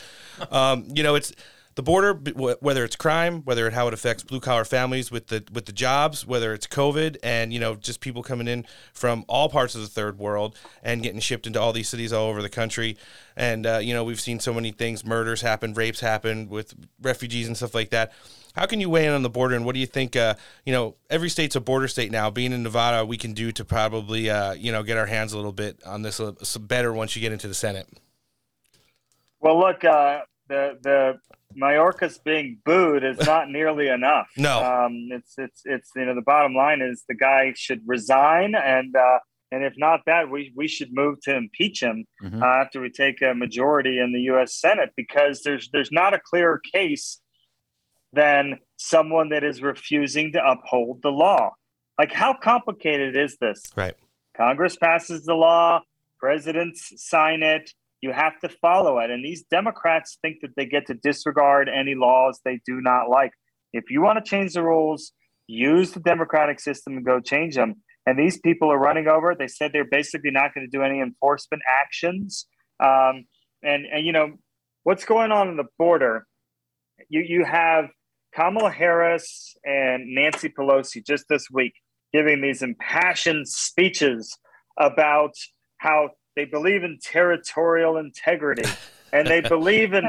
Um, 0.51 0.87
you 0.93 1.03
know, 1.03 1.13
it's 1.13 1.31
the 1.75 1.83
border, 1.83 2.13
whether 2.13 2.83
it's 2.83 2.95
crime, 2.95 3.41
whether 3.43 3.67
it, 3.67 3.73
how 3.73 3.87
it 3.87 3.93
affects 3.93 4.23
blue 4.23 4.39
collar 4.39 4.65
families 4.65 5.11
with 5.11 5.27
the 5.27 5.43
with 5.51 5.65
the 5.65 5.71
jobs, 5.71 6.25
whether 6.25 6.53
it's 6.53 6.67
COVID, 6.67 7.17
and 7.23 7.53
you 7.53 7.59
know 7.59 7.75
just 7.75 7.99
people 7.99 8.23
coming 8.23 8.47
in 8.47 8.65
from 8.93 9.25
all 9.27 9.47
parts 9.47 9.75
of 9.75 9.81
the 9.81 9.87
third 9.87 10.17
world 10.17 10.57
and 10.83 11.03
getting 11.03 11.19
shipped 11.19 11.47
into 11.47 11.59
all 11.59 11.73
these 11.73 11.89
cities 11.89 12.13
all 12.13 12.29
over 12.29 12.41
the 12.41 12.49
country. 12.49 12.97
And 13.35 13.65
uh, 13.65 13.79
you 13.81 13.93
know 13.93 14.03
we've 14.03 14.21
seen 14.21 14.39
so 14.39 14.53
many 14.53 14.71
things, 14.71 15.05
murders 15.05 15.41
happen, 15.41 15.73
rapes 15.73 15.99
happen 15.99 16.49
with 16.49 16.73
refugees 17.01 17.47
and 17.47 17.55
stuff 17.55 17.75
like 17.75 17.89
that. 17.91 18.11
How 18.55 18.67
can 18.67 18.79
you 18.79 18.89
weigh 18.89 19.07
in 19.07 19.13
on 19.13 19.23
the 19.23 19.29
border, 19.29 19.55
and 19.55 19.65
what 19.65 19.73
do 19.73 19.79
you 19.79 19.87
think? 19.87 20.15
Uh, 20.15 20.35
you 20.65 20.71
know, 20.73 20.95
every 21.09 21.29
state's 21.29 21.55
a 21.55 21.61
border 21.61 21.87
state 21.87 22.11
now. 22.11 22.29
Being 22.29 22.53
in 22.53 22.61
Nevada, 22.63 23.03
we 23.05 23.17
can 23.17 23.33
do 23.33 23.51
to 23.51 23.65
probably 23.65 24.29
uh, 24.29 24.53
you 24.53 24.71
know 24.71 24.83
get 24.83 24.97
our 24.97 25.07
hands 25.07 25.33
a 25.33 25.37
little 25.37 25.51
bit 25.51 25.81
on 25.85 26.03
this 26.03 26.19
a, 26.19 26.35
a 26.55 26.59
better 26.59 26.93
once 26.93 27.15
you 27.15 27.21
get 27.21 27.31
into 27.31 27.47
the 27.47 27.53
Senate. 27.55 27.87
Well, 29.39 29.59
look, 29.59 29.83
uh, 29.83 30.21
the 30.49 30.77
the 30.81 31.19
Mayorkas 31.59 32.23
being 32.23 32.59
booed 32.63 33.03
is 33.03 33.17
not 33.25 33.49
nearly 33.49 33.87
enough. 33.87 34.27
No, 34.37 34.63
um, 34.63 35.09
it's 35.11 35.33
it's 35.37 35.63
it's 35.65 35.89
you 35.95 36.05
know 36.05 36.13
the 36.13 36.21
bottom 36.21 36.53
line 36.55 36.81
is 36.81 37.03
the 37.07 37.15
guy 37.15 37.53
should 37.55 37.81
resign 37.85 38.55
and. 38.55 38.95
Uh, 38.95 39.19
and 39.51 39.63
if 39.63 39.73
not 39.77 39.99
that, 40.07 40.31
we, 40.31 40.51
we 40.55 40.67
should 40.67 40.89
move 40.93 41.21
to 41.25 41.35
impeach 41.35 41.83
him 41.83 42.05
Mhm. 42.23 42.41
uh, 42.41 42.63
after 42.63 42.81
we 42.81 42.89
take 42.89 43.21
a 43.21 43.35
majority 43.35 43.99
in 43.99 44.11
the 44.11 44.21
U.S. 44.21 44.59
Senate 44.59 44.89
because 44.97 45.43
there's 45.43 45.69
there's 45.71 45.91
not 45.91 46.15
a 46.15 46.19
clear 46.19 46.59
case 46.73 47.21
than 48.13 48.59
someone 48.77 49.29
that 49.29 49.43
is 49.43 49.61
refusing 49.61 50.31
to 50.33 50.45
uphold 50.45 51.01
the 51.01 51.09
law. 51.09 51.51
Like, 51.97 52.11
how 52.11 52.33
complicated 52.33 53.15
is 53.15 53.37
this? 53.41 53.61
Right. 53.75 53.95
Congress 54.35 54.75
passes 54.77 55.25
the 55.25 55.33
law, 55.33 55.81
presidents 56.19 56.91
sign 56.97 57.43
it, 57.43 57.71
You 58.01 58.11
have 58.11 58.39
to 58.41 58.49
follow 58.49 58.99
it. 58.99 59.09
And 59.09 59.23
these 59.23 59.43
Democrats 59.43 60.17
think 60.21 60.37
that 60.41 60.51
they 60.55 60.65
get 60.65 60.87
to 60.87 60.93
disregard 60.93 61.69
any 61.69 61.95
laws 61.95 62.39
they 62.43 62.59
do 62.65 62.81
not 62.81 63.09
like. 63.09 63.31
If 63.73 63.85
you 63.89 64.01
want 64.01 64.23
to 64.23 64.29
change 64.29 64.53
the 64.53 64.63
rules, 64.63 65.13
use 65.47 65.91
the 65.91 65.99
democratic 65.99 66.59
system 66.59 66.97
and 66.97 67.05
go 67.05 67.19
change 67.19 67.55
them. 67.55 67.75
And 68.05 68.19
these 68.19 68.39
people 68.39 68.71
are 68.71 68.77
running 68.77 69.07
over. 69.07 69.35
They 69.37 69.47
said 69.47 69.71
they're 69.71 69.85
basically 69.85 70.31
not 70.31 70.53
going 70.53 70.67
to 70.69 70.77
do 70.77 70.83
any 70.83 70.99
enforcement 70.99 71.63
actions. 71.81 72.45
Um, 72.79 73.25
and, 73.63 73.85
and, 73.85 74.05
you 74.05 74.11
know, 74.11 74.33
what's 74.83 75.05
going 75.05 75.31
on 75.31 75.47
in 75.47 75.57
the 75.57 75.67
border? 75.79 76.25
You, 77.07 77.23
you 77.25 77.45
have 77.45 77.85
Kamala 78.35 78.71
Harris 78.71 79.55
and 79.63 80.13
Nancy 80.13 80.49
Pelosi 80.49 81.05
just 81.05 81.25
this 81.29 81.49
week 81.51 81.73
giving 82.11 82.41
these 82.41 82.61
impassioned 82.61 83.47
speeches 83.47 84.37
about 84.77 85.33
how 85.77 86.09
they 86.35 86.45
believe 86.45 86.83
in 86.83 86.99
territorial 87.01 87.97
integrity 87.97 88.69
and 89.13 89.27
they 89.27 89.41
believe 89.41 89.93
in 89.93 90.05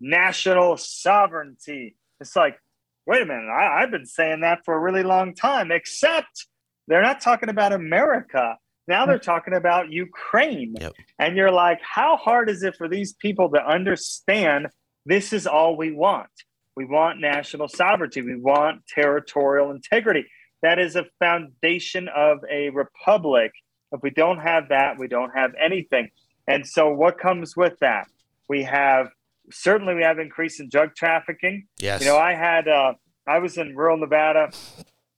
national 0.00 0.76
sovereignty. 0.76 1.96
It's 2.20 2.36
like, 2.36 2.58
wait 3.06 3.22
a 3.22 3.26
minute, 3.26 3.50
I, 3.50 3.80
have 3.80 3.90
been 3.90 4.06
saying 4.06 4.40
that 4.40 4.64
for 4.64 4.74
a 4.74 4.80
really 4.80 5.02
long 5.02 5.34
time, 5.34 5.70
except 5.70 6.46
they're 6.86 7.02
not 7.02 7.20
talking 7.20 7.48
about 7.48 7.72
America. 7.72 8.56
Now 8.86 9.04
they're 9.04 9.18
talking 9.18 9.52
about 9.52 9.92
Ukraine. 9.92 10.74
Yep. 10.80 10.94
And 11.18 11.36
you're 11.36 11.50
like, 11.50 11.80
how 11.82 12.16
hard 12.16 12.48
is 12.48 12.62
it 12.62 12.76
for 12.76 12.88
these 12.88 13.12
people 13.12 13.50
to 13.50 13.66
understand 13.66 14.68
this 15.04 15.34
is 15.34 15.46
all 15.46 15.76
we 15.76 15.92
want? 15.92 16.30
We 16.78 16.84
want 16.84 17.20
national 17.20 17.66
sovereignty, 17.66 18.22
we 18.22 18.36
want 18.36 18.86
territorial 18.86 19.72
integrity. 19.72 20.26
That 20.62 20.78
is 20.78 20.94
a 20.94 21.06
foundation 21.18 22.08
of 22.14 22.38
a 22.48 22.70
republic. 22.70 23.50
If 23.90 24.00
we 24.00 24.10
don't 24.10 24.38
have 24.38 24.68
that, 24.68 24.96
we 24.96 25.08
don't 25.08 25.32
have 25.34 25.50
anything. 25.60 26.10
And 26.46 26.64
so, 26.64 26.94
what 26.94 27.18
comes 27.18 27.56
with 27.56 27.76
that? 27.80 28.06
We 28.48 28.62
have 28.62 29.08
certainly 29.50 29.96
we 29.96 30.04
have 30.04 30.20
increase 30.20 30.60
in 30.60 30.68
drug 30.68 30.94
trafficking. 30.94 31.66
Yes. 31.80 32.00
You 32.00 32.06
know, 32.06 32.16
I 32.16 32.34
had 32.34 32.68
uh, 32.68 32.92
I 33.26 33.40
was 33.40 33.58
in 33.58 33.74
rural 33.76 33.96
Nevada 33.96 34.52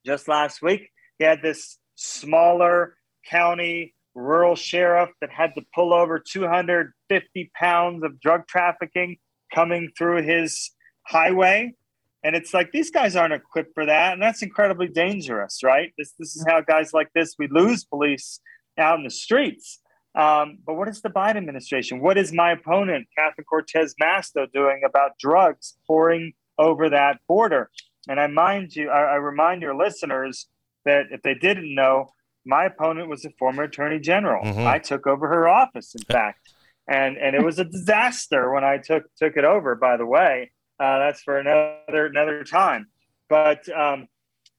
just 0.06 0.28
last 0.28 0.62
week. 0.62 0.88
He 1.18 1.26
had 1.26 1.42
this 1.42 1.76
smaller 1.94 2.96
county 3.28 3.94
rural 4.14 4.56
sheriff 4.56 5.10
that 5.20 5.28
had 5.28 5.54
to 5.56 5.62
pull 5.74 5.92
over 5.92 6.18
250 6.18 7.50
pounds 7.54 8.02
of 8.02 8.18
drug 8.18 8.46
trafficking 8.48 9.18
coming 9.54 9.90
through 9.98 10.22
his 10.22 10.70
highway. 11.02 11.74
And 12.22 12.36
it's 12.36 12.52
like 12.52 12.70
these 12.72 12.90
guys 12.90 13.16
aren't 13.16 13.32
equipped 13.32 13.72
for 13.74 13.86
that, 13.86 14.12
and 14.12 14.20
that's 14.20 14.42
incredibly 14.42 14.88
dangerous, 14.88 15.62
right? 15.62 15.90
This 15.96 16.12
this 16.18 16.36
is 16.36 16.44
how 16.46 16.60
guys 16.60 16.92
like 16.92 17.08
this 17.14 17.36
we 17.38 17.48
lose 17.48 17.84
police 17.84 18.40
out 18.76 18.98
in 18.98 19.04
the 19.04 19.10
streets. 19.10 19.80
Um, 20.14 20.58
but 20.66 20.74
what 20.74 20.88
is 20.88 21.00
the 21.00 21.08
Biden 21.08 21.36
administration? 21.36 22.00
What 22.00 22.18
is 22.18 22.32
my 22.32 22.52
opponent, 22.52 23.06
Catherine 23.16 23.44
Cortez 23.44 23.94
Masto, 24.02 24.50
doing 24.52 24.82
about 24.84 25.12
drugs 25.18 25.76
pouring 25.86 26.32
over 26.58 26.90
that 26.90 27.20
border? 27.26 27.70
And 28.08 28.18
I 28.18 28.26
mind 28.26 28.74
you, 28.74 28.90
I, 28.90 29.12
I 29.12 29.14
remind 29.16 29.62
your 29.62 29.76
listeners 29.76 30.48
that 30.84 31.06
if 31.10 31.22
they 31.22 31.34
didn't 31.34 31.74
know, 31.74 32.08
my 32.44 32.64
opponent 32.64 33.08
was 33.08 33.24
a 33.24 33.30
former 33.38 33.64
attorney 33.64 34.00
general. 34.00 34.44
Mm-hmm. 34.44 34.66
I 34.66 34.78
took 34.78 35.06
over 35.06 35.28
her 35.28 35.48
office, 35.48 35.94
in 35.94 36.02
fact, 36.10 36.40
and 36.88 37.16
and 37.16 37.36
it 37.36 37.44
was 37.44 37.58
a 37.58 37.64
disaster 37.64 38.52
when 38.52 38.64
I 38.64 38.78
took 38.78 39.04
took 39.16 39.36
it 39.36 39.44
over. 39.44 39.74
By 39.74 39.96
the 39.96 40.06
way, 40.06 40.50
uh, 40.80 40.98
that's 40.98 41.22
for 41.22 41.38
another 41.38 42.06
another 42.06 42.42
time. 42.42 42.86
But 43.28 43.68
um, 43.68 44.08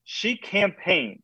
she 0.03 0.37
campaigned. 0.37 1.19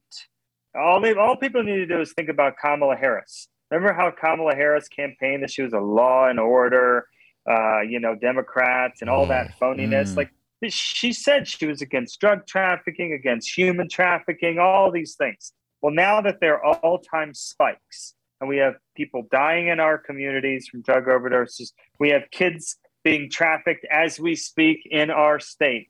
All 0.75 0.99
they, 0.99 1.13
all 1.13 1.37
people 1.37 1.63
need 1.63 1.77
to 1.77 1.85
do 1.85 2.01
is 2.01 2.13
think 2.13 2.29
about 2.29 2.55
Kamala 2.61 2.95
Harris. 2.95 3.47
Remember 3.71 3.93
how 3.93 4.11
Kamala 4.11 4.55
Harris 4.55 4.87
campaigned 4.87 5.43
that 5.43 5.51
she 5.51 5.61
was 5.61 5.73
a 5.73 5.79
law 5.79 6.27
and 6.27 6.39
order, 6.39 7.07
uh, 7.49 7.81
you 7.81 7.99
know, 7.99 8.15
Democrats 8.15 9.01
and 9.01 9.09
all 9.09 9.25
that 9.27 9.47
mm, 9.47 9.57
phoniness. 9.59 10.11
Mm. 10.11 10.17
Like 10.17 10.31
she 10.69 11.13
said, 11.13 11.47
she 11.47 11.65
was 11.65 11.81
against 11.81 12.19
drug 12.19 12.45
trafficking, 12.47 13.13
against 13.13 13.57
human 13.57 13.89
trafficking, 13.89 14.59
all 14.59 14.91
these 14.91 15.15
things. 15.15 15.53
Well, 15.81 15.93
now 15.93 16.21
that 16.21 16.39
they're 16.41 16.63
all 16.63 16.99
time 16.99 17.33
spikes, 17.33 18.15
and 18.39 18.49
we 18.49 18.57
have 18.57 18.75
people 18.95 19.27
dying 19.31 19.67
in 19.67 19.79
our 19.79 19.97
communities 19.97 20.67
from 20.67 20.81
drug 20.81 21.05
overdoses, 21.05 21.71
we 21.99 22.09
have 22.09 22.23
kids 22.31 22.77
being 23.07 23.29
trafficked 23.29 23.85
as 23.89 24.19
we 24.19 24.35
speak 24.35 24.85
in 24.91 25.09
our 25.09 25.39
state. 25.39 25.87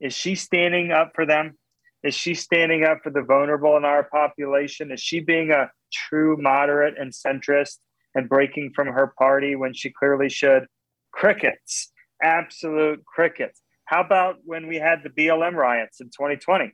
Is 0.00 0.12
she 0.12 0.34
standing 0.34 0.90
up 0.90 1.12
for 1.14 1.24
them? 1.24 1.56
Is 2.02 2.16
she 2.16 2.34
standing 2.34 2.82
up 2.82 2.98
for 3.04 3.10
the 3.10 3.22
vulnerable 3.22 3.76
in 3.76 3.84
our 3.84 4.02
population? 4.02 4.90
Is 4.90 5.00
she 5.00 5.20
being 5.20 5.52
a 5.52 5.70
true 5.92 6.36
moderate 6.36 6.98
and 6.98 7.12
centrist 7.12 7.76
and 8.16 8.28
breaking 8.28 8.72
from 8.74 8.88
her 8.88 9.14
party 9.16 9.54
when 9.54 9.72
she 9.72 9.90
clearly 9.90 10.28
should? 10.28 10.66
Crickets, 11.12 11.92
absolute 12.20 13.04
crickets. 13.04 13.62
How 13.84 14.00
about 14.00 14.38
when 14.44 14.66
we 14.66 14.78
had 14.78 15.04
the 15.04 15.10
BLM 15.10 15.54
riots 15.54 16.00
in 16.00 16.08
2020? 16.08 16.72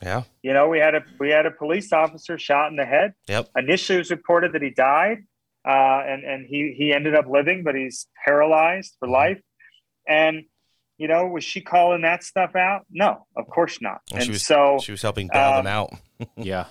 Yeah. 0.00 0.22
You 0.42 0.54
know, 0.54 0.68
we 0.68 0.78
had 0.78 0.94
a 0.94 1.02
we 1.18 1.28
had 1.28 1.44
a 1.44 1.50
police 1.50 1.92
officer 1.92 2.38
shot 2.38 2.70
in 2.70 2.76
the 2.76 2.86
head. 2.86 3.12
Yep. 3.28 3.50
Initially, 3.56 3.96
it 3.96 3.98
was 3.98 4.10
reported 4.10 4.54
that 4.54 4.62
he 4.62 4.70
died 4.70 5.24
uh, 5.66 6.02
and 6.06 6.24
and 6.24 6.46
he 6.46 6.74
he 6.76 6.92
ended 6.92 7.14
up 7.14 7.26
living, 7.28 7.62
but 7.64 7.74
he's 7.74 8.06
paralyzed 8.24 8.96
for 8.98 9.08
life. 9.08 9.40
And 10.08 10.44
you 11.00 11.08
know, 11.08 11.26
was 11.26 11.44
she 11.44 11.62
calling 11.62 12.02
that 12.02 12.22
stuff 12.22 12.54
out? 12.54 12.82
No, 12.90 13.26
of 13.34 13.46
course 13.46 13.80
not. 13.80 14.02
Well, 14.10 14.18
and 14.18 14.24
she 14.24 14.32
was, 14.32 14.44
so 14.44 14.78
she 14.82 14.92
was 14.92 15.00
helping 15.00 15.30
bail 15.32 15.52
um, 15.52 15.64
them 15.64 15.66
out. 15.66 15.90
yeah. 16.36 16.66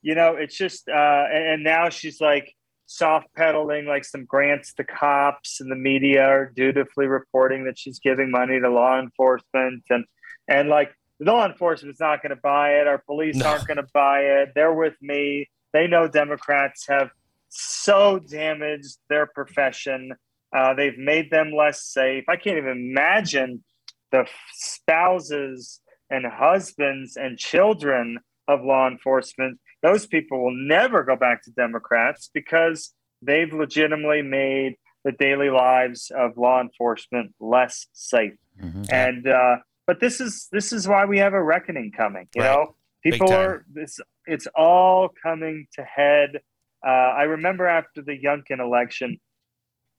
You 0.00 0.14
know, 0.14 0.36
it's 0.36 0.56
just, 0.56 0.88
uh, 0.88 1.24
and, 1.30 1.48
and 1.48 1.64
now 1.64 1.90
she's 1.90 2.20
like 2.20 2.54
soft 2.86 3.26
pedaling 3.36 3.86
like 3.86 4.06
some 4.06 4.24
grants 4.24 4.72
to 4.74 4.84
cops, 4.84 5.60
and 5.60 5.70
the 5.70 5.76
media 5.76 6.22
are 6.22 6.50
dutifully 6.54 7.06
reporting 7.06 7.64
that 7.64 7.78
she's 7.78 7.98
giving 7.98 8.30
money 8.30 8.58
to 8.58 8.70
law 8.70 8.98
enforcement, 8.98 9.84
and 9.90 10.04
and 10.48 10.68
like 10.70 10.94
the 11.20 11.30
law 11.30 11.46
enforcement's 11.46 12.00
not 12.00 12.22
going 12.22 12.30
to 12.30 12.40
buy 12.42 12.80
it. 12.80 12.86
Our 12.86 12.98
police 12.98 13.36
no. 13.36 13.46
aren't 13.46 13.66
going 13.66 13.76
to 13.76 13.86
buy 13.92 14.20
it. 14.20 14.52
They're 14.54 14.72
with 14.72 14.94
me. 15.00 15.48
They 15.72 15.86
know 15.86 16.08
Democrats 16.08 16.86
have 16.88 17.10
so 17.54 18.18
damaged 18.18 18.98
their 19.08 19.26
profession. 19.26 20.12
Uh, 20.56 20.74
they've 20.74 20.98
made 20.98 21.30
them 21.30 21.52
less 21.52 21.84
safe. 21.84 22.24
I 22.28 22.36
can't 22.36 22.58
even 22.58 22.90
imagine 22.90 23.64
the 24.12 24.26
spouses 24.52 25.80
and 26.10 26.26
husbands 26.26 27.16
and 27.16 27.38
children 27.38 28.18
of 28.46 28.62
law 28.62 28.88
enforcement. 28.88 29.58
Those 29.82 30.06
people 30.06 30.42
will 30.42 30.56
never 30.56 31.02
go 31.02 31.16
back 31.16 31.42
to 31.44 31.50
Democrats 31.50 32.30
because 32.32 32.92
they've 33.22 33.52
legitimately 33.52 34.22
made 34.22 34.76
the 35.04 35.12
daily 35.12 35.50
lives 35.50 36.10
of 36.16 36.36
law 36.36 36.60
enforcement 36.60 37.34
less 37.40 37.86
safe. 37.92 38.34
Mm-hmm. 38.60 38.84
And 38.90 39.28
uh, 39.28 39.56
but 39.86 40.00
this 40.00 40.20
is 40.20 40.48
this 40.52 40.72
is 40.72 40.88
why 40.88 41.04
we 41.04 41.18
have 41.18 41.34
a 41.34 41.42
reckoning 41.42 41.92
coming. 41.92 42.28
You 42.34 42.42
right. 42.42 42.48
know, 42.50 42.76
people 43.02 43.32
are 43.32 43.64
this. 43.72 43.98
It's 44.26 44.46
all 44.54 45.10
coming 45.22 45.66
to 45.74 45.82
head 45.82 46.40
uh, 46.84 46.90
I 46.90 47.22
remember 47.22 47.66
after 47.66 48.02
the 48.02 48.18
Youngkin 48.18 48.60
election, 48.60 49.18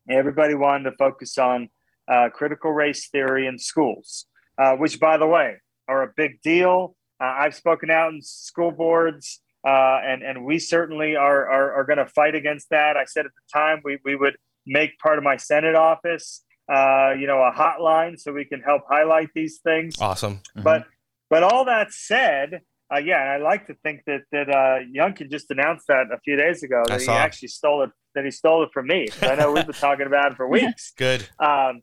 everybody 0.10 0.54
wanted 0.56 0.92
to 0.92 0.98
focus 0.98 1.38
on 1.38 1.70
uh, 2.08 2.30
critical 2.34 2.72
race 2.72 3.10
theory 3.10 3.48
in 3.48 3.58
schools, 3.58 4.26
uh, 4.58 4.74
which, 4.76 5.00
by 5.00 5.18
the 5.18 5.26
way, 5.26 5.56
are 5.88 6.04
a 6.04 6.12
big 6.16 6.42
deal. 6.42 6.96
Uh, 7.20 7.34
I've 7.38 7.56
spoken 7.56 7.90
out 7.90 8.14
in 8.14 8.22
school 8.22 8.72
boards, 8.72 9.42
uh, 9.66 10.00
and 10.04 10.22
and 10.22 10.46
we 10.46 10.60
certainly 10.60 11.16
are 11.16 11.50
are, 11.50 11.74
are 11.74 11.84
going 11.86 11.98
to 11.98 12.06
fight 12.06 12.36
against 12.36 12.70
that. 12.70 12.98
I 12.98 13.06
said 13.06 13.26
at 13.26 13.32
the 13.32 13.60
time 13.60 13.82
we 13.84 13.98
we 14.04 14.16
would 14.16 14.38
make 14.66 14.98
part 15.00 15.18
of 15.18 15.24
my 15.24 15.38
Senate 15.38 15.76
office, 15.76 16.44
uh, 16.72 17.14
you 17.18 17.28
know, 17.28 17.42
a 17.42 17.52
hotline 17.52 18.20
so 18.20 18.32
we 18.34 18.46
can 18.46 18.62
help 18.62 18.84
highlight 18.90 19.30
these 19.34 19.60
things. 19.64 19.96
Awesome. 20.00 20.36
Mm-hmm. 20.36 20.64
But 20.64 20.86
but 21.30 21.44
all 21.44 21.66
that 21.66 21.92
said, 21.92 22.62
uh, 22.94 23.00
yeah, 23.00 23.18
I 23.18 23.38
like 23.38 23.68
to 23.68 23.74
think 23.84 24.02
that 24.06 24.22
that 24.32 24.50
uh, 24.50 24.80
Youngkin 24.96 25.32
just 25.32 25.50
announced 25.50 25.88
that 25.88 26.08
a 26.14 26.20
few 26.20 26.36
days 26.36 26.62
ago 26.62 26.84
that 26.88 27.02
he 27.02 27.10
actually 27.10 27.48
stole 27.48 27.84
it. 27.84 27.90
That 28.14 28.26
he 28.26 28.32
stole 28.32 28.64
it 28.64 28.70
from 28.74 28.88
me. 28.88 29.08
I 29.22 29.36
know 29.36 29.52
we've 29.52 29.66
been 29.66 29.74
talking 29.74 30.06
about 30.06 30.34
it 30.34 30.38
for 30.38 30.48
weeks. 30.48 30.94
Good. 30.96 31.28
Um, 31.40 31.82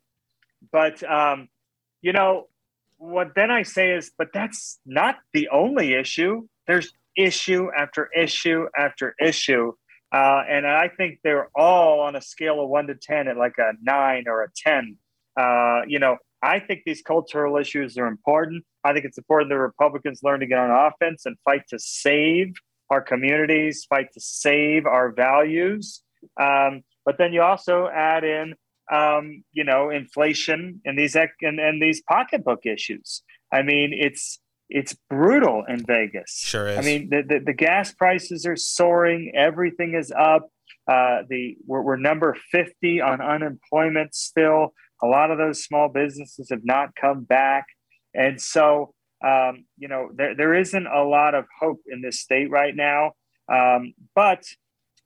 but 0.70 1.02
um, 1.02 1.48
you 2.00 2.12
know 2.12 2.48
what? 2.98 3.34
Then 3.34 3.50
I 3.50 3.62
say 3.62 3.92
is, 3.92 4.12
but 4.16 4.28
that's 4.32 4.78
not 4.86 5.16
the 5.32 5.48
only 5.48 5.94
issue. 5.94 6.46
There's 6.66 6.92
issue 7.16 7.68
after 7.76 8.08
issue 8.16 8.66
after 8.78 9.16
issue, 9.20 9.72
uh, 10.12 10.42
and 10.48 10.66
I 10.66 10.88
think 10.88 11.18
they're 11.24 11.48
all 11.56 12.00
on 12.00 12.14
a 12.14 12.20
scale 12.20 12.62
of 12.62 12.68
one 12.68 12.86
to 12.86 12.94
ten 12.94 13.26
at 13.26 13.36
like 13.36 13.58
a 13.58 13.72
nine 13.82 14.24
or 14.28 14.44
a 14.44 14.48
ten. 14.54 14.96
Uh, 15.36 15.80
you 15.88 15.98
know, 15.98 16.18
I 16.42 16.60
think 16.60 16.82
these 16.86 17.02
cultural 17.02 17.56
issues 17.56 17.98
are 17.98 18.06
important. 18.06 18.64
I 18.84 18.92
think 18.92 19.04
it's 19.04 19.18
important 19.18 19.50
that 19.50 19.58
Republicans 19.58 20.20
learn 20.22 20.40
to 20.40 20.46
get 20.46 20.58
on 20.58 20.70
offense 20.70 21.26
and 21.26 21.36
fight 21.44 21.62
to 21.68 21.78
save 21.78 22.54
our 22.90 23.00
communities, 23.00 23.86
fight 23.88 24.12
to 24.14 24.20
save 24.20 24.86
our 24.86 25.12
values. 25.12 26.02
Um, 26.40 26.82
but 27.04 27.18
then 27.18 27.32
you 27.32 27.42
also 27.42 27.88
add 27.88 28.24
in, 28.24 28.54
um, 28.92 29.44
you 29.52 29.64
know, 29.64 29.90
inflation 29.90 30.80
and 30.84 30.98
these 30.98 31.16
and, 31.16 31.58
and 31.58 31.82
these 31.82 32.02
pocketbook 32.02 32.66
issues. 32.66 33.22
I 33.52 33.62
mean, 33.62 33.92
it's 33.92 34.38
it's 34.68 34.96
brutal 35.10 35.64
in 35.68 35.84
Vegas. 35.84 36.38
Sure 36.38 36.66
is. 36.66 36.78
I 36.78 36.80
mean, 36.80 37.10
the, 37.10 37.22
the, 37.22 37.40
the 37.46 37.52
gas 37.52 37.92
prices 37.92 38.46
are 38.46 38.56
soaring. 38.56 39.32
Everything 39.34 39.94
is 39.94 40.10
up. 40.12 40.48
Uh, 40.88 41.22
the 41.28 41.56
we're, 41.66 41.82
we're 41.82 41.96
number 41.96 42.36
50 42.50 43.00
on 43.00 43.20
unemployment 43.20 44.14
still. 44.14 44.74
A 45.02 45.06
lot 45.06 45.30
of 45.30 45.38
those 45.38 45.62
small 45.62 45.88
businesses 45.88 46.48
have 46.50 46.64
not 46.64 46.94
come 46.96 47.24
back, 47.24 47.66
and 48.14 48.40
so 48.40 48.94
um, 49.24 49.64
you 49.78 49.88
know 49.88 50.10
there 50.14 50.34
there 50.34 50.54
isn't 50.54 50.86
a 50.86 51.02
lot 51.02 51.34
of 51.34 51.44
hope 51.60 51.80
in 51.86 52.02
this 52.02 52.20
state 52.20 52.50
right 52.50 52.74
now. 52.74 53.12
Um, 53.52 53.94
but 54.14 54.44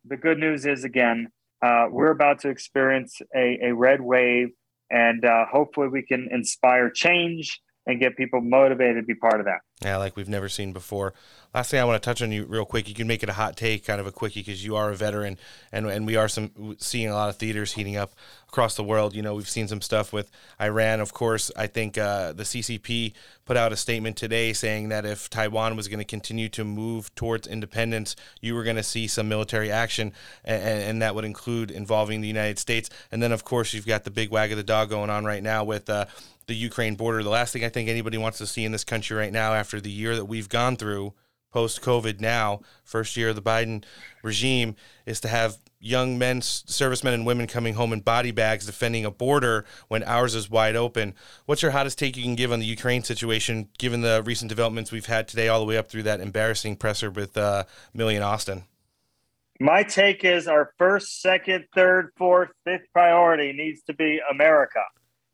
the 0.05 0.17
good 0.17 0.39
news 0.39 0.67
is 0.67 0.85
again, 0.85 1.29
uh, 1.63 1.87
we're 1.91 2.11
about 2.11 2.41
to 2.41 2.49
experience 2.49 3.21
a, 3.35 3.59
a 3.63 3.75
red 3.75 4.01
wave, 4.01 4.49
and 4.91 5.25
uh, 5.25 5.47
hopefully 5.51 5.89
we 5.89 6.03
can 6.03 6.29
inspire 6.31 6.91
change 6.91 7.61
and 7.87 8.01
get 8.01 8.17
people 8.17 8.41
motivated 8.41 8.97
to 8.97 9.03
be 9.03 9.15
part 9.15 9.39
of 9.39 9.47
that. 9.47 9.61
Yeah, 9.83 9.99
like 9.99 10.17
we've 10.17 10.29
never 10.29 10.49
seen 10.49 10.73
before. 10.73 11.15
Last 11.55 11.71
thing 11.71 11.81
I 11.81 11.85
want 11.85 12.03
to 12.03 12.05
touch 12.05 12.21
on 12.21 12.33
you 12.33 12.45
real 12.45 12.65
quick. 12.65 12.89
You 12.89 12.95
can 12.95 13.07
make 13.07 13.23
it 13.23 13.29
a 13.29 13.35
hot 13.35 13.57
take, 13.57 13.87
kind 13.87 14.01
of 14.01 14.07
a 14.07 14.13
quickie, 14.13 14.41
because 14.41 14.65
you 14.65 14.75
are 14.75 14.91
a 14.91 14.97
veteran, 14.97 15.39
and 15.71 15.87
and 15.87 16.07
we 16.07 16.17
are 16.17 16.29
some 16.29 16.77
seeing 16.79 17.09
a 17.09 17.15
lot 17.15 17.29
of 17.29 17.37
theaters 17.37 17.73
heating 17.73 17.97
up 17.97 18.13
across 18.49 18.75
the 18.75 18.83
world. 18.83 19.15
You 19.15 19.23
know, 19.23 19.35
we've 19.35 19.49
seen 19.49 19.69
some 19.69 19.81
stuff 19.81 20.13
with 20.13 20.31
Iran, 20.61 21.01
of 21.01 21.13
course. 21.13 21.51
I 21.57 21.67
think 21.67 21.97
uh, 21.97 22.33
the 22.33 22.43
CCP 22.43 23.13
put 23.45 23.57
out 23.57 23.73
a 23.73 23.77
statement 23.77 24.17
today 24.17 24.53
saying 24.53 24.89
that 24.89 25.05
if 25.05 25.31
Taiwan 25.31 25.77
was 25.77 25.89
going 25.89 25.99
to 25.99 26.05
continue 26.05 26.49
to 26.51 26.65
move 26.65 27.15
towards 27.15 27.47
independence, 27.47 28.17
you 28.41 28.55
were 28.55 28.65
going 28.65 28.77
to 28.77 28.83
see 28.83 29.07
some 29.07 29.29
military 29.29 29.71
action, 29.71 30.13
and, 30.45 30.63
and, 30.63 31.03
that 31.03 31.15
would 31.15 31.25
include 31.25 31.71
involving 31.71 32.23
the 32.23 32.29
United 32.29 32.59
States. 32.59 32.89
And 33.13 33.23
then, 33.23 33.31
of 33.31 33.45
course, 33.45 33.75
you've 33.75 33.87
got 33.87 34.05
the 34.05 34.11
big 34.11 34.31
wag 34.31 34.51
of 34.51 34.57
the 34.57 34.65
dog 34.65 34.89
going 34.89 35.11
on 35.11 35.25
right 35.25 35.43
now 35.43 35.65
with. 35.65 35.89
Uh, 35.89 36.07
the 36.47 36.55
Ukraine 36.55 36.95
border. 36.95 37.23
The 37.23 37.31
last 37.31 37.53
thing 37.53 37.65
I 37.65 37.69
think 37.69 37.89
anybody 37.89 38.19
wants 38.19 38.39
to 38.39 38.47
see 38.47 38.65
in 38.65 38.73
this 38.73 38.85
country 38.85 39.17
right 39.17 39.33
now, 39.33 39.55
after 39.55 39.81
the 39.81 39.91
year 39.91 40.15
that 40.17 40.27
we've 40.27 40.49
gone 40.49 40.77
through 40.77 41.15
post 41.51 41.83
COVID 41.83 42.21
now, 42.21 42.61
first 42.85 43.17
year 43.17 43.31
of 43.31 43.37
the 43.37 43.43
Biden 43.43 43.85
regime, 44.23 44.77
is 45.07 45.21
to 45.21 45.29
have 45.29 45.59
young 45.79 46.19
men, 46.19 46.41
servicemen 46.43 47.15
and 47.15 47.27
women 47.27 47.47
coming 47.47 47.75
home 47.75 47.93
in 47.93 48.01
body 48.01 48.31
bags 48.31 48.67
defending 48.67 49.05
a 49.05 49.11
border 49.11 49.65
when 49.89 50.03
ours 50.05 50.35
is 50.35 50.51
wide 50.51 50.77
open. 50.77 51.15
What's 51.47 51.63
your 51.63 51.71
hottest 51.71 51.99
take 51.99 52.17
you 52.17 52.23
can 52.23 52.35
give 52.35 52.53
on 52.53 52.61
the 52.61 52.67
Ukraine 52.67 53.03
situation, 53.03 53.69
given 53.79 54.03
the 54.03 54.23
recent 54.25 54.49
developments 54.49 54.93
we've 54.93 55.07
had 55.07 55.29
today, 55.29 55.49
all 55.49 55.61
the 55.61 55.67
way 55.67 55.77
up 55.77 55.89
through 55.89 56.05
that 56.05 56.21
embarrassing 56.21 56.77
presser 56.77 57.11
with 57.11 57.37
uh, 57.37 57.65
Austin? 57.99 58.65
My 59.59 59.83
take 59.83 60.25
is 60.25 60.47
our 60.49 60.73
first, 60.77 61.23
second, 61.23 61.65
third, 61.75 62.11
fourth, 62.19 62.51
fifth 62.65 62.93
priority 62.93 63.53
needs 63.53 63.83
to 63.85 63.95
be 63.95 64.21
America. 64.31 64.83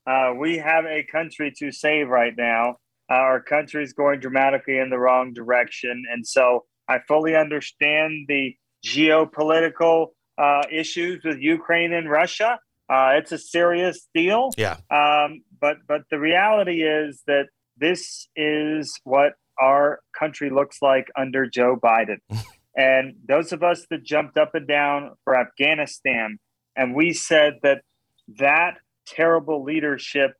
Uh, 0.06 0.32
we 0.38 0.58
have 0.58 0.84
a 0.84 1.04
country 1.10 1.52
to 1.58 1.70
save 1.72 2.08
right 2.08 2.34
now. 2.36 2.76
Uh, 3.10 3.14
our 3.14 3.42
country 3.42 3.84
is 3.84 3.92
going 3.92 4.20
dramatically 4.20 4.78
in 4.78 4.90
the 4.90 4.98
wrong 4.98 5.32
direction. 5.32 6.04
And 6.10 6.26
so 6.26 6.64
I 6.88 6.98
fully 7.06 7.36
understand 7.36 8.26
the 8.28 8.54
geopolitical 8.84 10.08
uh, 10.38 10.62
issues 10.70 11.22
with 11.24 11.38
Ukraine 11.38 11.92
and 11.92 12.10
Russia. 12.10 12.58
Uh, 12.88 13.12
it's 13.14 13.32
a 13.32 13.38
serious 13.38 14.08
deal. 14.14 14.50
Yeah. 14.56 14.76
Um, 14.90 15.42
but 15.60 15.78
but 15.86 16.02
the 16.10 16.18
reality 16.18 16.82
is 16.82 17.22
that 17.26 17.46
this 17.76 18.28
is 18.36 18.98
what 19.04 19.32
our 19.60 20.00
country 20.18 20.50
looks 20.50 20.78
like 20.82 21.08
under 21.16 21.46
Joe 21.46 21.78
Biden. 21.82 22.18
and 22.76 23.14
those 23.26 23.52
of 23.52 23.62
us 23.62 23.86
that 23.90 24.04
jumped 24.04 24.36
up 24.36 24.54
and 24.54 24.66
down 24.66 25.12
for 25.24 25.38
Afghanistan, 25.38 26.38
and 26.76 26.94
we 26.94 27.12
said 27.12 27.54
that 27.62 27.82
that 28.38 28.78
terrible 29.06 29.62
leadership, 29.62 30.32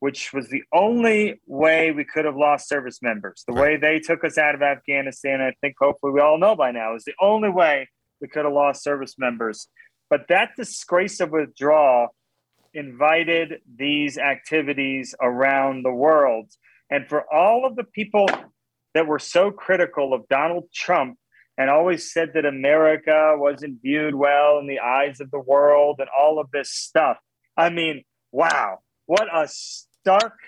which 0.00 0.32
was 0.32 0.48
the 0.48 0.62
only 0.72 1.40
way 1.46 1.92
we 1.92 2.04
could 2.04 2.24
have 2.24 2.36
lost 2.36 2.68
service 2.68 3.00
members. 3.02 3.44
The 3.46 3.52
right. 3.52 3.62
way 3.62 3.76
they 3.76 4.00
took 4.00 4.24
us 4.24 4.38
out 4.38 4.54
of 4.54 4.62
Afghanistan, 4.62 5.40
I 5.40 5.52
think 5.60 5.76
hopefully 5.78 6.12
we 6.12 6.20
all 6.20 6.38
know 6.38 6.56
by 6.56 6.72
now, 6.72 6.94
is 6.96 7.04
the 7.04 7.14
only 7.20 7.50
way 7.50 7.88
we 8.20 8.28
could 8.28 8.44
have 8.44 8.54
lost 8.54 8.82
service 8.82 9.14
members. 9.18 9.68
But 10.10 10.28
that 10.28 10.50
disgrace 10.56 11.20
of 11.20 11.30
withdrawal 11.30 12.14
invited 12.74 13.60
these 13.76 14.18
activities 14.18 15.14
around 15.20 15.84
the 15.84 15.92
world. 15.92 16.50
And 16.90 17.08
for 17.08 17.24
all 17.32 17.66
of 17.66 17.76
the 17.76 17.84
people 17.84 18.28
that 18.94 19.06
were 19.06 19.18
so 19.18 19.50
critical 19.50 20.12
of 20.14 20.28
Donald 20.28 20.64
Trump 20.74 21.18
and 21.58 21.70
always 21.70 22.12
said 22.12 22.30
that 22.34 22.44
America 22.44 23.34
wasn't 23.36 23.80
viewed 23.82 24.14
well 24.14 24.58
in 24.58 24.66
the 24.66 24.80
eyes 24.80 25.20
of 25.20 25.30
the 25.30 25.40
world 25.40 25.96
and 25.98 26.08
all 26.18 26.38
of 26.38 26.50
this 26.50 26.70
stuff, 26.70 27.18
I 27.56 27.70
mean, 27.70 28.04
wow, 28.30 28.78
what 29.06 29.28
a 29.32 29.48
stark 29.48 30.38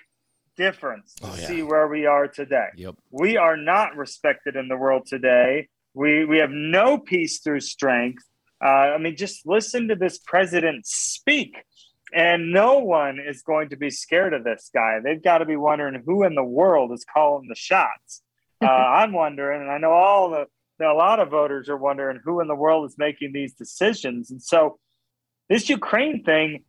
difference 0.56 1.14
to 1.14 1.26
oh, 1.26 1.34
yeah. 1.36 1.46
see 1.46 1.62
where 1.62 1.88
we 1.88 2.06
are 2.06 2.28
today. 2.28 2.68
Yep. 2.76 2.96
We 3.10 3.36
are 3.36 3.56
not 3.56 3.96
respected 3.96 4.56
in 4.56 4.68
the 4.68 4.76
world 4.76 5.06
today. 5.06 5.68
We 5.94 6.24
we 6.24 6.38
have 6.38 6.50
no 6.50 6.98
peace 6.98 7.40
through 7.40 7.60
strength. 7.60 8.24
Uh, 8.64 8.94
I 8.94 8.98
mean, 8.98 9.16
just 9.16 9.46
listen 9.46 9.88
to 9.88 9.94
this 9.94 10.18
president 10.18 10.86
speak, 10.86 11.56
and 12.12 12.52
no 12.52 12.78
one 12.78 13.18
is 13.20 13.42
going 13.42 13.70
to 13.70 13.76
be 13.76 13.90
scared 13.90 14.32
of 14.32 14.44
this 14.44 14.70
guy. 14.72 15.00
They've 15.02 15.22
got 15.22 15.38
to 15.38 15.44
be 15.44 15.56
wondering 15.56 16.02
who 16.04 16.24
in 16.24 16.34
the 16.34 16.44
world 16.44 16.92
is 16.92 17.04
calling 17.04 17.48
the 17.48 17.56
shots. 17.56 18.22
Uh, 18.62 18.68
I'm 18.68 19.12
wondering, 19.12 19.60
and 19.60 19.70
I 19.70 19.76
know 19.76 19.90
all 19.90 20.30
the 20.30 20.46
a 20.82 20.94
lot 20.94 21.20
of 21.20 21.28
voters 21.28 21.68
are 21.68 21.76
wondering 21.76 22.20
who 22.24 22.40
in 22.40 22.48
the 22.48 22.54
world 22.54 22.88
is 22.88 22.96
making 22.96 23.32
these 23.32 23.52
decisions. 23.52 24.30
And 24.30 24.40
so, 24.40 24.78
this 25.50 25.68
Ukraine 25.68 26.24
thing 26.24 26.64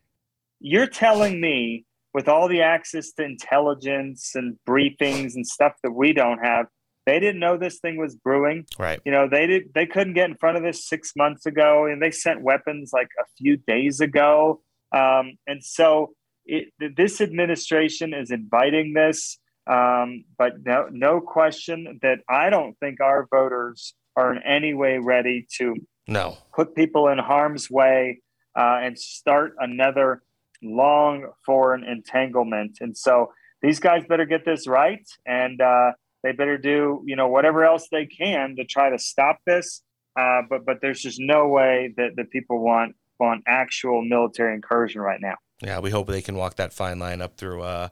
you're 0.60 0.88
telling 0.88 1.40
me 1.40 1.86
with 2.14 2.28
all 2.28 2.48
the 2.48 2.62
access 2.62 3.12
to 3.12 3.24
intelligence 3.24 4.32
and 4.36 4.58
briefings 4.68 5.36
and 5.36 5.46
stuff 5.46 5.74
that 5.84 5.92
we 5.92 6.14
don't 6.14 6.40
have, 6.40 6.68
they 7.06 7.20
didn't 7.20 7.40
know 7.40 7.58
this 7.58 7.80
thing 7.80 7.98
was 7.98 8.16
brewing. 8.16 8.66
Right. 8.80 9.00
You 9.06 9.12
know, 9.12 9.28
they 9.30 9.46
did 9.46 9.74
they 9.74 9.86
couldn't 9.86 10.14
get 10.14 10.30
in 10.30 10.38
front 10.38 10.58
of 10.58 10.64
this 10.64 10.88
six 10.88 11.12
months 11.16 11.46
ago 11.46 11.86
and 11.86 12.02
they 12.02 12.12
sent 12.12 12.42
weapons 12.42 12.92
like 12.94 13.10
a 13.20 13.26
few 13.38 13.58
days 13.58 14.00
ago. 14.00 14.62
Um, 14.92 15.38
and 15.46 15.64
so 15.64 16.14
it, 16.46 16.70
this 16.96 17.22
administration 17.22 18.14
is 18.14 18.32
inviting 18.32 18.94
this. 18.94 19.38
Um, 19.68 20.26
but 20.38 20.64
no, 20.64 20.88
no 20.92 21.20
question 21.22 22.00
that 22.02 22.20
I 22.30 22.50
don't 22.50 22.78
think 22.80 23.02
our 23.02 23.28
voters 23.32 23.94
are 24.16 24.34
in 24.34 24.42
any 24.44 24.74
way 24.74 25.00
ready 25.00 25.48
to 25.58 25.76
no 26.08 26.38
put 26.54 26.76
people 26.76 27.08
in 27.10 27.18
harm's 27.18 27.70
way 27.70 28.22
uh, 28.56 28.80
and 28.82 28.98
start 28.98 29.56
another 29.60 30.22
long 30.66 31.32
foreign 31.46 31.84
entanglement. 31.84 32.78
And 32.82 32.98
so 32.98 33.32
these 33.62 33.80
guys 33.80 34.04
better 34.08 34.26
get 34.26 34.46
this 34.46 34.68
right, 34.68 35.08
and 35.26 35.60
uh, 35.62 35.92
they 36.24 36.32
better 36.32 36.58
do 36.58 37.04
you 37.06 37.16
know 37.16 37.28
whatever 37.28 37.64
else 37.64 37.88
they 37.92 38.06
can 38.06 38.56
to 38.58 38.66
try 38.66 38.90
to 38.90 39.00
stop 39.00 39.40
this. 39.46 39.82
Uh, 40.18 40.42
but 40.50 40.66
but 40.66 40.78
there's 40.82 41.02
just 41.02 41.20
no 41.20 41.48
way 41.48 41.94
that 41.98 42.16
the 42.16 42.26
people 42.26 42.64
want 42.64 42.96
want 43.20 43.44
actual 43.48 44.04
military 44.04 44.54
incursion 44.54 45.02
right 45.02 45.20
now. 45.22 45.36
Yeah, 45.62 45.80
we 45.80 45.90
hope 45.90 46.08
they 46.08 46.22
can 46.22 46.36
walk 46.36 46.56
that 46.56 46.74
fine 46.74 47.00
line 47.00 47.22
up 47.22 47.38
through 47.38 47.62
uh, 47.62 47.90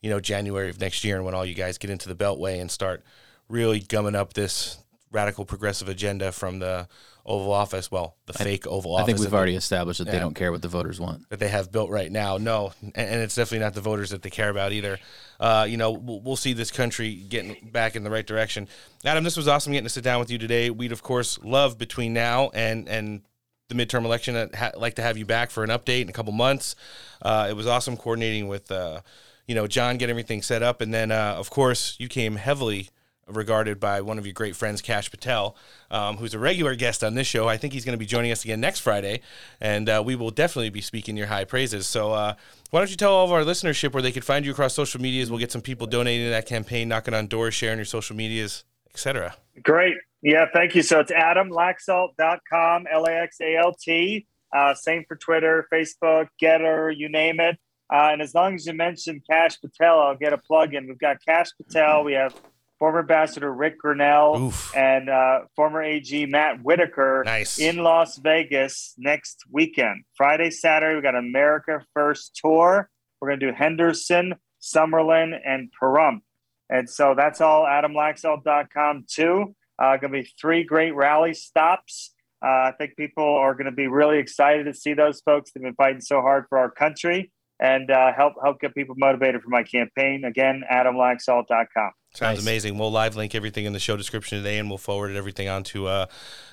you 0.00 0.10
know 0.10 0.20
January 0.20 0.70
of 0.70 0.80
next 0.80 1.04
year, 1.04 1.16
and 1.16 1.24
when 1.24 1.34
all 1.34 1.46
you 1.46 1.54
guys 1.54 1.78
get 1.78 1.90
into 1.90 2.08
the 2.08 2.16
Beltway 2.16 2.60
and 2.60 2.70
start 2.70 3.02
really 3.48 3.80
gumming 3.80 4.14
up 4.14 4.32
this 4.32 4.78
radical 5.10 5.44
progressive 5.44 5.88
agenda 5.88 6.32
from 6.32 6.58
the 6.58 6.88
Oval 7.24 7.52
Office. 7.52 7.90
Well, 7.90 8.16
the 8.26 8.34
I, 8.38 8.44
fake 8.44 8.66
Oval 8.66 8.94
Office. 8.94 9.02
I 9.02 9.06
think 9.06 9.18
we've 9.18 9.34
already 9.34 9.54
established 9.54 9.98
that 9.98 10.06
yeah, 10.06 10.12
they 10.12 10.18
don't 10.18 10.34
care 10.34 10.50
what 10.50 10.62
the 10.62 10.68
voters 10.68 11.00
want. 11.00 11.28
That 11.30 11.38
they 11.38 11.48
have 11.48 11.70
built 11.70 11.90
right 11.90 12.10
now. 12.10 12.38
No, 12.38 12.72
and, 12.82 12.92
and 12.96 13.20
it's 13.20 13.34
definitely 13.34 13.64
not 13.64 13.74
the 13.74 13.80
voters 13.80 14.10
that 14.10 14.22
they 14.22 14.30
care 14.30 14.50
about 14.50 14.72
either. 14.72 14.98
Uh, 15.38 15.66
you 15.68 15.76
know, 15.76 15.92
we'll, 15.92 16.20
we'll, 16.20 16.36
see 16.36 16.52
this 16.52 16.70
country 16.70 17.14
getting 17.14 17.70
back 17.72 17.96
in 17.96 18.04
the 18.04 18.10
right 18.10 18.26
direction. 18.26 18.68
Adam, 19.04 19.24
this 19.24 19.36
was 19.36 19.48
awesome 19.48 19.72
getting 19.72 19.86
to 19.86 19.90
sit 19.90 20.04
down 20.04 20.20
with 20.20 20.30
you 20.30 20.38
today. 20.38 20.70
We'd 20.70 20.92
of 20.92 21.02
course 21.02 21.38
love 21.42 21.78
between 21.78 22.12
now 22.12 22.50
and 22.54 22.88
and 22.88 23.22
the 23.68 23.74
midterm 23.74 24.04
election. 24.04 24.36
I'd 24.36 24.54
ha- 24.54 24.72
like 24.76 24.94
to 24.94 25.02
have 25.02 25.16
you 25.16 25.24
back 25.24 25.50
for 25.50 25.64
an 25.64 25.70
update 25.70 26.02
in 26.02 26.08
a 26.08 26.12
couple 26.12 26.32
months. 26.32 26.74
Uh, 27.20 27.46
it 27.48 27.54
was 27.54 27.66
awesome 27.66 27.96
coordinating 27.96 28.48
with. 28.48 28.70
Uh, 28.70 29.00
you 29.44 29.56
know, 29.56 29.66
John, 29.66 29.96
get 29.96 30.08
everything 30.08 30.40
set 30.40 30.62
up, 30.62 30.80
and 30.80 30.94
then 30.94 31.10
uh, 31.10 31.34
of 31.36 31.50
course 31.50 31.96
you 31.98 32.08
came 32.08 32.36
heavily 32.36 32.90
regarded 33.28 33.78
by 33.78 34.00
one 34.00 34.18
of 34.18 34.26
your 34.26 34.32
great 34.32 34.56
friends, 34.56 34.82
Kash 34.82 35.10
Patel, 35.10 35.56
um, 35.90 36.16
who's 36.16 36.34
a 36.34 36.38
regular 36.38 36.74
guest 36.74 37.04
on 37.04 37.14
this 37.14 37.26
show. 37.26 37.48
I 37.48 37.56
think 37.56 37.72
he's 37.72 37.84
going 37.84 37.94
to 37.94 37.98
be 37.98 38.06
joining 38.06 38.32
us 38.32 38.44
again 38.44 38.60
next 38.60 38.80
Friday, 38.80 39.20
and 39.60 39.88
uh, 39.88 40.02
we 40.04 40.16
will 40.16 40.30
definitely 40.30 40.70
be 40.70 40.80
speaking 40.80 41.16
your 41.16 41.28
high 41.28 41.44
praises. 41.44 41.86
So, 41.86 42.12
uh, 42.12 42.34
why 42.70 42.80
don't 42.80 42.90
you 42.90 42.96
tell 42.96 43.12
all 43.12 43.24
of 43.24 43.32
our 43.32 43.42
listenership 43.42 43.92
where 43.92 44.02
they 44.02 44.12
could 44.12 44.24
find 44.24 44.44
you 44.44 44.52
across 44.52 44.74
social 44.74 45.00
medias? 45.00 45.30
We'll 45.30 45.40
get 45.40 45.52
some 45.52 45.62
people 45.62 45.86
donating 45.86 46.26
to 46.26 46.30
that 46.30 46.46
campaign, 46.46 46.88
knocking 46.88 47.14
on 47.14 47.26
doors, 47.26 47.54
sharing 47.54 47.78
your 47.78 47.84
social 47.84 48.16
medias, 48.16 48.64
etc. 48.90 49.34
Great. 49.62 49.96
Yeah, 50.22 50.46
thank 50.52 50.74
you. 50.74 50.82
So 50.82 51.00
it's 51.00 51.12
adamlaxalt.com, 51.12 52.86
L 52.90 53.04
A 53.04 53.12
X 53.12 53.40
A 53.40 53.56
L 53.56 53.74
T. 53.74 54.26
Uh, 54.54 54.74
same 54.74 55.04
for 55.08 55.16
Twitter, 55.16 55.66
Facebook, 55.72 56.28
Gettr, 56.40 56.94
you 56.96 57.08
name 57.08 57.40
it. 57.40 57.56
Uh, 57.92 58.10
and 58.12 58.22
as 58.22 58.34
long 58.34 58.54
as 58.54 58.66
you 58.66 58.72
mention 58.72 59.20
Kash 59.28 59.60
Patel, 59.60 60.00
I'll 60.00 60.16
get 60.16 60.32
a 60.32 60.38
plug 60.38 60.74
in. 60.74 60.86
We've 60.86 60.98
got 60.98 61.18
Kash 61.26 61.48
Patel. 61.56 62.04
We 62.04 62.14
have 62.14 62.34
former 62.82 62.98
ambassador 62.98 63.54
Rick 63.54 63.80
Grenell 63.80 64.40
Oof. 64.40 64.76
and 64.76 65.08
uh, 65.08 65.42
former 65.54 65.84
AG 65.84 66.26
Matt 66.26 66.64
Whitaker 66.64 67.22
nice. 67.24 67.60
in 67.60 67.76
Las 67.76 68.18
Vegas 68.18 68.94
next 68.98 69.44
weekend. 69.48 70.02
Friday, 70.16 70.50
Saturday, 70.50 70.96
we 70.96 71.00
got 71.00 71.14
America 71.14 71.86
First 71.94 72.40
Tour. 72.42 72.90
We're 73.20 73.28
going 73.28 73.38
to 73.38 73.46
do 73.46 73.52
Henderson, 73.56 74.34
Summerlin, 74.60 75.32
and 75.46 75.70
Pahrump. 75.80 76.22
And 76.70 76.90
so 76.90 77.14
that's 77.16 77.40
all 77.40 77.66
adamlaxalt.com 77.66 79.04
too. 79.08 79.54
Uh, 79.78 79.96
going 79.98 80.12
to 80.12 80.22
be 80.22 80.28
three 80.40 80.64
great 80.64 80.96
rally 80.96 81.34
stops. 81.34 82.12
Uh, 82.44 82.48
I 82.48 82.72
think 82.76 82.96
people 82.96 83.22
are 83.22 83.54
going 83.54 83.66
to 83.66 83.70
be 83.70 83.86
really 83.86 84.18
excited 84.18 84.64
to 84.64 84.74
see 84.74 84.94
those 84.94 85.20
folks. 85.20 85.52
They've 85.52 85.62
been 85.62 85.74
fighting 85.74 86.00
so 86.00 86.20
hard 86.20 86.46
for 86.48 86.58
our 86.58 86.68
country 86.68 87.30
and 87.62 87.92
uh, 87.92 88.12
help 88.12 88.34
help 88.42 88.60
get 88.60 88.74
people 88.74 88.96
motivated 88.98 89.40
for 89.40 89.48
my 89.48 89.62
campaign. 89.62 90.24
Again, 90.24 90.64
adamlaxalt.com. 90.70 91.92
Sounds 92.14 92.20
nice. 92.20 92.42
amazing. 92.42 92.76
We'll 92.76 92.90
live 92.90 93.14
link 93.14 93.34
everything 93.36 93.64
in 93.64 93.72
the 93.72 93.78
show 93.78 93.96
description 93.96 94.38
today, 94.38 94.58
and 94.58 94.68
we'll 94.68 94.78
forward 94.78 95.14
everything 95.14 95.48
on 95.48 95.62
to 95.64 95.86
uh, 95.86 96.06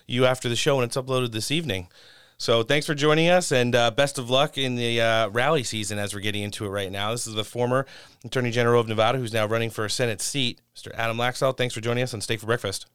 you 0.06 0.26
after 0.28 0.48
the 0.48 0.56
show 0.56 0.76
when 0.76 0.86
it's 0.86 0.96
uploaded 0.96 1.32
this 1.32 1.50
evening. 1.50 1.88
So 2.38 2.64
thanks 2.64 2.86
for 2.86 2.94
joining 2.94 3.28
us, 3.28 3.52
and 3.52 3.76
uh, 3.76 3.92
best 3.92 4.20
of 4.20 4.30
luck 4.30 4.58
in 4.58 4.76
the 4.76 5.02
uh, 5.02 5.30
rally 5.30 5.64
season 5.64 5.98
as 5.98 6.14
we're 6.14 6.22
getting 6.22 6.44
into 6.44 6.64
it 6.66 6.70
right 6.70 6.92
now. 6.92 7.12
This 7.12 7.28
is 7.28 7.34
the 7.34 7.44
former 7.44 7.88
Attorney 8.24 8.52
General 8.52 8.80
of 8.80 8.88
Nevada, 8.88 9.18
who's 9.18 9.34
now 9.34 9.46
running 9.48 9.72
for 9.72 9.84
a 9.84 9.90
Senate 9.90 10.22
seat, 10.22 10.62
Mr. 10.78 10.94
Adam 10.94 11.18
Laxalt. 11.18 11.58
Thanks 11.58 11.74
for 11.74 11.82
joining 11.82 12.04
us 12.04 12.14
on 12.14 12.22
Steak 12.22 12.40
for 12.40 12.46
Breakfast. 12.46 12.86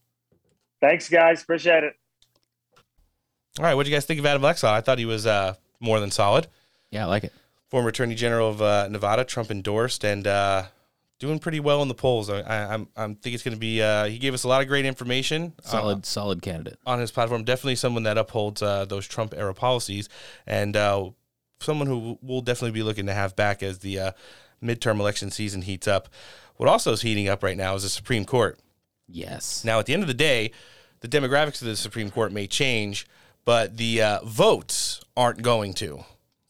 Thanks, 0.81 1.11
guys. 1.11 1.43
Appreciate 1.43 1.83
it. 1.83 1.95
All 3.59 3.65
right, 3.65 3.75
what 3.75 3.85
do 3.85 3.91
you 3.91 3.97
guys 3.97 4.07
think 4.07 4.21
of 4.21 4.25
Adam 4.25 4.41
Laxalt? 4.41 4.71
I 4.71 4.81
thought 4.81 4.99
he 4.99 5.05
was 5.05 5.27
uh, 5.27 5.55
more 5.79 6.01
than 6.01 6.11
solid. 6.11 6.47
Yeah, 6.91 7.05
I 7.05 7.09
like 7.09 7.25
it. 7.25 7.33
Former 7.75 7.89
Attorney 7.89 8.15
General 8.15 8.51
of 8.51 8.63
uh, 8.63 8.87
Nevada, 8.87 9.25
Trump 9.25 9.51
endorsed, 9.51 10.05
and 10.05 10.29
uh, 10.29 10.63
doing 11.19 11.41
pretty 11.41 11.59
well 11.59 11.83
in 11.83 11.89
the 11.89 11.95
polls. 11.95 12.31
I, 12.31 12.39
I, 12.39 12.75
am 12.75 12.87
I'm 12.95 13.17
think 13.17 13.35
it's 13.35 13.43
going 13.43 13.57
to 13.57 13.59
be. 13.59 13.83
Uh, 13.83 14.05
he 14.05 14.19
gave 14.19 14.33
us 14.33 14.45
a 14.45 14.49
lot 14.49 14.63
of 14.63 14.69
great 14.69 14.85
information. 14.85 15.55
Solid, 15.61 15.99
uh, 15.99 16.03
solid 16.05 16.41
candidate 16.41 16.79
on 16.87 17.01
his 17.01 17.11
platform. 17.11 17.43
Definitely 17.43 17.75
someone 17.75 18.05
that 18.05 18.17
upholds 18.17 18.63
uh, 18.63 18.85
those 18.85 19.09
Trump 19.09 19.35
era 19.37 19.53
policies, 19.55 20.09
and 20.47 20.77
uh, 20.77 21.11
someone 21.59 21.89
who 21.89 22.17
we'll 22.23 22.43
definitely 22.43 22.71
be 22.71 22.85
looking 22.85 23.07
to 23.07 23.13
have 23.13 23.35
back 23.35 23.61
as 23.61 23.81
the 23.81 23.99
uh, 23.99 24.13
midterm 24.63 25.01
election 25.01 25.33
season 25.33 25.63
heats 25.63 25.89
up. 25.89 26.09
What 26.55 26.69
also 26.69 26.93
is 26.93 27.03
heating 27.03 27.29
up 27.29 27.43
right 27.43 27.57
now 27.57 27.75
is 27.75 27.83
the 27.83 27.89
Supreme 27.89 28.25
Court. 28.25 28.57
Yes. 29.09 29.65
Now, 29.65 29.81
at 29.81 29.87
the 29.87 29.95
end 29.95 30.05
of 30.05 30.07
the 30.07 30.15
day, 30.15 30.53
the 31.01 31.09
demographics 31.09 31.61
of 31.61 31.67
the 31.67 31.75
Supreme 31.75 32.13
Court 32.13 32.31
may 32.31 32.47
change, 32.47 33.05
but 33.45 33.79
the 33.79 34.01
uh, 34.01 34.21
votes 34.25 35.01
aren't 35.17 35.43
going 35.43 35.75
to. 35.75 36.05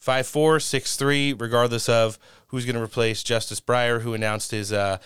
Five 0.05 0.27
four 0.27 0.61
six 0.61 0.97
three, 0.97 1.33
regardless 1.33 1.89
of 1.89 2.19
who's 2.49 2.67
going 2.67 2.77
to 2.77 2.83
replace 2.83 3.23
Justice 3.23 3.59
Breyer, 3.59 4.03
who 4.03 4.13
announced 4.13 4.51
his, 4.51 4.71
uh, 4.71 4.99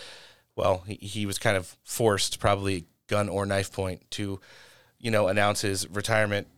well, 0.56 0.82
he, 0.88 0.94
he 0.96 1.24
was 1.24 1.38
kind 1.38 1.56
of 1.56 1.76
forced, 1.84 2.40
probably 2.40 2.84
gun 3.06 3.28
or 3.28 3.46
knife 3.46 3.72
point, 3.72 4.10
to, 4.10 4.40
you 4.98 5.12
know, 5.12 5.28
announce 5.28 5.60
his 5.60 5.88
retirement 5.88 6.48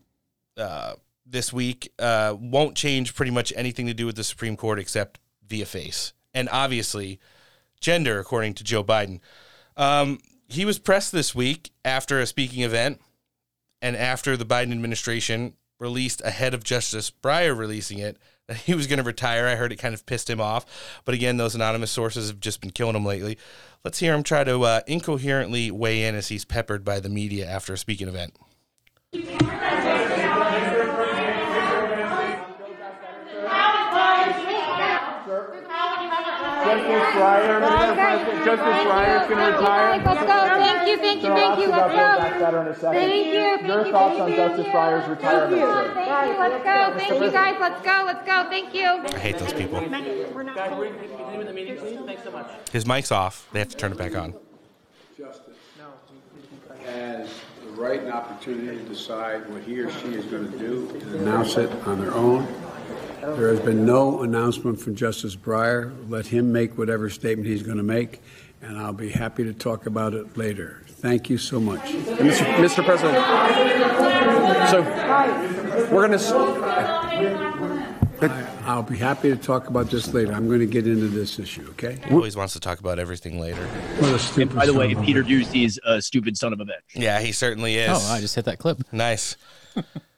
uh, 0.57 0.95
this 1.27 1.53
week. 1.53 1.93
Uh, 1.99 2.35
won't 2.41 2.79
change 2.79 3.15
pretty 3.15 3.31
much 3.31 3.53
anything 3.57 3.87
to 3.89 3.93
do 3.93 4.07
with 4.07 4.17
the 4.17 4.25
Supreme 4.25 4.57
Court 4.57 4.79
except 4.79 5.21
via 5.47 5.67
face. 5.67 6.15
And 6.33 6.49
obviously, 6.51 7.21
gender, 7.79 8.19
according 8.21 8.55
to 8.55 8.65
Joe 8.65 8.83
Biden. 8.83 9.21
Um, 9.77 10.19
he 10.49 10.65
was 10.65 10.79
pressed 10.79 11.13
this 11.13 11.35
week 11.35 11.73
after 11.85 12.19
a 12.19 12.25
speaking 12.27 12.63
event 12.63 13.03
and 13.83 13.97
after 13.97 14.35
the 14.35 14.47
Biden 14.47 14.73
administration 14.73 15.57
released 15.81 16.21
ahead 16.25 16.55
of 16.55 16.63
Justice 16.63 17.11
Breyer 17.11 17.57
releasing 17.57 17.99
it 17.99 18.19
that 18.47 18.59
he 18.59 18.75
was 18.75 18.87
going 18.87 18.99
to 18.99 19.03
retire. 19.03 19.49
I 19.49 19.57
heard 19.57 19.73
it 19.73 19.77
kind 19.77 19.95
of 19.95 20.07
pissed 20.07 20.31
him 20.31 20.41
off. 20.41 21.01
But 21.05 21.15
again, 21.15 21.37
those 21.37 21.55
anonymous 21.55 21.91
sources 21.91 22.29
have 22.29 22.41
just 22.41 22.61
been 22.61 22.71
killing 22.71 22.95
him 22.97 23.05
lately. 23.05 23.39
Let's 23.85 23.99
hear 23.99 24.15
him 24.15 24.23
try 24.23 24.45
to 24.45 24.61
uh, 24.63 24.81
incoherently 24.87 25.71
weigh 25.71 26.05
in 26.05 26.15
as 26.15 26.29
he's 26.29 26.45
peppered 26.45 26.85
by 26.85 27.01
the 27.01 27.09
media 27.09 27.47
after 27.47 27.73
a 27.73 27.79
speaking 27.79 28.09
event. 28.09 28.37
Justice 36.71 37.07
Breyer. 37.17 38.45
Justice 38.45 38.79
Breyer 38.85 39.23
is 39.23 39.29
going 39.29 39.39
to 39.39 39.59
retire. 39.59 40.70
Let's. 40.91 41.01
Thank 41.01 41.23
you, 41.23 41.29
thank 41.29 41.59
you, 41.59 41.71
thank 41.71 41.95
you. 41.95 42.49
Let's 42.59 42.81
go. 42.81 42.93
Thank 42.93 43.27
you. 43.27 43.69
Your 43.69 43.85
thoughts 43.91 44.21
on 44.21 44.31
Justice 44.31 44.67
Breyer's 44.67 45.09
retirement, 45.09 45.61
sir? 45.61 45.95
Thank 45.95 46.33
you. 46.33 46.39
Let's 46.39 46.65
go. 46.65 46.99
Thank 46.99 47.23
you, 47.23 47.31
guys. 47.31 47.57
Let's 47.61 47.83
go. 47.83 48.03
Let's 48.07 48.27
go. 48.27 48.49
Thank 48.51 48.75
you. 48.75 48.87
I 48.87 49.19
hate 49.19 49.39
those 49.39 49.53
people. 49.53 49.81
His 52.73 52.87
mic's 52.87 53.13
off. 53.13 53.49
They 53.53 53.59
have 53.59 53.69
to 53.69 53.77
turn 53.77 53.93
it 53.93 53.99
back 53.99 54.17
on. 54.17 54.35
Justice 55.17 55.57
has 56.87 57.29
the 57.63 57.71
right 57.73 58.01
and 58.01 58.13
opportunity 58.13 58.79
to 58.79 58.85
decide 58.85 59.49
what 59.51 59.63
he 59.63 59.79
or 59.81 59.91
she 59.91 60.15
is 60.15 60.25
going 60.25 60.51
to 60.51 60.59
do 60.59 60.89
and 60.95 61.15
announce 61.17 61.57
it 61.57 61.71
on 61.87 62.01
their 62.01 62.15
own. 62.15 62.47
There 63.21 63.51
has 63.51 63.61
been 63.61 63.85
no 63.85 64.23
announcement 64.23 64.81
from 64.81 64.95
Justice 64.95 65.37
Breyer. 65.37 65.93
Let 66.09 66.27
him 66.27 66.53
make 66.53 66.79
whatever 66.79 67.11
statement 67.11 67.47
he's 67.49 67.63
going 67.63 67.77
to 67.77 67.83
make, 67.83 68.23
and 68.63 68.79
I'll 68.79 68.93
be 68.93 69.11
happy 69.11 69.45
to 69.45 69.53
talk 69.53 69.87
about 69.87 70.15
it 70.15 70.37
later. 70.37 70.83
Thank 70.87 71.31
you 71.31 71.39
so 71.39 71.61
much. 71.61 71.81
Mr. 71.81 72.45
Mr. 72.57 72.85
President, 72.85 73.17
so 74.69 74.83
we're 75.93 76.07
going 76.07 76.19
to. 76.19 77.41
I'll 78.65 78.83
be 78.83 78.99
happy 78.99 79.31
to 79.31 79.37
talk 79.37 79.69
about 79.69 79.91
this 79.91 80.13
later. 80.13 80.33
I'm 80.33 80.47
going 80.47 80.61
to 80.61 80.67
get 80.67 80.87
into 80.87 81.09
this 81.09 81.39
issue, 81.39 81.67
okay? 81.71 81.99
He 82.07 82.15
always 82.15 82.37
wants 82.37 82.53
to 82.53 82.61
talk 82.61 82.79
about 82.79 82.99
everything 82.99 83.41
later. 83.41 83.65
And 84.37 84.55
by 84.55 84.67
the 84.67 84.75
way, 84.75 84.95
Peter 84.95 85.23
Doocy 85.23 85.65
is 85.65 85.81
a 85.87 86.03
stupid 86.03 86.37
son 86.37 86.53
of 86.53 86.61
a 86.61 86.67
bitch. 86.67 86.83
Yeah, 86.95 87.21
he 87.21 87.33
certainly 87.33 87.77
is. 87.77 87.91
Oh, 87.91 88.13
I 88.13 88.21
just 88.21 88.35
hit 88.35 88.45
that 88.45 88.59
clip. 88.59 88.81
Nice. 88.93 89.37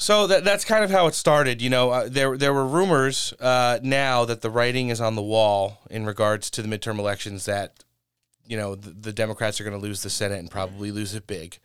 So 0.00 0.28
that 0.28 0.44
that's 0.44 0.64
kind 0.64 0.84
of 0.84 0.90
how 0.90 1.08
it 1.08 1.14
started. 1.14 1.60
You 1.60 1.70
know, 1.70 1.90
uh, 1.90 2.08
there 2.08 2.38
there 2.38 2.54
were 2.54 2.66
rumors 2.66 3.34
uh, 3.40 3.80
now 3.82 4.24
that 4.24 4.42
the 4.42 4.50
writing 4.50 4.90
is 4.90 5.00
on 5.00 5.16
the 5.16 5.22
wall 5.22 5.78
in 5.90 6.06
regards 6.06 6.50
to 6.50 6.62
the 6.62 6.68
midterm 6.68 7.00
elections 7.00 7.46
that 7.46 7.84
you 8.46 8.56
know 8.56 8.76
the, 8.76 8.90
the 8.90 9.12
Democrats 9.12 9.60
are 9.60 9.64
going 9.64 9.78
to 9.78 9.82
lose 9.82 10.04
the 10.04 10.10
Senate 10.10 10.38
and 10.38 10.50
probably 10.50 10.92
lose 10.92 11.14
it 11.16 11.26
big. 11.26 11.58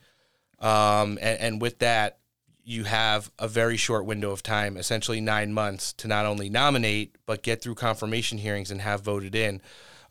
Um, 0.60 1.20
and, 1.22 1.40
and 1.40 1.62
with 1.62 1.78
that, 1.80 2.18
you 2.64 2.86
have 2.86 3.32
a 3.38 3.48
very 3.48 3.78
short 3.78 4.06
window 4.06 4.32
of 4.32 4.42
time, 4.42 4.78
essentially 4.78 5.22
nine 5.22 5.54
months, 5.54 5.94
to 5.94 6.08
not 6.08 6.26
only 6.26 6.50
nominate 6.50 7.16
but 7.28 7.44
get 7.44 7.62
through 7.62 7.76
confirmation 7.76 8.40
hearings 8.40 8.72
and 8.72 8.82
have 8.82 9.02
voted 9.02 9.36
in 9.36 9.62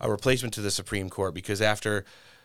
a 0.00 0.08
replacement 0.08 0.54
to 0.54 0.60
the 0.60 0.70
Supreme 0.70 1.10
Court. 1.10 1.34
Because 1.34 1.60
after 1.60 2.04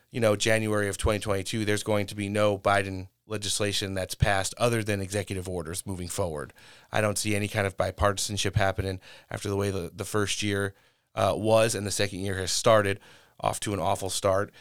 you 0.10 0.20
know 0.20 0.36
January 0.36 0.88
of 0.88 0.98
2022, 0.98 1.66
there's 1.66 1.84
going 1.84 2.08
to 2.08 2.16
be 2.16 2.30
no 2.30 2.58
Biden 2.58 3.10
legislation 3.28 3.94
that's 3.94 4.16
passed 4.16 4.54
other 4.58 4.84
than 4.84 5.02
executive 5.02 5.48
orders 5.48 5.86
moving 5.86 6.08
forward. 6.08 6.54
I 6.92 7.02
don't 7.02 7.18
see 7.18 7.36
any 7.36 7.48
kind 7.48 7.68
of 7.68 7.78
bipartisanship 7.78 8.56
happening 8.56 9.00
after 9.30 9.50
the 9.50 9.56
way 9.56 9.70
the, 9.70 9.92
the 9.94 10.06
first 10.06 10.42
year 10.42 10.74
uh, 11.16 11.34
was 11.36 11.76
and 11.76 11.86
the 11.86 11.92
second 11.92 12.20
year 12.20 12.38
has 12.38 12.52
started 12.52 13.00
off 13.40 13.60
to 13.62 13.74
an 13.74 13.80
awful 13.80 14.10
start. 14.10 14.52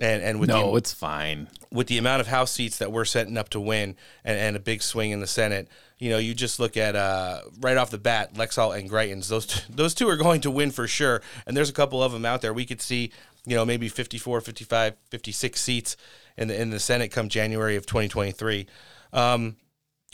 And 0.00 0.24
and 0.24 0.40
with 0.40 0.48
no, 0.48 0.72
the, 0.72 0.76
it's 0.78 0.92
fine 0.92 1.48
with 1.70 1.86
the 1.86 1.98
amount 1.98 2.20
of 2.20 2.26
House 2.26 2.50
seats 2.50 2.78
that 2.78 2.90
we're 2.90 3.04
setting 3.04 3.38
up 3.38 3.48
to 3.50 3.60
win 3.60 3.94
and, 4.24 4.36
and 4.36 4.56
a 4.56 4.58
big 4.58 4.82
swing 4.82 5.12
in 5.12 5.20
the 5.20 5.26
Senate. 5.28 5.68
You 5.98 6.10
know, 6.10 6.18
you 6.18 6.34
just 6.34 6.58
look 6.58 6.76
at 6.76 6.96
uh, 6.96 7.42
right 7.60 7.76
off 7.76 7.90
the 7.90 7.98
bat, 7.98 8.34
Laxalt 8.34 8.76
and 8.76 8.90
Greitens. 8.90 9.28
Those 9.28 9.46
t- 9.46 9.60
those 9.70 9.94
two 9.94 10.08
are 10.08 10.16
going 10.16 10.40
to 10.40 10.50
win 10.50 10.72
for 10.72 10.88
sure. 10.88 11.22
And 11.46 11.56
there's 11.56 11.70
a 11.70 11.72
couple 11.72 12.02
of 12.02 12.10
them 12.10 12.24
out 12.24 12.42
there. 12.42 12.52
We 12.52 12.66
could 12.66 12.80
see, 12.80 13.12
you 13.46 13.54
know, 13.54 13.64
maybe 13.64 13.88
54, 13.88 14.40
55, 14.40 14.96
56 15.10 15.60
seats 15.60 15.96
in 16.36 16.48
the 16.48 16.60
in 16.60 16.70
the 16.70 16.80
Senate 16.80 17.10
come 17.10 17.28
January 17.28 17.76
of 17.76 17.86
2023. 17.86 18.66
Um, 19.12 19.56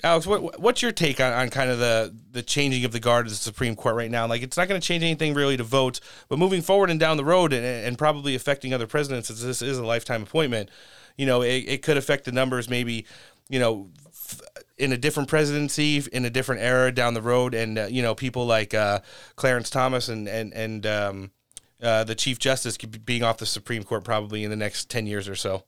Alex, 0.03 0.27
what 0.27 0.59
what's 0.61 0.81
your 0.81 0.93
take 0.93 1.21
on, 1.21 1.33
on 1.33 1.51
kind 1.51 1.71
of 1.71 1.79
the 1.79 2.15
the 2.31 2.43
changing 2.43 2.85
of 2.85 2.93
the 2.93 3.01
guard 3.01 3.27
of 3.27 3.33
the 3.33 3.37
Supreme 3.37 3.77
Court 3.77 3.97
right 3.97 4.11
now? 4.11 4.27
Like, 4.27 4.43
it's 4.43 4.57
not 4.57 4.69
going 4.69 4.81
to 4.81 4.87
change 4.87 5.03
anything 5.03 5.35
really 5.35 5.57
to 5.57 5.65
votes, 5.65 6.01
but 6.29 6.39
moving 6.39 6.63
forward 6.63 6.91
and 6.91 6.99
down 6.99 7.17
the 7.17 7.25
road, 7.25 7.53
and, 7.53 7.65
and 7.65 7.99
probably 7.99 8.35
affecting 8.35 8.73
other 8.73 8.87
presidents, 8.87 9.31
as 9.31 9.45
this 9.45 9.61
is 9.63 9.79
a 9.79 9.85
lifetime 9.85 10.23
appointment. 10.23 10.71
You 11.17 11.27
know, 11.27 11.43
it, 11.43 11.65
it 11.67 11.83
could 11.83 11.97
affect 11.97 12.25
the 12.25 12.33
numbers, 12.33 12.69
maybe. 12.69 13.07
You 13.49 13.59
know, 13.59 13.89
in 14.79 14.93
a 14.93 14.97
different 14.97 15.29
presidency, 15.29 16.03
in 16.13 16.25
a 16.25 16.31
different 16.31 16.63
era 16.63 16.93
down 16.93 17.15
the 17.15 17.23
road, 17.23 17.53
and 17.53 17.79
uh, 17.79 17.87
you 17.91 18.01
know, 18.01 18.15
people 18.15 18.47
like 18.47 18.73
uh, 18.73 19.01
Clarence 19.37 19.69
Thomas 19.69 20.09
and 20.09 20.29
and 20.29 20.55
and 20.55 20.87
um, 20.87 21.31
uh, 21.83 22.05
the 22.05 22.15
Chief 22.15 22.39
Justice 22.39 22.79
being 22.79 23.23
off 23.23 23.39
the 23.39 23.47
Supreme 23.47 23.83
Court 23.83 24.05
probably 24.05 24.45
in 24.45 24.51
the 24.51 24.57
next 24.57 24.89
ten 24.89 25.07
years 25.07 25.29
or 25.29 25.35
so. 25.35 25.65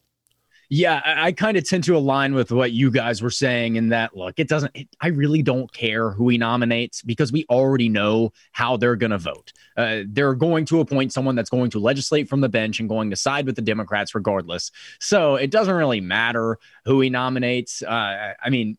Yeah, 0.74 1.02
I, 1.04 1.26
I 1.26 1.32
kind 1.32 1.58
of 1.58 1.68
tend 1.68 1.84
to 1.84 1.96
align 1.98 2.34
with 2.34 2.50
what 2.50 2.72
you 2.72 2.90
guys 2.90 3.20
were 3.20 3.28
saying 3.28 3.76
in 3.76 3.90
that 3.90 4.16
look, 4.16 4.38
it 4.38 4.48
doesn't, 4.48 4.74
it, 4.74 4.88
I 5.02 5.08
really 5.08 5.42
don't 5.42 5.70
care 5.70 6.10
who 6.10 6.30
he 6.30 6.38
nominates 6.38 7.02
because 7.02 7.30
we 7.30 7.44
already 7.50 7.90
know 7.90 8.32
how 8.52 8.78
they're 8.78 8.96
going 8.96 9.10
to 9.10 9.18
vote. 9.18 9.52
Uh, 9.76 10.04
they're 10.06 10.34
going 10.34 10.64
to 10.64 10.80
appoint 10.80 11.12
someone 11.12 11.34
that's 11.34 11.50
going 11.50 11.68
to 11.72 11.78
legislate 11.78 12.26
from 12.26 12.40
the 12.40 12.48
bench 12.48 12.80
and 12.80 12.88
going 12.88 13.10
to 13.10 13.16
side 13.16 13.44
with 13.44 13.54
the 13.54 13.60
Democrats 13.60 14.14
regardless. 14.14 14.70
So 14.98 15.34
it 15.34 15.50
doesn't 15.50 15.74
really 15.74 16.00
matter 16.00 16.58
who 16.86 17.02
he 17.02 17.10
nominates. 17.10 17.82
Uh, 17.82 18.32
I 18.42 18.48
mean, 18.48 18.78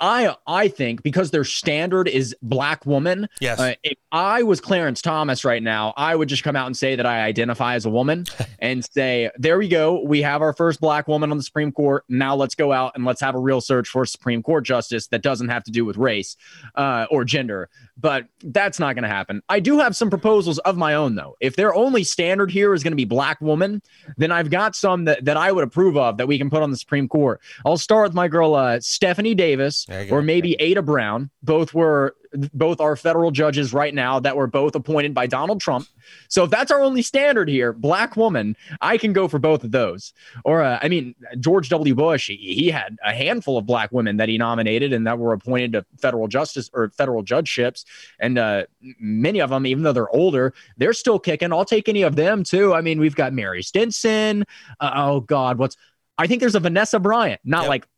I 0.00 0.34
I 0.46 0.68
think 0.68 1.02
because 1.02 1.30
their 1.30 1.44
standard 1.44 2.08
is 2.08 2.34
black 2.42 2.86
woman. 2.86 3.28
Yes. 3.40 3.60
Uh, 3.60 3.74
if 3.82 3.98
I 4.12 4.42
was 4.42 4.60
Clarence 4.60 5.02
Thomas 5.02 5.44
right 5.44 5.62
now, 5.62 5.92
I 5.96 6.16
would 6.16 6.28
just 6.28 6.42
come 6.42 6.56
out 6.56 6.66
and 6.66 6.76
say 6.76 6.96
that 6.96 7.06
I 7.06 7.22
identify 7.22 7.74
as 7.74 7.84
a 7.84 7.90
woman 7.90 8.24
and 8.58 8.84
say, 8.84 9.30
"There 9.36 9.58
we 9.58 9.68
go. 9.68 10.02
We 10.02 10.22
have 10.22 10.40
our 10.40 10.52
first 10.52 10.80
black 10.80 11.06
woman 11.06 11.30
on 11.30 11.36
the 11.36 11.42
Supreme 11.42 11.70
Court. 11.70 12.04
Now 12.08 12.34
let's 12.34 12.54
go 12.54 12.72
out 12.72 12.92
and 12.94 13.04
let's 13.04 13.20
have 13.20 13.34
a 13.34 13.38
real 13.38 13.60
search 13.60 13.88
for 13.88 14.02
a 14.02 14.06
Supreme 14.06 14.42
Court 14.42 14.64
justice 14.64 15.08
that 15.08 15.22
doesn't 15.22 15.48
have 15.48 15.64
to 15.64 15.70
do 15.70 15.84
with 15.84 15.96
race 15.96 16.36
uh, 16.74 17.06
or 17.10 17.24
gender." 17.24 17.68
But 17.98 18.26
that's 18.42 18.78
not 18.78 18.94
going 18.94 19.02
to 19.02 19.10
happen. 19.10 19.42
I 19.50 19.60
do 19.60 19.78
have 19.78 19.94
some 19.94 20.08
proposals 20.08 20.58
of 20.60 20.78
my 20.78 20.94
own, 20.94 21.16
though. 21.16 21.36
If 21.38 21.56
their 21.56 21.74
only 21.74 22.02
standard 22.02 22.50
here 22.50 22.72
is 22.72 22.82
going 22.82 22.92
to 22.92 22.96
be 22.96 23.04
black 23.04 23.38
woman, 23.42 23.82
then 24.16 24.32
I've 24.32 24.48
got 24.48 24.74
some 24.74 25.04
that, 25.04 25.26
that 25.26 25.36
I 25.36 25.52
would 25.52 25.64
approve 25.64 25.98
of 25.98 26.16
that 26.16 26.26
we 26.26 26.38
can 26.38 26.48
put 26.48 26.62
on 26.62 26.70
the 26.70 26.78
Supreme 26.78 27.08
Court. 27.08 27.42
I'll 27.66 27.76
start 27.76 28.08
with 28.08 28.14
my 28.14 28.26
girl 28.26 28.54
uh, 28.54 28.80
Stephanie 28.80 29.34
Davis 29.34 29.84
or 30.10 30.22
maybe 30.22 30.56
Ada 30.60 30.82
Brown. 30.82 31.30
Both 31.42 31.74
were 31.74 32.14
both 32.54 32.80
are 32.80 32.94
federal 32.94 33.30
judges 33.30 33.72
right 33.72 33.92
now 33.92 34.20
that 34.20 34.36
were 34.36 34.46
both 34.46 34.74
appointed 34.76 35.12
by 35.12 35.26
Donald 35.26 35.60
Trump. 35.60 35.88
So 36.28 36.44
if 36.44 36.50
that's 36.50 36.70
our 36.70 36.80
only 36.80 37.02
standard 37.02 37.48
here, 37.48 37.72
black 37.72 38.16
woman, 38.16 38.56
I 38.80 38.98
can 38.98 39.12
go 39.12 39.26
for 39.26 39.38
both 39.38 39.64
of 39.64 39.72
those. 39.72 40.12
Or 40.44 40.62
uh, 40.62 40.78
I 40.80 40.88
mean, 40.88 41.14
George 41.40 41.68
W. 41.70 41.94
Bush, 41.94 42.28
he, 42.28 42.36
he 42.36 42.70
had 42.70 42.98
a 43.04 43.12
handful 43.12 43.58
of 43.58 43.66
black 43.66 43.90
women 43.90 44.16
that 44.18 44.28
he 44.28 44.38
nominated 44.38 44.92
and 44.92 45.06
that 45.06 45.18
were 45.18 45.32
appointed 45.32 45.72
to 45.72 45.84
federal 46.00 46.28
justice 46.28 46.70
or 46.72 46.90
federal 46.90 47.22
judgeships, 47.22 47.84
and 48.20 48.38
uh, 48.38 48.64
many 49.00 49.40
of 49.40 49.50
them, 49.50 49.66
even 49.66 49.82
though 49.82 49.92
they're 49.92 50.14
older, 50.14 50.54
they're 50.76 50.92
still 50.92 51.18
kicking. 51.18 51.52
I'll 51.52 51.64
take 51.64 51.88
any 51.88 52.02
of 52.02 52.16
them 52.16 52.44
too. 52.44 52.74
I 52.74 52.80
mean, 52.80 53.00
we've 53.00 53.16
got 53.16 53.32
Mary 53.32 53.62
Stinson. 53.62 54.44
Uh, 54.78 54.90
oh 54.94 55.20
God, 55.20 55.58
what's 55.58 55.76
I 56.20 56.26
think 56.26 56.40
there's 56.40 56.54
a 56.54 56.60
Vanessa 56.60 57.00
Bryant, 57.00 57.40
not 57.44 57.66
like 57.66 57.88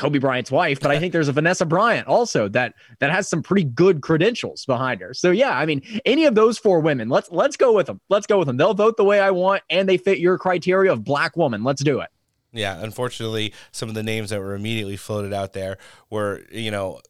Kobe 0.00 0.18
Bryant's 0.18 0.50
wife, 0.50 0.80
but 0.80 0.90
I 0.90 0.98
think 0.98 1.12
there's 1.12 1.28
a 1.28 1.32
Vanessa 1.32 1.66
Bryant 1.66 2.08
also 2.08 2.48
that 2.48 2.74
that 3.00 3.10
has 3.10 3.28
some 3.28 3.42
pretty 3.42 3.64
good 3.64 4.00
credentials 4.00 4.64
behind 4.64 5.02
her. 5.02 5.12
So 5.12 5.30
yeah, 5.30 5.58
I 5.58 5.66
mean, 5.66 5.82
any 6.06 6.24
of 6.24 6.34
those 6.34 6.56
four 6.56 6.80
women, 6.80 7.10
let's 7.10 7.30
let's 7.30 7.56
go 7.58 7.74
with 7.74 7.86
them. 7.86 8.00
Let's 8.08 8.26
go 8.26 8.38
with 8.38 8.46
them. 8.46 8.56
They'll 8.56 8.72
vote 8.72 8.96
the 8.96 9.04
way 9.04 9.20
I 9.20 9.30
want, 9.30 9.62
and 9.68 9.86
they 9.86 9.98
fit 9.98 10.18
your 10.18 10.38
criteria 10.38 10.90
of 10.90 11.04
black 11.04 11.36
woman. 11.36 11.62
Let's 11.62 11.84
do 11.84 12.00
it. 12.00 12.08
Yeah, 12.50 12.82
unfortunately, 12.82 13.52
some 13.72 13.90
of 13.90 13.94
the 13.94 14.02
names 14.02 14.30
that 14.30 14.40
were 14.40 14.54
immediately 14.54 14.96
floated 14.96 15.34
out 15.34 15.52
there 15.52 15.76
were, 16.08 16.40
you 16.50 16.70
know, 16.70 17.00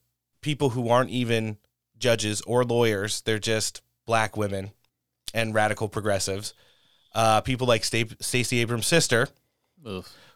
people 0.40 0.70
who 0.70 0.88
aren't 0.88 1.10
even 1.10 1.58
judges 1.96 2.42
or 2.42 2.64
lawyers. 2.64 3.20
They're 3.22 3.38
just 3.38 3.82
black 4.04 4.36
women 4.36 4.72
and 5.32 5.54
radical 5.54 5.88
progressives. 5.88 6.54
Uh, 7.14 7.40
people 7.40 7.68
like 7.68 7.84
Stacey 7.84 8.58
Abrams' 8.58 8.86
sister, 8.86 9.28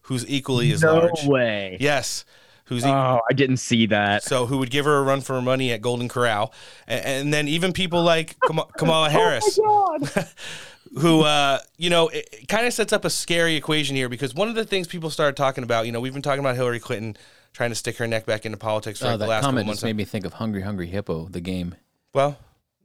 who's 0.03 0.25
equally 0.29 0.73
as 0.73 0.83
no 0.83 0.99
large. 0.99 1.27
way. 1.27 1.77
Yes. 1.81 2.25
Who's 2.67 2.85
e- 2.85 2.89
Oh, 2.89 3.21
I 3.29 3.35
didn't 3.35 3.59
see 3.59 3.87
that. 3.87 4.23
so 4.23 4.47
who 4.47 4.59
would 4.59 4.71
give 4.71 4.85
her 4.87 4.97
a 4.99 5.03
run 5.03 5.21
for 5.21 5.35
her 5.35 5.43
money 5.43 5.71
at 5.73 5.83
Golden 5.83 6.09
Corral, 6.09 6.53
and, 6.87 7.05
and 7.05 7.35
then 7.35 7.47
even 7.49 7.73
people 7.73 8.03
like 8.03 8.37
Kam- 8.47 8.61
Kamala 8.79 9.11
Harris, 9.11 9.59
who 10.99 11.23
uh, 11.23 11.59
you 11.77 11.91
know 11.91 12.09
it, 12.09 12.29
it 12.33 12.49
kind 12.49 12.67
of 12.67 12.73
sets 12.73 12.93
up 12.93 13.05
a 13.05 13.11
scary 13.11 13.57
equation 13.57 13.97
here 13.97 14.09
because 14.09 14.35
one 14.35 14.49
of 14.49 14.55
the 14.55 14.65
things 14.65 14.87
people 14.87 15.11
started 15.11 15.37
talking 15.37 15.65
about, 15.65 15.87
you 15.87 15.93
know, 15.93 16.01
we've 16.01 16.13
been 16.13 16.23
talking 16.23 16.41
about 16.41 16.55
Hillary 16.57 16.81
Clinton 16.81 17.17
trying 17.53 17.71
to 17.71 17.77
stick 17.77 17.97
her 17.99 18.07
neck 18.07 18.27
back 18.27 18.45
into 18.47 18.59
politics 18.59 18.99
for 18.99 19.07
Oh, 19.07 19.11
like 19.11 19.19
the 19.19 19.25
that 19.27 19.29
last 19.31 19.41
couple 19.43 19.49
comment 19.53 19.67
months. 19.67 19.81
just 19.81 19.85
made 19.85 19.97
me 19.97 20.05
think 20.05 20.25
of 20.25 20.35
Hungry 20.35 20.63
Hungry 20.63 20.87
Hippo, 20.89 21.29
the 21.29 21.41
game. 21.41 21.75
Well, 22.13 22.39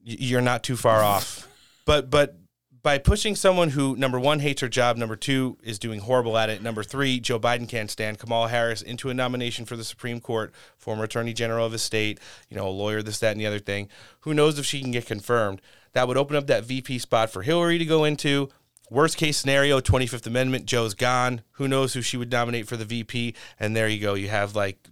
y- 0.06 0.18
you're 0.20 0.42
not 0.42 0.64
too 0.64 0.76
far 0.76 1.02
off. 1.04 1.46
But 1.86 2.12
but 2.12 2.36
by 2.82 2.98
pushing 2.98 3.36
someone 3.36 3.70
who 3.70 3.96
number 3.96 4.20
one 4.20 4.40
hates 4.40 4.62
her 4.62 4.70
job, 4.70 4.98
number 4.98 5.16
two 5.16 5.58
is 5.64 5.80
doing 5.80 6.00
horrible 6.00 6.38
at 6.38 6.50
it, 6.50 6.62
number 6.62 6.84
three 6.84 7.20
Joe 7.20 7.40
Biden 7.40 7.68
can't 7.68 7.92
stand 7.92 8.20
Kamala 8.20 8.50
Harris 8.50 8.82
into 8.82 9.10
a 9.10 9.14
nomination 9.14 9.66
for 9.66 9.76
the 9.76 9.84
Supreme 9.84 10.20
Court, 10.20 10.54
former 10.78 11.04
Attorney 11.04 11.34
General 11.34 11.66
of 11.66 11.72
his 11.72 11.82
state, 11.82 12.20
you 12.50 12.58
know, 12.58 12.68
a 12.68 12.70
lawyer, 12.70 13.02
this, 13.02 13.20
that, 13.20 13.32
and 13.32 13.42
the 13.42 13.48
other 13.48 13.60
thing. 13.60 13.90
Who 14.22 14.34
knows 14.34 14.58
if 14.58 14.66
she 14.66 14.82
can 14.82 14.92
get 14.92 15.06
confirmed? 15.06 15.62
That 15.94 16.08
would 16.08 16.18
open 16.18 16.36
up 16.36 16.48
that 16.48 16.66
VP 16.66 17.00
spot 17.00 17.30
for 17.30 17.42
Hillary 17.42 17.78
to 17.78 17.86
go 17.86 18.04
into. 18.04 18.50
Worst 18.90 19.18
case 19.18 19.38
scenario, 19.38 19.82
25th 19.82 20.26
Amendment, 20.26 20.66
Joe's 20.66 20.94
gone. 20.94 21.42
Who 21.54 21.68
knows 21.68 21.94
who 21.94 22.02
she 22.02 22.18
would 22.18 22.32
nominate 22.32 22.68
for 22.68 22.78
the 22.78 22.86
VP? 22.86 23.36
And 23.60 23.76
there 23.76 23.88
you 23.88 24.00
go. 24.00 24.16
You 24.16 24.30
have 24.30 24.56
like 24.56 24.88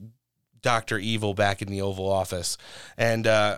Dr. 0.62 1.00
Evil 1.00 1.34
back 1.34 1.62
in 1.62 1.70
the 1.70 1.82
Oval 1.82 2.10
Office 2.10 2.58
and 2.98 3.26
uh, 3.26 3.58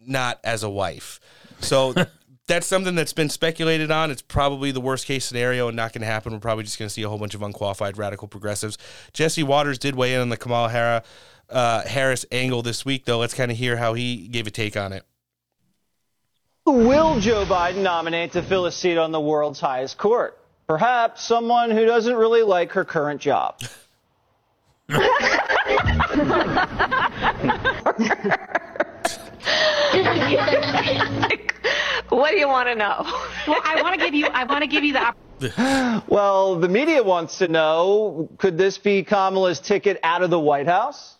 not 0.00 0.40
as 0.44 0.62
a 0.62 0.70
wife. 0.70 1.20
So 1.60 1.94
that's 2.46 2.66
something 2.66 2.94
that's 2.94 3.12
been 3.12 3.30
speculated 3.30 3.90
on. 3.90 4.10
It's 4.10 4.22
probably 4.22 4.70
the 4.70 4.80
worst 4.80 5.06
case 5.06 5.24
scenario 5.24 5.68
and 5.68 5.76
not 5.76 5.92
going 5.92 6.02
to 6.02 6.06
happen. 6.06 6.32
We're 6.32 6.40
probably 6.40 6.64
just 6.64 6.78
going 6.78 6.88
to 6.88 6.92
see 6.92 7.02
a 7.02 7.08
whole 7.08 7.18
bunch 7.18 7.34
of 7.34 7.42
unqualified 7.42 7.96
radical 7.96 8.28
progressives. 8.28 8.76
Jesse 9.12 9.42
Watters 9.42 9.78
did 9.78 9.94
weigh 9.94 10.14
in 10.14 10.20
on 10.20 10.28
the 10.28 10.36
Kamala 10.36 10.68
Harris, 10.68 11.06
uh, 11.48 11.82
Harris 11.82 12.26
angle 12.30 12.62
this 12.62 12.84
week, 12.84 13.06
though. 13.06 13.18
Let's 13.18 13.34
kind 13.34 13.50
of 13.50 13.56
hear 13.56 13.76
how 13.76 13.94
he 13.94 14.28
gave 14.28 14.46
a 14.46 14.50
take 14.50 14.76
on 14.76 14.92
it. 14.92 15.04
Will 16.66 17.20
Joe 17.20 17.44
Biden 17.44 17.82
nominate 17.82 18.32
to 18.32 18.42
fill 18.42 18.66
a 18.66 18.72
seat 18.72 18.98
on 18.98 19.12
the 19.12 19.20
world's 19.20 19.60
highest 19.60 19.98
court? 19.98 20.38
Perhaps 20.66 21.22
someone 21.22 21.70
who 21.70 21.84
doesn't 21.84 22.14
really 22.14 22.42
like 22.42 22.72
her 22.72 22.84
current 22.84 23.20
job. 23.20 23.60
What 32.14 32.30
do 32.30 32.38
you 32.38 32.48
want 32.48 32.68
to 32.68 32.74
know? 32.74 33.02
Well, 33.46 33.60
I 33.64 33.82
want 33.82 33.98
to 33.98 34.04
give 34.04 34.14
you. 34.14 34.26
I 34.26 34.44
want 34.44 34.62
to 34.62 34.68
give 34.68 34.84
you 34.84 34.92
the. 34.92 35.00
Op- 35.00 36.08
well, 36.08 36.56
the 36.56 36.68
media 36.68 37.02
wants 37.02 37.38
to 37.38 37.48
know 37.48 38.28
could 38.38 38.56
this 38.56 38.78
be 38.78 39.02
Kamala's 39.02 39.58
ticket 39.58 39.98
out 40.02 40.22
of 40.22 40.30
the 40.30 40.38
White 40.38 40.66
House? 40.66 41.13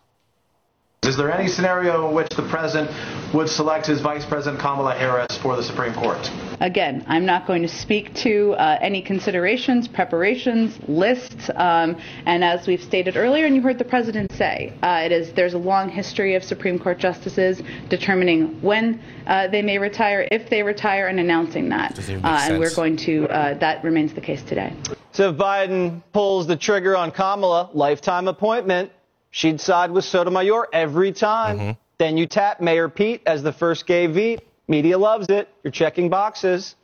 Is 1.06 1.18
there 1.18 1.30
any 1.30 1.48
scenario 1.48 2.08
in 2.08 2.14
which 2.14 2.30
the 2.30 2.48
president 2.48 2.90
would 3.34 3.50
select 3.50 3.86
his 3.86 4.00
vice 4.00 4.24
president 4.24 4.58
Kamala 4.58 4.94
Harris 4.94 5.36
for 5.36 5.54
the 5.54 5.62
Supreme 5.62 5.92
Court? 5.92 6.30
Again, 6.60 7.04
I'm 7.06 7.26
not 7.26 7.46
going 7.46 7.60
to 7.60 7.68
speak 7.68 8.14
to 8.16 8.52
uh, 8.54 8.78
any 8.80 9.02
considerations, 9.02 9.86
preparations, 9.86 10.78
lists, 10.88 11.50
um, 11.56 12.00
and 12.24 12.42
as 12.42 12.66
we've 12.66 12.82
stated 12.82 13.18
earlier, 13.18 13.44
and 13.44 13.54
you 13.54 13.60
heard 13.60 13.78
the 13.78 13.84
president 13.84 14.32
say, 14.32 14.72
uh, 14.82 15.02
it 15.04 15.12
is 15.12 15.32
there's 15.34 15.52
a 15.52 15.58
long 15.58 15.90
history 15.90 16.36
of 16.36 16.42
Supreme 16.42 16.78
Court 16.78 16.98
justices 16.98 17.60
determining 17.90 18.62
when 18.62 18.98
uh, 19.26 19.48
they 19.48 19.60
may 19.60 19.76
retire, 19.76 20.26
if 20.30 20.48
they 20.48 20.62
retire, 20.62 21.08
and 21.08 21.20
announcing 21.20 21.68
that. 21.68 21.96
Doesn't 21.96 22.14
make 22.16 22.24
Uh, 22.24 22.46
and 22.48 22.58
we're 22.58 22.74
going 22.74 22.96
to 22.96 23.28
uh, 23.28 23.58
that 23.58 23.84
remains 23.84 24.14
the 24.14 24.22
case 24.22 24.42
today. 24.42 24.72
So 25.12 25.30
if 25.30 25.36
Biden 25.36 26.02
pulls 26.14 26.46
the 26.46 26.56
trigger 26.56 26.96
on 26.96 27.10
Kamala, 27.10 27.68
lifetime 27.74 28.26
appointment, 28.26 28.90
she'd 29.34 29.60
side 29.60 29.90
with 29.90 30.04
Sotomayor 30.04 30.68
every 30.72 31.10
time. 31.12 31.76
Then 31.98 32.16
you 32.16 32.26
tap 32.26 32.60
Mayor 32.60 32.88
Pete 32.88 33.20
as 33.26 33.42
the 33.42 33.52
first 33.52 33.84
gay 33.84 34.06
veep. 34.06 34.40
Media 34.68 34.96
loves 34.96 35.28
it. 35.28 35.48
You're 35.64 35.72
checking 35.72 36.08
boxes. 36.08 36.76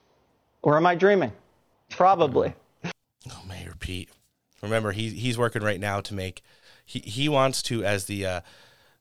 Or 0.63 0.77
am 0.77 0.85
I 0.85 0.95
dreaming? 0.97 1.33
Probably. 1.91 2.53
Oh, 3.31 3.43
Mayor 3.47 3.75
Pete. 3.79 4.09
Remember, 4.63 4.93
he, 4.93 5.11
he's 5.11 5.37
working 5.37 5.63
right 5.63 5.79
now 5.79 6.01
to 6.01 6.15
make, 6.15 6.43
he, 6.87 7.01
he 7.01 7.29
wants 7.29 7.63
to, 7.65 7.85
as 7.85 8.07
the, 8.07 8.25
uh, 8.25 8.41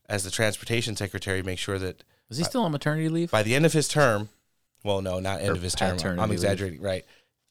as 0.10 0.26
the 0.26 0.30
transportation 0.30 0.98
secretary, 0.98 1.42
make 1.42 1.58
sure 1.58 1.80
that. 1.80 2.04
Is 2.30 2.38
he 2.38 2.44
still 2.44 2.64
on 2.64 2.72
maternity 2.74 3.08
leave? 3.08 3.32
By 3.32 3.44
the 3.44 3.56
end 3.56 3.66
of 3.66 3.72
his 3.72 3.88
term, 3.88 4.28
well, 4.84 5.02
no, 5.02 5.22
not 5.22 5.40
end 5.40 5.52
Or 5.52 5.54
of 5.54 5.62
his 5.62 5.74
term. 5.74 5.98
I'm 6.04 6.18
leave. 6.30 6.32
exaggerating, 6.32 6.82
right? 6.82 7.06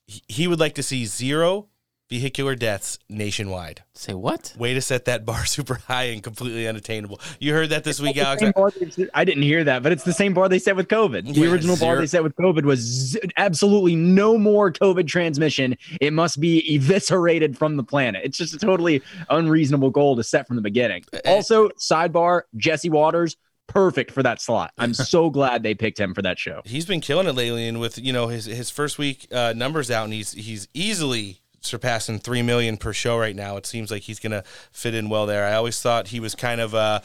He, 0.07 0.23
he 0.29 0.47
would 0.47 0.61
like 0.61 0.75
to 0.75 0.83
see 0.83 1.07
zero 1.07 1.69
vehicular 2.09 2.55
deaths 2.55 2.99
nationwide. 3.09 3.83
Say 3.95 4.15
what? 4.15 4.55
Way 4.59 4.75
to 4.75 4.81
set 4.81 5.05
that 5.07 5.25
bar 5.27 5.45
super 5.47 5.75
high 5.75 6.05
and 6.05 6.23
completely 6.23 6.67
unattainable. 6.67 7.21
You 7.39 7.53
heard 7.53 7.71
that 7.71 7.85
this 7.85 8.01
week, 8.01 8.17
Alex? 8.17 8.43
they 8.43 9.07
I 9.15 9.25
didn't 9.25 9.43
hear 9.43 9.65
that, 9.65 9.83
but 9.83 9.93
it's 9.93 10.05
the 10.05 10.13
same 10.13 10.35
bar 10.35 10.49
they 10.49 10.59
set 10.59 10.77
with 10.77 10.89
COVID. 10.89 11.35
The 11.35 11.41
Yeah, 11.41 11.51
original 11.51 11.77
bar 11.77 11.97
they 11.99 12.07
set 12.07 12.23
with 12.23 12.35
COVID 12.37 12.65
was 12.65 12.81
z- 12.81 13.21
absolutely 13.37 13.95
no 13.97 14.39
more 14.39 14.73
COVID 14.73 15.07
transmission. 15.07 15.77
It 16.01 16.13
must 16.13 16.41
be 16.41 16.61
eviscerated 16.75 17.57
from 17.59 17.77
the 17.77 17.85
planet. 17.85 18.23
It's 18.25 18.39
just 18.39 18.55
a 18.55 18.59
totally 18.59 19.03
unreasonable 19.31 19.91
goal 19.91 20.17
to 20.17 20.23
set 20.25 20.47
from 20.47 20.57
the 20.57 20.63
beginning. 20.63 21.05
Also, 21.27 21.69
sidebar: 21.71 22.43
Jesse 22.57 22.89
Watters, 22.91 23.37
perfect 23.67 24.11
for 24.13 24.23
that 24.23 24.41
slot. 24.41 24.73
I'm 24.79 24.95
so 24.95 25.29
glad 25.31 25.63
they 25.63 25.75
picked 25.75 26.01
him 26.01 26.15
for 26.15 26.23
that 26.23 26.39
show. 26.39 26.63
he's 26.65 26.87
been 26.87 27.01
killing 27.01 27.27
it 27.27 27.35
lately, 27.35 27.69
and 27.69 27.81
with 27.81 27.99
you 27.99 28.13
know 28.13 28.29
his 28.29 28.47
his 28.47 28.71
first 28.71 28.99
week 28.99 29.27
uh, 29.33 29.53
numbers 29.55 29.91
out, 29.91 30.05
and 30.05 30.13
he's 30.15 30.33
he's 30.33 30.69
easily 30.73 31.41
surpassing 31.61 32.19
three 32.19 32.43
million 32.43 32.77
per 32.77 32.93
show 32.93 33.19
right 33.19 33.37
now. 33.37 33.57
It 33.57 33.67
seems 33.67 33.91
like 33.91 34.03
he's 34.03 34.21
gonna 34.21 34.45
fit 34.73 34.95
in 34.95 35.09
well 35.09 35.27
there. 35.27 35.47
I 35.47 35.55
always 35.55 35.81
thought 35.81 36.09
he 36.09 36.21
was 36.21 36.35
kind 36.35 36.61
of 36.61 36.75
uh, 36.75 37.01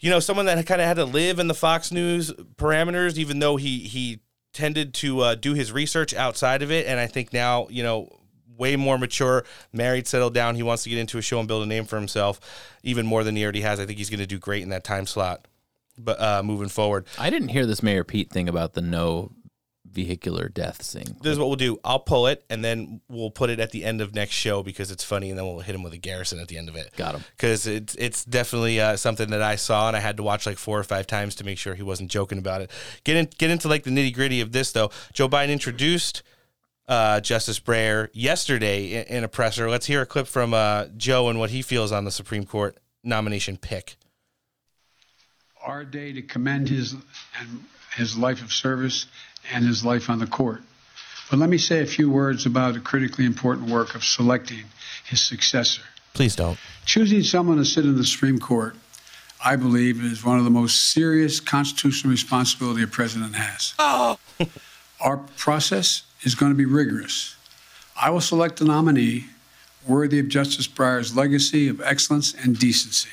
you 0.00 0.10
know, 0.10 0.20
someone 0.20 0.46
that 0.46 0.66
kind 0.66 0.80
of 0.80 0.86
had 0.86 0.96
to 0.96 1.04
live 1.04 1.38
in 1.38 1.46
the 1.46 1.54
Fox 1.54 1.92
News 1.92 2.32
parameters, 2.56 3.16
even 3.18 3.38
though 3.38 3.56
he 3.56 3.78
he 3.78 4.20
tended 4.52 4.92
to 4.94 5.20
uh, 5.20 5.34
do 5.34 5.54
his 5.54 5.72
research 5.72 6.12
outside 6.12 6.62
of 6.62 6.70
it. 6.70 6.86
And 6.86 7.00
I 7.00 7.06
think 7.06 7.32
now, 7.32 7.68
you 7.70 7.82
know. 7.82 8.08
Way 8.58 8.76
more 8.76 8.98
mature, 8.98 9.44
married, 9.72 10.06
settled 10.06 10.34
down. 10.34 10.54
He 10.54 10.62
wants 10.62 10.84
to 10.84 10.90
get 10.90 10.98
into 10.98 11.18
a 11.18 11.22
show 11.22 11.40
and 11.40 11.48
build 11.48 11.64
a 11.64 11.66
name 11.66 11.84
for 11.84 11.96
himself, 11.96 12.38
even 12.84 13.06
more 13.06 13.24
than 13.24 13.34
he 13.34 13.42
already 13.42 13.62
has. 13.62 13.80
I 13.80 13.86
think 13.86 13.98
he's 13.98 14.10
going 14.10 14.20
to 14.20 14.26
do 14.26 14.38
great 14.38 14.62
in 14.62 14.68
that 14.68 14.84
time 14.84 15.06
slot. 15.06 15.48
But 15.98 16.20
uh, 16.20 16.42
moving 16.44 16.68
forward, 16.68 17.06
I 17.18 17.30
didn't 17.30 17.48
hear 17.48 17.66
this 17.66 17.82
Mayor 17.82 18.04
Pete 18.04 18.30
thing 18.30 18.48
about 18.48 18.74
the 18.74 18.82
no 18.82 19.32
vehicular 19.92 20.48
death 20.48 20.82
scene. 20.82 21.16
This 21.22 21.32
is 21.32 21.38
what 21.38 21.48
we'll 21.48 21.56
do. 21.56 21.78
I'll 21.84 22.00
pull 22.00 22.26
it, 22.26 22.44
and 22.50 22.64
then 22.64 23.00
we'll 23.08 23.30
put 23.30 23.50
it 23.50 23.60
at 23.60 23.70
the 23.70 23.84
end 23.84 24.00
of 24.00 24.14
next 24.14 24.34
show 24.34 24.62
because 24.62 24.90
it's 24.90 25.04
funny, 25.04 25.30
and 25.30 25.38
then 25.38 25.46
we'll 25.46 25.60
hit 25.60 25.74
him 25.74 25.82
with 25.82 25.92
a 25.92 25.98
Garrison 25.98 26.40
at 26.40 26.48
the 26.48 26.58
end 26.58 26.68
of 26.68 26.76
it. 26.76 26.90
Got 26.96 27.14
him. 27.14 27.24
Because 27.36 27.66
it's 27.66 27.94
it's 27.96 28.24
definitely 28.24 28.80
uh, 28.80 28.96
something 28.96 29.30
that 29.30 29.42
I 29.42 29.56
saw, 29.56 29.88
and 29.88 29.96
I 29.96 30.00
had 30.00 30.16
to 30.16 30.22
watch 30.22 30.46
like 30.46 30.58
four 30.58 30.78
or 30.78 30.84
five 30.84 31.06
times 31.06 31.34
to 31.36 31.44
make 31.44 31.58
sure 31.58 31.74
he 31.74 31.82
wasn't 31.82 32.10
joking 32.10 32.38
about 32.38 32.62
it. 32.62 32.70
Get 33.04 33.16
in, 33.16 33.28
get 33.38 33.50
into 33.50 33.68
like 33.68 33.84
the 33.84 33.90
nitty 33.90 34.14
gritty 34.14 34.40
of 34.40 34.52
this 34.52 34.72
though. 34.72 34.90
Joe 35.12 35.28
Biden 35.28 35.50
introduced 35.50 36.22
uh, 36.88 37.20
Justice 37.20 37.60
Breyer 37.60 38.08
yesterday 38.12 38.92
in, 38.92 39.18
in 39.18 39.24
a 39.24 39.28
presser. 39.28 39.70
Let's 39.70 39.86
hear 39.86 40.02
a 40.02 40.06
clip 40.06 40.26
from 40.26 40.54
uh, 40.54 40.86
Joe 40.96 41.28
and 41.28 41.38
what 41.38 41.50
he 41.50 41.62
feels 41.62 41.92
on 41.92 42.04
the 42.04 42.10
Supreme 42.10 42.44
Court 42.44 42.78
nomination 43.04 43.56
pick. 43.56 43.96
Our 45.64 45.84
day 45.84 46.12
to 46.12 46.22
commend 46.22 46.68
his 46.68 46.94
and 47.38 47.64
his 47.96 48.16
life 48.16 48.42
of 48.42 48.52
service 48.52 49.06
and 49.50 49.64
his 49.64 49.84
life 49.84 50.10
on 50.10 50.18
the 50.18 50.26
court. 50.26 50.62
But 51.30 51.38
let 51.38 51.48
me 51.48 51.58
say 51.58 51.80
a 51.80 51.86
few 51.86 52.10
words 52.10 52.44
about 52.46 52.74
the 52.74 52.80
critically 52.80 53.24
important 53.24 53.70
work 53.70 53.94
of 53.94 54.04
selecting 54.04 54.64
his 55.06 55.22
successor. 55.22 55.82
Please 56.14 56.36
don't. 56.36 56.58
Choosing 56.84 57.22
someone 57.22 57.56
to 57.56 57.64
sit 57.64 57.84
in 57.84 57.96
the 57.96 58.04
Supreme 58.04 58.38
Court, 58.38 58.76
I 59.42 59.56
believe, 59.56 60.04
is 60.04 60.24
one 60.24 60.38
of 60.38 60.44
the 60.44 60.50
most 60.50 60.92
serious 60.92 61.40
constitutional 61.40 62.10
responsibility 62.10 62.82
a 62.82 62.86
president 62.86 63.34
has. 63.34 63.74
Oh. 64.38 64.48
Our 65.00 65.16
process 65.36 66.02
is 66.22 66.34
going 66.34 66.52
to 66.52 66.56
be 66.56 66.64
rigorous. 66.64 67.36
I 68.00 68.10
will 68.10 68.20
select 68.20 68.60
a 68.60 68.64
nominee 68.64 69.26
worthy 69.86 70.18
of 70.18 70.28
Justice 70.28 70.68
Breyer's 70.68 71.16
legacy 71.16 71.68
of 71.68 71.80
excellence 71.80 72.34
and 72.34 72.58
decency. 72.58 73.10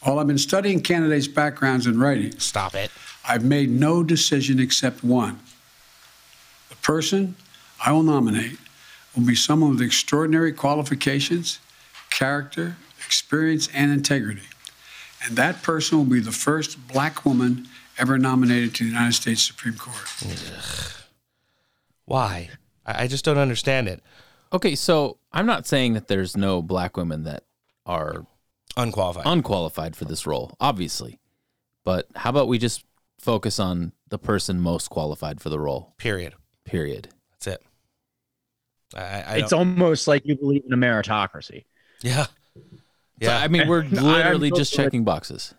While 0.00 0.18
I've 0.18 0.26
been 0.26 0.38
studying 0.38 0.80
candidates' 0.80 1.28
backgrounds 1.28 1.86
and 1.86 2.00
writing, 2.00 2.38
stop 2.38 2.74
it. 2.74 2.90
I've 3.28 3.44
made 3.44 3.70
no 3.70 4.02
decision 4.02 4.58
except 4.58 5.04
one. 5.04 5.38
The 6.70 6.76
person 6.76 7.36
I 7.84 7.92
will 7.92 8.02
nominate 8.02 8.58
will 9.14 9.26
be 9.26 9.34
someone 9.34 9.70
with 9.70 9.82
extraordinary 9.82 10.52
qualifications, 10.52 11.58
character, 12.10 12.76
experience, 13.04 13.68
and 13.74 13.92
integrity. 13.92 14.48
And 15.24 15.36
that 15.36 15.62
person 15.62 15.98
will 15.98 16.04
be 16.04 16.20
the 16.20 16.32
first 16.32 16.88
black 16.88 17.24
woman 17.24 17.68
ever 17.98 18.16
nominated 18.16 18.74
to 18.76 18.84
the 18.84 18.90
United 18.90 19.14
States 19.14 19.42
Supreme 19.42 19.74
Court. 19.74 20.96
Why? 22.06 22.50
I, 22.86 23.04
I 23.04 23.06
just 23.08 23.24
don't 23.24 23.38
understand 23.38 23.88
it. 23.88 24.02
Okay, 24.52 24.74
so 24.74 25.18
I'm 25.32 25.46
not 25.46 25.66
saying 25.66 25.92
that 25.94 26.08
there's 26.08 26.36
no 26.36 26.62
black 26.62 26.96
women 26.96 27.24
that 27.24 27.44
are 27.84 28.24
unqualified 28.76 29.26
unqualified 29.26 29.96
for 29.96 30.04
this 30.04 30.26
role, 30.26 30.54
obviously. 30.60 31.18
But 31.84 32.06
how 32.14 32.30
about 32.30 32.48
we 32.48 32.58
just 32.58 32.84
focus 33.18 33.58
on 33.58 33.92
the 34.08 34.18
person 34.18 34.60
most 34.60 34.90
qualified 34.90 35.40
for 35.40 35.48
the 35.48 35.58
role? 35.58 35.94
Period. 35.98 36.34
Period. 36.64 37.08
That's 37.32 37.46
it. 37.46 37.62
I, 38.94 39.00
I 39.00 39.36
it's 39.38 39.52
almost 39.52 40.08
like 40.08 40.24
you 40.24 40.36
believe 40.36 40.64
in 40.66 40.72
a 40.72 40.76
meritocracy. 40.76 41.64
Yeah. 42.02 42.26
Yeah. 43.20 43.38
I 43.38 43.48
mean, 43.48 43.68
we're 43.68 43.82
literally 43.90 44.50
just 44.50 44.72
checking 44.72 45.04
boxes. 45.04 45.54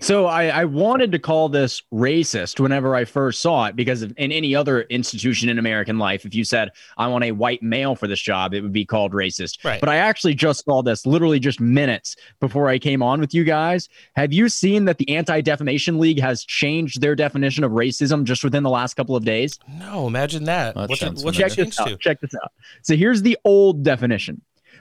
So 0.00 0.26
I, 0.26 0.46
I 0.46 0.64
wanted 0.64 1.12
to 1.12 1.18
call 1.18 1.48
this 1.48 1.82
racist 1.92 2.58
whenever 2.58 2.94
I 2.94 3.04
first 3.04 3.42
saw 3.42 3.66
it 3.66 3.76
because 3.76 4.02
in 4.02 4.14
any 4.16 4.54
other 4.54 4.82
institution 4.82 5.48
in 5.48 5.58
American 5.58 5.98
life, 5.98 6.24
if 6.24 6.34
you 6.34 6.44
said 6.44 6.70
I 6.96 7.06
want 7.08 7.24
a 7.24 7.32
white 7.32 7.62
male 7.62 7.94
for 7.94 8.06
this 8.06 8.20
job, 8.20 8.54
it 8.54 8.62
would 8.62 8.72
be 8.72 8.86
called 8.86 9.12
racist. 9.12 9.62
Right. 9.64 9.80
But 9.80 9.88
I 9.90 9.96
actually 9.96 10.34
just 10.34 10.64
saw 10.64 10.82
this 10.82 11.04
literally 11.04 11.38
just 11.38 11.60
minutes 11.60 12.16
before 12.40 12.68
I 12.68 12.78
came 12.78 13.02
on 13.02 13.20
with 13.20 13.34
you 13.34 13.44
guys. 13.44 13.88
Have 14.16 14.32
you 14.32 14.48
seen 14.48 14.86
that 14.86 14.98
the 14.98 15.08
Anti 15.10 15.40
Defamation 15.42 15.98
League 15.98 16.20
has 16.20 16.44
changed 16.44 17.00
their 17.00 17.14
definition 17.14 17.64
of 17.64 17.72
racism 17.72 18.24
just 18.24 18.42
within 18.42 18.62
the 18.62 18.70
last 18.70 18.94
couple 18.94 19.16
of 19.16 19.24
days? 19.24 19.58
No, 19.68 20.06
imagine 20.06 20.44
that. 20.44 20.76
What's 20.76 21.02
it, 21.02 21.18
what's 21.22 21.36
check 21.36 21.52
this 21.52 21.78
out. 21.78 21.88
to? 21.88 21.96
Check 21.98 22.20
this 22.20 22.34
out. 22.34 22.52
So 22.82 22.96
here's 22.96 23.22
the 23.22 23.38
old 23.44 23.82
definition. 23.82 24.40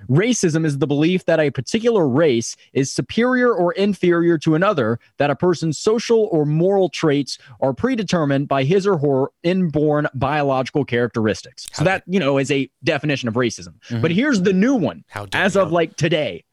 Racism 0.09 0.65
is 0.65 0.77
the 0.77 0.87
belief 0.87 1.25
that 1.25 1.39
a 1.39 1.49
particular 1.51 2.07
race 2.07 2.55
is 2.73 2.91
superior 2.91 3.53
or 3.53 3.73
inferior 3.73 4.37
to 4.39 4.55
another, 4.55 4.99
that 5.17 5.29
a 5.29 5.35
person's 5.35 5.77
social 5.77 6.29
or 6.31 6.45
moral 6.45 6.89
traits 6.89 7.37
are 7.61 7.73
predetermined 7.73 8.47
by 8.47 8.63
his 8.63 8.85
or 8.87 8.97
her 8.97 9.27
inborn 9.43 10.07
biological 10.13 10.85
characteristics. 10.85 11.67
So 11.73 11.83
that, 11.83 12.03
you 12.07 12.19
know, 12.19 12.37
is 12.37 12.51
a 12.51 12.69
definition 12.83 13.27
of 13.29 13.35
racism. 13.35 13.75
But 14.01 14.11
here's 14.11 14.41
the 14.41 14.53
new 14.53 14.75
one 14.75 15.03
as 15.33 15.55
of 15.55 15.71
like 15.71 15.95
today. 15.95 16.45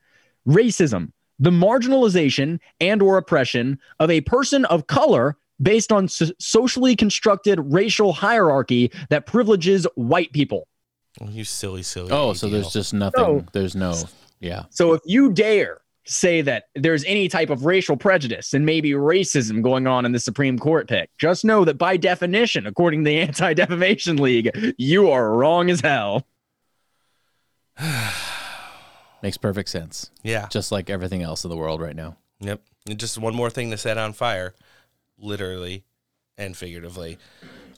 Racism, 0.46 1.12
the 1.38 1.50
marginalization 1.50 2.58
and 2.80 3.02
or 3.02 3.16
oppression 3.16 3.78
of 3.98 4.10
a 4.10 4.20
person 4.22 4.64
of 4.66 4.86
color 4.86 5.36
based 5.60 5.92
on 5.92 6.08
so- 6.08 6.26
socially 6.38 6.96
constructed 6.96 7.60
racial 7.62 8.12
hierarchy 8.12 8.90
that 9.10 9.26
privileges 9.26 9.86
white 9.94 10.32
people. 10.32 10.66
Oh, 11.20 11.28
you 11.28 11.44
silly, 11.44 11.82
silly. 11.82 12.10
Oh, 12.12 12.32
so 12.32 12.48
there's 12.48 12.72
just 12.72 12.94
nothing. 12.94 13.22
So- 13.24 13.44
there's 13.52 13.74
no. 13.76 13.94
Yeah. 14.40 14.64
So 14.70 14.94
if 14.94 15.02
you 15.04 15.32
dare 15.32 15.80
say 16.06 16.40
that 16.40 16.64
there's 16.74 17.04
any 17.04 17.28
type 17.28 17.50
of 17.50 17.66
racial 17.66 17.96
prejudice 17.96 18.54
and 18.54 18.64
maybe 18.64 18.92
racism 18.92 19.62
going 19.62 19.86
on 19.86 20.06
in 20.06 20.12
the 20.12 20.18
Supreme 20.18 20.58
Court 20.58 20.88
pick, 20.88 21.10
just 21.18 21.44
know 21.44 21.64
that 21.66 21.76
by 21.78 21.96
definition, 21.98 22.66
according 22.66 23.04
to 23.04 23.10
the 23.10 23.18
Anti 23.20 23.52
Defamation 23.54 24.16
League, 24.16 24.50
you 24.78 25.10
are 25.10 25.30
wrong 25.36 25.68
as 25.70 25.80
hell. 25.82 26.26
Makes 29.22 29.36
perfect 29.36 29.68
sense. 29.68 30.10
Yeah. 30.22 30.48
Just 30.50 30.72
like 30.72 30.88
everything 30.88 31.22
else 31.22 31.44
in 31.44 31.50
the 31.50 31.56
world 31.56 31.80
right 31.80 31.94
now. 31.96 32.16
Yep. 32.40 32.62
And 32.88 32.98
just 32.98 33.18
one 33.18 33.34
more 33.34 33.50
thing 33.50 33.70
to 33.70 33.76
set 33.76 33.98
on 33.98 34.14
fire, 34.14 34.54
literally 35.18 35.84
and 36.38 36.56
figuratively. 36.56 37.18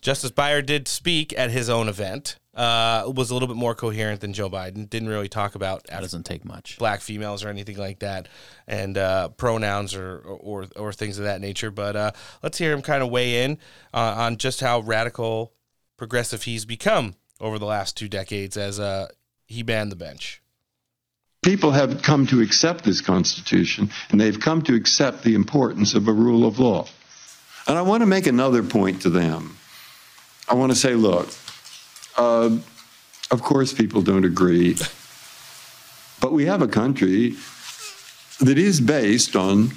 Justice 0.00 0.30
Breyer 0.30 0.64
did 0.64 0.86
speak 0.86 1.36
at 1.36 1.50
his 1.50 1.68
own 1.68 1.88
event. 1.88 2.36
Uh, 2.54 3.10
was 3.16 3.30
a 3.30 3.34
little 3.34 3.48
bit 3.48 3.56
more 3.56 3.74
coherent 3.74 4.20
than 4.20 4.34
Joe 4.34 4.50
Biden. 4.50 4.88
Didn't 4.90 5.08
really 5.08 5.28
talk 5.30 5.54
about 5.54 5.86
That 5.86 6.02
doesn't 6.02 6.24
take 6.26 6.44
much. 6.44 6.76
black 6.78 7.00
females 7.00 7.42
or 7.42 7.48
anything 7.48 7.78
like 7.78 8.00
that, 8.00 8.28
and 8.66 8.98
uh, 8.98 9.28
pronouns 9.30 9.94
or, 9.94 10.18
or 10.18 10.66
or 10.76 10.92
things 10.92 11.16
of 11.18 11.24
that 11.24 11.40
nature. 11.40 11.70
But 11.70 11.96
uh, 11.96 12.10
let's 12.42 12.58
hear 12.58 12.72
him 12.72 12.82
kind 12.82 13.02
of 13.02 13.08
weigh 13.08 13.42
in 13.44 13.56
uh, 13.94 14.14
on 14.18 14.36
just 14.36 14.60
how 14.60 14.80
radical 14.80 15.54
progressive 15.96 16.42
he's 16.42 16.66
become 16.66 17.14
over 17.40 17.58
the 17.58 17.64
last 17.64 17.96
two 17.96 18.08
decades 18.08 18.58
as 18.58 18.78
uh, 18.78 19.06
he 19.46 19.62
banned 19.62 19.90
the 19.90 19.96
bench. 19.96 20.42
People 21.42 21.72
have 21.72 22.02
come 22.02 22.26
to 22.26 22.40
accept 22.42 22.84
this 22.84 23.00
Constitution, 23.00 23.90
and 24.10 24.20
they've 24.20 24.38
come 24.38 24.60
to 24.62 24.74
accept 24.74 25.24
the 25.24 25.34
importance 25.34 25.94
of 25.94 26.06
a 26.06 26.12
rule 26.12 26.46
of 26.46 26.58
law. 26.58 26.86
And 27.66 27.78
I 27.78 27.82
want 27.82 28.02
to 28.02 28.06
make 28.06 28.26
another 28.26 28.62
point 28.62 29.02
to 29.02 29.10
them. 29.10 29.56
I 30.48 30.54
want 30.54 30.70
to 30.70 30.76
say, 30.76 30.94
look, 30.94 31.28
uh, 32.16 32.50
of 33.30 33.42
course 33.42 33.72
people 33.72 34.02
don't 34.02 34.24
agree, 34.24 34.76
but 36.20 36.32
we 36.32 36.44
have 36.46 36.62
a 36.62 36.68
country 36.68 37.34
that 38.40 38.58
is 38.58 38.80
based 38.80 39.36
on 39.36 39.72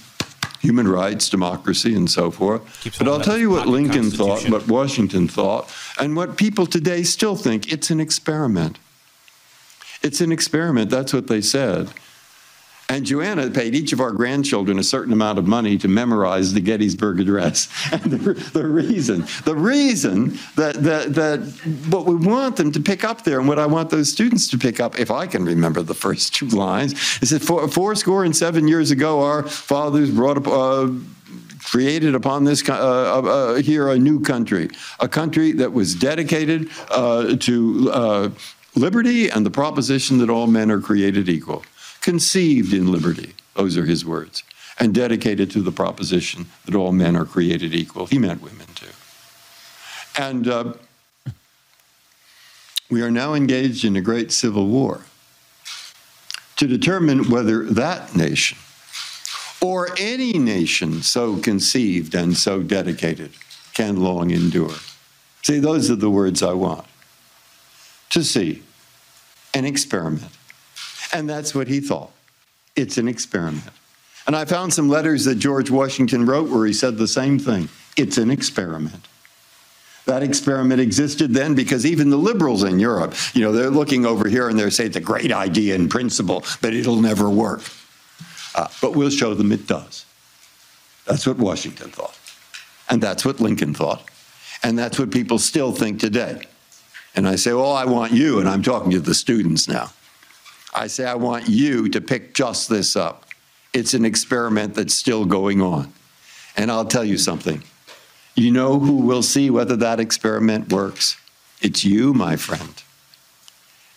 human 0.60 0.88
rights, 0.88 1.30
democracy, 1.30 1.94
and 1.96 2.10
so 2.10 2.32
forth. 2.32 2.62
but 2.98 3.08
I'll 3.08 3.22
tell 3.22 3.38
you 3.38 3.52
what 3.52 3.68
Lincoln 3.68 4.10
thought, 4.10 4.50
what 4.50 4.68
Washington 4.68 5.28
thought, 5.28 5.72
and 6.00 6.16
what 6.16 6.38
people 6.38 6.66
today 6.66 7.04
still 7.04 7.36
think. 7.36 7.72
It's 7.72 7.92
an 7.92 8.00
experiment. 8.00 8.80
It's 10.02 10.22
an 10.22 10.32
experiment. 10.32 10.90
That's 10.90 11.14
what 11.14 11.28
they 11.28 11.42
said. 11.42 11.90
And 12.88 13.04
Joanna 13.04 13.50
paid 13.50 13.74
each 13.74 13.94
of 13.94 14.00
our 14.00 14.12
grandchildren 14.12 14.78
a 14.78 14.84
certain 14.84 15.12
amount 15.12 15.40
of 15.40 15.48
money 15.48 15.76
to 15.80 15.88
memorize 15.88 16.54
the 16.54 16.62
Gettysburg 16.62 17.20
Address. 17.20 17.68
And 17.92 18.04
the, 18.12 18.34
the 18.34 18.68
reason, 18.68 19.26
the 19.46 19.56
reason 19.56 20.38
that, 20.56 20.76
that, 20.84 21.14
that 21.16 21.40
what 21.90 22.06
we 22.06 22.16
want 22.16 22.58
them 22.58 22.72
to 22.74 22.80
pick 22.80 23.04
up 23.04 23.24
there 23.24 23.40
and 23.40 23.48
what 23.48 23.58
I 23.58 23.66
want 23.66 23.90
those 23.90 24.12
students 24.12 24.50
to 24.50 24.58
pick 24.58 24.80
up, 24.80 25.00
if 25.00 25.10
I 25.10 25.28
can 25.28 25.46
remember 25.46 25.82
the 25.82 25.94
first 25.94 26.36
two 26.36 26.48
lines, 26.48 26.94
is 27.22 27.30
that 27.30 27.42
four, 27.42 27.68
four 27.68 27.96
score 27.96 28.24
and 28.24 28.36
seven 28.36 28.68
years 28.68 28.92
ago, 28.92 29.22
our 29.22 29.44
fathers 29.44 30.12
brought 30.12 30.38
up. 30.38 30.48
Uh, 30.48 30.90
created 31.64 32.14
upon 32.14 32.44
this 32.44 32.68
uh, 32.70 32.74
uh, 32.74 33.22
uh, 33.22 33.56
here 33.56 33.90
a 33.90 33.98
new 33.98 34.20
country, 34.20 34.70
a 35.00 35.08
country 35.08 35.52
that 35.52 35.74
was 35.74 35.96
dedicated 35.96 36.70
uh, 36.92 37.36
to 37.38 37.90
uh, 37.92 38.30
liberty 38.76 39.30
and 39.30 39.46
the 39.46 39.50
proposition 39.50 40.20
that 40.20 40.30
all 40.30 40.48
men 40.48 40.70
are 40.70 40.80
created 40.80 41.28
equal, 41.28 41.64
conceived 42.06 42.72
in 42.72 42.92
liberty. 42.92 43.34
Those 43.56 43.78
are 43.78 43.86
his 43.86 44.06
words, 44.06 44.44
and 44.80 44.94
dedicated 44.94 45.50
to 45.50 45.62
the 45.64 45.72
proposition 45.72 46.46
that 46.66 46.76
all 46.76 46.92
men 46.92 47.16
are 47.16 47.26
created 47.26 47.74
equal. 47.74 48.06
He 48.06 48.20
meant 48.20 48.44
women 48.44 48.68
too. 48.76 48.94
And 50.16 50.48
uh, 50.48 50.74
we 52.92 53.02
are 53.02 53.10
now 53.10 53.34
engaged 53.34 53.84
in 53.84 53.96
a 53.96 54.02
great 54.02 54.32
civil 54.32 54.68
war 54.68 55.02
to 56.58 56.68
determine 56.68 57.32
whether 57.32 57.64
that 57.64 58.16
nation 58.16 58.60
or 59.60 59.90
any 59.98 60.34
nation 60.34 61.02
so 61.02 61.38
conceived 61.38 62.14
and 62.14 62.38
so 62.38 62.62
dedicated 62.62 63.32
can 63.74 64.00
long 64.00 64.30
endure. 64.30 64.78
See, 65.42 65.58
those 65.58 65.90
are 65.90 65.96
the 65.96 66.12
words 66.12 66.44
I 66.44 66.54
want 66.54 66.86
to 68.12 68.24
see 68.24 68.62
an 69.56 69.66
experiment. 69.66 70.35
And 71.14 71.30
that's 71.30 71.56
what 71.56 71.68
he 71.68 71.80
thought. 71.80 72.12
It's 72.76 72.98
an 72.98 73.08
experiment. 73.08 73.64
And 74.28 74.36
I 74.36 74.46
found 74.46 74.74
some 74.74 74.90
letters 74.90 75.26
that 75.26 75.36
George 75.36 75.70
Washington 75.70 76.26
wrote 76.26 76.50
where 76.50 76.66
he 76.66 76.74
said 76.74 76.98
the 76.98 77.08
same 77.08 77.38
thing. 77.40 77.70
It's 77.96 78.18
an 78.18 78.32
experiment. 78.32 79.08
That 80.06 80.24
experiment 80.24 80.82
existed 80.82 81.34
then 81.34 81.56
because 81.56 81.86
even 81.86 82.10
the 82.10 82.18
liberals 82.18 82.64
in 82.64 82.80
Europe, 82.80 83.16
you 83.34 83.42
know, 83.42 83.52
they're 83.52 83.70
looking 83.70 84.06
over 84.06 84.28
here 84.28 84.50
and 84.50 84.60
they're 84.60 84.72
saying 84.72 84.90
it's 84.90 84.98
a 84.98 85.02
great 85.02 85.32
idea 85.32 85.76
in 85.76 85.90
principle, 85.90 86.44
but 86.62 86.74
it'll 86.74 87.02
never 87.02 87.30
work. 87.30 87.62
Uh, 88.54 88.68
but 88.82 88.96
we'll 88.96 89.10
show 89.10 89.34
them 89.34 89.52
it 89.52 89.68
does. 89.68 90.06
That's 91.06 91.26
what 91.26 91.38
Washington 91.38 91.90
thought. 91.90 92.18
And 92.90 93.02
that's 93.02 93.26
what 93.26 93.40
Lincoln 93.40 93.74
thought. 93.74 94.04
And 94.64 94.78
that's 94.78 95.00
what 95.00 95.12
people 95.12 95.40
still 95.40 95.72
think 95.72 96.00
today. 96.00 96.42
And 97.16 97.28
I 97.28 97.36
say, 97.36 97.54
well, 97.54 97.74
I 97.74 97.86
want 97.86 98.12
you, 98.12 98.40
and 98.40 98.50
I'm 98.50 98.62
talking 98.62 98.92
to 98.92 99.00
the 99.00 99.16
students 99.16 99.68
now. 99.68 99.92
I 100.76 100.88
say, 100.88 101.06
I 101.06 101.16
want 101.16 101.48
you 101.48 101.90
to 101.90 102.02
pick 102.02 102.34
just 102.34 102.70
this 102.70 102.96
up. 102.96 103.26
It's 103.74 103.94
an 103.94 104.06
experiment 104.06 104.76
that's 104.76 104.94
still 104.94 105.26
going 105.26 105.62
on. 105.62 105.94
And 106.58 106.72
I'll 106.72 106.86
tell 106.86 107.04
you 107.04 107.18
something. 107.18 107.64
You 108.36 108.52
know 108.52 108.80
who 108.80 108.98
will 108.98 109.24
see 109.24 109.50
whether 109.50 109.76
that 109.78 110.00
experiment 110.00 110.72
works? 110.72 111.18
It's 111.62 111.84
you, 111.84 112.14
my 112.14 112.36
friend. 112.36 112.84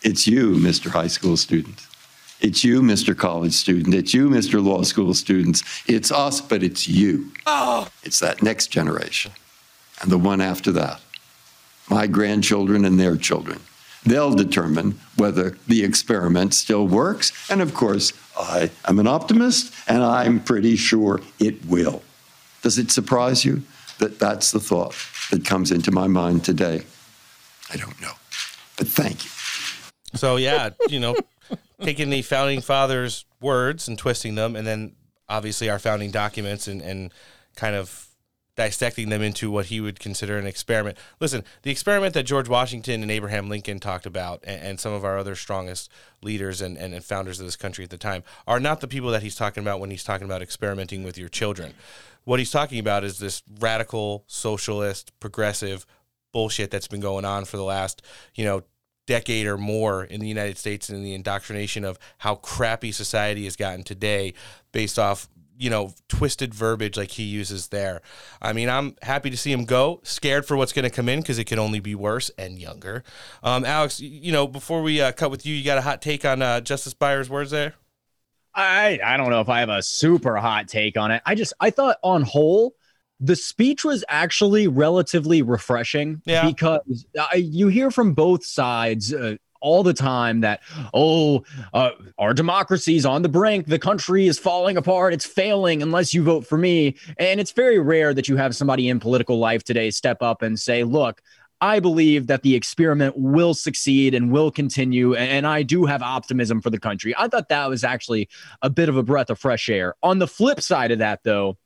It's 0.01 0.27
you, 0.27 0.51
Mr. 0.53 0.91
High 0.91 1.07
School 1.07 1.35
student. 1.35 1.85
It's 2.39 2.63
you, 2.63 2.81
Mr. 2.81 3.17
College 3.17 3.53
student. 3.53 3.93
It's 3.93 4.13
you, 4.13 4.29
Mr. 4.29 4.63
Law 4.63 4.83
School 4.83 5.13
students. 5.13 5.63
It's 5.87 6.09
us, 6.09 6.39
but 6.39 6.63
it's 6.63 6.87
you. 6.87 7.33
Oh. 7.45 7.89
It's 8.03 8.19
that 8.19 8.41
next 8.41 8.67
generation 8.67 9.33
and 10.01 10.11
the 10.11 10.17
one 10.17 10.41
after 10.41 10.71
that. 10.73 11.01
My 11.89 12.07
grandchildren 12.07 12.85
and 12.85 12.99
their 12.99 13.17
children. 13.17 13.59
They'll 14.05 14.33
determine 14.33 14.99
whether 15.17 15.57
the 15.67 15.83
experiment 15.83 16.53
still 16.53 16.87
works. 16.87 17.31
And 17.49 17.61
of 17.61 17.73
course, 17.73 18.13
I 18.37 18.71
am 18.87 18.99
an 18.99 19.07
optimist 19.07 19.73
and 19.87 20.03
I'm 20.03 20.39
pretty 20.41 20.75
sure 20.75 21.19
it 21.39 21.65
will. 21.65 22.01
Does 22.61 22.77
it 22.77 22.91
surprise 22.91 23.43
you 23.45 23.63
that 23.99 24.19
that's 24.19 24.51
the 24.51 24.59
thought 24.59 24.95
that 25.31 25.45
comes 25.45 25.71
into 25.71 25.91
my 25.91 26.07
mind 26.07 26.43
today? 26.45 26.83
I 27.71 27.77
don't 27.77 27.99
know. 28.01 28.13
But 28.77 28.87
thank 28.87 29.25
you. 29.25 29.31
So, 30.15 30.37
yeah, 30.37 30.71
you 30.87 30.99
know, 30.99 31.15
taking 31.81 32.09
the 32.09 32.21
founding 32.21 32.61
fathers' 32.61 33.25
words 33.41 33.87
and 33.87 33.97
twisting 33.97 34.35
them, 34.35 34.55
and 34.55 34.65
then 34.65 34.95
obviously 35.27 35.69
our 35.69 35.79
founding 35.79 36.11
documents 36.11 36.67
and, 36.67 36.81
and 36.81 37.13
kind 37.55 37.75
of 37.75 38.08
dissecting 38.59 39.07
them 39.07 39.21
into 39.21 39.49
what 39.49 39.67
he 39.67 39.79
would 39.79 40.01
consider 40.01 40.37
an 40.37 40.45
experiment. 40.45 40.97
Listen, 41.21 41.45
the 41.61 41.71
experiment 41.71 42.13
that 42.13 42.23
George 42.23 42.49
Washington 42.49 43.01
and 43.01 43.09
Abraham 43.09 43.47
Lincoln 43.47 43.79
talked 43.79 44.05
about, 44.05 44.43
and, 44.43 44.61
and 44.61 44.79
some 44.81 44.91
of 44.91 45.05
our 45.05 45.17
other 45.17 45.33
strongest 45.33 45.89
leaders 46.21 46.59
and, 46.61 46.77
and, 46.77 46.93
and 46.93 47.01
founders 47.01 47.39
of 47.39 47.45
this 47.45 47.55
country 47.55 47.85
at 47.85 47.89
the 47.89 47.97
time, 47.97 48.21
are 48.45 48.59
not 48.59 48.81
the 48.81 48.87
people 48.89 49.11
that 49.11 49.23
he's 49.23 49.37
talking 49.37 49.63
about 49.63 49.79
when 49.79 49.91
he's 49.91 50.03
talking 50.03 50.25
about 50.25 50.41
experimenting 50.41 51.05
with 51.05 51.17
your 51.17 51.29
children. 51.29 51.73
What 52.25 52.39
he's 52.39 52.51
talking 52.51 52.79
about 52.79 53.05
is 53.05 53.19
this 53.19 53.43
radical, 53.61 54.25
socialist, 54.27 55.17
progressive 55.21 55.85
bullshit 56.33 56.69
that's 56.69 56.89
been 56.89 56.99
going 56.99 57.23
on 57.23 57.45
for 57.45 57.55
the 57.55 57.63
last, 57.63 58.01
you 58.35 58.43
know, 58.43 58.63
decade 59.07 59.47
or 59.47 59.57
more 59.57 60.03
in 60.03 60.19
the 60.19 60.27
United 60.27 60.57
States 60.57 60.89
and 60.89 61.05
the 61.05 61.13
indoctrination 61.13 61.85
of 61.85 61.97
how 62.17 62.35
crappy 62.35 62.91
society 62.91 63.45
has 63.45 63.55
gotten 63.55 63.83
today 63.83 64.33
based 64.73 64.99
off 64.99 65.29
you 65.59 65.69
know 65.69 65.93
twisted 66.07 66.53
verbiage 66.53 66.97
like 66.97 67.11
he 67.11 67.23
uses 67.23 67.67
there. 67.67 68.01
I 68.41 68.53
mean, 68.53 68.69
I'm 68.69 68.95
happy 69.01 69.29
to 69.29 69.37
see 69.37 69.51
him 69.51 69.65
go. 69.65 69.99
Scared 70.03 70.45
for 70.45 70.57
what's 70.57 70.73
going 70.73 70.83
to 70.83 70.89
come 70.89 71.09
in 71.09 71.19
because 71.19 71.37
it 71.37 71.45
can 71.45 71.59
only 71.59 71.79
be 71.79 71.93
worse 71.93 72.31
and 72.37 72.57
younger. 72.57 73.03
Um, 73.43 73.65
Alex, 73.65 73.99
you 73.99 74.31
know, 74.31 74.47
before 74.47 74.81
we 74.81 75.01
uh, 75.01 75.11
cut 75.11 75.29
with 75.29 75.45
you, 75.45 75.53
you 75.53 75.63
got 75.63 75.77
a 75.77 75.81
hot 75.81 76.01
take 76.01 76.25
on 76.25 76.41
uh, 76.41 76.61
Justice 76.61 76.93
Breyer's 76.93 77.29
words 77.29 77.51
there? 77.51 77.73
I 78.55 78.99
I 79.03 79.17
don't 79.17 79.29
know 79.29 79.41
if 79.41 79.49
I 79.49 79.59
have 79.59 79.69
a 79.69 79.83
super 79.83 80.37
hot 80.37 80.67
take 80.67 80.97
on 80.97 81.11
it. 81.11 81.21
I 81.25 81.35
just 81.35 81.53
I 81.59 81.69
thought 81.69 81.97
on 82.03 82.23
whole 82.23 82.73
the 83.19 83.35
speech 83.35 83.83
was 83.83 84.03
actually 84.07 84.67
relatively 84.67 85.41
refreshing 85.41 86.21
yeah. 86.25 86.45
because 86.45 87.05
I, 87.19 87.35
you 87.35 87.67
hear 87.67 87.91
from 87.91 88.13
both 88.13 88.45
sides 88.45 89.13
uh, 89.13 89.35
all 89.61 89.83
the 89.83 89.93
time 89.93 90.41
that 90.41 90.61
oh 90.93 91.43
uh, 91.73 91.91
our 92.17 92.33
is 92.87 93.05
on 93.05 93.21
the 93.21 93.29
brink 93.29 93.65
the 93.67 93.79
country 93.79 94.27
is 94.27 94.39
falling 94.39 94.77
apart 94.77 95.13
it's 95.13 95.25
failing 95.25 95.81
unless 95.81 96.13
you 96.13 96.23
vote 96.23 96.45
for 96.45 96.57
me 96.57 96.95
and 97.17 97.39
it's 97.39 97.51
very 97.51 97.79
rare 97.79 98.13
that 98.13 98.27
you 98.27 98.37
have 98.37 98.55
somebody 98.55 98.89
in 98.89 98.99
political 98.99 99.39
life 99.39 99.63
today 99.63 99.89
step 99.89 100.21
up 100.21 100.41
and 100.41 100.59
say 100.59 100.83
look 100.83 101.21
I 101.61 101.79
believe 101.79 102.27
that 102.27 102.43
the 102.43 102.55
experiment 102.55 103.17
will 103.17 103.53
succeed 103.53 104.13
and 104.13 104.31
will 104.31 104.49
continue. 104.49 105.15
And 105.15 105.45
I 105.45 105.63
do 105.63 105.85
have 105.85 106.01
optimism 106.01 106.61
for 106.61 106.69
the 106.69 106.79
country. 106.79 107.13
I 107.17 107.27
thought 107.27 107.49
that 107.49 107.69
was 107.69 107.83
actually 107.83 108.29
a 108.61 108.69
bit 108.69 108.87
of 108.87 108.95
a 108.95 109.03
breath 109.03 109.29
of 109.29 109.39
fresh 109.39 109.67
air. 109.67 109.95
On 110.01 110.19
the 110.19 110.27
flip 110.27 110.61
side 110.61 110.91
of 110.91 110.99
that, 110.99 111.19
though, 111.23 111.57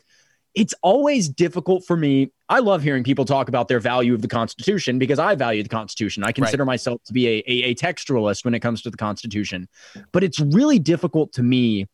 it's 0.55 0.73
always 0.81 1.29
difficult 1.29 1.85
for 1.85 1.97
me. 1.97 2.31
I 2.49 2.59
love 2.59 2.83
hearing 2.83 3.03
people 3.03 3.25
talk 3.25 3.49
about 3.49 3.67
their 3.67 3.79
value 3.79 4.13
of 4.13 4.21
the 4.21 4.27
Constitution 4.27 4.99
because 4.99 5.19
I 5.19 5.35
value 5.35 5.63
the 5.63 5.69
Constitution. 5.69 6.23
I 6.23 6.31
consider 6.31 6.63
right. 6.63 6.73
myself 6.73 7.01
to 7.05 7.13
be 7.13 7.27
a, 7.27 7.43
a, 7.47 7.63
a 7.71 7.75
textualist 7.75 8.45
when 8.45 8.53
it 8.53 8.59
comes 8.59 8.81
to 8.83 8.91
the 8.91 8.97
Constitution. 8.97 9.67
But 10.11 10.23
it's 10.23 10.39
really 10.39 10.79
difficult 10.79 11.33
to 11.33 11.43
me 11.43 11.87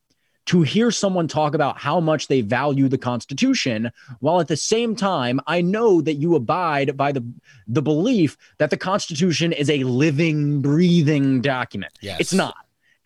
to 0.48 0.64
hear 0.64 0.90
someone 0.90 1.27
talk 1.27 1.53
about 1.53 1.77
how 1.77 1.99
much 1.99 2.27
they 2.27 2.41
value 2.41 2.88
the 2.88 2.98
Constitution, 2.98 3.91
while 4.19 4.40
at 4.40 4.48
the 4.48 4.57
same 4.57 4.95
time, 4.95 5.40
I 5.45 5.61
know 5.61 6.02
that 6.02 6.15
you 6.15 6.36
abide 6.36 6.98
by 6.98 7.11
the 7.11 7.23
the 7.68 7.84
belief 7.84 8.36
that 8.57 8.72
the 8.72 8.77
Constitution 8.77 9.53
is 9.53 9.69
a 9.69 9.84
living, 9.84 10.61
breathing 10.61 11.41
document. 11.41 11.94
Yes. 12.02 12.19
It's 12.19 12.34
not. 12.34 12.56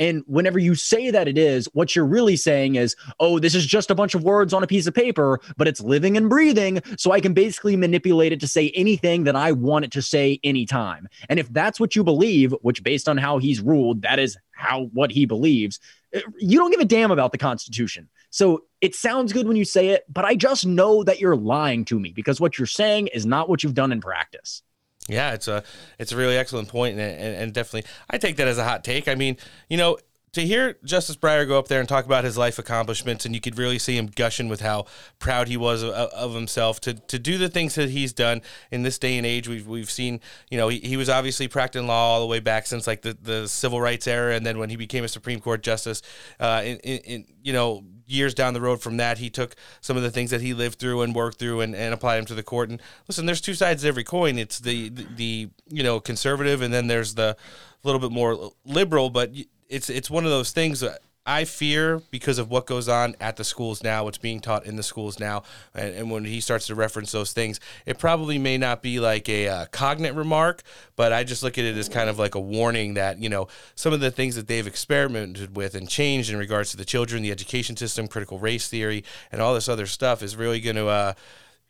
And 0.03 0.21
whenever 0.27 0.59
you 0.59 0.75
say 0.75 1.11
that 1.11 1.29
it 1.29 1.37
is, 1.37 1.69
what 1.71 1.95
you're 1.95 2.05
really 2.05 2.35
saying 2.35 2.75
is, 2.75 2.93
oh, 3.21 3.39
this 3.39 3.55
is 3.55 3.65
just 3.65 3.89
a 3.89 3.95
bunch 3.95 4.13
of 4.13 4.21
words 4.21 4.51
on 4.53 4.61
a 4.61 4.67
piece 4.67 4.85
of 4.85 4.93
paper, 4.93 5.39
but 5.55 5.65
it's 5.65 5.79
living 5.79 6.17
and 6.17 6.29
breathing. 6.29 6.81
So 6.97 7.13
I 7.13 7.21
can 7.21 7.33
basically 7.33 7.77
manipulate 7.77 8.33
it 8.33 8.41
to 8.41 8.47
say 8.47 8.69
anything 8.75 9.23
that 9.23 9.37
I 9.37 9.53
want 9.53 9.85
it 9.85 9.91
to 9.91 10.01
say 10.01 10.41
anytime. 10.43 11.07
And 11.29 11.39
if 11.39 11.47
that's 11.53 11.79
what 11.79 11.95
you 11.95 12.03
believe, 12.03 12.53
which 12.63 12.83
based 12.83 13.07
on 13.07 13.15
how 13.15 13.37
he's 13.37 13.61
ruled, 13.61 14.01
that 14.01 14.19
is 14.19 14.37
how 14.51 14.89
what 14.91 15.09
he 15.09 15.25
believes, 15.25 15.79
eh, 16.11 16.19
you 16.37 16.59
don't 16.59 16.71
give 16.71 16.81
a 16.81 16.85
damn 16.85 17.11
about 17.11 17.31
the 17.31 17.37
Constitution. 17.37 18.09
So 18.29 18.65
it 18.81 18.95
sounds 18.95 19.31
good 19.31 19.47
when 19.47 19.55
you 19.55 19.63
say 19.63 19.89
it, 19.89 20.03
but 20.09 20.25
I 20.25 20.35
just 20.35 20.65
know 20.65 21.05
that 21.05 21.21
you're 21.21 21.37
lying 21.37 21.85
to 21.85 21.97
me 21.97 22.11
because 22.11 22.41
what 22.41 22.57
you're 22.59 22.67
saying 22.67 23.07
is 23.07 23.25
not 23.25 23.47
what 23.47 23.63
you've 23.63 23.73
done 23.73 23.93
in 23.93 24.01
practice. 24.01 24.63
Yeah, 25.09 25.33
it's 25.33 25.47
a 25.47 25.63
it's 25.99 26.11
a 26.11 26.17
really 26.17 26.37
excellent 26.37 26.69
point, 26.69 26.97
and, 26.97 27.01
and, 27.01 27.35
and 27.35 27.53
definitely 27.53 27.89
I 28.09 28.17
take 28.17 28.37
that 28.37 28.47
as 28.47 28.57
a 28.57 28.63
hot 28.63 28.83
take. 28.83 29.07
I 29.07 29.15
mean, 29.15 29.37
you 29.69 29.77
know, 29.77 29.97
to 30.33 30.41
hear 30.41 30.77
Justice 30.83 31.15
Breyer 31.15 31.47
go 31.47 31.59
up 31.59 31.67
there 31.67 31.79
and 31.79 31.87
talk 31.87 32.05
about 32.05 32.23
his 32.23 32.37
life 32.37 32.57
accomplishments, 32.57 33.25
and 33.25 33.35
you 33.35 33.41
could 33.41 33.57
really 33.57 33.77
see 33.77 33.95
him 33.95 34.07
gushing 34.07 34.49
with 34.49 34.61
how 34.61 34.85
proud 35.19 35.47
he 35.47 35.57
was 35.57 35.83
of, 35.83 35.91
of, 35.91 36.33
himself 36.33 36.81
to, 36.81 36.95
to 36.95 37.19
do 37.19 37.37
the 37.37 37.49
things 37.49 37.75
that 37.75 37.89
he's 37.89 38.13
done 38.13 38.41
in 38.71 38.81
this 38.81 38.97
day 38.97 39.15
and 39.17 39.27
age. 39.27 39.47
We've, 39.47 39.67
we've 39.67 39.91
seen, 39.91 40.19
you 40.49 40.57
know, 40.57 40.69
he, 40.69 40.79
he 40.79 40.97
was 40.97 41.07
obviously 41.07 41.47
practicing 41.47 41.87
law 41.87 42.13
all 42.13 42.19
the 42.19 42.25
way 42.25 42.39
back 42.39 42.65
since 42.65 42.87
like 42.87 43.03
the, 43.03 43.15
the 43.21 43.47
civil 43.47 43.79
rights 43.79 44.07
era, 44.07 44.35
and 44.35 44.43
then 44.43 44.57
when 44.57 44.71
he 44.71 44.75
became 44.75 45.03
a 45.03 45.07
Supreme 45.07 45.39
Court 45.39 45.61
justice, 45.61 46.01
uh, 46.39 46.63
in, 46.65 46.77
in, 46.79 46.97
in 46.99 47.25
you 47.43 47.53
know 47.53 47.83
years 48.13 48.33
down 48.33 48.53
the 48.53 48.61
road 48.61 48.81
from 48.81 48.97
that, 48.97 49.17
he 49.17 49.29
took 49.29 49.55
some 49.81 49.97
of 49.97 50.03
the 50.03 50.11
things 50.11 50.31
that 50.31 50.41
he 50.41 50.53
lived 50.53 50.79
through 50.79 51.01
and 51.01 51.15
worked 51.15 51.39
through 51.39 51.61
and, 51.61 51.75
and 51.75 51.93
applied 51.93 52.17
them 52.17 52.25
to 52.25 52.35
the 52.35 52.43
court. 52.43 52.69
And 52.69 52.81
listen, 53.07 53.25
there's 53.25 53.41
two 53.41 53.53
sides 53.53 53.81
to 53.81 53.87
every 53.87 54.03
coin. 54.03 54.37
It's 54.37 54.59
the, 54.59 54.89
the, 54.89 55.07
the 55.15 55.49
you 55.69 55.83
know 55.83 55.99
conservative, 55.99 56.61
and 56.61 56.73
then 56.73 56.87
there's 56.87 57.15
the 57.15 57.35
little 57.83 57.99
bit 57.99 58.11
more 58.11 58.51
liberal, 58.65 59.09
but 59.09 59.31
it's 59.67 59.89
it's 59.89 60.09
one 60.09 60.25
of 60.25 60.31
those 60.31 60.51
things 60.51 60.79
that 60.79 60.99
I 61.25 61.45
fear 61.45 62.01
because 62.11 62.37
of 62.37 62.51
what 62.51 62.65
goes 62.65 62.89
on 62.89 63.15
at 63.21 63.37
the 63.37 63.45
schools 63.45 63.81
now, 63.81 64.03
what's 64.03 64.17
being 64.17 64.41
taught 64.41 64.65
in 64.65 64.75
the 64.75 64.83
schools 64.83 65.19
now, 65.19 65.43
and, 65.73 65.95
and 65.95 66.11
when 66.11 66.25
he 66.25 66.41
starts 66.41 66.67
to 66.67 66.75
reference 66.75 67.13
those 67.13 67.31
things, 67.31 67.61
it 67.85 67.97
probably 67.97 68.37
may 68.37 68.57
not 68.57 68.81
be 68.81 68.99
like 68.99 69.29
a 69.29 69.47
uh, 69.47 69.65
cognate 69.67 70.15
remark, 70.15 70.63
but 70.97 71.13
I 71.13 71.23
just 71.23 71.41
look 71.41 71.57
at 71.57 71.63
it 71.63 71.77
as 71.77 71.87
kind 71.87 72.09
of 72.09 72.19
like 72.19 72.35
a 72.35 72.41
warning 72.41 72.95
that 72.95 73.19
you 73.19 73.29
know 73.29 73.47
some 73.75 73.93
of 73.93 74.01
the 74.01 74.11
things 74.11 74.35
that 74.35 74.47
they've 74.47 74.67
experimented 74.67 75.55
with 75.55 75.75
and 75.75 75.87
changed 75.87 76.29
in 76.29 76.37
regards 76.37 76.71
to 76.71 76.77
the 76.77 76.85
children, 76.85 77.23
the 77.23 77.31
education 77.31 77.77
system, 77.77 78.09
critical 78.09 78.37
race 78.37 78.67
theory, 78.67 79.05
and 79.31 79.41
all 79.41 79.53
this 79.53 79.69
other 79.69 79.85
stuff 79.85 80.21
is 80.21 80.35
really 80.35 80.59
going 80.59 80.75
to. 80.75 80.87
Uh, 80.87 81.13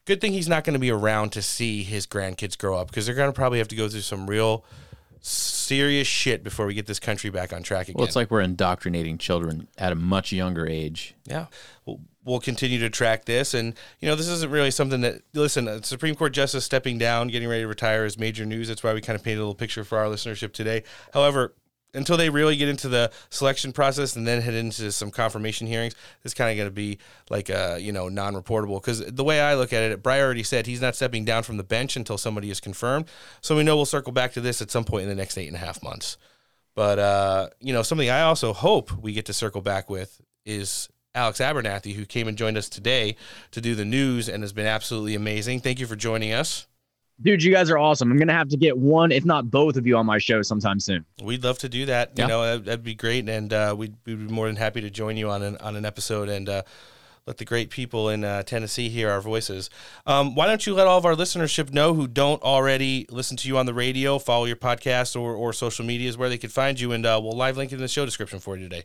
good 0.05 0.19
thing 0.19 0.33
he's 0.33 0.49
not 0.49 0.63
going 0.63 0.73
to 0.73 0.79
be 0.79 0.91
around 0.91 1.31
to 1.31 1.41
see 1.41 1.83
his 1.83 2.05
grandkids 2.05 2.57
grow 2.57 2.77
up 2.77 2.87
because 2.87 3.05
they're 3.05 3.15
going 3.15 3.29
to 3.29 3.35
probably 3.35 3.59
have 3.59 3.69
to 3.69 3.75
go 3.75 3.87
through 3.87 4.01
some 4.01 4.27
real 4.27 4.65
serious 5.25 6.05
shit 6.05 6.43
before 6.43 6.65
we 6.65 6.73
get 6.73 6.85
this 6.85 6.99
country 6.99 7.29
back 7.29 7.53
on 7.53 7.63
track 7.63 7.87
again. 7.87 7.95
Well, 7.97 8.05
it's 8.05 8.15
like 8.15 8.29
we're 8.29 8.41
indoctrinating 8.41 9.17
children 9.17 9.69
at 9.77 9.93
a 9.93 9.95
much 9.95 10.33
younger 10.33 10.67
age. 10.67 11.15
Yeah. 11.25 11.45
We'll, 11.85 12.01
we'll 12.25 12.41
continue 12.41 12.77
to 12.79 12.89
track 12.89 13.23
this. 13.23 13.53
And, 13.53 13.73
you 14.01 14.09
know, 14.09 14.15
this 14.15 14.27
isn't 14.27 14.51
really 14.51 14.69
something 14.69 14.99
that, 15.01 15.21
listen, 15.33 15.69
a 15.69 15.81
Supreme 15.81 16.15
Court 16.15 16.33
justice 16.33 16.65
stepping 16.65 16.97
down, 16.97 17.29
getting 17.29 17.47
ready 17.47 17.61
to 17.61 17.67
retire 17.67 18.03
is 18.03 18.19
major 18.19 18.45
news. 18.45 18.67
That's 18.67 18.83
why 18.83 18.93
we 18.93 18.99
kind 18.99 19.15
of 19.15 19.23
painted 19.23 19.39
a 19.39 19.43
little 19.43 19.55
picture 19.55 19.85
for 19.85 19.97
our 19.97 20.07
listenership 20.07 20.51
today. 20.51 20.83
However, 21.13 21.53
until 21.93 22.17
they 22.17 22.29
really 22.29 22.55
get 22.55 22.69
into 22.69 22.89
the 22.89 23.11
selection 23.29 23.71
process 23.71 24.15
and 24.15 24.27
then 24.27 24.41
head 24.41 24.53
into 24.53 24.91
some 24.91 25.11
confirmation 25.11 25.67
hearings, 25.67 25.95
it's 26.23 26.33
kind 26.33 26.51
of 26.51 26.57
going 26.57 26.69
to 26.69 26.73
be 26.73 26.97
like 27.29 27.49
a 27.49 27.77
you 27.79 27.91
know 27.91 28.09
non-reportable. 28.09 28.81
Because 28.81 29.05
the 29.05 29.23
way 29.23 29.39
I 29.39 29.55
look 29.55 29.73
at 29.73 29.83
it, 29.83 30.03
Breyer 30.03 30.21
already 30.21 30.43
said 30.43 30.65
he's 30.65 30.81
not 30.81 30.95
stepping 30.95 31.25
down 31.25 31.43
from 31.43 31.57
the 31.57 31.63
bench 31.63 31.95
until 31.95 32.17
somebody 32.17 32.49
is 32.49 32.59
confirmed. 32.59 33.05
So 33.41 33.55
we 33.55 33.63
know 33.63 33.75
we'll 33.75 33.85
circle 33.85 34.13
back 34.13 34.33
to 34.33 34.41
this 34.41 34.61
at 34.61 34.71
some 34.71 34.83
point 34.83 35.03
in 35.03 35.09
the 35.09 35.15
next 35.15 35.37
eight 35.37 35.47
and 35.47 35.55
a 35.55 35.59
half 35.59 35.83
months. 35.83 36.17
But 36.75 36.99
uh, 36.99 37.49
you 37.59 37.73
know, 37.73 37.83
something 37.83 38.09
I 38.09 38.21
also 38.21 38.53
hope 38.53 38.91
we 38.91 39.13
get 39.13 39.25
to 39.27 39.33
circle 39.33 39.61
back 39.61 39.89
with 39.89 40.21
is 40.45 40.89
Alex 41.15 41.39
Abernathy, 41.39 41.93
who 41.93 42.05
came 42.05 42.27
and 42.27 42.37
joined 42.37 42.57
us 42.57 42.69
today 42.69 43.15
to 43.51 43.61
do 43.61 43.75
the 43.75 43.85
news 43.85 44.27
and 44.27 44.41
has 44.41 44.53
been 44.53 44.65
absolutely 44.65 45.15
amazing. 45.15 45.59
Thank 45.59 45.79
you 45.79 45.85
for 45.85 45.95
joining 45.95 46.33
us. 46.33 46.65
Dude, 47.23 47.41
you 47.41 47.53
guys 47.53 47.69
are 47.69 47.77
awesome. 47.77 48.11
I'm 48.11 48.17
gonna 48.17 48.33
have 48.33 48.49
to 48.49 48.57
get 48.57 48.77
one, 48.77 49.11
if 49.11 49.23
not 49.23 49.49
both 49.49 49.77
of 49.77 49.87
you, 49.87 49.95
on 49.95 50.05
my 50.05 50.17
show 50.17 50.41
sometime 50.41 50.79
soon. 50.79 51.05
We'd 51.23 51.43
love 51.43 51.57
to 51.59 51.69
do 51.69 51.85
that. 51.85 52.11
Yeah. 52.15 52.23
You 52.23 52.27
know, 52.27 52.43
that'd, 52.43 52.65
that'd 52.65 52.83
be 52.83 52.95
great, 52.95 53.29
and 53.29 53.51
uh, 53.53 53.73
we'd, 53.77 53.95
we'd 54.05 54.27
be 54.27 54.33
more 54.33 54.47
than 54.47 54.57
happy 54.57 54.81
to 54.81 54.89
join 54.89 55.15
you 55.15 55.29
on 55.29 55.41
an 55.41 55.57
on 55.57 55.75
an 55.77 55.85
episode 55.85 56.27
and 56.27 56.49
uh, 56.49 56.63
let 57.25 57.37
the 57.37 57.45
great 57.45 57.69
people 57.69 58.09
in 58.09 58.25
uh, 58.25 58.43
Tennessee 58.43 58.89
hear 58.89 59.09
our 59.09 59.21
voices. 59.21 59.69
Um, 60.05 60.35
why 60.35 60.47
don't 60.47 60.67
you 60.67 60.73
let 60.73 60.85
all 60.87 60.97
of 60.97 61.05
our 61.05 61.15
listenership 61.15 61.71
know 61.71 61.93
who 61.93 62.07
don't 62.07 62.41
already 62.41 63.05
listen 63.09 63.37
to 63.37 63.47
you 63.47 63.57
on 63.57 63.65
the 63.65 63.73
radio, 63.73 64.19
follow 64.19 64.43
your 64.43 64.57
podcast 64.57 65.19
or 65.19 65.33
or 65.33 65.53
social 65.53 65.85
medias 65.85 66.17
where 66.17 66.27
they 66.27 66.37
could 66.37 66.51
find 66.51 66.79
you, 66.79 66.91
and 66.91 67.05
uh, 67.05 67.19
we'll 67.23 67.37
live 67.37 67.55
link 67.55 67.71
it 67.71 67.75
in 67.75 67.81
the 67.81 67.87
show 67.87 68.03
description 68.05 68.39
for 68.39 68.57
you 68.57 68.67
today. 68.67 68.83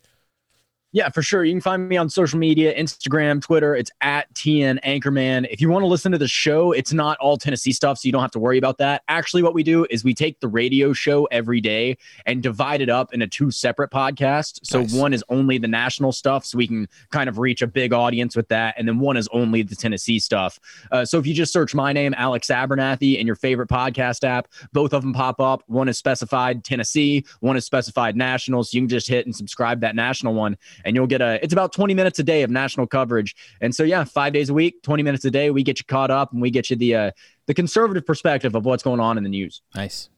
Yeah, 0.93 1.11
for 1.11 1.21
sure. 1.21 1.45
You 1.45 1.53
can 1.53 1.61
find 1.61 1.87
me 1.87 1.99
on 1.99 2.09
social 2.09 2.39
media, 2.39 2.75
Instagram, 2.75 3.43
Twitter. 3.43 3.77
It's 3.77 3.91
at 4.01 4.33
TN 4.33 4.83
Anchorman. 4.85 5.47
If 5.51 5.61
you 5.61 5.69
want 5.69 5.83
to 5.83 5.87
listen 5.87 6.13
to 6.13 6.19
the 6.19 6.27
show, 6.27 6.73
it's 6.73 6.95
not 6.95 7.19
all 7.19 7.37
Tennessee 7.37 7.73
stuff, 7.73 7.99
so 7.99 8.07
you 8.07 8.13
don't 8.13 8.23
have 8.23 8.31
to 8.31 8.39
worry 8.39 8.57
about 8.57 8.79
that. 8.79 9.03
Actually, 9.09 9.43
what 9.43 9.53
we 9.53 9.63
do 9.63 9.87
is 9.91 10.03
we 10.03 10.15
take 10.15 10.41
the 10.41 10.49
radio 10.49 10.95
show 10.95 11.27
every 11.27 11.61
day 11.61 11.99
and 12.25 12.43
divide 12.43 12.81
it 12.81 12.89
up 12.89 13.13
into 13.13 13.27
two 13.27 13.51
separate 13.51 13.91
podcasts. 13.91 14.61
So 14.63 14.85
one 14.99 15.13
is 15.13 15.23
only 15.29 15.59
the 15.59 15.69
national 15.69 16.11
stuff, 16.13 16.47
so 16.47 16.57
we 16.57 16.67
can 16.67 16.89
kind 17.11 17.29
of 17.29 17.37
reach 17.37 17.61
a 17.61 17.67
big 17.67 17.93
audience 17.93 18.35
with 18.35 18.49
that, 18.49 18.75
and 18.79 18.89
then 18.89 18.99
one 18.99 19.19
is 19.19 19.29
only 19.31 19.61
the 19.61 19.77
Tennessee 19.77 20.19
stuff. 20.19 20.59
Uh, 20.91 21.05
so 21.05 21.19
if 21.19 21.27
you 21.27 21.35
just 21.35 21.53
search 21.53 21.75
my 21.75 21.93
name, 21.93 22.15
Alex 22.17 22.49
Abernathy, 22.49 23.19
in 23.19 23.27
your 23.27 23.37
favorite 23.37 23.69
podcast 23.69 24.25
app, 24.25 24.49
both 24.73 24.95
of 24.95 25.03
them 25.03 25.13
pop 25.13 25.39
up. 25.39 25.63
One 25.67 25.91
is 25.91 25.99
specified 25.99 26.65
Tennessee, 26.65 27.27
one 27.41 27.59
is 27.59 27.67
specified 27.67 28.17
national. 28.17 28.65
So 28.65 28.77
you 28.77 28.81
can 28.81 28.89
just 28.89 29.07
hit 29.07 29.27
and 29.27 29.37
subscribe 29.37 29.83
that 29.83 29.95
national 29.95 30.33
one 30.33 30.57
and 30.85 30.97
you'll 30.97 31.07
get 31.07 31.21
a 31.21 31.43
it's 31.43 31.53
about 31.53 31.73
20 31.73 31.95
minutes 31.95 32.19
a 32.19 32.23
day 32.23 32.43
of 32.43 32.51
national 32.51 32.87
coverage 32.87 33.35
and 33.61 33.75
so 33.75 33.83
yeah 33.83 34.05
five 34.05 34.33
days 34.33 34.49
a 34.49 34.55
week 34.55 34.83
20 34.83 35.03
minutes 35.03 35.25
a 35.25 35.31
day 35.31 35.51
we 35.51 35.63
get 35.63 35.79
you 35.79 35.85
caught 35.87 36.11
up 36.11 36.33
and 36.33 36.41
we 36.43 36.51
get 36.51 36.71
you 36.71 36.77
the 36.77 36.95
uh 36.95 37.11
the 37.47 37.55
conservative 37.55 38.05
perspective 38.07 38.55
of 38.55 38.65
what's 38.65 38.83
going 38.83 39.01
on 39.01 39.17
in 39.17 39.25
the 39.25 39.31
news 39.31 39.63
nice 39.75 40.09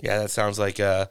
Yeah, 0.00 0.18
that 0.18 0.30
sounds 0.30 0.58
like 0.58 0.78
uh, 0.80 1.06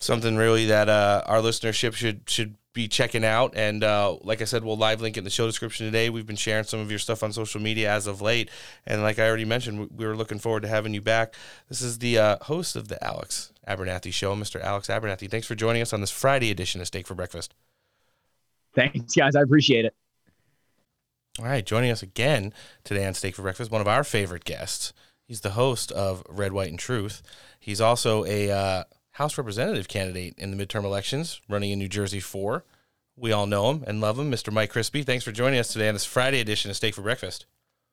something 0.00 0.36
really 0.36 0.66
that 0.66 0.88
uh, 0.88 1.22
our 1.26 1.38
listenership 1.38 1.94
should 1.94 2.28
should 2.28 2.56
be 2.72 2.86
checking 2.86 3.24
out. 3.24 3.54
And 3.56 3.82
uh, 3.82 4.16
like 4.22 4.40
I 4.40 4.44
said, 4.44 4.62
we'll 4.62 4.76
live 4.76 5.00
link 5.00 5.16
in 5.16 5.24
the 5.24 5.30
show 5.30 5.46
description 5.46 5.86
today. 5.86 6.10
We've 6.10 6.26
been 6.26 6.36
sharing 6.36 6.64
some 6.64 6.78
of 6.80 6.90
your 6.90 7.00
stuff 7.00 7.22
on 7.22 7.32
social 7.32 7.60
media 7.60 7.90
as 7.90 8.06
of 8.06 8.20
late, 8.20 8.50
and 8.86 9.02
like 9.02 9.18
I 9.18 9.26
already 9.26 9.44
mentioned, 9.44 9.80
we, 9.80 9.86
we 9.86 10.06
were 10.06 10.16
looking 10.16 10.38
forward 10.38 10.62
to 10.62 10.68
having 10.68 10.94
you 10.94 11.00
back. 11.00 11.34
This 11.68 11.82
is 11.82 11.98
the 11.98 12.18
uh, 12.18 12.36
host 12.42 12.76
of 12.76 12.88
the 12.88 13.02
Alex 13.02 13.52
Abernathy 13.66 14.12
Show, 14.12 14.34
Mr. 14.36 14.62
Alex 14.62 14.88
Abernathy. 14.88 15.30
Thanks 15.30 15.46
for 15.46 15.54
joining 15.54 15.82
us 15.82 15.92
on 15.92 16.00
this 16.00 16.10
Friday 16.10 16.50
edition 16.50 16.80
of 16.80 16.86
Steak 16.86 17.06
for 17.06 17.14
Breakfast. 17.14 17.54
Thanks 18.78 19.14
guys 19.14 19.34
i 19.34 19.42
appreciate 19.42 19.84
it 19.84 19.94
All 21.38 21.44
right, 21.44 21.64
joining 21.64 21.90
us 21.90 22.02
again 22.02 22.52
today 22.82 23.06
on 23.06 23.14
Steak 23.14 23.34
for 23.36 23.42
Breakfast, 23.42 23.70
one 23.70 23.80
of 23.80 23.86
our 23.86 24.02
favorite 24.02 24.44
guests. 24.44 24.92
He's 25.24 25.42
the 25.42 25.50
host 25.50 25.92
of 25.92 26.24
Red, 26.28 26.52
White, 26.52 26.70
and 26.70 26.78
Truth. 26.78 27.22
He's 27.60 27.80
also 27.80 28.24
a 28.24 28.50
uh, 28.50 28.84
House 29.12 29.36
representative 29.36 29.88
candidate 29.88 30.34
in 30.38 30.56
the 30.56 30.66
midterm 30.66 30.84
elections, 30.84 31.40
running 31.48 31.70
in 31.70 31.78
New 31.78 31.88
Jersey 31.88 32.20
4. 32.20 32.64
We 33.16 33.32
all 33.32 33.46
know 33.46 33.70
him 33.70 33.84
and 33.86 34.00
love 34.00 34.18
him, 34.18 34.30
Mr. 34.30 34.52
Mike 34.52 34.72
Crispi. 34.72 35.04
Thanks 35.04 35.24
for 35.24 35.32
joining 35.32 35.58
us 35.58 35.72
today 35.72 35.88
on 35.88 35.94
this 35.94 36.04
Friday 36.04 36.40
edition 36.40 36.70
of 36.70 36.76
Steak 36.76 36.94
for 36.94 37.02
Breakfast. 37.02 37.46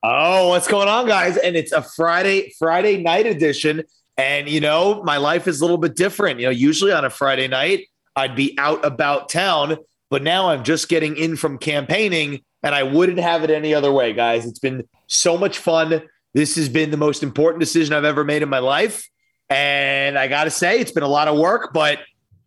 Oh, 0.03 0.49
what's 0.49 0.68
going 0.68 0.88
on, 0.88 1.07
guys? 1.07 1.38
And 1.38 1.56
it's 1.56 1.72
a 1.72 1.82
Friday 1.82 2.53
Friday 2.60 3.02
night 3.02 3.26
edition. 3.26 3.84
And 4.18 4.48
you 4.48 4.60
know, 4.60 5.02
my 5.03 5.18
life 5.18 5.48
is 5.48 5.62
a 5.62 5.64
little 5.64 5.80
bit 5.80 5.95
different. 5.95 6.40
You 6.40 6.45
know, 6.45 6.52
usually 6.52 6.91
on 6.91 7.06
a 7.06 7.10
Friday 7.10 7.48
night, 7.48 7.88
I'd 8.16 8.36
be 8.36 8.56
out 8.60 8.86
about 8.86 9.30
town, 9.30 9.78
but 10.10 10.23
now 10.23 10.49
I'm 10.49 10.64
just 10.64 10.90
getting 10.90 11.18
in 11.18 11.36
from 11.36 11.57
campaigning, 11.57 12.41
and 12.64 12.73
I 12.76 12.84
wouldn't 12.84 13.19
have 13.19 13.44
it 13.44 13.49
any 13.49 13.73
other 13.73 13.91
way, 13.91 14.14
guys. 14.14 14.45
It's 14.45 14.60
been 14.60 14.88
so 15.07 15.38
much 15.38 15.57
fun. 15.57 16.02
This 16.34 16.56
has 16.56 16.69
been 16.69 16.91
the 16.91 16.98
most 16.98 17.23
important 17.23 17.60
decision 17.60 17.94
I've 17.94 18.06
ever 18.06 18.23
made 18.23 18.41
in 18.41 18.49
my 18.49 18.60
life. 18.60 19.07
And 19.49 20.18
I 20.18 20.27
got 20.27 20.45
to 20.45 20.49
say, 20.52 20.80
it's 20.80 20.91
been 20.91 21.03
a 21.03 21.07
lot 21.07 21.27
of 21.27 21.38
work, 21.38 21.72
but 21.73 21.99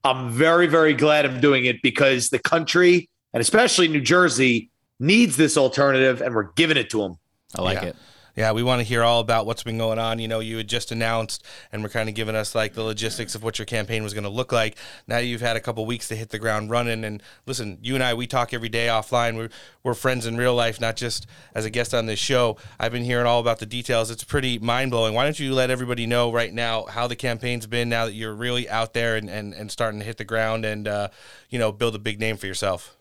I'm 0.05 0.31
very, 0.31 0.67
very 0.67 0.95
glad 0.95 1.25
I'm 1.25 1.41
doing 1.41 1.65
it 1.65 1.81
because 1.83 2.31
the 2.31 2.39
country 2.39 3.09
and 3.33 3.41
especially 3.41 3.89
New 3.89 4.01
Jersey 4.01 4.71
needs 4.99 5.37
this 5.37 5.57
alternative, 5.57 6.21
and 6.23 6.35
we're 6.35 6.51
giving 6.55 6.77
it 6.77 6.91
to 6.91 6.99
them. 7.03 7.15
I 7.55 7.63
like 7.63 7.83
Yeah. 7.83 7.89
it. 7.91 7.97
Yeah, 8.39 8.53
we 8.53 8.63
want 8.63 8.79
to 8.79 8.85
hear 8.85 9.03
all 9.03 9.19
about 9.19 9.47
what's 9.47 9.65
been 9.65 9.79
going 9.79 9.99
on. 9.99 10.21
You 10.21 10.29
know, 10.29 10.39
you 10.39 10.59
had 10.59 10.69
just 10.69 10.93
announced 10.93 11.45
and 11.73 11.83
we're 11.83 11.89
kind 11.89 12.09
of 12.09 12.15
giving 12.15 12.37
us 12.37 12.55
like 12.55 12.73
the 12.73 12.85
logistics 12.85 13.35
of 13.35 13.43
what 13.43 13.59
your 13.59 13.67
campaign 13.67 14.05
was 14.05 14.15
going 14.15 14.23
to 14.23 14.31
look 14.31 14.53
like. 14.53 14.79
Now 15.09 15.19
you've 15.19 15.41
had 15.41 15.57
a 15.57 15.61
couple 15.61 15.85
weeks 15.87 16.07
to 16.07 16.15
hit 16.15 16.29
the 16.29 16.39
ground 16.39 16.71
running. 16.71 17.03
And 17.03 17.21
listen, 17.47 17.79
you 17.83 17.97
and 17.97 18.05
I, 18.05 18.15
we 18.15 18.29
talk 18.29 18.55
every 18.55 18.69
day 18.69 18.87
offline. 18.87 19.37
We're, 19.37 19.49
we're 19.83 19.95
friends 19.95 20.25
in 20.25 20.37
real 20.37 20.55
life, 20.55 20.81
not 20.81 20.95
just 20.95 21.27
as 21.53 21.65
a 21.65 21.71
guest 21.71 21.93
on 21.93 22.07
this 22.07 22.21
show. 22.21 22.59
I've 22.79 22.93
been 22.93 23.03
hearing 23.03 23.27
all 23.27 23.41
about 23.41 23.59
the 23.59 23.67
details. 23.67 24.09
It's 24.09 24.23
pretty 24.23 24.61
mind 24.61 24.93
blowing. 24.93 25.15
Why 25.15 25.25
don't 25.25 25.41
you 25.41 25.53
let 25.53 25.71
everybody 25.71 26.07
know 26.07 26.31
right 26.31 26.55
now 26.55 26.85
how 26.85 27.09
the 27.09 27.17
campaign's 27.17 27.67
been 27.67 27.89
now 27.89 28.05
that 28.05 28.15
you're 28.15 28.37
really 28.37 28.69
out 28.69 28.95
there 28.95 29.17
and, 29.17 29.29
and, 29.29 29.53
and 29.53 29.69
starting 29.69 29.99
to 29.99 30.07
hit 30.07 30.17
the 30.17 30.25
ground 30.25 30.65
and, 30.65 30.87
uh, 30.87 31.09
you 31.51 31.59
know, 31.59 31.73
build 31.73 31.97
a 31.97 31.99
big 31.99 32.21
name 32.21 32.37
for 32.37 32.47
yourself? 32.47 32.97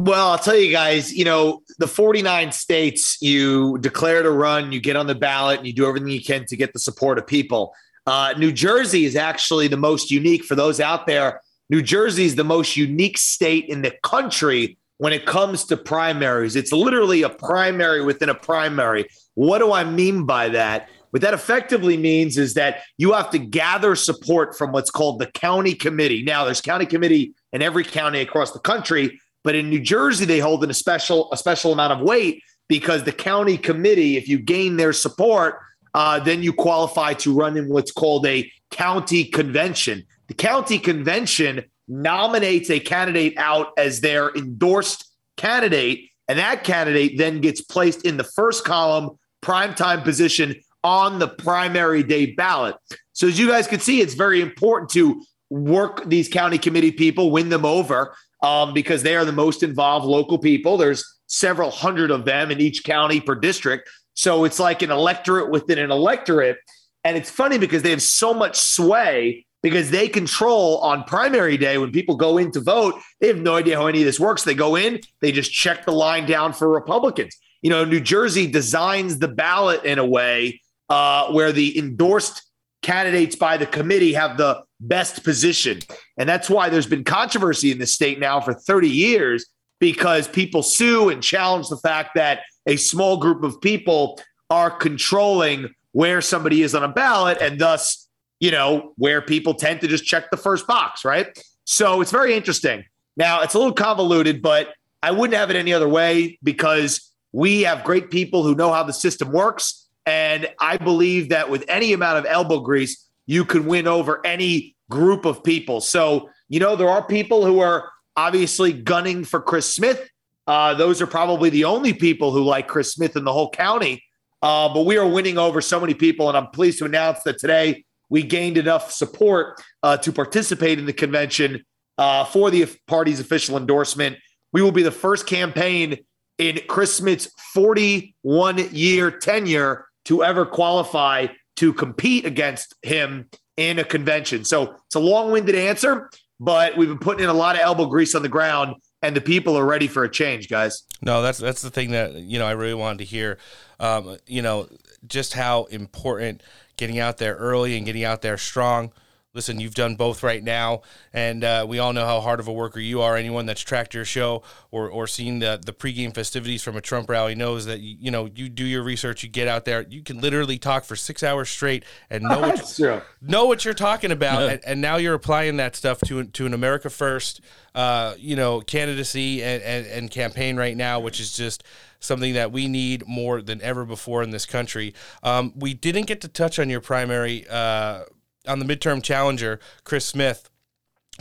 Well, 0.00 0.28
I'll 0.28 0.38
tell 0.38 0.54
you 0.54 0.70
guys, 0.70 1.12
you 1.12 1.24
know, 1.24 1.62
the 1.80 1.88
49 1.88 2.52
states, 2.52 3.20
you 3.20 3.78
declare 3.78 4.22
to 4.22 4.30
run, 4.30 4.70
you 4.70 4.80
get 4.80 4.94
on 4.94 5.08
the 5.08 5.14
ballot, 5.16 5.58
and 5.58 5.66
you 5.66 5.72
do 5.72 5.88
everything 5.88 6.10
you 6.10 6.22
can 6.22 6.46
to 6.46 6.56
get 6.56 6.72
the 6.72 6.78
support 6.78 7.18
of 7.18 7.26
people. 7.26 7.74
Uh, 8.06 8.32
New 8.38 8.52
Jersey 8.52 9.06
is 9.06 9.16
actually 9.16 9.66
the 9.66 9.76
most 9.76 10.12
unique 10.12 10.44
for 10.44 10.54
those 10.54 10.78
out 10.78 11.08
there. 11.08 11.40
New 11.68 11.82
Jersey 11.82 12.26
is 12.26 12.36
the 12.36 12.44
most 12.44 12.76
unique 12.76 13.18
state 13.18 13.64
in 13.68 13.82
the 13.82 13.92
country 14.04 14.78
when 14.98 15.12
it 15.12 15.26
comes 15.26 15.64
to 15.64 15.76
primaries. 15.76 16.54
It's 16.54 16.70
literally 16.70 17.22
a 17.22 17.28
primary 17.28 18.00
within 18.00 18.28
a 18.28 18.36
primary. 18.36 19.08
What 19.34 19.58
do 19.58 19.72
I 19.72 19.82
mean 19.82 20.26
by 20.26 20.48
that? 20.50 20.90
What 21.10 21.22
that 21.22 21.34
effectively 21.34 21.96
means 21.96 22.38
is 22.38 22.54
that 22.54 22.82
you 22.98 23.14
have 23.14 23.30
to 23.30 23.38
gather 23.40 23.96
support 23.96 24.56
from 24.56 24.70
what's 24.70 24.92
called 24.92 25.18
the 25.18 25.26
county 25.26 25.74
committee. 25.74 26.22
Now, 26.22 26.44
there's 26.44 26.60
county 26.60 26.86
committee 26.86 27.34
in 27.52 27.62
every 27.62 27.82
county 27.82 28.20
across 28.20 28.52
the 28.52 28.60
country, 28.60 29.18
but 29.44 29.54
in 29.54 29.70
New 29.70 29.80
Jersey, 29.80 30.24
they 30.24 30.38
hold 30.38 30.64
in 30.64 30.70
a 30.70 30.74
special 30.74 31.28
a 31.32 31.36
special 31.36 31.72
amount 31.72 31.92
of 31.92 32.00
weight 32.00 32.42
because 32.68 33.04
the 33.04 33.12
county 33.12 33.56
committee, 33.56 34.16
if 34.16 34.28
you 34.28 34.38
gain 34.38 34.76
their 34.76 34.92
support, 34.92 35.58
uh, 35.94 36.20
then 36.20 36.42
you 36.42 36.52
qualify 36.52 37.14
to 37.14 37.34
run 37.34 37.56
in 37.56 37.68
what's 37.68 37.90
called 37.90 38.26
a 38.26 38.50
county 38.70 39.24
convention. 39.24 40.04
The 40.28 40.34
county 40.34 40.78
convention 40.78 41.64
nominates 41.88 42.70
a 42.70 42.78
candidate 42.78 43.34
out 43.38 43.72
as 43.78 44.00
their 44.00 44.30
endorsed 44.36 45.10
candidate, 45.36 46.10
and 46.28 46.38
that 46.38 46.64
candidate 46.64 47.16
then 47.16 47.40
gets 47.40 47.62
placed 47.62 48.04
in 48.04 48.18
the 48.18 48.24
first 48.24 48.64
column 48.64 49.18
primetime 49.42 50.04
position 50.04 50.54
on 50.84 51.18
the 51.18 51.28
primary 51.28 52.02
day 52.02 52.26
ballot. 52.34 52.76
So 53.12 53.26
as 53.26 53.38
you 53.38 53.48
guys 53.48 53.66
can 53.66 53.80
see, 53.80 54.00
it's 54.00 54.14
very 54.14 54.40
important 54.42 54.90
to 54.90 55.22
work 55.50 56.04
these 56.08 56.28
county 56.28 56.58
committee 56.58 56.92
people, 56.92 57.30
win 57.30 57.48
them 57.48 57.64
over, 57.64 58.14
um, 58.42 58.74
because 58.74 59.02
they 59.02 59.16
are 59.16 59.24
the 59.24 59.32
most 59.32 59.62
involved 59.62 60.06
local 60.06 60.38
people. 60.38 60.76
There's 60.76 61.04
several 61.26 61.70
hundred 61.70 62.10
of 62.10 62.24
them 62.24 62.50
in 62.50 62.60
each 62.60 62.84
county 62.84 63.20
per 63.20 63.34
district. 63.34 63.88
So 64.14 64.44
it's 64.44 64.58
like 64.58 64.82
an 64.82 64.90
electorate 64.90 65.50
within 65.50 65.78
an 65.78 65.90
electorate. 65.90 66.58
And 67.04 67.16
it's 67.16 67.30
funny 67.30 67.58
because 67.58 67.82
they 67.82 67.90
have 67.90 68.02
so 68.02 68.34
much 68.34 68.58
sway 68.58 69.46
because 69.62 69.90
they 69.90 70.08
control 70.08 70.78
on 70.78 71.04
primary 71.04 71.56
day 71.56 71.78
when 71.78 71.90
people 71.90 72.16
go 72.16 72.38
in 72.38 72.50
to 72.52 72.60
vote, 72.60 72.94
they 73.20 73.26
have 73.26 73.40
no 73.40 73.56
idea 73.56 73.76
how 73.76 73.86
any 73.86 74.00
of 74.00 74.06
this 74.06 74.20
works. 74.20 74.44
They 74.44 74.54
go 74.54 74.76
in, 74.76 75.00
they 75.20 75.32
just 75.32 75.52
check 75.52 75.84
the 75.84 75.92
line 75.92 76.26
down 76.26 76.52
for 76.52 76.68
Republicans. 76.68 77.36
You 77.62 77.70
know, 77.70 77.84
New 77.84 78.00
Jersey 78.00 78.46
designs 78.46 79.18
the 79.18 79.28
ballot 79.28 79.84
in 79.84 79.98
a 79.98 80.06
way 80.06 80.60
uh, 80.88 81.32
where 81.32 81.52
the 81.52 81.76
endorsed 81.78 82.42
candidates 82.82 83.36
by 83.36 83.56
the 83.56 83.66
committee 83.66 84.12
have 84.12 84.36
the 84.36 84.62
best 84.80 85.24
position. 85.24 85.80
And 86.16 86.28
that's 86.28 86.48
why 86.48 86.68
there's 86.68 86.86
been 86.86 87.04
controversy 87.04 87.72
in 87.72 87.78
the 87.78 87.86
state 87.86 88.20
now 88.20 88.40
for 88.40 88.54
30 88.54 88.88
years 88.88 89.46
because 89.80 90.28
people 90.28 90.62
sue 90.62 91.08
and 91.08 91.22
challenge 91.22 91.68
the 91.68 91.76
fact 91.76 92.10
that 92.14 92.40
a 92.66 92.76
small 92.76 93.16
group 93.16 93.42
of 93.42 93.60
people 93.60 94.20
are 94.50 94.70
controlling 94.70 95.74
where 95.92 96.20
somebody 96.20 96.62
is 96.62 96.74
on 96.74 96.82
a 96.82 96.88
ballot 96.88 97.38
and 97.40 97.60
thus, 97.60 98.08
you 98.40 98.50
know, 98.50 98.92
where 98.96 99.20
people 99.20 99.54
tend 99.54 99.80
to 99.80 99.88
just 99.88 100.04
check 100.04 100.30
the 100.30 100.36
first 100.36 100.66
box, 100.66 101.04
right? 101.04 101.26
So 101.64 102.00
it's 102.00 102.10
very 102.10 102.34
interesting. 102.34 102.84
Now, 103.16 103.42
it's 103.42 103.54
a 103.54 103.58
little 103.58 103.74
convoluted, 103.74 104.42
but 104.42 104.68
I 105.02 105.10
wouldn't 105.10 105.36
have 105.36 105.50
it 105.50 105.56
any 105.56 105.72
other 105.72 105.88
way 105.88 106.38
because 106.42 107.12
we 107.32 107.62
have 107.62 107.84
great 107.84 108.10
people 108.10 108.42
who 108.42 108.54
know 108.54 108.72
how 108.72 108.82
the 108.82 108.92
system 108.92 109.32
works. 109.32 109.87
And 110.08 110.48
I 110.58 110.78
believe 110.78 111.28
that 111.28 111.50
with 111.50 111.66
any 111.68 111.92
amount 111.92 112.16
of 112.16 112.24
elbow 112.24 112.60
grease, 112.60 113.06
you 113.26 113.44
can 113.44 113.66
win 113.66 113.86
over 113.86 114.24
any 114.24 114.74
group 114.88 115.26
of 115.26 115.44
people. 115.44 115.82
So, 115.82 116.30
you 116.48 116.60
know, 116.60 116.76
there 116.76 116.88
are 116.88 117.06
people 117.06 117.44
who 117.44 117.60
are 117.60 117.90
obviously 118.16 118.72
gunning 118.72 119.22
for 119.22 119.38
Chris 119.38 119.70
Smith. 119.70 120.08
Uh, 120.46 120.72
those 120.72 121.02
are 121.02 121.06
probably 121.06 121.50
the 121.50 121.64
only 121.64 121.92
people 121.92 122.32
who 122.32 122.42
like 122.42 122.68
Chris 122.68 122.94
Smith 122.94 123.16
in 123.16 123.24
the 123.24 123.32
whole 123.34 123.50
county. 123.50 124.02
Uh, 124.40 124.72
but 124.72 124.86
we 124.86 124.96
are 124.96 125.06
winning 125.06 125.36
over 125.36 125.60
so 125.60 125.78
many 125.78 125.92
people. 125.92 126.28
And 126.28 126.38
I'm 126.38 126.46
pleased 126.46 126.78
to 126.78 126.86
announce 126.86 127.22
that 127.24 127.38
today 127.38 127.84
we 128.08 128.22
gained 128.22 128.56
enough 128.56 128.90
support 128.90 129.60
uh, 129.82 129.98
to 129.98 130.10
participate 130.10 130.78
in 130.78 130.86
the 130.86 130.94
convention 130.94 131.66
uh, 131.98 132.24
for 132.24 132.50
the 132.50 132.66
party's 132.86 133.20
official 133.20 133.58
endorsement. 133.58 134.16
We 134.54 134.62
will 134.62 134.72
be 134.72 134.82
the 134.82 134.90
first 134.90 135.26
campaign 135.26 135.98
in 136.38 136.60
Chris 136.66 136.94
Smith's 136.94 137.28
41 137.52 138.70
year 138.72 139.10
tenure 139.10 139.84
to 140.08 140.24
ever 140.24 140.46
qualify 140.46 141.26
to 141.56 141.72
compete 141.74 142.24
against 142.24 142.74
him 142.82 143.28
in 143.58 143.78
a 143.78 143.84
convention. 143.84 144.42
So 144.42 144.74
it's 144.86 144.94
a 144.94 145.00
long 145.00 145.30
winded 145.30 145.54
answer, 145.54 146.10
but 146.40 146.78
we've 146.78 146.88
been 146.88 146.98
putting 146.98 147.24
in 147.24 147.28
a 147.28 147.34
lot 147.34 147.56
of 147.56 147.60
elbow 147.60 147.86
grease 147.86 148.14
on 148.14 148.22
the 148.22 148.28
ground, 148.28 148.76
and 149.02 149.14
the 149.14 149.20
people 149.20 149.56
are 149.56 149.66
ready 149.66 149.86
for 149.86 150.04
a 150.04 150.10
change, 150.10 150.48
guys. 150.48 150.84
No, 151.02 151.20
that's 151.20 151.38
that's 151.38 151.60
the 151.60 151.70
thing 151.70 151.90
that 151.90 152.14
you 152.14 152.38
know 152.38 152.46
I 152.46 152.52
really 152.52 152.74
wanted 152.74 152.98
to 152.98 153.04
hear. 153.04 153.38
Um, 153.78 154.16
you 154.26 154.40
know, 154.40 154.68
just 155.06 155.34
how 155.34 155.64
important 155.64 156.42
getting 156.78 156.98
out 156.98 157.18
there 157.18 157.34
early 157.34 157.76
and 157.76 157.84
getting 157.84 158.04
out 158.04 158.22
there 158.22 158.38
strong 158.38 158.92
listen, 159.38 159.60
you've 159.60 159.76
done 159.76 159.94
both 159.94 160.24
right 160.24 160.42
now, 160.42 160.82
and 161.12 161.44
uh, 161.44 161.64
we 161.68 161.78
all 161.78 161.92
know 161.92 162.04
how 162.04 162.20
hard 162.20 162.40
of 162.40 162.48
a 162.48 162.52
worker 162.52 162.80
you 162.80 163.00
are. 163.00 163.16
Anyone 163.16 163.46
that's 163.46 163.60
tracked 163.60 163.94
your 163.94 164.04
show 164.04 164.42
or, 164.72 164.88
or 164.88 165.06
seen 165.06 165.38
the 165.38 165.60
the 165.64 165.72
pregame 165.72 166.12
festivities 166.12 166.60
from 166.60 166.76
a 166.76 166.80
Trump 166.80 167.08
rally 167.08 167.36
knows 167.36 167.66
that 167.66 167.78
you, 167.78 167.96
you 168.00 168.10
know 168.10 168.28
you 168.34 168.48
do 168.48 168.64
your 168.64 168.82
research, 168.82 169.22
you 169.22 169.28
get 169.28 169.46
out 169.46 169.64
there, 169.64 169.86
you 169.88 170.02
can 170.02 170.20
literally 170.20 170.58
talk 170.58 170.84
for 170.84 170.96
six 170.96 171.22
hours 171.22 171.48
straight 171.48 171.84
and 172.10 172.24
know 172.24 172.40
what 172.40 172.78
you, 172.80 173.00
know 173.22 173.46
what 173.46 173.64
you're 173.64 173.74
talking 173.74 174.10
about, 174.10 174.40
Yeah. 174.40 174.50
and, 174.54 174.60
and 174.66 174.80
now 174.80 174.96
you're 174.96 175.14
applying 175.14 175.56
that 175.58 175.76
stuff 175.76 176.00
to 176.06 176.24
to 176.24 176.46
an 176.46 176.52
America 176.52 176.90
First, 176.90 177.40
uh, 177.76 178.14
you 178.18 178.34
know, 178.34 178.60
candidacy 178.60 179.40
and, 179.44 179.62
and, 179.62 179.86
and 179.86 180.10
campaign 180.10 180.56
right 180.56 180.76
now, 180.76 180.98
which 180.98 181.20
is 181.20 181.32
just 181.32 181.62
something 182.00 182.34
that 182.34 182.50
we 182.50 182.66
need 182.66 183.06
more 183.06 183.40
than 183.40 183.62
ever 183.62 183.84
before 183.84 184.24
in 184.24 184.30
this 184.30 184.46
country. 184.46 184.94
Um, 185.22 185.52
we 185.54 185.74
didn't 185.74 186.06
get 186.06 186.20
to 186.22 186.28
touch 186.28 186.58
on 186.58 186.68
your 186.70 186.80
primary 186.80 187.46
uh, 187.48 188.02
on 188.46 188.58
the 188.58 188.64
midterm 188.64 189.02
challenger, 189.02 189.60
Chris 189.84 190.04
Smith. 190.06 190.48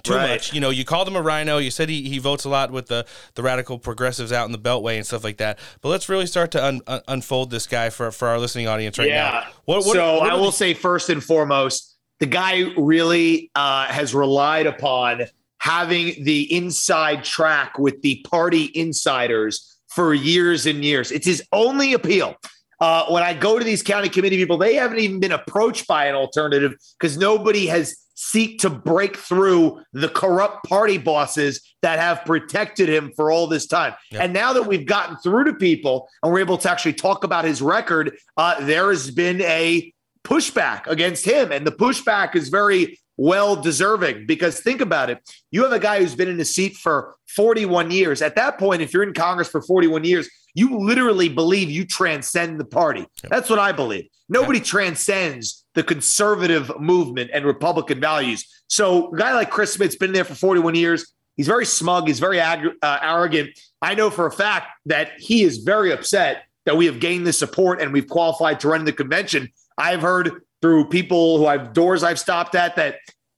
Too 0.04 0.14
Right. 0.14 0.30
much, 0.30 0.54
you 0.54 0.62
know. 0.62 0.70
You 0.70 0.86
called 0.86 1.08
him 1.08 1.16
a 1.16 1.24
rhino. 1.24 1.58
You 1.58 1.72
said 1.72 1.90
he, 1.90 2.08
he 2.08 2.20
votes 2.20 2.46
a 2.46 2.50
lot 2.50 2.70
with 2.70 2.86
the, 2.86 3.04
the 3.34 3.42
radical 3.42 3.80
progressives 3.80 4.32
out 4.32 4.46
in 4.46 4.52
the 4.52 4.60
Beltway 4.60 4.96
and 4.96 5.04
stuff 5.04 5.24
like 5.24 5.38
that. 5.38 5.58
But 5.82 5.90
let's 5.90 6.08
really 6.08 6.28
start 6.28 6.52
to 6.52 6.64
un, 6.64 6.82
un- 6.86 7.02
unfold 7.08 7.50
this 7.50 7.66
guy 7.66 7.90
for 7.90 8.12
for 8.12 8.28
our 8.28 8.38
listening 8.38 8.68
audience 8.68 9.00
right 9.00 9.08
yeah. 9.08 9.24
now. 9.46 9.52
What, 9.66 9.86
what, 9.88 9.96
so 9.96 10.20
what 10.20 10.30
I 10.32 10.36
will 10.36 10.46
the- 10.48 10.52
say 10.52 10.76
first 10.76 11.10
and 11.10 11.24
foremost, 11.24 11.98
the 12.20 12.28
guy 12.28 12.66
really 12.78 13.50
uh, 13.56 13.86
has 13.86 14.14
relied 14.14 14.68
upon 14.68 15.24
having 15.58 16.24
the 16.24 16.56
inside 16.56 17.24
track 17.24 17.80
with 17.80 18.00
the 18.04 18.24
party 18.30 18.70
insiders 18.76 19.80
for 19.88 20.14
years 20.14 20.68
and 20.68 20.86
years. 20.86 21.12
It's 21.12 21.26
his 21.26 21.42
only 21.52 21.94
appeal. 21.94 22.36
Uh, 22.80 23.06
when 23.08 23.24
I 23.24 23.34
go 23.34 23.58
to 23.58 23.66
these 23.66 23.82
county 23.82 24.10
committee 24.10 24.38
people, 24.38 24.58
they 24.58 24.76
haven't 24.76 25.00
even 25.00 25.20
been 25.20 25.32
approached 25.32 25.88
by 25.88 26.06
an 26.06 26.16
alternative 26.16 26.76
because 27.00 27.18
nobody 27.18 27.68
has 27.68 27.96
seek 28.18 28.60
to 28.60 28.70
break 28.70 29.16
through 29.16 29.80
the 29.94 30.10
corrupt 30.10 30.68
party 30.68 30.98
bosses 30.98 31.62
that 31.84 32.00
have 32.00 32.26
protected 32.26 32.90
him 32.90 33.12
for 33.16 33.32
all 33.32 33.46
this 33.46 33.68
time. 33.68 33.94
And 34.12 34.34
now 34.34 34.54
that 34.54 34.66
we've 34.66 34.88
gotten 34.88 35.18
through 35.18 35.46
to 35.46 35.54
people 35.54 36.10
and 36.24 36.34
we're 36.34 36.40
able 36.40 36.58
to 36.58 36.70
actually 36.70 36.94
talk 36.94 37.24
about 37.24 37.46
his 37.46 37.62
record, 37.62 38.18
uh, 38.36 38.60
there 38.66 38.90
has 38.90 39.12
been 39.12 39.42
a 39.42 39.94
pushback 40.24 40.88
against 40.88 41.26
him. 41.26 41.52
And 41.52 41.66
the 41.66 41.72
pushback 41.72 42.36
is 42.36 42.50
very 42.50 43.00
well 43.18 43.56
deserving 43.56 44.26
because 44.26 44.60
think 44.60 44.82
about 44.82 45.12
it. 45.12 45.20
You 45.52 45.64
have 45.64 45.72
a 45.72 45.80
guy 45.80 46.00
who's 46.00 46.16
been 46.16 46.28
in 46.28 46.40
a 46.40 46.46
seat 46.46 46.76
for 46.76 47.16
41 47.36 47.92
years. 47.92 48.24
At 48.24 48.36
that 48.36 48.58
point, 48.58 48.82
if 48.82 48.94
you're 48.94 49.04
in 49.04 49.14
Congress 49.14 49.48
for 49.48 49.62
41 49.62 50.04
years, 50.04 50.28
you 50.58 50.80
literally 50.80 51.30
believe 51.30 51.70
you 51.70 51.86
transcend 51.86 52.60
the 52.60 52.66
party. 52.66 53.06
That's 53.30 53.48
what 53.48 53.60
I 53.60 53.72
believe. 53.72 54.08
Nobody 54.28 54.60
transcends 54.60 55.64
the 55.76 55.84
conservative 55.84 56.72
movement 56.80 57.30
and 57.32 57.46
Republican 57.46 58.02
values. 58.02 58.44
So, 58.68 59.14
a 59.14 59.18
guy 59.18 59.36
like 59.36 59.52
Chris 59.52 59.74
Smith's 59.74 59.96
been 59.96 60.14
there 60.14 60.24
for 60.24 60.34
41 60.34 60.74
years. 60.74 61.14
He's 61.36 61.46
very 61.46 61.66
smug. 61.66 62.08
He's 62.08 62.20
very 62.20 62.40
ag- 62.40 62.74
uh, 62.82 62.98
arrogant. 63.04 63.52
I 63.84 63.94
know 63.94 64.10
for 64.10 64.26
a 64.26 64.32
fact 64.32 64.70
that 64.88 65.12
he 65.20 65.44
is 65.44 65.60
very 65.60 65.92
upset 65.92 66.46
that 66.66 66.76
we 66.76 66.88
have 66.88 67.00
gained 67.00 67.28
the 67.28 67.34
support 67.34 67.80
and 67.80 67.94
we've 67.94 68.10
qualified 68.10 68.60
to 68.62 68.68
run 68.68 68.84
the 68.84 68.92
convention. 68.92 69.50
I've 69.78 70.02
heard 70.02 70.42
through 70.64 70.90
people 70.90 71.38
who 71.38 71.46
I've 71.46 71.72
doors 71.74 72.02
I've 72.02 72.20
stopped 72.20 72.56
at 72.56 72.76
that 72.78 72.96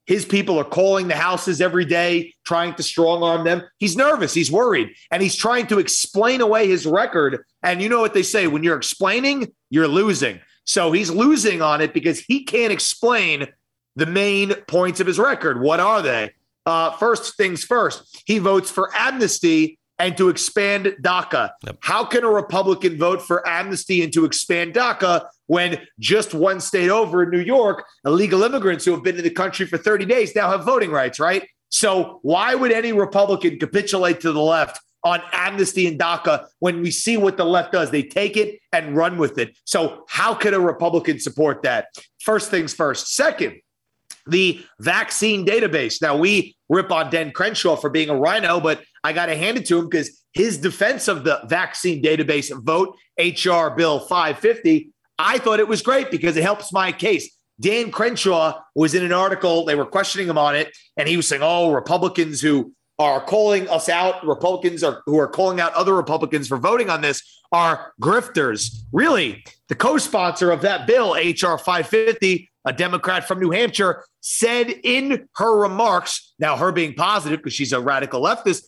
his 0.10 0.26
people 0.26 0.58
are 0.60 0.64
calling 0.64 1.08
the 1.08 1.16
houses 1.16 1.62
every 1.62 1.86
day, 1.86 2.34
trying 2.44 2.74
to 2.74 2.82
strong 2.82 3.22
arm 3.22 3.44
them. 3.44 3.62
He's 3.78 3.96
nervous. 3.96 4.34
He's 4.34 4.52
worried. 4.52 4.96
And 5.12 5.22
he's 5.22 5.36
trying 5.36 5.68
to 5.68 5.78
explain 5.78 6.42
away 6.42 6.68
his 6.68 6.88
record. 6.88 7.46
And 7.62 7.80
you 7.80 7.90
know 7.90 8.02
what 8.02 8.16
they 8.16 8.24
say 8.24 8.48
when 8.48 8.64
you're 8.64 8.76
explaining, 8.76 9.54
you're 9.70 9.88
losing. 9.88 10.40
So 10.66 10.92
he's 10.92 11.12
losing 11.12 11.62
on 11.62 11.80
it 11.80 11.94
because 11.94 12.22
he 12.22 12.44
can't 12.44 12.74
explain 12.74 13.50
the 13.96 14.08
main 14.08 14.56
points 14.68 15.00
of 15.00 15.06
his 15.06 15.20
record. 15.20 15.62
What 15.62 15.80
are 15.80 16.02
they? 16.02 16.32
Uh, 16.66 16.90
first 16.98 17.38
things 17.38 17.64
first, 17.64 18.24
he 18.26 18.40
votes 18.40 18.72
for 18.72 18.90
amnesty 18.96 19.78
and 20.00 20.18
to 20.18 20.30
expand 20.30 20.96
DACA. 21.04 21.52
How 21.82 22.04
can 22.04 22.24
a 22.24 22.30
Republican 22.30 22.98
vote 22.98 23.22
for 23.22 23.48
amnesty 23.48 24.02
and 24.02 24.12
to 24.14 24.26
expand 24.26 24.74
DACA 24.74 25.28
when 25.50 25.80
just 25.98 26.36
one 26.36 26.60
state 26.60 26.92
over 26.92 27.24
in 27.24 27.32
New 27.32 27.40
York, 27.40 27.84
illegal 28.06 28.44
immigrants 28.44 28.86
who 28.86 28.92
have 28.92 29.04
been 29.04 29.18
in 29.18 29.24
the 29.24 29.32
country 29.32 29.66
for 29.66 29.80
30 29.80 30.06
days 30.06 30.36
now 30.36 30.52
have 30.52 30.64
voting 30.64 30.92
rights, 30.92 31.20
right? 31.20 31.50
So 31.70 32.20
why 32.22 32.54
would 32.54 32.72
any 32.72 32.94
Republican 32.94 33.58
capitulate 33.58 34.22
to 34.22 34.32
the 34.32 34.40
left 34.40 34.80
on 35.04 35.24
amnesty 35.32 35.88
and 35.88 36.00
DACA 36.00 36.46
when 36.60 36.82
we 36.84 36.92
see 36.92 37.18
what 37.18 37.36
the 37.36 37.46
left 37.46 37.72
does? 37.72 37.90
They 37.90 38.04
take 38.04 38.38
it 38.38 38.60
and 38.72 38.96
run 38.96 39.18
with 39.18 39.40
it. 39.40 39.58
So 39.66 40.06
how 40.08 40.36
could 40.36 40.54
a 40.54 40.60
Republican 40.60 41.20
support 41.20 41.64
that? 41.64 41.88
First 42.22 42.52
things 42.52 42.76
first. 42.76 43.16
Second, 43.16 43.60
the 44.28 44.64
vaccine 44.80 45.48
database. 45.48 46.00
Now, 46.00 46.16
we 46.16 46.56
rip 46.70 46.92
on 46.92 47.10
Dan 47.10 47.32
Crenshaw 47.32 47.76
for 47.76 47.90
being 47.90 48.10
a 48.10 48.16
rhino, 48.16 48.60
but 48.60 48.84
I 49.04 49.14
got 49.14 49.26
to 49.26 49.36
hand 49.36 49.58
it 49.58 49.66
to 49.68 49.80
him 49.80 49.90
because 49.90 50.24
his 50.34 50.60
defense 50.60 51.08
of 51.08 51.24
the 51.24 51.42
vaccine 51.46 52.04
database 52.04 52.56
vote, 52.64 52.96
HR 53.18 53.74
Bill 53.76 54.00
550, 54.00 54.92
I 55.20 55.38
thought 55.38 55.60
it 55.60 55.68
was 55.68 55.82
great 55.82 56.10
because 56.10 56.38
it 56.38 56.44
helps 56.44 56.72
my 56.72 56.92
case. 56.92 57.36
Dan 57.60 57.92
Crenshaw 57.92 58.60
was 58.74 58.96
in 58.96 59.04
an 59.04 59.12
article, 59.12 59.66
they 59.66 59.76
were 59.76 59.86
questioning 59.86 60.30
him 60.30 60.38
on 60.38 60.56
it, 60.56 60.76
and 60.96 61.10
he 61.10 61.18
was 61.18 61.28
saying, 61.28 61.42
oh, 61.44 61.74
Republicans 61.74 62.40
who 62.40 62.74
are 62.98 63.22
calling 63.22 63.68
us 63.70 63.90
out, 63.90 64.26
Republicans 64.26 64.82
are, 64.84 65.02
who 65.06 65.20
are 65.20 65.28
calling 65.28 65.60
out 65.60 65.74
other 65.74 65.94
Republicans 65.94 66.48
for 66.48 66.58
voting 66.58 66.90
on 66.90 67.02
this 67.02 67.22
are 67.52 67.94
grifters. 68.02 68.84
Really, 68.94 69.44
the 69.68 69.76
co 69.76 69.98
sponsor 69.98 70.52
of 70.52 70.62
that 70.62 70.88
bill, 70.88 71.14
HR 71.14 71.58
550, 71.58 72.50
a 72.66 72.74
Democrat 72.74 73.28
from 73.28 73.40
New 73.40 73.52
Hampshire, 73.52 74.06
said 74.22 74.70
in 74.84 75.28
her 75.36 75.58
remarks, 75.60 76.34
now 76.40 76.56
her 76.56 76.72
being 76.72 76.94
positive 76.94 77.40
because 77.40 77.54
she's 77.54 77.74
a 77.74 77.80
radical 77.80 78.22
leftist, 78.22 78.64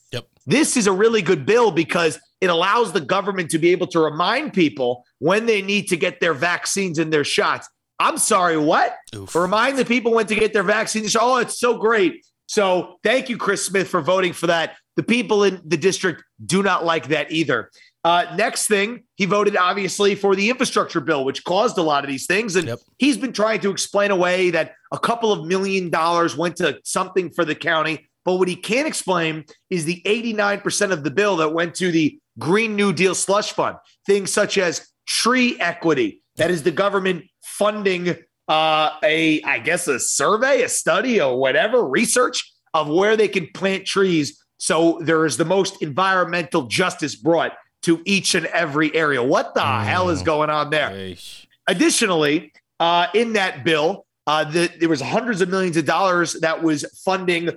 this 0.46 0.76
is 0.76 0.88
a 0.88 0.92
really 0.92 1.22
good 1.22 1.46
bill 1.46 1.72
because 1.72 2.20
it 2.42 2.50
allows 2.50 2.92
the 2.92 3.02
government 3.02 3.52
to 3.52 3.60
be 3.60 3.70
able 3.70 3.88
to 3.88 4.00
remind 4.00 4.54
people 4.54 5.06
when 5.20 5.46
they 5.46 5.62
need 5.62 5.88
to 5.90 5.96
get 5.96 6.20
their 6.20 6.34
vaccines 6.34 7.00
and 7.00 7.14
their 7.14 7.24
shots. 7.24 7.70
I'm 8.00 8.18
sorry, 8.18 8.58
what? 8.58 8.98
Remind 9.36 9.78
the 9.78 9.86
people 9.86 10.12
when 10.14 10.26
to 10.26 10.36
get 10.36 10.52
their 10.54 10.64
vaccines. 10.64 11.16
Oh, 11.20 11.38
it's 11.38 11.60
so 11.60 11.78
great. 11.78 12.26
So 12.48 12.98
thank 13.04 13.30
you, 13.30 13.38
Chris 13.38 13.66
Smith, 13.66 13.88
for 13.88 14.02
voting 14.02 14.34
for 14.34 14.48
that. 14.48 14.76
The 14.98 15.04
people 15.04 15.44
in 15.44 15.62
the 15.64 15.78
district 15.78 16.24
do 16.44 16.64
not 16.64 16.84
like 16.84 17.10
that 17.10 17.32
either. 17.32 17.70
Uh, 18.04 18.26
next 18.36 18.68
thing, 18.68 19.04
he 19.16 19.26
voted 19.26 19.56
obviously 19.56 20.16
for 20.16 20.36
the 20.36 20.50
infrastructure 20.50 21.00
bill, 21.00 21.24
which 21.24 21.44
caused 21.44 21.78
a 21.78 21.82
lot 21.82 22.04
of 22.04 22.10
these 22.10 22.26
things. 22.26 22.56
And 22.56 22.76
he's 22.98 23.18
been 23.18 23.34
trying 23.34 23.60
to 23.62 23.70
explain 23.70 24.10
away 24.10 24.50
that 24.50 24.74
a 24.92 24.98
couple 24.98 25.32
of 25.32 25.46
million 25.46 25.90
dollars 25.92 26.36
went 26.36 26.56
to 26.58 26.80
something 26.84 27.30
for 27.30 27.46
the 27.46 27.56
county. 27.56 28.10
But 28.26 28.36
what 28.36 28.48
he 28.48 28.56
can't 28.56 28.88
explain 28.88 29.46
is 29.70 29.86
the 29.86 30.02
89% 30.06 30.92
of 30.92 31.04
the 31.04 31.12
bill 31.12 31.38
that 31.38 31.54
went 31.54 31.76
to 31.76 31.92
the 31.92 32.20
Green 32.40 32.76
New 32.76 32.94
Deal 32.94 33.16
slush 33.16 33.52
fund, 33.54 33.78
things 34.06 34.32
such 34.32 34.58
as 34.58 34.88
tree 35.08 35.60
equity. 35.60 36.24
That 36.38 36.52
is 36.52 36.64
the 36.64 36.72
government 36.72 37.26
funding 37.44 38.16
uh, 38.48 38.98
a, 39.04 39.42
I 39.44 39.60
guess, 39.60 39.88
a 39.88 40.00
survey, 40.00 40.64
a 40.64 40.70
study, 40.70 41.22
or 41.22 41.40
whatever 41.40 41.86
research 41.88 42.52
of 42.74 42.90
where 42.90 43.16
they 43.16 43.28
can 43.28 43.48
plant 43.54 43.86
trees. 43.86 44.44
So 44.58 45.00
there 45.02 45.26
is 45.26 45.38
the 45.38 45.46
most 45.46 45.82
environmental 45.82 46.64
justice 46.64 47.16
brought 47.16 47.54
to 47.84 48.02
each 48.06 48.36
and 48.36 48.46
every 48.48 48.94
area. 48.96 49.24
What 49.24 49.54
the 49.56 49.62
hell 49.62 50.10
is 50.10 50.22
going 50.22 50.50
on 50.50 50.70
there? 50.70 50.90
Additionally, 51.68 52.52
uh, 52.80 53.08
in 53.14 53.34
that 53.34 53.64
bill, 53.64 54.06
uh, 54.28 54.44
the, 54.44 54.72
there 54.80 54.90
was 54.90 55.02
hundreds 55.02 55.42
of 55.42 55.50
millions 55.50 55.78
of 55.78 55.86
dollars 55.86 56.34
that 56.42 56.62
was 56.62 56.86
funding 57.04 57.50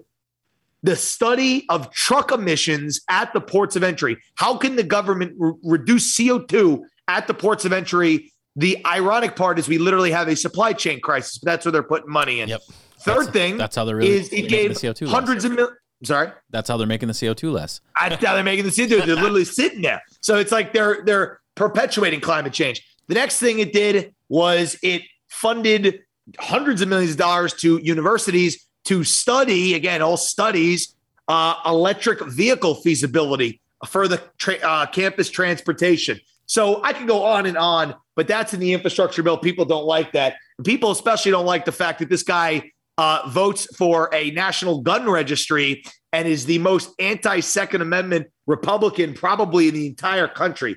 the 0.85 0.95
study 0.95 1.65
of 1.71 1.91
truck 1.91 2.31
emissions 2.31 3.01
at 3.09 3.33
the 3.33 3.41
ports 3.41 3.75
of 3.75 3.83
entry. 3.83 4.19
How 4.37 4.57
can 4.59 4.77
the 4.77 4.83
government 4.83 5.33
re- 5.39 5.55
reduce 5.65 6.15
CO2 6.15 6.81
at 7.09 7.27
the 7.27 7.33
ports 7.33 7.65
of 7.65 7.73
entry? 7.73 8.31
The 8.55 8.79
ironic 8.87 9.35
part 9.35 9.59
is 9.59 9.67
we 9.67 9.79
literally 9.79 10.11
have 10.11 10.29
a 10.29 10.37
supply 10.37 10.75
chain 10.75 11.01
crisis, 11.01 11.39
but 11.39 11.51
that's 11.51 11.65
where 11.65 11.73
they're 11.73 11.83
putting 11.83 12.11
money 12.11 12.41
in. 12.41 12.51
Yep. 12.51 12.61
Third 13.01 13.15
That's- 13.17 13.33
thing 13.33 13.57
that's 13.57 13.75
how 13.75 13.85
they're 13.87 13.97
really 13.97 14.11
is 14.13 14.29
it 14.33 14.49
gave 14.49 14.75
the 14.75 14.81
CO2 14.89 15.03
less. 15.07 15.11
hundreds 15.11 15.45
of 15.47 15.53
millions. 15.53 15.79
Sorry. 16.05 16.29
That's 16.51 16.69
how 16.69 16.77
they're 16.77 16.87
making 16.87 17.09
the 17.09 17.15
CO2 17.15 17.51
less. 17.51 17.81
That's 17.99 18.23
how 18.23 18.35
they're 18.35 18.45
making 18.45 18.67
the 18.67 18.71
scene. 18.71 18.91
They're 18.91 19.07
literally 19.07 19.47
sitting 19.47 19.81
there. 19.81 20.03
So 20.21 20.37
it's 20.37 20.53
like 20.53 20.75
they're 20.75 21.03
they're 21.07 21.41
perpetuating 21.55 22.21
climate 22.21 22.53
change. 22.53 22.85
The 23.09 23.15
next 23.15 23.39
thing 23.39 23.59
it 23.59 23.73
did 23.73 24.15
was 24.29 24.77
it 24.83 25.01
funded 25.31 26.01
hundreds 26.39 26.83
of 26.83 26.89
millions 26.89 27.13
of 27.13 27.17
dollars 27.17 27.55
to 27.55 27.79
universities 27.79 28.67
to 28.85 29.05
study 29.05 29.75
again 29.75 30.03
all 30.03 30.17
studies 30.17 30.95
uh, 31.29 31.55
electric 31.67 32.21
vehicle 32.27 32.75
feasibility 32.75 33.61
for 33.87 34.09
the 34.09 34.23
tra- 34.39 34.59
uh, 34.63 34.87
campus 34.87 35.31
transportation. 35.31 36.19
So 36.47 36.83
I 36.83 36.93
can 36.93 37.07
go 37.07 37.25
on 37.25 37.47
and 37.47 37.57
on, 37.57 37.95
but 38.17 38.29
that's 38.29 38.53
in 38.53 38.61
the 38.61 38.73
infrastructure 38.73 39.23
bill. 39.23 39.39
People 39.39 39.65
don't 39.65 39.87
like 39.87 40.13
that. 40.13 40.37
People 40.65 40.91
especially 40.91 41.33
don't 41.33 41.47
like 41.47 41.65
the 41.65 41.73
fact 41.73 42.01
that 42.01 42.11
this 42.11 42.23
guy 42.23 42.71
uh, 42.99 43.29
votes 43.29 43.67
for 43.77 44.11
a 44.13 44.31
national 44.33 44.83
gun 44.83 45.09
registry 45.09 45.83
and 46.13 46.29
is 46.29 46.47
the 46.47 46.59
most 46.59 46.91
anti 46.99 47.41
Second 47.41 47.81
Amendment 47.81 48.29
Republican 48.47 49.15
probably 49.15 49.69
in 49.69 49.75
the 49.75 49.87
entire 49.87 50.29
country. 50.29 50.77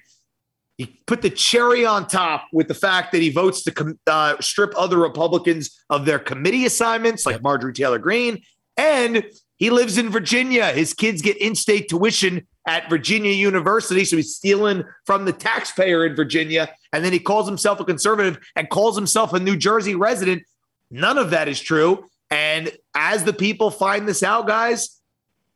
He 0.78 0.86
put 1.08 1.24
the 1.24 1.30
cherry 1.32 1.86
on 1.86 2.08
top 2.08 2.48
with 2.54 2.68
the 2.68 2.76
fact 2.76 3.12
that 3.12 3.22
he 3.22 3.32
votes 3.32 3.64
to 3.64 3.98
uh, 4.06 4.36
strip 4.40 4.74
other 4.78 4.98
Republicans 4.98 5.84
of 5.90 6.06
their 6.06 6.20
committee 6.20 6.66
assignments, 6.66 7.26
like 7.26 7.41
Marjorie 7.41 7.74
Taylor 7.74 7.98
Greene. 7.98 8.44
And 8.78 9.24
he 9.58 9.72
lives 9.72 9.98
in 9.98 10.12
Virginia. 10.12 10.68
His 10.68 10.94
kids 10.94 11.24
get 11.24 11.38
in 11.38 11.56
state 11.56 11.90
tuition 11.90 12.45
at 12.68 12.90
Virginia 12.91 13.32
University. 13.32 14.06
So 14.06 14.18
he's 14.18 14.36
stealing 14.36 14.84
from 15.06 15.26
the 15.26 15.34
taxpayer 15.34 16.06
in 16.06 16.16
Virginia. 16.16 16.70
And 16.94 17.04
then 17.04 17.12
he 17.12 17.20
calls 17.20 17.48
himself 17.48 17.80
a 17.80 17.86
conservative 17.86 18.38
and 18.56 18.70
calls 18.70 18.95
himself 18.95 19.34
a 19.34 19.40
New 19.40 19.56
Jersey 19.56 19.95
resident. 19.95 20.44
None 20.91 21.18
of 21.18 21.32
that 21.32 21.48
is 21.48 21.60
true. 21.60 22.06
And 22.30 22.72
as 22.94 23.24
the 23.24 23.34
people 23.34 23.72
find 23.72 24.08
this 24.08 24.22
out, 24.22 24.48
guys, 24.48 25.02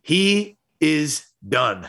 he 0.02 0.58
is 0.80 1.26
done. 1.48 1.88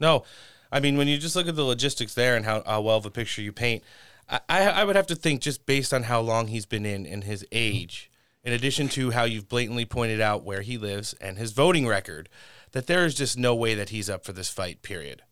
No, 0.00 0.24
I 0.70 0.80
mean, 0.80 0.96
when 0.96 1.08
you 1.08 1.18
just 1.18 1.36
look 1.36 1.48
at 1.48 1.56
the 1.56 1.64
logistics 1.64 2.14
there 2.14 2.36
and 2.36 2.44
how, 2.44 2.62
how 2.66 2.80
well 2.82 2.98
of 2.98 3.06
a 3.06 3.10
picture 3.10 3.42
you 3.42 3.52
paint, 3.52 3.82
I, 4.28 4.40
I 4.48 4.84
would 4.84 4.96
have 4.96 5.06
to 5.06 5.16
think 5.16 5.40
just 5.40 5.64
based 5.64 5.94
on 5.94 6.04
how 6.04 6.20
long 6.20 6.48
he's 6.48 6.66
been 6.66 6.84
in 6.84 7.06
and 7.06 7.24
his 7.24 7.46
age, 7.50 8.10
in 8.44 8.52
addition 8.52 8.88
to 8.90 9.12
how 9.12 9.24
you've 9.24 9.48
blatantly 9.48 9.86
pointed 9.86 10.20
out 10.20 10.44
where 10.44 10.60
he 10.60 10.76
lives 10.76 11.14
and 11.14 11.38
his 11.38 11.52
voting 11.52 11.86
record, 11.86 12.28
that 12.72 12.86
there 12.86 13.06
is 13.06 13.14
just 13.14 13.38
no 13.38 13.54
way 13.54 13.74
that 13.74 13.88
he's 13.88 14.10
up 14.10 14.24
for 14.24 14.32
this 14.32 14.50
fight, 14.50 14.82
period. 14.82 15.22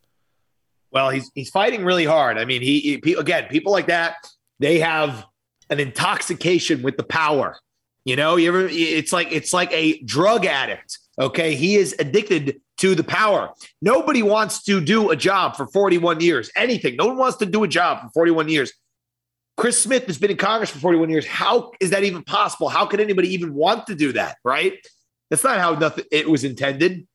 Well, 0.90 1.10
he's 1.10 1.30
he's 1.34 1.50
fighting 1.50 1.84
really 1.84 2.06
hard. 2.06 2.38
I 2.38 2.46
mean, 2.46 2.62
he, 2.62 3.00
he 3.04 3.14
again, 3.14 3.48
people 3.50 3.72
like 3.72 3.88
that, 3.88 4.14
they 4.60 4.78
have 4.78 5.26
an 5.68 5.78
intoxication 5.78 6.82
with 6.82 6.96
the 6.96 7.02
power. 7.02 7.58
You 8.06 8.16
know, 8.16 8.36
you 8.36 8.48
ever 8.48 8.68
it's 8.70 9.12
like 9.12 9.30
it's 9.32 9.52
like 9.52 9.70
a 9.72 9.98
drug 10.04 10.46
addict. 10.46 10.98
Okay. 11.18 11.54
He 11.54 11.76
is 11.76 11.94
addicted 11.98 12.60
to 12.78 12.94
the 12.94 13.04
power. 13.04 13.50
Nobody 13.80 14.22
wants 14.22 14.62
to 14.64 14.80
do 14.80 15.10
a 15.10 15.16
job 15.16 15.56
for 15.56 15.66
41 15.66 16.20
years. 16.20 16.50
Anything. 16.56 16.96
No 16.96 17.06
one 17.06 17.16
wants 17.16 17.38
to 17.38 17.46
do 17.46 17.64
a 17.64 17.68
job 17.68 18.02
for 18.02 18.10
41 18.10 18.48
years. 18.48 18.72
Chris 19.56 19.82
Smith 19.82 20.06
has 20.06 20.18
been 20.18 20.30
in 20.30 20.36
Congress 20.36 20.70
for 20.70 20.78
41 20.78 21.08
years. 21.08 21.26
How 21.26 21.72
is 21.80 21.90
that 21.90 22.04
even 22.04 22.22
possible? 22.22 22.68
How 22.68 22.84
could 22.86 23.00
anybody 23.00 23.32
even 23.32 23.54
want 23.54 23.86
to 23.86 23.94
do 23.94 24.12
that? 24.12 24.36
Right? 24.44 24.74
That's 25.30 25.44
not 25.44 25.58
how 25.58 25.74
nothing 25.74 26.04
it 26.12 26.28
was 26.28 26.44
intended. 26.44 27.06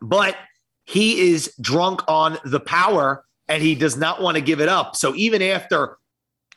But 0.00 0.36
he 0.84 1.32
is 1.32 1.52
drunk 1.60 2.02
on 2.06 2.38
the 2.44 2.60
power 2.60 3.24
and 3.48 3.62
he 3.62 3.74
does 3.74 3.96
not 3.96 4.22
want 4.22 4.36
to 4.36 4.40
give 4.40 4.60
it 4.60 4.68
up. 4.68 4.96
So 4.96 5.14
even 5.14 5.42
after 5.42 5.98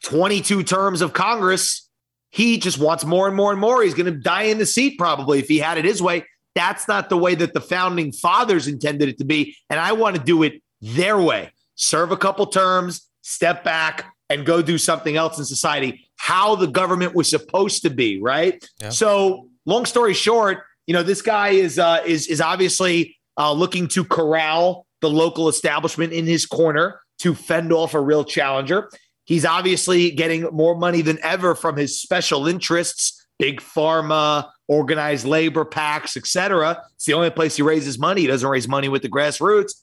22 0.03 0.63
terms 0.63 1.01
of 1.01 1.13
Congress, 1.13 1.89
he 2.29 2.57
just 2.57 2.77
wants 2.77 3.03
more 3.03 3.27
and 3.27 3.35
more 3.35 3.51
and 3.51 3.59
more. 3.59 3.81
He's 3.83 3.93
going 3.93 4.11
to 4.11 4.19
die 4.19 4.43
in 4.43 4.57
the 4.57 4.65
seat 4.65 4.97
probably 4.97 5.39
if 5.39 5.47
he 5.47 5.57
had 5.57 5.77
it 5.77 5.85
his 5.85 6.01
way. 6.01 6.25
That's 6.57 6.87
not 6.87 7.09
the 7.09 7.17
way 7.17 7.35
that 7.35 7.53
the 7.53 7.61
founding 7.61 8.11
fathers 8.11 8.67
intended 8.67 9.09
it 9.09 9.19
to 9.19 9.25
be. 9.25 9.55
And 9.69 9.79
I 9.79 9.91
want 9.91 10.15
to 10.15 10.21
do 10.21 10.41
it 10.41 10.63
their 10.81 11.19
way. 11.19 11.51
Serve 11.75 12.11
a 12.11 12.17
couple 12.17 12.47
terms, 12.47 13.07
step 13.21 13.63
back, 13.63 14.11
and 14.27 14.43
go 14.43 14.63
do 14.63 14.79
something 14.79 15.15
else 15.15 15.37
in 15.37 15.45
society. 15.45 16.07
How 16.15 16.55
the 16.55 16.65
government 16.65 17.13
was 17.13 17.29
supposed 17.29 17.83
to 17.83 17.91
be, 17.91 18.19
right? 18.19 18.67
Yeah. 18.81 18.89
So, 18.89 19.49
long 19.67 19.85
story 19.85 20.15
short, 20.15 20.63
you 20.87 20.95
know, 20.95 21.03
this 21.03 21.21
guy 21.21 21.49
is 21.49 21.77
uh, 21.77 22.01
is 22.07 22.25
is 22.25 22.41
obviously 22.41 23.15
uh, 23.37 23.51
looking 23.51 23.87
to 23.89 24.03
corral 24.03 24.87
the 25.01 25.09
local 25.11 25.49
establishment 25.49 26.11
in 26.11 26.25
his 26.25 26.47
corner 26.47 26.99
to 27.19 27.35
fend 27.35 27.71
off 27.71 27.93
a 27.93 28.01
real 28.01 28.23
challenger. 28.23 28.89
He's 29.25 29.45
obviously 29.45 30.09
getting 30.09 30.41
more 30.51 30.75
money 30.75 31.03
than 31.03 31.19
ever 31.21 31.53
from 31.53 31.77
his 31.77 32.01
special 32.01 32.47
interests, 32.47 33.27
big 33.37 33.61
pharma, 33.61 34.49
organized 34.67 35.25
labor 35.25 35.65
PACs, 35.65 36.17
etc. 36.17 36.83
It's 36.95 37.05
the 37.05 37.13
only 37.13 37.29
place 37.29 37.55
he 37.55 37.61
raises 37.61 37.97
money. 37.97 38.21
He 38.21 38.27
doesn't 38.27 38.47
raise 38.47 38.67
money 38.67 38.89
with 38.89 39.01
the 39.01 39.09
grassroots. 39.09 39.73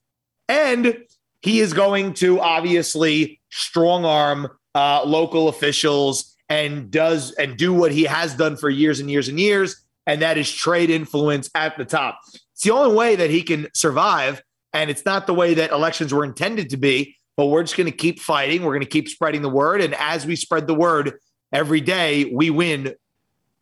And 0.49 1.05
he 1.41 1.61
is 1.61 1.73
going 1.73 2.15
to 2.15 2.41
obviously 2.41 3.41
strong 3.51 4.05
arm 4.05 4.49
uh, 4.75 5.05
local 5.05 5.49
officials 5.49 6.35
and 6.49 6.91
does 6.91 7.33
and 7.33 7.57
do 7.57 7.73
what 7.73 7.93
he 7.93 8.05
has 8.05 8.35
done 8.35 8.57
for 8.57 8.69
years 8.69 9.01
and 9.01 9.11
years 9.11 9.29
and 9.29 9.39
years, 9.41 9.83
and 10.07 10.23
that 10.23 10.37
is 10.37 10.51
trade 10.51 10.91
influence 10.91 11.51
at 11.55 11.77
the 11.77 11.85
top. 11.85 12.21
It's 12.53 12.63
the 12.63 12.71
only 12.71 12.95
way 12.95 13.17
that 13.17 13.31
he 13.31 13.43
can 13.43 13.69
survive, 13.75 14.43
and 14.73 14.91
it's 14.91 15.05
not 15.05 15.27
the 15.27 15.35
way 15.35 15.55
that 15.55 15.71
elections 15.71 16.13
were 16.13 16.25
intended 16.25 16.71
to 16.71 16.77
be. 16.77 17.17
But 17.37 17.47
we're 17.47 17.63
just 17.63 17.77
going 17.77 17.91
to 17.91 17.97
keep 17.97 18.21
fighting. 18.21 18.63
We're 18.63 18.75
going 18.75 18.81
to 18.81 18.87
keep 18.87 19.09
spreading 19.09 19.43
the 19.43 19.49
word, 19.49 19.81
and 19.81 19.95
as 19.95 20.25
we 20.27 20.37
spread 20.37 20.67
the 20.67 20.75
word 20.75 21.19
every 21.53 21.81
day, 21.81 22.27
we 22.27 22.51
win 22.51 22.95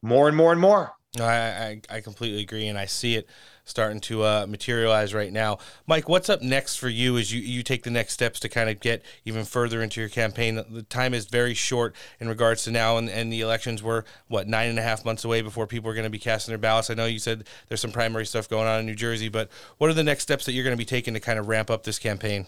more 0.02 0.28
and 0.28 0.36
more 0.36 0.52
and 0.52 0.60
more. 0.60 0.92
I, 1.20 1.24
I, 1.24 1.80
I 1.90 2.00
completely 2.00 2.40
agree, 2.40 2.68
and 2.68 2.78
I 2.78 2.86
see 2.86 3.16
it 3.16 3.28
starting 3.64 4.00
to 4.00 4.24
uh, 4.24 4.46
materialize 4.48 5.12
right 5.12 5.30
now. 5.30 5.58
Mike, 5.86 6.08
what's 6.08 6.30
up 6.30 6.40
next 6.40 6.76
for 6.76 6.88
you 6.88 7.18
as 7.18 7.32
you, 7.32 7.40
you 7.40 7.62
take 7.62 7.82
the 7.82 7.90
next 7.90 8.14
steps 8.14 8.40
to 8.40 8.48
kind 8.48 8.70
of 8.70 8.80
get 8.80 9.04
even 9.26 9.44
further 9.44 9.82
into 9.82 10.00
your 10.00 10.08
campaign? 10.08 10.54
The 10.70 10.82
time 10.82 11.12
is 11.12 11.26
very 11.26 11.52
short 11.52 11.94
in 12.18 12.28
regards 12.28 12.64
to 12.64 12.70
now, 12.70 12.96
and, 12.96 13.10
and 13.10 13.30
the 13.30 13.42
elections 13.42 13.82
were, 13.82 14.06
what, 14.28 14.48
nine 14.48 14.70
and 14.70 14.78
a 14.78 14.82
half 14.82 15.04
months 15.04 15.22
away 15.22 15.42
before 15.42 15.66
people 15.66 15.90
are 15.90 15.94
going 15.94 16.04
to 16.04 16.10
be 16.10 16.18
casting 16.18 16.50
their 16.50 16.58
ballots. 16.58 16.88
I 16.88 16.94
know 16.94 17.04
you 17.04 17.18
said 17.18 17.46
there's 17.68 17.82
some 17.82 17.92
primary 17.92 18.24
stuff 18.24 18.48
going 18.48 18.66
on 18.66 18.80
in 18.80 18.86
New 18.86 18.94
Jersey, 18.94 19.28
but 19.28 19.50
what 19.76 19.90
are 19.90 19.94
the 19.94 20.02
next 20.02 20.22
steps 20.22 20.46
that 20.46 20.52
you're 20.52 20.64
going 20.64 20.76
to 20.76 20.80
be 20.80 20.86
taking 20.86 21.12
to 21.12 21.20
kind 21.20 21.38
of 21.38 21.46
ramp 21.46 21.70
up 21.70 21.82
this 21.84 21.98
campaign? 21.98 22.46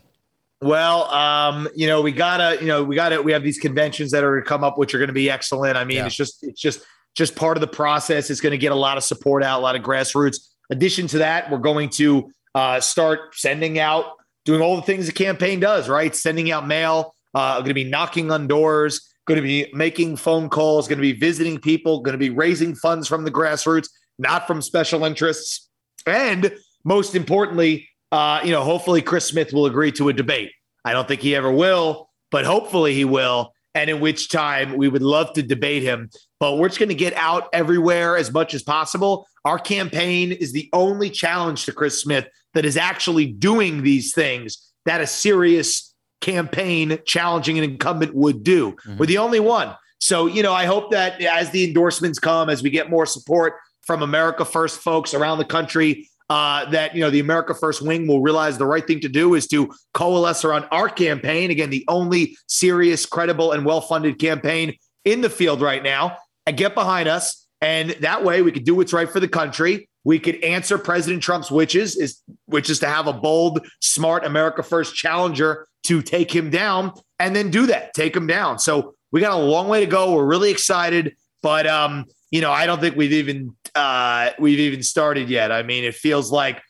Well, 0.62 1.04
um, 1.10 1.68
you 1.76 1.86
know, 1.86 2.00
we 2.00 2.12
gotta, 2.12 2.58
you 2.58 2.66
know, 2.66 2.82
we 2.82 2.96
gotta, 2.96 3.20
we 3.20 3.32
have 3.32 3.42
these 3.42 3.58
conventions 3.58 4.10
that 4.12 4.24
are 4.24 4.40
to 4.40 4.46
come 4.46 4.64
up, 4.64 4.78
which 4.78 4.94
are 4.94 4.98
going 4.98 5.08
to 5.08 5.14
be 5.14 5.28
excellent. 5.28 5.76
I 5.76 5.84
mean, 5.84 5.98
yeah. 5.98 6.06
it's 6.06 6.14
just, 6.14 6.42
it's 6.42 6.60
just 6.60 6.86
just 7.14 7.36
part 7.36 7.56
of 7.56 7.60
the 7.60 7.66
process. 7.66 8.30
It's 8.30 8.40
going 8.40 8.52
to 8.52 8.58
get 8.58 8.72
a 8.72 8.76
lot 8.76 8.96
of 8.96 9.04
support 9.04 9.42
out, 9.42 9.60
a 9.60 9.62
lot 9.62 9.76
of 9.76 9.82
grassroots. 9.82 10.48
Addition 10.70 11.06
to 11.08 11.18
that, 11.18 11.50
we're 11.50 11.58
going 11.58 11.90
to 11.90 12.30
uh, 12.54 12.80
start 12.80 13.34
sending 13.34 13.78
out, 13.78 14.06
doing 14.44 14.60
all 14.60 14.76
the 14.76 14.82
things 14.82 15.06
the 15.06 15.12
campaign 15.12 15.60
does, 15.60 15.88
right? 15.88 16.14
Sending 16.14 16.50
out 16.50 16.66
mail, 16.66 17.14
uh, 17.34 17.56
going 17.58 17.68
to 17.68 17.74
be 17.74 17.84
knocking 17.84 18.30
on 18.30 18.46
doors, 18.46 19.14
going 19.26 19.36
to 19.36 19.42
be 19.42 19.70
making 19.72 20.16
phone 20.16 20.48
calls, 20.48 20.88
going 20.88 20.98
to 20.98 21.02
be 21.02 21.12
visiting 21.12 21.58
people, 21.58 22.00
going 22.00 22.12
to 22.12 22.18
be 22.18 22.30
raising 22.30 22.74
funds 22.74 23.08
from 23.08 23.24
the 23.24 23.30
grassroots, 23.30 23.88
not 24.18 24.46
from 24.46 24.60
special 24.60 25.04
interests. 25.04 25.68
And 26.06 26.52
most 26.84 27.14
importantly, 27.14 27.88
uh, 28.12 28.40
you 28.44 28.52
know, 28.52 28.62
hopefully 28.62 29.02
Chris 29.02 29.26
Smith 29.26 29.52
will 29.52 29.66
agree 29.66 29.90
to 29.92 30.08
a 30.08 30.12
debate. 30.12 30.52
I 30.84 30.92
don't 30.92 31.08
think 31.08 31.22
he 31.22 31.34
ever 31.34 31.50
will, 31.50 32.10
but 32.30 32.44
hopefully 32.44 32.94
he 32.94 33.04
will. 33.04 33.53
And 33.74 33.90
in 33.90 34.00
which 34.00 34.28
time 34.28 34.76
we 34.76 34.88
would 34.88 35.02
love 35.02 35.32
to 35.32 35.42
debate 35.42 35.82
him 35.82 36.10
but 36.44 36.58
we're 36.58 36.68
just 36.68 36.78
going 36.78 36.90
to 36.90 36.94
get 36.94 37.14
out 37.14 37.48
everywhere 37.54 38.18
as 38.18 38.30
much 38.30 38.52
as 38.52 38.62
possible. 38.62 39.26
Our 39.46 39.58
campaign 39.58 40.30
is 40.30 40.52
the 40.52 40.68
only 40.74 41.08
challenge 41.08 41.64
to 41.64 41.72
Chris 41.72 41.98
Smith 41.98 42.26
that 42.52 42.66
is 42.66 42.76
actually 42.76 43.28
doing 43.28 43.82
these 43.82 44.12
things 44.12 44.70
that 44.84 45.00
a 45.00 45.06
serious 45.06 45.94
campaign 46.20 46.98
challenging 47.06 47.56
an 47.56 47.64
incumbent 47.64 48.14
would 48.14 48.44
do. 48.44 48.72
Mm-hmm. 48.72 48.98
We're 48.98 49.06
the 49.06 49.16
only 49.16 49.40
one. 49.40 49.74
So, 50.00 50.26
you 50.26 50.42
know, 50.42 50.52
I 50.52 50.66
hope 50.66 50.90
that 50.90 51.18
as 51.22 51.48
the 51.48 51.64
endorsements 51.64 52.18
come, 52.18 52.50
as 52.50 52.62
we 52.62 52.68
get 52.68 52.90
more 52.90 53.06
support 53.06 53.54
from 53.80 54.02
America 54.02 54.44
First 54.44 54.80
folks 54.80 55.14
around 55.14 55.38
the 55.38 55.46
country, 55.46 56.10
uh, 56.30 56.68
that 56.70 56.94
you 56.94 57.00
know 57.00 57.10
the 57.10 57.20
America 57.20 57.54
First 57.54 57.82
wing 57.82 58.06
will 58.06 58.20
realize 58.20 58.56
the 58.56 58.66
right 58.66 58.86
thing 58.86 59.00
to 59.00 59.08
do 59.08 59.34
is 59.34 59.46
to 59.48 59.72
coalesce 59.92 60.44
around 60.44 60.66
our 60.70 60.88
campaign. 60.88 61.50
Again, 61.50 61.70
the 61.70 61.84
only 61.88 62.36
serious, 62.46 63.06
credible, 63.06 63.52
and 63.52 63.64
well-funded 63.64 64.18
campaign 64.18 64.76
in 65.04 65.20
the 65.20 65.30
field 65.30 65.60
right 65.60 65.82
now 65.82 66.16
and 66.46 66.56
get 66.56 66.74
behind 66.74 67.08
us. 67.08 67.46
And 67.60 67.90
that 68.00 68.24
way 68.24 68.42
we 68.42 68.52
could 68.52 68.64
do 68.64 68.74
what's 68.74 68.92
right 68.92 69.08
for 69.08 69.20
the 69.20 69.28
country. 69.28 69.88
We 70.04 70.18
could 70.18 70.42
answer 70.42 70.76
President 70.76 71.22
Trump's 71.22 71.50
wishes, 71.50 71.96
is 71.96 72.20
which 72.46 72.68
is 72.68 72.78
to 72.80 72.86
have 72.86 73.06
a 73.06 73.12
bold, 73.12 73.66
smart 73.80 74.24
America 74.24 74.62
First 74.62 74.94
challenger 74.94 75.66
to 75.84 76.02
take 76.02 76.34
him 76.34 76.50
down 76.50 76.92
and 77.18 77.34
then 77.34 77.50
do 77.50 77.66
that, 77.66 77.94
take 77.94 78.14
him 78.14 78.26
down. 78.26 78.58
So 78.58 78.94
we 79.12 79.20
got 79.20 79.32
a 79.32 79.42
long 79.42 79.68
way 79.68 79.80
to 79.80 79.86
go. 79.86 80.14
We're 80.14 80.26
really 80.26 80.50
excited, 80.50 81.16
but 81.42 81.66
um, 81.66 82.06
you 82.34 82.40
know, 82.40 82.50
I 82.50 82.66
don't 82.66 82.80
think 82.80 82.96
we've 82.96 83.12
even 83.12 83.54
uh, 83.76 84.30
we've 84.40 84.58
even 84.58 84.82
started 84.82 85.30
yet. 85.30 85.52
I 85.52 85.62
mean, 85.62 85.84
it 85.84 85.94
feels 85.94 86.32
like 86.32 86.60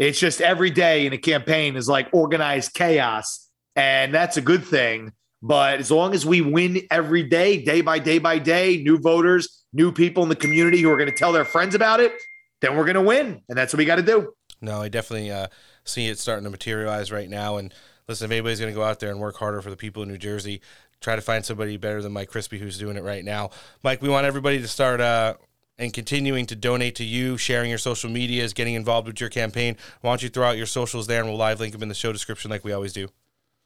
it's 0.00 0.18
just 0.18 0.40
every 0.40 0.70
day 0.70 1.06
in 1.06 1.12
a 1.12 1.16
campaign 1.16 1.76
is 1.76 1.88
like 1.88 2.08
organized 2.12 2.74
chaos, 2.74 3.48
and 3.76 4.12
that's 4.12 4.36
a 4.36 4.40
good 4.40 4.64
thing. 4.64 5.12
But 5.40 5.78
as 5.78 5.92
long 5.92 6.12
as 6.12 6.26
we 6.26 6.40
win 6.40 6.80
every 6.90 7.22
day, 7.22 7.62
day 7.62 7.82
by 7.82 8.00
day 8.00 8.18
by 8.18 8.40
day, 8.40 8.82
new 8.82 8.98
voters, 8.98 9.62
new 9.72 9.92
people 9.92 10.24
in 10.24 10.28
the 10.28 10.34
community 10.34 10.80
who 10.82 10.90
are 10.90 10.96
going 10.96 11.08
to 11.08 11.16
tell 11.16 11.30
their 11.30 11.44
friends 11.44 11.76
about 11.76 12.00
it, 12.00 12.12
then 12.60 12.76
we're 12.76 12.84
going 12.84 12.96
to 12.96 13.00
win. 13.00 13.42
And 13.48 13.56
that's 13.56 13.72
what 13.72 13.78
we 13.78 13.84
got 13.84 13.96
to 13.96 14.02
do. 14.02 14.32
No, 14.60 14.82
I 14.82 14.88
definitely 14.88 15.30
uh, 15.30 15.46
see 15.84 16.08
it 16.08 16.18
starting 16.18 16.42
to 16.42 16.50
materialize 16.50 17.12
right 17.12 17.30
now. 17.30 17.58
And 17.58 17.72
listen, 18.08 18.24
if 18.24 18.32
anybody's 18.32 18.58
going 18.58 18.72
to 18.72 18.76
go 18.76 18.82
out 18.82 18.98
there 18.98 19.12
and 19.12 19.20
work 19.20 19.36
harder 19.36 19.62
for 19.62 19.70
the 19.70 19.76
people 19.76 20.02
in 20.02 20.08
New 20.08 20.18
Jersey, 20.18 20.62
try 21.02 21.16
to 21.16 21.22
find 21.22 21.44
somebody 21.44 21.76
better 21.76 22.00
than 22.00 22.12
Mike 22.12 22.30
Crispi 22.30 22.58
who's 22.58 22.78
doing 22.78 22.96
it 22.96 23.02
right 23.02 23.24
now. 23.24 23.50
Mike, 23.82 24.00
we 24.00 24.08
want 24.08 24.26
everybody 24.26 24.60
to 24.60 24.68
start 24.68 25.00
uh, 25.00 25.34
and 25.78 25.92
continuing 25.92 26.46
to 26.46 26.56
donate 26.56 26.94
to 26.96 27.04
you, 27.04 27.36
sharing 27.36 27.68
your 27.68 27.78
social 27.78 28.08
medias, 28.08 28.52
getting 28.52 28.74
involved 28.74 29.06
with 29.06 29.20
your 29.20 29.30
campaign. 29.30 29.76
Why 30.00 30.10
don't 30.10 30.22
you 30.22 30.28
throw 30.28 30.48
out 30.48 30.56
your 30.56 30.66
socials 30.66 31.06
there 31.06 31.20
and 31.20 31.28
we'll 31.28 31.38
live 31.38 31.60
link 31.60 31.72
them 31.72 31.82
in 31.82 31.88
the 31.88 31.94
show 31.94 32.12
description 32.12 32.50
like 32.50 32.64
we 32.64 32.72
always 32.72 32.92
do. 32.92 33.08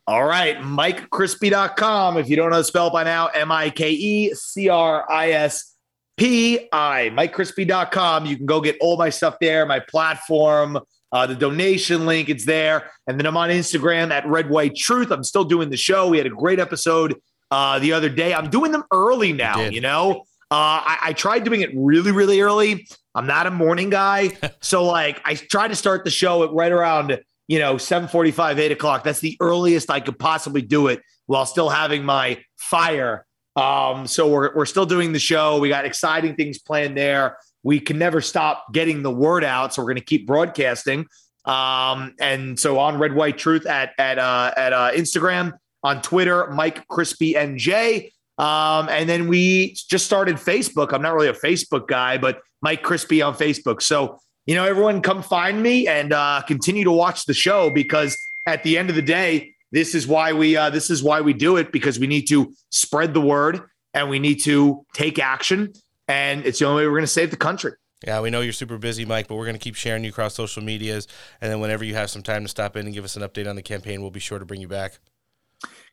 All 0.09 0.25
right, 0.25 0.57
MikeCrispi.com. 0.59 2.17
If 2.17 2.29
you 2.29 2.37
don't 2.37 2.51
know 2.51 2.59
the 2.59 2.65
spell 2.65 2.91
by 2.91 3.03
now, 3.03 3.27
M 3.27 3.51
I 3.51 3.71
K 3.71 3.91
E 3.91 4.35
C 4.35 4.69
R 4.69 5.05
I 5.11 5.33
S 5.33 5.75
P 6.17 6.69
I. 6.73 7.11
MikeCrispi.com. 7.13 8.25
You 8.25 8.37
can 8.37 8.47
go 8.47 8.61
get 8.61 8.77
all 8.81 8.97
my 8.97 9.11
stuff 9.11 9.37
there, 9.41 9.67
my 9.67 9.81
platform, 9.81 10.79
uh, 11.17 11.27
the 11.27 11.35
donation 11.35 12.05
link, 12.05 12.29
it's 12.29 12.45
there. 12.45 12.91
And 13.07 13.19
then 13.19 13.27
I'm 13.27 13.39
on 13.39 13.49
Instagram 13.49 14.11
at 14.11 14.27
Red 14.27 14.51
White 14.51 14.77
Truth. 14.77 15.11
I'm 15.11 15.25
still 15.25 15.45
doing 15.45 15.71
the 15.71 15.77
show. 15.77 16.09
We 16.09 16.19
had 16.19 16.27
a 16.27 16.31
great 16.31 16.59
episode 16.59 17.17
uh, 17.51 17.79
the 17.79 17.95
other 17.95 18.11
day. 18.11 18.35
I'm 18.35 18.51
doing 18.51 18.71
them 18.71 18.85
early 18.93 19.33
now, 19.33 19.63
you, 19.63 19.81
know? 19.81 20.25
Uh, 20.51 20.85
I, 20.85 20.99
I 21.05 21.13
tried 21.15 21.45
doing 21.45 21.63
it 21.63 21.71
really, 21.75 22.13
really 22.13 22.43
early. 22.43 22.87
I'm 23.15 23.27
not 23.27 23.47
a 23.47 23.51
morning 23.51 23.89
guy. 23.89 24.33
so, 24.61 24.85
like, 24.85 25.23
I 25.25 25.37
tried 25.37 25.69
to 25.69 25.75
start 25.75 26.05
the 26.05 26.11
show 26.11 26.45
at 26.45 26.53
right 26.53 26.71
around 26.71 27.19
you 27.49 27.61
know, 27.61 27.79
745, 27.79 28.59
8 28.59 28.73
o'clock. 28.73 29.05
That's 29.05 29.21
the 29.21 29.37
earliest 29.41 29.91
I 29.91 30.01
could 30.01 30.19
possibly 30.19 30.63
do 30.63 30.89
it 30.89 31.01
while 31.27 31.47
still 31.47 31.69
having 31.69 32.05
my 32.05 32.43
fire. 32.57 33.25
Um, 33.55 34.07
so 34.07 34.29
we're, 34.29 34.55
we're 34.55 34.67
still 34.67 34.85
doing 34.85 35.13
the 35.13 35.19
show. 35.19 35.59
We 35.59 35.69
got 35.69 35.85
exciting 35.85 36.35
things 36.35 36.59
planned 36.59 36.97
there. 36.97 37.39
We 37.67 37.81
can 37.81 37.99
never 37.99 38.21
stop 38.21 38.73
getting 38.73 39.03
the 39.03 39.11
word 39.11 39.45
out. 39.45 39.75
So 39.75 39.83
we're 39.83 39.87
going 39.87 39.97
to 39.97 40.05
keep 40.05 40.27
broadcasting. 40.27 41.07
Um, 41.45 42.15
and 42.21 42.59
so 42.59 42.79
on 42.79 42.99
Red 42.99 43.15
White 43.15 43.39
Truth 43.39 43.67
at, 43.67 43.93
at, 43.99 44.19
uh, 44.19 44.53
at 44.57 44.73
uh, 44.73 44.93
Instagram, 44.93 45.53
on 45.83 46.01
Twitter, 46.01 46.51
Mike 46.51 46.87
Crispi 46.89 47.35
NJ. 47.35 48.11
Um, 48.43 48.89
and 48.89 49.09
then 49.09 49.29
we 49.29 49.77
just 49.89 50.07
started 50.07 50.37
Facebook. 50.37 50.93
I'm 50.93 51.03
not 51.03 51.15
really 51.15 51.29
a 51.29 51.35
Facebook 51.35 51.87
guy, 51.89 52.19
but 52.19 52.41
Mike 52.63 52.83
Crispi 52.83 53.27
on 53.27 53.35
Facebook. 53.35 53.83
So 53.83 54.19
you 54.47 54.55
know, 54.55 54.65
everyone 54.65 55.03
come 55.03 55.23
find 55.23 55.61
me 55.61 55.89
and 55.89 56.13
uh, 56.13 56.41
continue 56.47 56.85
to 56.85 56.93
watch 56.93 57.25
the 57.27 57.35
show 57.35 57.69
because 57.69 58.17
at 58.47 58.63
the 58.63 58.79
end 58.79 58.91
of 58.91 58.97
the 58.97 59.03
day, 59.03 59.53
this 59.73 59.95
is 59.95 60.07
why 60.07 60.33
we 60.33 60.57
uh, 60.57 60.71
this 60.71 60.89
is 60.89 61.03
why 61.03 61.21
we 61.21 61.33
do 61.33 61.57
it 61.57 61.73
because 61.73 61.99
we 61.99 62.07
need 62.07 62.29
to 62.29 62.53
spread 62.71 63.13
the 63.13 63.21
word 63.21 63.63
and 63.93 64.09
we 64.09 64.21
need 64.21 64.37
to 64.45 64.87
take 64.95 65.19
action, 65.19 65.73
and 66.09 66.45
it's 66.45 66.59
the 66.59 66.67
only 66.67 66.83
way 66.83 66.87
we're 66.87 66.95
going 66.95 67.03
to 67.03 67.09
save 67.09 67.31
the 67.31 67.37
country. 67.37 67.73
Yeah, 68.07 68.21
we 68.21 68.31
know 68.31 68.41
you're 68.41 68.53
super 68.53 68.77
busy, 68.77 69.05
Mike, 69.05 69.27
but 69.27 69.37
we're 69.37 69.47
going 69.47 69.57
to 69.57 69.61
keep 69.61 69.75
sharing 69.75 70.05
you 70.05 70.11
across 70.11 70.35
social 70.35 70.63
medias. 70.63 71.09
And 71.41 71.51
then 71.51 71.61
whenever 71.61 71.83
you 71.83 71.95
have 71.95 72.11
some 72.11 72.23
time 72.23 72.43
to 72.43 72.49
stop 72.49 72.77
in 72.77 72.85
and 72.85 72.95
give 72.95 73.05
us 73.05 73.17
an 73.17 73.23
update 73.23 73.49
on 73.49 73.57
the 73.57 73.63
campaign, 73.63 74.03
we'll 74.03 74.11
be 74.11 74.21
sure 74.21 74.39
to 74.39 74.45
bring 74.45 74.61
you 74.61 74.69
back. 74.69 74.99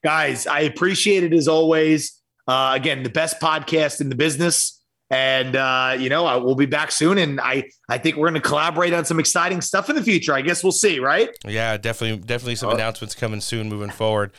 Guys, 0.04 0.46
I 0.46 0.62
appreciate 0.62 1.24
it 1.24 1.34
as 1.34 1.48
always. 1.48 2.22
Uh, 2.46 2.74
again, 2.76 3.04
the 3.04 3.10
best 3.10 3.40
podcast 3.40 4.02
in 4.02 4.10
the 4.10 4.16
business. 4.16 4.82
And 5.10 5.56
uh, 5.56 5.96
you 5.98 6.10
know, 6.10 6.26
I, 6.26 6.38
we'll 6.38 6.56
be 6.56 6.66
back 6.66 6.92
soon, 6.92 7.20
and 7.20 7.40
I 7.40 7.70
I 7.88 8.00
think 8.00 8.16
we're 8.16 8.30
going 8.30 8.42
to 8.42 8.48
collaborate 8.48 8.94
on 8.94 9.06
some 9.06 9.20
exciting 9.20 9.62
stuff 9.62 9.88
in 9.90 9.96
the 9.96 10.02
future. 10.02 10.34
I 10.34 10.42
guess 10.42 10.64
we'll 10.64 10.72
see, 10.72 11.00
right? 11.00 11.30
Yeah, 11.46 11.78
definitely, 11.78 12.26
definitely 12.26 12.56
some 12.56 12.72
announcements 12.72 13.14
coming 13.14 13.40
soon, 13.40 13.70
moving 13.70 13.92
forward. 13.92 14.32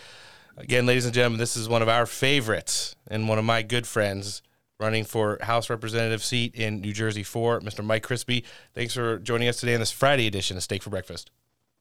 Again, 0.57 0.85
ladies 0.85 1.05
and 1.05 1.15
gentlemen, 1.15 1.39
this 1.39 1.57
is 1.57 1.69
one 1.69 1.81
of 1.81 1.89
our 1.89 2.07
favorites 2.07 2.97
and 3.07 3.29
one 3.29 3.39
of 3.39 3.45
my 3.45 3.63
good 3.63 3.87
friends 3.87 4.43
running 4.79 5.05
for 5.05 5.39
House 5.43 5.71
Representative 5.71 6.23
seat 6.23 6.55
in 6.55 6.81
New 6.81 6.93
Jersey 6.93 7.23
for 7.23 7.61
Mr. 7.61 7.85
Mike 7.85 8.07
Crispi. 8.07 8.45
Thanks 8.75 8.95
for 8.95 9.19
joining 9.19 9.49
us 9.49 9.61
today 9.61 9.75
on 9.75 9.81
this 9.81 9.93
Friday 9.93 10.27
edition 10.27 10.57
of 10.57 10.63
Steak 10.63 10.83
for 10.83 10.91
Breakfast. 10.91 11.31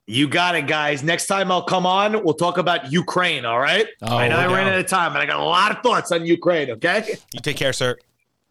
You 0.05 0.27
got 0.27 0.55
it, 0.55 0.67
guys. 0.67 1.01
Next 1.01 1.27
time 1.27 1.49
I'll 1.51 1.63
come 1.63 1.85
on, 1.85 2.23
we'll 2.23 2.33
talk 2.33 2.57
about 2.57 2.91
Ukraine. 2.91 3.45
All 3.45 3.59
right. 3.59 3.87
Oh, 4.01 4.17
I 4.17 4.27
know 4.27 4.35
I 4.35 4.47
ran 4.47 4.67
out 4.67 4.77
of 4.77 4.87
time, 4.87 5.13
but 5.13 5.21
I 5.21 5.25
got 5.25 5.39
a 5.39 5.43
lot 5.43 5.71
of 5.71 5.81
thoughts 5.81 6.11
on 6.11 6.25
Ukraine. 6.25 6.71
Okay. 6.71 7.15
You 7.33 7.39
take 7.39 7.55
care, 7.55 7.71
sir. 7.71 7.97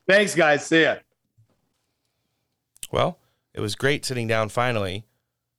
Thanks, 0.09 0.35
guys. 0.35 0.65
See 0.65 0.83
ya. 0.83 0.97
Well, 2.91 3.19
it 3.53 3.61
was 3.61 3.75
great 3.75 4.05
sitting 4.05 4.27
down 4.27 4.49
finally 4.49 5.05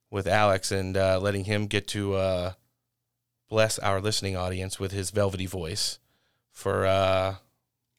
with 0.09 0.27
Alex 0.27 0.71
and 0.71 0.97
uh, 0.97 1.19
letting 1.19 1.45
him 1.45 1.67
get 1.67 1.87
to 1.89 2.15
uh, 2.15 2.53
bless 3.47 3.77
our 3.79 4.01
listening 4.01 4.35
audience 4.35 4.79
with 4.79 4.91
his 4.91 5.11
velvety 5.11 5.45
voice. 5.45 5.99
For 6.51 6.85
uh, 6.85 7.35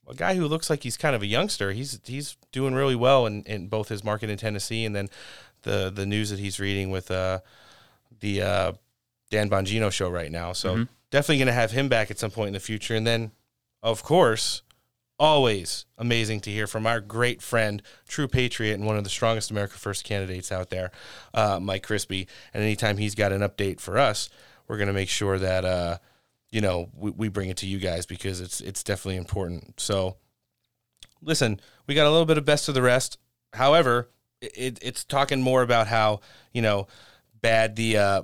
a 0.08 0.14
guy 0.14 0.34
who 0.34 0.46
looks 0.46 0.68
like 0.70 0.82
he's 0.82 0.96
kind 0.96 1.14
of 1.16 1.22
a 1.22 1.26
youngster, 1.26 1.72
he's 1.72 2.00
he's 2.04 2.36
doing 2.52 2.74
really 2.74 2.96
well 2.96 3.26
in, 3.26 3.42
in 3.44 3.68
both 3.68 3.88
his 3.88 4.04
market 4.04 4.30
in 4.30 4.36
Tennessee 4.38 4.84
and 4.84 4.94
then 4.94 5.08
the 5.62 5.90
the 5.94 6.06
news 6.06 6.30
that 6.30 6.38
he's 6.38 6.60
reading 6.60 6.90
with 6.90 7.10
uh, 7.10 7.40
the 8.20 8.42
uh, 8.42 8.72
Dan 9.30 9.48
Bongino 9.50 9.90
show 9.90 10.08
right 10.10 10.30
now. 10.30 10.52
So 10.52 10.76
Mhm. 10.76 10.88
definitely 11.10 11.38
going 11.38 11.46
to 11.46 11.52
have 11.54 11.70
him 11.72 11.88
back 11.88 12.10
at 12.10 12.18
some 12.18 12.30
point 12.30 12.48
in 12.48 12.52
the 12.54 12.60
future. 12.60 12.94
And 12.94 13.06
then, 13.06 13.32
of 13.82 14.02
course, 14.02 14.62
always 15.18 15.86
amazing 15.96 16.40
to 16.40 16.50
hear 16.50 16.66
from 16.66 16.86
our 16.86 17.00
great 17.00 17.40
friend, 17.40 17.82
true 18.08 18.28
patriot, 18.28 18.74
and 18.74 18.84
one 18.84 18.96
of 18.96 19.04
the 19.04 19.10
strongest 19.10 19.50
America 19.50 19.74
First 19.78 20.04
candidates 20.04 20.50
out 20.50 20.70
there, 20.70 20.90
uh, 21.32 21.58
Mike 21.60 21.86
Crispi. 21.86 22.26
And 22.52 22.62
anytime 22.62 22.98
he's 22.98 23.14
got 23.14 23.32
an 23.32 23.40
update 23.40 23.80
for 23.80 23.96
us, 23.98 24.28
we're 24.66 24.76
going 24.76 24.88
to 24.88 24.92
make 24.92 25.08
sure 25.08 25.38
that 25.38 25.64
uh, 25.64 25.98
you 26.54 26.60
know 26.60 26.88
we, 26.94 27.10
we 27.10 27.28
bring 27.28 27.50
it 27.50 27.56
to 27.58 27.66
you 27.66 27.78
guys 27.78 28.06
because 28.06 28.40
it's 28.40 28.60
it's 28.60 28.84
definitely 28.84 29.16
important. 29.16 29.80
So, 29.80 30.16
listen, 31.20 31.60
we 31.88 31.96
got 31.96 32.06
a 32.06 32.10
little 32.10 32.26
bit 32.26 32.38
of 32.38 32.44
best 32.44 32.68
of 32.68 32.76
the 32.76 32.82
rest. 32.82 33.18
However, 33.52 34.08
it, 34.40 34.78
it's 34.80 35.02
talking 35.02 35.42
more 35.42 35.62
about 35.62 35.88
how 35.88 36.20
you 36.52 36.62
know 36.62 36.86
bad 37.42 37.74
the 37.74 37.98
uh, 37.98 38.22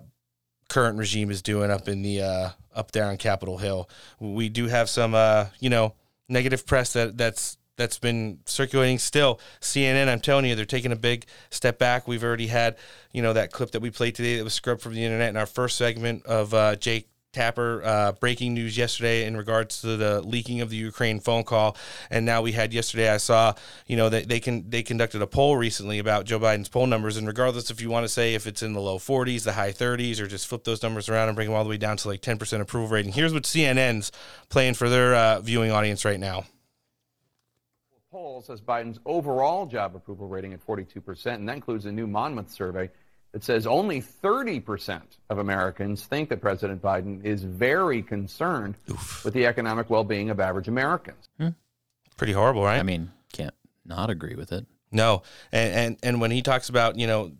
current 0.68 0.96
regime 0.96 1.32
is 1.32 1.42
doing 1.42 1.72
up 1.72 1.88
in 1.88 2.02
the 2.02 2.22
uh, 2.22 2.48
up 2.72 2.92
there 2.92 3.06
on 3.06 3.16
Capitol 3.16 3.58
Hill. 3.58 3.90
We 4.20 4.48
do 4.48 4.68
have 4.68 4.88
some 4.88 5.12
uh, 5.12 5.46
you 5.58 5.68
know 5.68 5.94
negative 6.28 6.64
press 6.64 6.92
that 6.92 7.18
that's 7.18 7.58
that's 7.76 7.98
been 7.98 8.38
circulating 8.44 8.98
still. 8.98 9.40
CNN, 9.60 10.06
I'm 10.06 10.20
telling 10.20 10.44
you, 10.44 10.54
they're 10.54 10.66
taking 10.66 10.92
a 10.92 10.96
big 10.96 11.24
step 11.50 11.78
back. 11.78 12.06
We've 12.06 12.22
already 12.22 12.46
had, 12.46 12.76
you 13.10 13.22
know, 13.22 13.32
that 13.32 13.52
clip 13.52 13.70
that 13.70 13.80
we 13.80 13.90
played 13.90 14.14
today 14.14 14.36
that 14.36 14.44
was 14.44 14.52
scrubbed 14.52 14.82
from 14.82 14.94
the 14.94 15.02
internet 15.02 15.30
in 15.30 15.36
our 15.38 15.46
first 15.46 15.78
segment 15.78 16.26
of 16.26 16.52
uh, 16.52 16.76
Jake 16.76 17.09
Tapper 17.32 17.80
uh, 17.84 18.12
breaking 18.12 18.54
news 18.54 18.76
yesterday 18.76 19.24
in 19.24 19.36
regards 19.36 19.80
to 19.82 19.96
the 19.96 20.20
leaking 20.20 20.60
of 20.62 20.70
the 20.70 20.76
Ukraine 20.76 21.20
phone 21.20 21.44
call, 21.44 21.76
and 22.10 22.26
now 22.26 22.42
we 22.42 22.50
had 22.50 22.72
yesterday. 22.72 23.08
I 23.08 23.18
saw, 23.18 23.54
you 23.86 23.96
know, 23.96 24.08
that 24.08 24.28
they 24.28 24.40
can 24.40 24.68
they 24.68 24.82
conducted 24.82 25.22
a 25.22 25.28
poll 25.28 25.56
recently 25.56 26.00
about 26.00 26.24
Joe 26.24 26.40
Biden's 26.40 26.68
poll 26.68 26.88
numbers, 26.88 27.16
and 27.16 27.28
regardless 27.28 27.70
if 27.70 27.80
you 27.80 27.88
want 27.88 28.02
to 28.02 28.08
say 28.08 28.34
if 28.34 28.48
it's 28.48 28.64
in 28.64 28.72
the 28.72 28.80
low 28.80 28.98
40s, 28.98 29.44
the 29.44 29.52
high 29.52 29.70
30s, 29.70 30.20
or 30.20 30.26
just 30.26 30.48
flip 30.48 30.64
those 30.64 30.82
numbers 30.82 31.08
around 31.08 31.28
and 31.28 31.36
bring 31.36 31.46
them 31.46 31.56
all 31.56 31.62
the 31.62 31.70
way 31.70 31.76
down 31.76 31.96
to 31.98 32.08
like 32.08 32.20
10% 32.20 32.60
approval 32.60 32.88
rating. 32.88 33.12
Here's 33.12 33.32
what 33.32 33.44
CNN's 33.44 34.10
playing 34.48 34.74
for 34.74 34.88
their 34.88 35.14
uh, 35.14 35.40
viewing 35.40 35.70
audience 35.70 36.04
right 36.04 36.18
now. 36.18 36.46
poll 38.10 38.42
says 38.42 38.60
Biden's 38.60 38.98
overall 39.06 39.66
job 39.66 39.94
approval 39.94 40.26
rating 40.26 40.52
at 40.52 40.66
42%, 40.66 41.26
and 41.26 41.48
that 41.48 41.54
includes 41.54 41.86
a 41.86 41.92
new 41.92 42.08
Monmouth 42.08 42.50
survey 42.50 42.90
that 43.32 43.44
says 43.44 43.66
only 43.66 44.02
30% 44.02 45.02
of 45.28 45.38
Americans 45.38 46.04
think 46.04 46.28
that 46.30 46.40
President 46.40 46.82
Biden 46.82 47.24
is 47.24 47.42
very 47.44 48.02
concerned 48.02 48.74
with 49.24 49.34
the 49.34 49.46
economic 49.46 49.88
well 49.88 50.04
being 50.04 50.30
of 50.30 50.40
average 50.40 50.68
Americans. 50.68 51.28
Pretty 52.16 52.32
horrible, 52.32 52.64
right? 52.64 52.78
I 52.78 52.82
mean, 52.82 53.12
can't 53.32 53.54
not 53.86 54.10
agree 54.10 54.34
with 54.34 54.52
it. 54.52 54.66
No, 54.92 55.22
and 55.52 55.74
and, 55.74 55.96
and 56.02 56.20
when 56.20 56.30
he 56.30 56.42
talks 56.42 56.68
about 56.68 56.98
you 56.98 57.06
know 57.06 57.32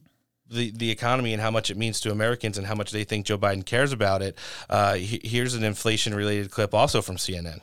the 0.48 0.70
the 0.70 0.90
economy 0.90 1.32
and 1.32 1.42
how 1.42 1.50
much 1.50 1.70
it 1.70 1.76
means 1.76 2.00
to 2.00 2.10
Americans 2.12 2.56
and 2.56 2.66
how 2.66 2.74
much 2.74 2.90
they 2.90 3.04
think 3.04 3.26
Joe 3.26 3.36
Biden 3.36 3.66
cares 3.66 3.92
about 3.92 4.22
it, 4.22 4.38
uh, 4.70 4.94
he- 4.94 5.20
here's 5.22 5.54
an 5.54 5.64
inflation 5.64 6.14
related 6.14 6.50
clip 6.50 6.72
also 6.72 7.02
from 7.02 7.16
CNN. 7.16 7.60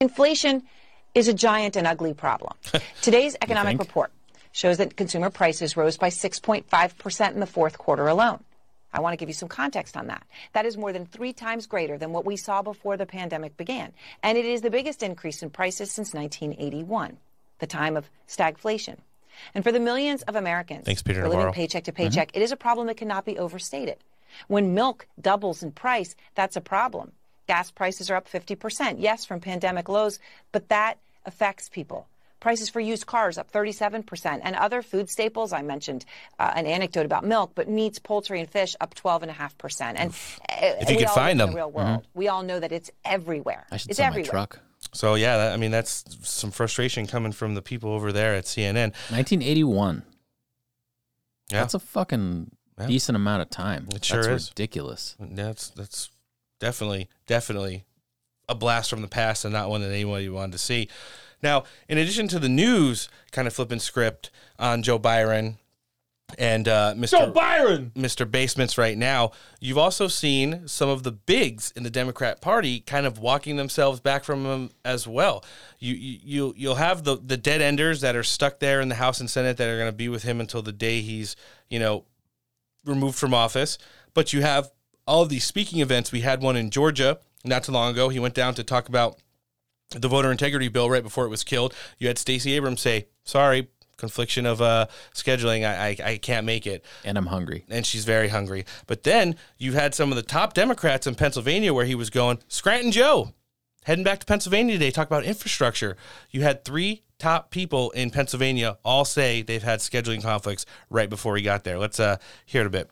Inflation 0.00 0.64
is 1.14 1.28
a 1.28 1.32
giant 1.32 1.76
and 1.76 1.86
ugly 1.86 2.12
problem. 2.12 2.52
Today's 3.02 3.36
economic 3.40 3.78
report 3.78 4.10
shows 4.54 4.78
that 4.78 4.96
consumer 4.96 5.28
prices 5.30 5.76
rose 5.76 5.98
by 5.98 6.08
6.5% 6.08 7.32
in 7.32 7.40
the 7.40 7.46
fourth 7.46 7.76
quarter 7.76 8.06
alone. 8.06 8.42
I 8.92 9.00
want 9.00 9.12
to 9.12 9.16
give 9.16 9.28
you 9.28 9.34
some 9.34 9.48
context 9.48 9.96
on 9.96 10.06
that. 10.06 10.24
That 10.52 10.64
is 10.64 10.76
more 10.76 10.92
than 10.92 11.04
three 11.04 11.32
times 11.32 11.66
greater 11.66 11.98
than 11.98 12.12
what 12.12 12.24
we 12.24 12.36
saw 12.36 12.62
before 12.62 12.96
the 12.96 13.04
pandemic 13.04 13.56
began. 13.56 13.92
And 14.22 14.38
it 14.38 14.44
is 14.44 14.60
the 14.60 14.70
biggest 14.70 15.02
increase 15.02 15.42
in 15.42 15.50
prices 15.50 15.90
since 15.90 16.14
1981, 16.14 17.16
the 17.58 17.66
time 17.66 17.96
of 17.96 18.08
stagflation. 18.28 18.98
And 19.52 19.64
for 19.64 19.72
the 19.72 19.80
millions 19.80 20.22
of 20.22 20.36
Americans 20.36 20.84
Thanks, 20.84 21.02
Peter 21.02 21.22
who 21.22 21.26
are 21.26 21.30
living 21.30 21.52
paycheck 21.52 21.82
to 21.84 21.90
mm-hmm. 21.90 22.04
paycheck, 22.04 22.30
it 22.34 22.40
is 22.40 22.52
a 22.52 22.56
problem 22.56 22.86
that 22.86 22.96
cannot 22.96 23.24
be 23.24 23.36
overstated. 23.36 23.96
When 24.46 24.74
milk 24.74 25.08
doubles 25.20 25.64
in 25.64 25.72
price, 25.72 26.14
that's 26.36 26.54
a 26.54 26.60
problem. 26.60 27.10
Gas 27.48 27.72
prices 27.72 28.08
are 28.08 28.14
up 28.14 28.28
50%, 28.30 28.96
yes, 28.98 29.24
from 29.24 29.40
pandemic 29.40 29.88
lows, 29.88 30.20
but 30.52 30.68
that 30.68 30.98
affects 31.26 31.68
people. 31.68 32.06
Prices 32.44 32.68
for 32.68 32.78
used 32.78 33.06
cars 33.06 33.38
up 33.38 33.50
37%, 33.50 34.40
and 34.44 34.54
other 34.54 34.82
food 34.82 35.08
staples. 35.08 35.50
I 35.50 35.62
mentioned 35.62 36.04
uh, 36.38 36.52
an 36.54 36.66
anecdote 36.66 37.06
about 37.06 37.24
milk, 37.24 37.52
but 37.54 37.70
meats, 37.70 37.98
poultry, 37.98 38.38
and 38.38 38.46
fish 38.46 38.76
up 38.82 38.94
12.5%. 38.94 39.94
And 39.96 40.10
uh, 40.10 40.14
If 40.82 40.90
you 40.90 40.96
we 40.96 41.02
could 41.04 41.08
find 41.14 41.40
them. 41.40 41.48
in 41.48 41.54
the 41.54 41.56
real 41.56 41.70
world, 41.70 42.06
we 42.12 42.28
all 42.28 42.42
know 42.42 42.60
that 42.60 42.70
it's 42.70 42.90
everywhere. 43.02 43.66
I 43.72 43.78
should 43.78 43.92
it's 43.92 43.96
sell 43.96 44.10
my 44.12 44.20
truck. 44.20 44.60
So 44.92 45.14
yeah, 45.14 45.38
that, 45.38 45.52
I 45.54 45.56
mean 45.56 45.70
that's 45.70 46.04
some 46.20 46.50
frustration 46.50 47.06
coming 47.06 47.32
from 47.32 47.54
the 47.54 47.62
people 47.62 47.90
over 47.90 48.12
there 48.12 48.34
at 48.34 48.44
CNN. 48.44 48.92
1981. 49.08 50.02
Yeah. 51.50 51.60
That's 51.60 51.72
a 51.72 51.78
fucking 51.78 52.50
Yeah. 52.78 52.86
decent 52.88 53.16
amount 53.16 53.40
of 53.40 53.48
time. 53.48 53.88
It 53.94 54.04
sure 54.04 54.22
That's 54.22 54.42
is 54.44 54.50
ridiculous. 54.50 55.16
That's 55.18 55.70
that's 55.70 56.10
definitely 56.60 57.08
definitely 57.26 57.86
a 58.50 58.54
blast 58.54 58.90
from 58.90 59.00
the 59.00 59.08
past 59.08 59.46
and 59.46 59.54
not 59.54 59.70
one 59.70 59.80
that 59.80 59.90
anybody 59.90 60.28
wanted 60.28 60.52
to 60.52 60.58
see. 60.58 60.90
Now, 61.44 61.64
in 61.88 61.98
addition 61.98 62.26
to 62.28 62.40
the 62.40 62.48
news 62.48 63.08
kind 63.30 63.46
of 63.46 63.54
flipping 63.54 63.78
script 63.78 64.30
on 64.58 64.82
Joe 64.82 64.98
Byron 64.98 65.58
and 66.38 66.66
uh, 66.66 66.94
Mr. 66.96 67.10
Joe 67.10 67.30
Byron. 67.30 67.92
Mr. 67.94 68.28
Basements 68.28 68.78
right 68.78 68.96
now. 68.96 69.32
You've 69.60 69.78
also 69.78 70.08
seen 70.08 70.66
some 70.66 70.88
of 70.88 71.02
the 71.02 71.12
bigs 71.12 71.72
in 71.76 71.82
the 71.82 71.90
Democrat 71.90 72.40
Party 72.40 72.80
kind 72.80 73.06
of 73.06 73.18
walking 73.18 73.56
themselves 73.56 74.00
back 74.00 74.24
from 74.24 74.44
him 74.46 74.70
as 74.84 75.06
well. 75.06 75.44
You 75.78 75.94
you 75.94 76.18
you'll, 76.24 76.54
you'll 76.56 76.74
have 76.76 77.04
the 77.04 77.16
the 77.16 77.36
dead 77.36 77.60
enders 77.60 78.00
that 78.00 78.16
are 78.16 78.22
stuck 78.22 78.58
there 78.58 78.80
in 78.80 78.88
the 78.88 78.94
House 78.96 79.20
and 79.20 79.28
Senate 79.28 79.58
that 79.58 79.68
are 79.68 79.76
going 79.76 79.90
to 79.90 79.96
be 79.96 80.08
with 80.08 80.22
him 80.22 80.40
until 80.40 80.62
the 80.62 80.72
day 80.72 81.02
he's 81.02 81.36
you 81.68 81.78
know 81.78 82.04
removed 82.84 83.18
from 83.18 83.34
office. 83.34 83.78
But 84.14 84.32
you 84.32 84.42
have 84.42 84.70
all 85.06 85.22
of 85.22 85.28
these 85.28 85.44
speaking 85.44 85.80
events. 85.80 86.10
We 86.10 86.20
had 86.20 86.42
one 86.42 86.56
in 86.56 86.70
Georgia 86.70 87.18
not 87.44 87.64
too 87.64 87.72
long 87.72 87.92
ago. 87.92 88.08
He 88.08 88.18
went 88.18 88.34
down 88.34 88.54
to 88.54 88.64
talk 88.64 88.88
about 88.88 89.18
the 89.90 90.08
voter 90.08 90.30
integrity 90.30 90.68
bill 90.68 90.90
right 90.90 91.02
before 91.02 91.24
it 91.24 91.30
was 91.30 91.44
killed. 91.44 91.74
You 91.98 92.08
had 92.08 92.18
Stacey 92.18 92.52
Abrams 92.54 92.80
say, 92.80 93.06
"Sorry, 93.24 93.68
confliction 93.96 94.46
of 94.46 94.60
uh, 94.60 94.86
scheduling. 95.14 95.66
I, 95.66 95.88
I 95.88 96.10
I 96.12 96.16
can't 96.18 96.46
make 96.46 96.66
it, 96.66 96.84
and 97.04 97.16
I'm 97.16 97.26
hungry." 97.26 97.64
And 97.68 97.86
she's 97.86 98.04
very 98.04 98.28
hungry. 98.28 98.64
But 98.86 99.04
then 99.04 99.36
you 99.58 99.72
had 99.72 99.94
some 99.94 100.10
of 100.10 100.16
the 100.16 100.22
top 100.22 100.54
Democrats 100.54 101.06
in 101.06 101.14
Pennsylvania 101.14 101.72
where 101.72 101.86
he 101.86 101.94
was 101.94 102.10
going, 102.10 102.38
Scranton 102.48 102.92
Joe, 102.92 103.32
heading 103.84 104.04
back 104.04 104.20
to 104.20 104.26
Pennsylvania 104.26 104.74
today, 104.74 104.90
talk 104.90 105.06
about 105.06 105.24
infrastructure. 105.24 105.96
You 106.30 106.42
had 106.42 106.64
three 106.64 107.02
top 107.18 107.50
people 107.50 107.90
in 107.92 108.10
Pennsylvania 108.10 108.78
all 108.84 109.04
say 109.04 109.42
they've 109.42 109.62
had 109.62 109.80
scheduling 109.80 110.22
conflicts 110.22 110.66
right 110.90 111.08
before 111.08 111.36
he 111.36 111.42
got 111.42 111.64
there. 111.64 111.78
Let's 111.78 112.00
uh, 112.00 112.16
hear 112.44 112.62
it 112.62 112.66
a 112.66 112.70
bit. 112.70 112.90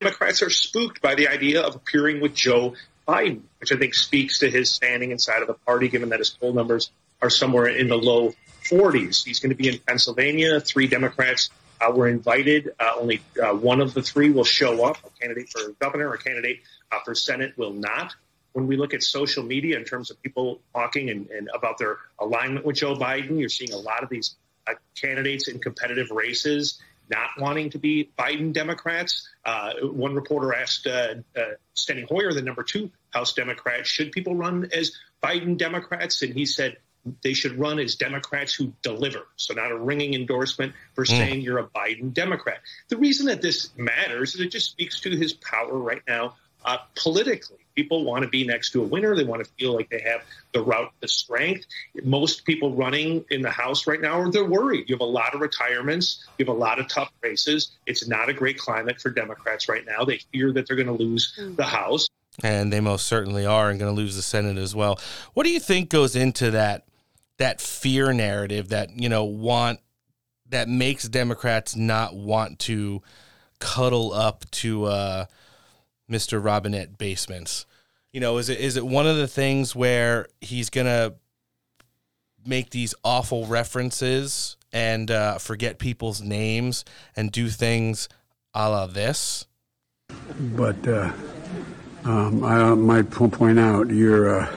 Democrats 0.00 0.42
are 0.42 0.50
spooked 0.50 1.00
by 1.00 1.14
the 1.14 1.28
idea 1.28 1.62
of 1.62 1.76
appearing 1.76 2.20
with 2.20 2.34
Joe 2.34 2.74
Biden, 3.06 3.42
which 3.58 3.72
I 3.72 3.76
think 3.76 3.94
speaks 3.94 4.40
to 4.40 4.50
his 4.50 4.70
standing 4.70 5.10
inside 5.10 5.42
of 5.42 5.48
the 5.48 5.54
party, 5.54 5.88
given 5.88 6.10
that 6.10 6.18
his 6.18 6.30
poll 6.30 6.52
numbers 6.52 6.90
are 7.20 7.30
somewhere 7.30 7.66
in 7.66 7.88
the 7.88 7.96
low 7.96 8.34
40s. 8.64 9.24
He's 9.24 9.40
going 9.40 9.50
to 9.50 9.56
be 9.56 9.68
in 9.68 9.78
Pennsylvania. 9.78 10.60
Three 10.60 10.86
Democrats 10.86 11.50
uh, 11.80 11.90
were 11.92 12.08
invited. 12.08 12.74
Uh, 12.78 12.92
only 12.98 13.22
uh, 13.42 13.54
one 13.54 13.80
of 13.80 13.94
the 13.94 14.02
three 14.02 14.30
will 14.30 14.44
show 14.44 14.84
up. 14.84 14.98
A 15.04 15.10
candidate 15.20 15.48
for 15.50 15.72
governor 15.80 16.08
or 16.08 16.16
candidate 16.16 16.60
uh, 16.90 16.98
for 17.04 17.14
Senate 17.14 17.56
will 17.56 17.72
not. 17.72 18.14
When 18.52 18.66
we 18.66 18.76
look 18.76 18.92
at 18.92 19.02
social 19.02 19.42
media 19.42 19.78
in 19.78 19.84
terms 19.84 20.10
of 20.10 20.22
people 20.22 20.60
talking 20.74 21.08
and, 21.08 21.28
and 21.30 21.48
about 21.54 21.78
their 21.78 21.98
alignment 22.18 22.66
with 22.66 22.76
Joe 22.76 22.94
Biden, 22.94 23.40
you're 23.40 23.48
seeing 23.48 23.72
a 23.72 23.78
lot 23.78 24.02
of 24.02 24.10
these 24.10 24.36
uh, 24.66 24.74
candidates 25.00 25.48
in 25.48 25.58
competitive 25.58 26.10
races 26.10 26.78
not 27.12 27.30
wanting 27.38 27.70
to 27.70 27.78
be 27.78 28.10
Biden 28.18 28.52
Democrats. 28.52 29.28
Uh, 29.44 29.72
one 29.82 30.14
reporter 30.14 30.54
asked 30.54 30.86
uh, 30.86 31.14
uh, 31.36 31.40
Steny 31.76 32.08
Hoyer, 32.08 32.32
the 32.32 32.42
number 32.42 32.62
two 32.62 32.90
House 33.10 33.34
Democrat, 33.34 33.86
should 33.86 34.12
people 34.12 34.34
run 34.34 34.68
as 34.72 34.92
Biden 35.22 35.56
Democrats? 35.56 36.22
And 36.22 36.32
he 36.32 36.46
said 36.46 36.78
they 37.22 37.34
should 37.34 37.58
run 37.58 37.78
as 37.78 37.96
Democrats 37.96 38.54
who 38.54 38.72
deliver. 38.82 39.26
So, 39.36 39.54
not 39.54 39.70
a 39.70 39.76
ringing 39.76 40.14
endorsement 40.14 40.72
for 40.94 41.04
saying 41.04 41.42
you're 41.42 41.58
a 41.58 41.66
Biden 41.66 42.14
Democrat. 42.14 42.60
The 42.88 42.96
reason 42.96 43.26
that 43.26 43.42
this 43.42 43.70
matters 43.76 44.34
is 44.34 44.40
it 44.40 44.50
just 44.50 44.70
speaks 44.70 45.00
to 45.00 45.10
his 45.10 45.32
power 45.32 45.76
right 45.76 46.02
now 46.06 46.36
uh, 46.64 46.78
politically. 46.94 47.61
People 47.74 48.04
want 48.04 48.22
to 48.22 48.28
be 48.28 48.46
next 48.46 48.70
to 48.72 48.82
a 48.82 48.86
winner. 48.86 49.16
They 49.16 49.24
want 49.24 49.44
to 49.44 49.50
feel 49.58 49.74
like 49.74 49.88
they 49.90 50.00
have 50.00 50.22
the 50.52 50.62
route 50.62 50.92
to 51.00 51.08
strength. 51.08 51.64
Most 52.04 52.44
people 52.44 52.74
running 52.74 53.24
in 53.30 53.42
the 53.42 53.50
House 53.50 53.86
right 53.86 54.00
now 54.00 54.20
are 54.20 54.30
they're 54.30 54.44
worried. 54.44 54.88
You 54.88 54.94
have 54.94 55.00
a 55.00 55.04
lot 55.04 55.34
of 55.34 55.40
retirements. 55.40 56.26
You 56.38 56.44
have 56.44 56.54
a 56.54 56.58
lot 56.58 56.78
of 56.78 56.88
tough 56.88 57.10
races. 57.22 57.72
It's 57.86 58.06
not 58.06 58.28
a 58.28 58.32
great 58.32 58.58
climate 58.58 59.00
for 59.00 59.10
Democrats 59.10 59.68
right 59.68 59.84
now. 59.86 60.04
They 60.04 60.20
fear 60.32 60.52
that 60.52 60.66
they're 60.66 60.76
going 60.76 60.86
to 60.86 60.92
lose 60.92 61.38
the 61.56 61.64
House. 61.64 62.08
And 62.42 62.72
they 62.72 62.80
most 62.80 63.06
certainly 63.06 63.44
are 63.44 63.70
and 63.70 63.78
going 63.78 63.94
to 63.94 64.00
lose 64.00 64.16
the 64.16 64.22
Senate 64.22 64.56
as 64.56 64.74
well. 64.74 64.98
What 65.34 65.44
do 65.44 65.50
you 65.50 65.60
think 65.60 65.90
goes 65.90 66.16
into 66.16 66.52
that 66.52 66.84
that 67.38 67.60
fear 67.60 68.12
narrative 68.12 68.68
that, 68.68 68.90
you 68.90 69.08
know, 69.08 69.24
want 69.24 69.80
that 70.48 70.68
makes 70.68 71.08
Democrats 71.08 71.74
not 71.74 72.14
want 72.14 72.58
to 72.60 73.02
cuddle 73.58 74.12
up 74.12 74.50
to 74.50 74.84
uh 74.84 75.24
Mr. 76.10 76.42
Robinette 76.42 76.98
basements. 76.98 77.66
You 78.12 78.20
know, 78.20 78.38
is 78.38 78.48
it 78.48 78.58
is 78.60 78.76
it 78.76 78.86
one 78.86 79.06
of 79.06 79.16
the 79.16 79.28
things 79.28 79.74
where 79.74 80.26
he's 80.40 80.68
gonna 80.70 81.14
make 82.46 82.70
these 82.70 82.94
awful 83.04 83.46
references 83.46 84.56
and 84.72 85.10
uh, 85.10 85.38
forget 85.38 85.78
people's 85.78 86.20
names 86.20 86.84
and 87.16 87.30
do 87.30 87.48
things 87.48 88.08
a 88.54 88.68
la 88.68 88.86
this? 88.86 89.46
But 90.38 90.86
uh, 90.86 91.12
um, 92.04 92.44
I 92.44 92.74
might 92.74 93.10
point 93.10 93.58
out, 93.58 93.90
you're, 93.90 94.40
uh, 94.40 94.56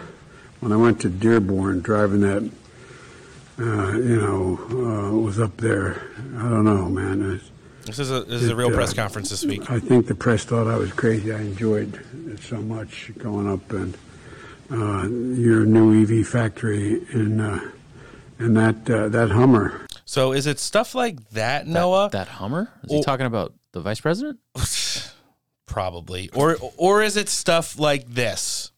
when 0.60 0.72
I 0.72 0.78
went 0.78 1.00
to 1.02 1.10
Dearborn, 1.10 1.82
driving 1.82 2.22
that, 2.22 2.50
uh, 3.60 3.92
you 3.94 4.20
know, 4.20 4.60
uh, 4.72 5.18
was 5.18 5.40
up 5.40 5.58
there. 5.58 6.02
I 6.38 6.44
don't 6.44 6.66
know, 6.66 6.90
man. 6.90 7.36
It's, 7.36 7.52
This 7.86 7.99
is 7.99 8.10
a 8.10 8.24
this 8.24 8.41
is 8.41 8.49
a 8.49 8.56
real 8.56 8.70
uh, 8.70 8.76
press 8.76 8.94
conference 8.94 9.30
this 9.30 9.45
week. 9.45 9.70
I 9.70 9.80
think 9.80 10.07
the 10.07 10.16
press 10.16 10.44
thought 10.44 10.68
I 10.68 10.76
was 10.76 10.91
crazy. 10.91 11.32
I 11.32 11.38
enjoyed 11.38 12.03
it 12.28 12.40
so 12.40 12.57
much 12.57 13.12
going 13.20 13.48
up 13.48 13.72
and 13.72 13.95
uh, 14.72 15.07
your 15.07 15.66
new 15.66 16.02
EV 16.02 16.26
factory 16.28 17.06
and 17.14 17.40
uh, 17.40 17.60
and 18.40 18.57
that 18.57 18.90
uh, 18.90 19.10
that 19.10 19.30
Hummer. 19.30 19.86
So 20.03 20.34
is 20.34 20.48
it 20.48 20.57
stuff 20.57 20.95
like 20.95 21.30
that, 21.32 21.68
Noah? 21.68 22.10
That 22.12 22.28
Hummer? 22.28 22.72
Is 22.86 22.91
he 22.91 23.03
talking 23.03 23.28
about 23.28 23.53
the 23.72 23.82
vice 23.82 24.02
president? 24.02 24.40
Probably. 25.68 26.32
Or 26.34 26.57
or 26.78 27.03
is 27.03 27.18
it 27.18 27.30
stuff 27.30 27.78
like 27.78 28.07
this? 28.07 28.72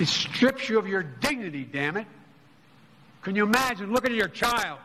It 0.00 0.08
strips 0.08 0.68
you 0.68 0.80
of 0.80 0.88
your 0.88 1.04
dignity, 1.04 1.62
damn 1.62 1.96
it. 1.96 2.06
Can 3.22 3.36
you 3.36 3.44
imagine 3.44 3.92
looking 3.92 4.10
at 4.10 4.16
your 4.16 4.28
child 4.28 4.78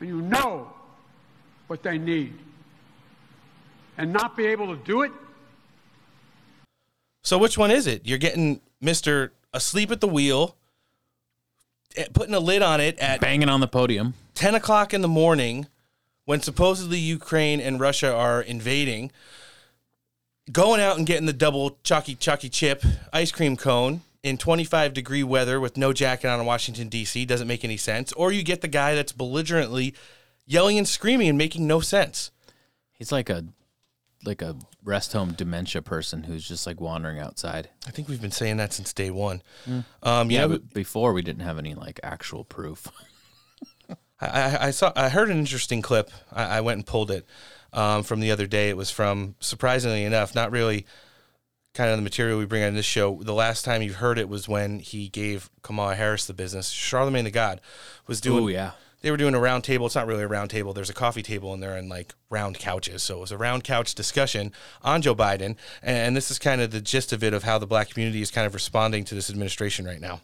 and 0.00 0.08
you 0.08 0.22
know 0.22 0.72
what 1.66 1.82
they 1.82 1.98
need 1.98 2.34
and 3.96 4.12
not 4.12 4.36
be 4.36 4.46
able 4.46 4.74
to 4.76 4.82
do 4.84 5.02
it? 5.02 5.12
So 7.22 7.38
which 7.38 7.56
one 7.56 7.70
is 7.70 7.86
it? 7.86 8.02
You're 8.04 8.18
getting 8.18 8.60
Mr. 8.82 9.30
asleep 9.52 9.90
at 9.90 10.00
the 10.00 10.08
wheel, 10.08 10.56
eh, 11.96 12.06
putting 12.12 12.34
a 12.34 12.40
lid 12.40 12.60
on 12.60 12.80
it 12.80 12.98
at 12.98 13.20
banging 13.20 13.48
on 13.48 13.60
the 13.60 13.68
podium, 13.68 14.14
ten 14.34 14.54
o'clock 14.54 14.92
in 14.92 15.00
the 15.00 15.08
morning, 15.08 15.66
when 16.26 16.40
supposedly 16.40 16.98
Ukraine 16.98 17.60
and 17.60 17.80
Russia 17.80 18.14
are 18.14 18.42
invading, 18.42 19.10
going 20.52 20.80
out 20.80 20.98
and 20.98 21.06
getting 21.06 21.26
the 21.26 21.32
double 21.32 21.78
chalky 21.82 22.14
chalky 22.14 22.50
chip 22.50 22.84
ice 23.12 23.32
cream 23.32 23.56
cone 23.56 24.02
in 24.24 24.38
25 24.38 24.94
degree 24.94 25.22
weather 25.22 25.60
with 25.60 25.76
no 25.76 25.92
jacket 25.92 26.28
on 26.28 26.40
in 26.40 26.46
Washington 26.46 26.88
D.C. 26.88 27.26
doesn't 27.26 27.46
make 27.46 27.62
any 27.62 27.76
sense. 27.76 28.10
Or 28.14 28.32
you 28.32 28.42
get 28.42 28.62
the 28.62 28.68
guy 28.68 28.94
that's 28.94 29.12
belligerently 29.12 29.94
yelling 30.46 30.78
and 30.78 30.88
screaming 30.88 31.28
and 31.28 31.38
making 31.38 31.66
no 31.66 31.80
sense. 31.80 32.32
He's 32.94 33.12
like 33.12 33.28
a 33.28 33.44
like 34.24 34.40
a 34.40 34.56
rest 34.82 35.12
home 35.12 35.32
dementia 35.32 35.82
person 35.82 36.22
who's 36.22 36.48
just 36.48 36.66
like 36.66 36.80
wandering 36.80 37.18
outside. 37.18 37.68
I 37.86 37.90
think 37.90 38.08
we've 38.08 38.22
been 38.22 38.30
saying 38.30 38.56
that 38.56 38.72
since 38.72 38.94
day 38.94 39.10
one. 39.10 39.42
Mm. 39.68 39.84
Um, 40.02 40.30
yeah, 40.30 40.40
know, 40.40 40.48
but 40.48 40.72
before 40.72 41.12
we 41.12 41.20
didn't 41.20 41.42
have 41.42 41.58
any 41.58 41.74
like 41.74 42.00
actual 42.02 42.44
proof. 42.44 42.88
I, 44.20 44.26
I, 44.26 44.66
I 44.68 44.70
saw 44.70 44.90
I 44.96 45.10
heard 45.10 45.28
an 45.28 45.38
interesting 45.38 45.82
clip. 45.82 46.10
I, 46.32 46.44
I 46.44 46.60
went 46.62 46.78
and 46.78 46.86
pulled 46.86 47.10
it 47.10 47.26
um, 47.74 48.02
from 48.02 48.20
the 48.20 48.30
other 48.30 48.46
day. 48.46 48.70
It 48.70 48.76
was 48.78 48.90
from 48.90 49.34
surprisingly 49.40 50.04
enough, 50.04 50.34
not 50.34 50.50
really 50.50 50.86
kind 51.74 51.90
of 51.90 51.98
the 51.98 52.02
material 52.02 52.38
we 52.38 52.46
bring 52.46 52.64
on 52.64 52.74
this 52.74 52.86
show. 52.86 53.20
The 53.22 53.34
last 53.34 53.64
time 53.64 53.82
you 53.82 53.92
heard 53.92 54.18
it 54.18 54.28
was 54.28 54.48
when 54.48 54.78
he 54.78 55.08
gave 55.08 55.50
Kamala 55.62 55.96
Harris 55.96 56.24
the 56.24 56.32
business. 56.32 56.70
Charlemagne 56.70 57.24
the 57.24 57.30
God 57.30 57.60
was 58.06 58.20
doing. 58.20 58.44
Ooh, 58.44 58.48
yeah. 58.48 58.72
They 59.02 59.10
were 59.10 59.18
doing 59.18 59.34
a 59.34 59.40
round 59.40 59.64
table. 59.64 59.84
It's 59.84 59.94
not 59.94 60.06
really 60.06 60.22
a 60.22 60.28
round 60.28 60.48
table. 60.48 60.72
There's 60.72 60.88
a 60.88 60.94
coffee 60.94 61.22
table 61.22 61.52
and 61.52 61.62
they're 61.62 61.76
in 61.76 61.90
like 61.90 62.14
round 62.30 62.58
couches. 62.58 63.02
So 63.02 63.18
it 63.18 63.20
was 63.20 63.32
a 63.32 63.36
round 63.36 63.62
couch 63.62 63.94
discussion 63.94 64.50
on 64.80 65.02
Joe 65.02 65.14
Biden. 65.14 65.56
And 65.82 66.16
this 66.16 66.30
is 66.30 66.38
kind 66.38 66.62
of 66.62 66.70
the 66.70 66.80
gist 66.80 67.12
of 67.12 67.22
it 67.22 67.34
of 67.34 67.42
how 67.42 67.58
the 67.58 67.66
black 67.66 67.90
community 67.90 68.22
is 68.22 68.30
kind 68.30 68.46
of 68.46 68.54
responding 68.54 69.04
to 69.04 69.14
this 69.14 69.28
administration 69.28 69.84
right 69.84 70.00
now. 70.00 70.22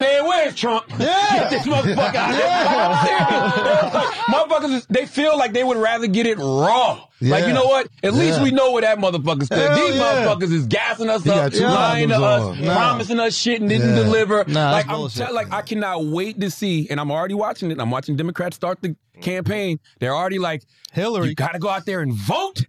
Hey, 0.00 0.20
where's 0.22 0.54
Trump? 0.54 0.86
Get 0.98 1.50
this 1.50 1.66
motherfucker 1.66 2.14
out 2.14 3.04
there. 3.04 4.00
motherfuckers, 4.32 4.86
they 4.88 5.06
feel 5.06 5.36
like 5.36 5.52
they 5.52 5.64
would 5.64 5.76
rather 5.76 6.06
get 6.06 6.24
it 6.24 6.38
raw. 6.38 7.04
Like, 7.20 7.46
you 7.48 7.52
know 7.52 7.64
what? 7.64 7.88
At 8.04 8.14
least 8.14 8.38
Yeah. 8.38 8.44
we 8.44 8.50
know 8.52 8.70
where 8.70 8.82
that 8.82 8.98
motherfucker 8.98 9.42
stood. 9.44 9.58
Hell 9.58 9.74
These 9.74 9.96
yeah. 9.96 10.24
motherfuckers 10.24 10.52
is 10.52 10.66
gassing 10.66 11.08
us 11.10 11.24
He 11.24 11.30
up, 11.30 11.52
lying 11.52 12.10
to 12.10 12.14
us, 12.14 12.42
on. 12.44 12.64
Nah. 12.64 12.74
promising 12.76 13.18
us 13.18 13.36
shit 13.36 13.60
and 13.60 13.68
didn't 13.68 13.88
Yeah. 13.96 14.02
deliver. 14.04 14.44
Nah, 14.46 14.70
like, 14.70 14.86
I'm 14.88 14.98
bullshit. 14.98 15.26
tell- 15.26 15.34
like, 15.34 15.52
I 15.52 15.62
cannot 15.62 16.04
wait 16.04 16.40
to 16.42 16.48
see, 16.50 16.86
and 16.88 17.00
I'm 17.00 17.10
already 17.10 17.34
watching 17.34 17.72
it. 17.72 17.80
I'm 17.80 17.90
watching 17.90 18.14
Democrats 18.14 18.54
start 18.54 18.80
the 18.80 18.94
campaign. 19.20 19.80
They're 19.98 20.14
already 20.14 20.38
like, 20.38 20.62
Hillary, 20.92 21.30
you 21.30 21.34
gotta 21.34 21.58
go 21.58 21.70
out 21.70 21.86
there 21.86 22.02
and 22.02 22.12
vote. 22.14 22.62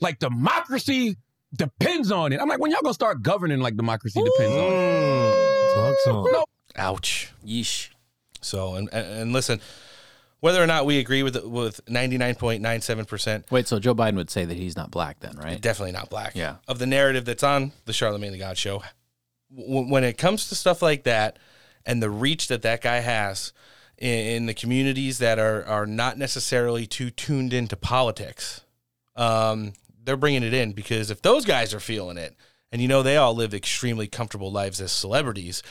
Like, 0.00 0.20
democracy 0.20 1.16
depends 1.56 2.12
on 2.12 2.32
it. 2.32 2.40
I'm 2.40 2.48
like, 2.48 2.60
when 2.60 2.70
y'all 2.70 2.82
gonna 2.82 2.94
start 2.94 3.20
governing 3.20 3.58
like 3.58 3.76
democracy 3.76 4.22
depends 4.22 4.54
on 4.54 4.72
it? 4.72 5.74
Talk 5.74 5.96
to 6.04 6.10
him. 6.10 6.32
No, 6.32 6.44
Ouch. 6.78 7.32
Yeesh. 7.46 7.88
So 8.40 8.74
and 8.74 8.88
and, 8.92 9.06
and 9.06 9.32
listen, 9.32 9.60
whether 10.40 10.62
or 10.62 10.66
not 10.66 10.86
we 10.86 10.98
agree 10.98 11.22
with 11.22 11.42
with 11.44 11.80
ninety 11.88 12.18
nine 12.18 12.34
point 12.36 12.62
nine 12.62 12.80
seven 12.80 13.04
percent, 13.04 13.50
Wait, 13.50 13.66
so 13.66 13.78
Joe 13.78 13.94
Biden 13.94 14.16
would 14.16 14.30
say 14.30 14.44
that 14.44 14.56
he's 14.56 14.76
not 14.76 14.90
black 14.90 15.20
then, 15.20 15.36
right? 15.36 15.60
definitely 15.60 15.92
not 15.92 16.08
black. 16.10 16.34
Yeah. 16.34 16.56
Of 16.66 16.78
the 16.78 16.86
narrative 16.86 17.24
that's 17.24 17.42
on 17.42 17.72
the 17.84 17.92
Charlemagne 17.92 18.32
the 18.32 18.38
God 18.38 18.56
show, 18.56 18.82
w- 19.54 19.90
when 19.90 20.04
it 20.04 20.18
comes 20.18 20.48
to 20.48 20.54
stuff 20.54 20.80
like 20.82 21.02
that 21.04 21.38
and 21.84 22.02
the 22.02 22.10
reach 22.10 22.48
that 22.48 22.62
that 22.62 22.82
guy 22.82 23.00
has, 23.00 23.52
in, 23.96 24.26
in 24.36 24.46
the 24.46 24.54
communities 24.54 25.18
that 25.18 25.38
are 25.38 25.64
are 25.64 25.86
not 25.86 26.16
necessarily 26.18 26.86
too 26.86 27.10
tuned 27.10 27.52
into 27.52 27.76
politics. 27.76 28.60
Um, 29.16 29.72
they're 30.04 30.16
bringing 30.16 30.44
it 30.44 30.54
in 30.54 30.72
because 30.72 31.10
if 31.10 31.20
those 31.22 31.44
guys 31.44 31.74
are 31.74 31.80
feeling 31.80 32.16
it, 32.16 32.36
and 32.70 32.82
you 32.82 32.88
know 32.88 33.02
they 33.02 33.16
all 33.16 33.34
live 33.34 33.54
extremely 33.54 34.06
comfortable 34.06 34.52
lives 34.52 34.80
as 34.80 34.92
celebrities, 34.92 35.62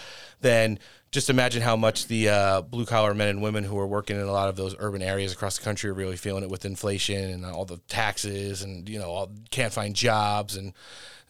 then 0.42 0.80
just 1.12 1.30
imagine 1.30 1.62
how 1.62 1.76
much 1.76 2.08
the 2.08 2.30
uh, 2.30 2.62
blue 2.62 2.86
collar 2.86 3.14
men 3.14 3.30
and 3.30 3.42
women 3.42 3.64
who 3.64 3.78
are 3.80 3.88
working 3.88 4.18
in 4.18 4.24
a 4.24 4.32
lot 4.32 4.50
of 4.50 4.56
those 4.56 4.76
urban 4.80 5.02
areas 5.02 5.32
across 5.32 5.58
the 5.58 5.64
country 5.64 5.90
are 5.90 5.94
really 5.94 6.18
feeling 6.18 6.44
it 6.44 6.50
with 6.50 6.66
inflation 6.66 7.32
and 7.32 7.46
all 7.46 7.66
the 7.66 7.78
taxes 7.88 8.62
and 8.62 8.90
you 8.90 9.00
know 9.00 9.10
all, 9.10 9.32
can't 9.50 9.72
find 9.74 9.96
jobs 9.96 10.56
and 10.56 10.74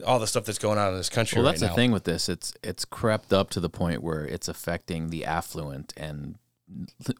all 0.06 0.19
the 0.19 0.27
stuff 0.27 0.45
that's 0.45 0.60
going 0.60 0.77
on 0.77 0.91
in 0.91 0.98
this 0.98 1.10
country. 1.10 1.38
Well, 1.38 1.45
right 1.45 1.60
that's 1.60 1.72
the 1.72 1.76
thing 1.76 1.91
with 1.91 2.06
this. 2.06 2.30
It's 2.30 2.53
it's 2.64 2.85
crept 2.85 3.34
up 3.34 3.49
to 3.52 3.60
the 3.60 3.69
point 3.69 4.02
where 4.02 4.26
it's 4.26 4.48
affecting 4.48 5.10
the 5.10 5.26
affluent 5.26 5.94
and 5.98 6.35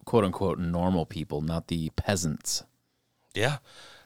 quote 0.05 0.23
unquote 0.23 0.59
normal 0.59 1.05
people, 1.05 1.41
not 1.41 1.67
the 1.67 1.91
peasants. 1.95 2.63
Yeah, 3.33 3.57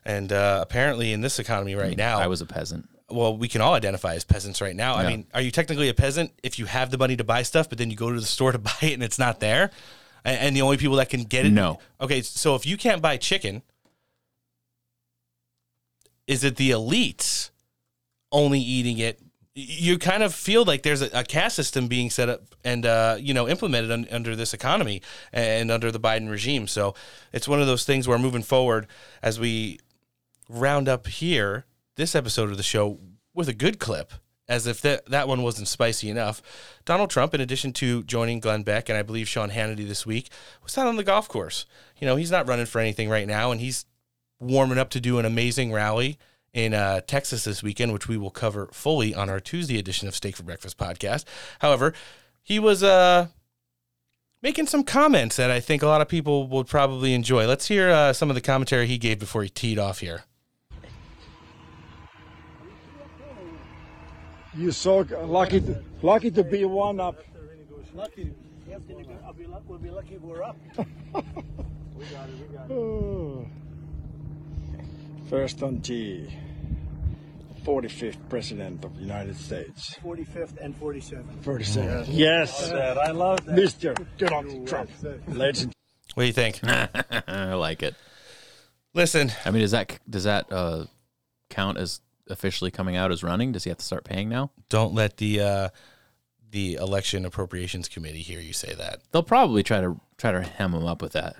and 0.03 0.31
uh, 0.31 0.59
apparently 0.61 1.13
in 1.13 1.21
this 1.21 1.39
economy 1.39 1.75
right 1.75 1.95
now, 1.95 2.19
I 2.19 2.27
was 2.27 2.41
a 2.41 2.45
peasant. 2.45 2.89
Well, 3.11 3.35
we 3.35 3.47
can 3.47 3.61
all 3.61 3.73
identify 3.73 4.15
as 4.15 4.23
peasants 4.23 4.61
right 4.61 4.75
now. 4.75 4.95
I 4.95 5.07
mean, 5.07 5.27
are 5.33 5.41
you 5.41 5.51
technically 5.51 5.89
a 5.89 5.93
peasant 5.93 6.31
if 6.43 6.57
you 6.59 6.65
have 6.65 6.91
the 6.91 6.97
money 6.97 7.15
to 7.17 7.23
buy 7.23 7.43
stuff, 7.43 7.69
but 7.69 7.77
then 7.77 7.89
you 7.89 7.95
go 7.95 8.11
to 8.11 8.19
the 8.19 8.25
store 8.25 8.51
to 8.51 8.59
buy 8.71 8.71
it 8.81 8.93
and 8.93 9.03
it's 9.03 9.19
not 9.19 9.39
there? 9.39 9.71
And, 10.23 10.39
and 10.39 10.55
the 10.55 10.61
only 10.61 10.77
people 10.77 10.97
that 10.97 11.09
can 11.09 11.23
get 11.23 11.45
it? 11.45 11.51
No. 11.51 11.79
Okay, 11.99 12.21
so 12.21 12.55
if 12.55 12.65
you 12.65 12.77
can't 12.77 13.01
buy 13.01 13.17
chicken, 13.17 13.61
is 16.27 16.43
it 16.43 16.55
the 16.55 16.71
elites 16.71 17.49
only 18.31 18.59
eating 18.59 18.99
it? 18.99 19.19
You 19.53 19.97
kind 19.97 20.23
of 20.23 20.33
feel 20.33 20.63
like 20.63 20.83
there's 20.83 21.01
a, 21.01 21.09
a 21.13 21.23
caste 21.23 21.57
system 21.57 21.87
being 21.87 22.09
set 22.09 22.29
up 22.29 22.41
and 22.63 22.85
uh, 22.85 23.17
you 23.19 23.33
know 23.33 23.49
implemented 23.49 23.91
un, 23.91 24.07
under 24.09 24.35
this 24.35 24.53
economy 24.53 25.01
and 25.33 25.69
under 25.69 25.91
the 25.91 25.99
Biden 25.99 26.29
regime. 26.29 26.67
So 26.67 26.95
it's 27.33 27.47
one 27.47 27.59
of 27.59 27.67
those 27.67 27.83
things 27.83 28.07
where 28.07 28.17
moving 28.17 28.43
forward, 28.43 28.87
as 29.21 29.39
we 29.39 29.79
round 30.47 30.87
up 30.87 31.07
here 31.07 31.65
this 32.01 32.15
episode 32.15 32.49
of 32.49 32.57
the 32.57 32.63
show 32.63 32.99
with 33.31 33.47
a 33.47 33.53
good 33.53 33.79
clip, 33.79 34.11
as 34.47 34.65
if 34.65 34.81
that 34.81 35.05
that 35.05 35.27
one 35.27 35.43
wasn't 35.43 35.67
spicy 35.67 36.09
enough. 36.09 36.41
Donald 36.83 37.11
Trump, 37.11 37.35
in 37.35 37.41
addition 37.41 37.71
to 37.73 38.03
joining 38.03 38.39
Glenn 38.39 38.63
Beck 38.63 38.89
and 38.89 38.97
I 38.97 39.03
believe 39.03 39.29
Sean 39.29 39.51
Hannity 39.51 39.87
this 39.87 40.03
week, 40.03 40.31
was 40.63 40.75
out 40.79 40.87
on 40.87 40.95
the 40.95 41.03
golf 41.03 41.29
course. 41.29 41.67
You 41.99 42.07
know, 42.07 42.15
he's 42.15 42.31
not 42.31 42.47
running 42.47 42.65
for 42.65 42.81
anything 42.81 43.07
right 43.07 43.27
now, 43.27 43.51
and 43.51 43.61
he's 43.61 43.85
warming 44.39 44.79
up 44.79 44.89
to 44.89 44.99
do 44.99 45.19
an 45.19 45.25
amazing 45.25 45.71
rally 45.71 46.17
in 46.53 46.73
uh, 46.73 47.01
Texas 47.01 47.43
this 47.43 47.61
weekend, 47.61 47.93
which 47.93 48.07
we 48.07 48.17
will 48.17 48.31
cover 48.31 48.67
fully 48.73 49.13
on 49.13 49.29
our 49.29 49.39
Tuesday 49.39 49.77
edition 49.77 50.07
of 50.07 50.15
Steak 50.15 50.35
for 50.35 50.43
Breakfast 50.43 50.79
podcast. 50.79 51.23
However, 51.59 51.93
he 52.41 52.57
was 52.57 52.81
uh, 52.81 53.27
making 54.41 54.65
some 54.65 54.83
comments 54.83 55.35
that 55.35 55.51
I 55.51 55.59
think 55.59 55.83
a 55.83 55.87
lot 55.87 56.01
of 56.01 56.09
people 56.09 56.47
would 56.47 56.65
probably 56.65 57.13
enjoy. 57.13 57.45
Let's 57.45 57.67
hear 57.67 57.91
uh, 57.91 58.11
some 58.11 58.31
of 58.31 58.35
the 58.35 58.41
commentary 58.41 58.87
he 58.87 58.97
gave 58.97 59.19
before 59.19 59.43
he 59.43 59.49
teed 59.49 59.77
off 59.77 59.99
here. 59.99 60.23
You're 64.53 64.71
so 64.71 64.99
lucky, 65.25 65.61
to, 65.61 65.81
lucky 66.01 66.31
to 66.31 66.43
be 66.43 66.65
one 66.65 66.99
up. 66.99 67.23
Lucky. 67.93 68.33
We'll 68.67 69.79
be 69.79 69.89
lucky 69.89 70.15
if 70.15 70.21
we're 70.21 70.43
up. 70.43 70.57
We 72.01 72.07
got 72.07 72.29
it. 72.29 72.49
We 72.49 72.57
got 72.57 72.71
Oh. 72.71 73.45
First 75.29 75.61
on 75.61 75.81
T, 75.81 76.27
45th 77.63 78.17
President 78.27 78.83
of 78.83 78.95
the 78.95 79.01
United 79.01 79.37
States. 79.37 79.95
45th 80.03 80.57
and 80.59 80.79
47th. 80.79 81.43
47. 81.43 82.05
Yes. 82.09 82.71
I 82.71 83.11
love 83.11 83.45
that. 83.45 83.55
Mr. 83.55 83.95
Donald 84.17 84.67
Trump. 84.67 84.89
Legend. 85.27 85.73
What 86.15 86.23
do 86.23 86.27
you 86.27 86.33
think? 86.33 86.59
I 86.63 87.53
like 87.53 87.83
it. 87.83 87.93
Listen, 88.95 89.31
I 89.45 89.51
mean, 89.51 89.61
does 89.61 89.71
that 89.71 89.99
does 90.09 90.23
that 90.23 90.51
uh, 90.51 90.85
count 91.49 91.77
as 91.77 92.01
officially 92.29 92.71
coming 92.71 92.95
out 92.95 93.11
as 93.11 93.23
running? 93.23 93.51
Does 93.51 93.63
he 93.63 93.69
have 93.69 93.77
to 93.79 93.85
start 93.85 94.03
paying 94.03 94.29
now? 94.29 94.51
Don't 94.69 94.93
let 94.93 95.17
the 95.17 95.41
uh, 95.41 95.69
the 96.51 96.75
election 96.75 97.25
appropriations 97.25 97.87
committee 97.87 98.21
hear 98.21 98.39
you 98.39 98.53
say 98.53 98.73
that. 98.73 99.01
They'll 99.11 99.23
probably 99.23 99.63
try 99.63 99.81
to 99.81 99.99
try 100.17 100.31
to 100.31 100.41
hem 100.41 100.73
him 100.73 100.85
up 100.85 101.01
with 101.01 101.13
that. 101.13 101.37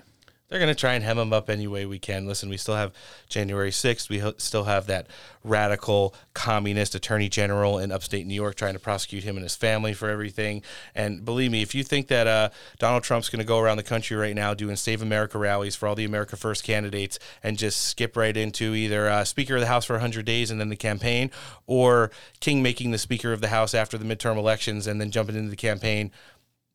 They're 0.52 0.60
going 0.60 0.68
to 0.68 0.76
try 0.76 0.96
and 0.96 1.04
hem 1.06 1.18
him 1.18 1.32
up 1.32 1.50
any 1.50 1.66
way 1.66 1.86
we 1.86 1.98
can. 1.98 2.28
Listen, 2.28 2.50
we 2.50 2.58
still 2.58 2.76
have 2.76 2.92
January 3.30 3.72
6th. 3.72 4.10
We 4.10 4.20
ho- 4.20 4.34
still 4.38 4.66
have 4.66 4.86
that 4.88 5.08
radical 5.46 6.14
communist 6.34 6.94
attorney 6.94 7.30
general 7.30 7.80
in 7.80 7.90
upstate 7.90 8.28
New 8.28 8.34
York 8.34 8.56
trying 8.56 8.74
to 8.74 8.80
prosecute 8.80 9.24
him 9.24 9.38
and 9.38 9.44
his 9.44 9.56
family 9.56 9.94
for 9.94 10.10
everything. 10.10 10.62
And 10.94 11.24
believe 11.24 11.52
me, 11.52 11.62
if 11.62 11.74
you 11.74 11.86
think 11.86 12.10
that 12.10 12.28
uh, 12.28 12.50
Donald 12.80 13.04
Trump's 13.04 13.30
going 13.30 13.40
to 13.40 13.46
go 13.46 13.60
around 13.60 13.78
the 13.78 13.84
country 13.84 14.18
right 14.18 14.36
now 14.36 14.54
doing 14.54 14.76
Save 14.76 15.02
America 15.02 15.38
rallies 15.38 15.78
for 15.78 15.88
all 15.88 15.96
the 15.96 16.04
America 16.04 16.36
First 16.36 16.66
candidates 16.66 17.18
and 17.42 17.58
just 17.58 17.82
skip 17.82 18.18
right 18.18 18.36
into 18.36 18.76
either 18.76 19.08
uh, 19.08 19.24
Speaker 19.24 19.56
of 19.56 19.62
the 19.62 19.68
House 19.68 19.86
for 19.86 19.94
100 19.94 20.26
days 20.26 20.52
and 20.52 20.60
then 20.60 20.68
the 20.68 20.76
campaign, 20.76 21.32
or 21.66 22.12
King 22.42 22.62
making 22.62 22.92
the 22.92 22.98
Speaker 22.98 23.32
of 23.32 23.40
the 23.40 23.48
House 23.48 23.74
after 23.74 23.98
the 23.98 24.04
midterm 24.04 24.36
elections 24.36 24.86
and 24.86 25.00
then 25.00 25.12
jumping 25.12 25.38
into 25.38 25.50
the 25.50 25.56
campaign, 25.56 26.12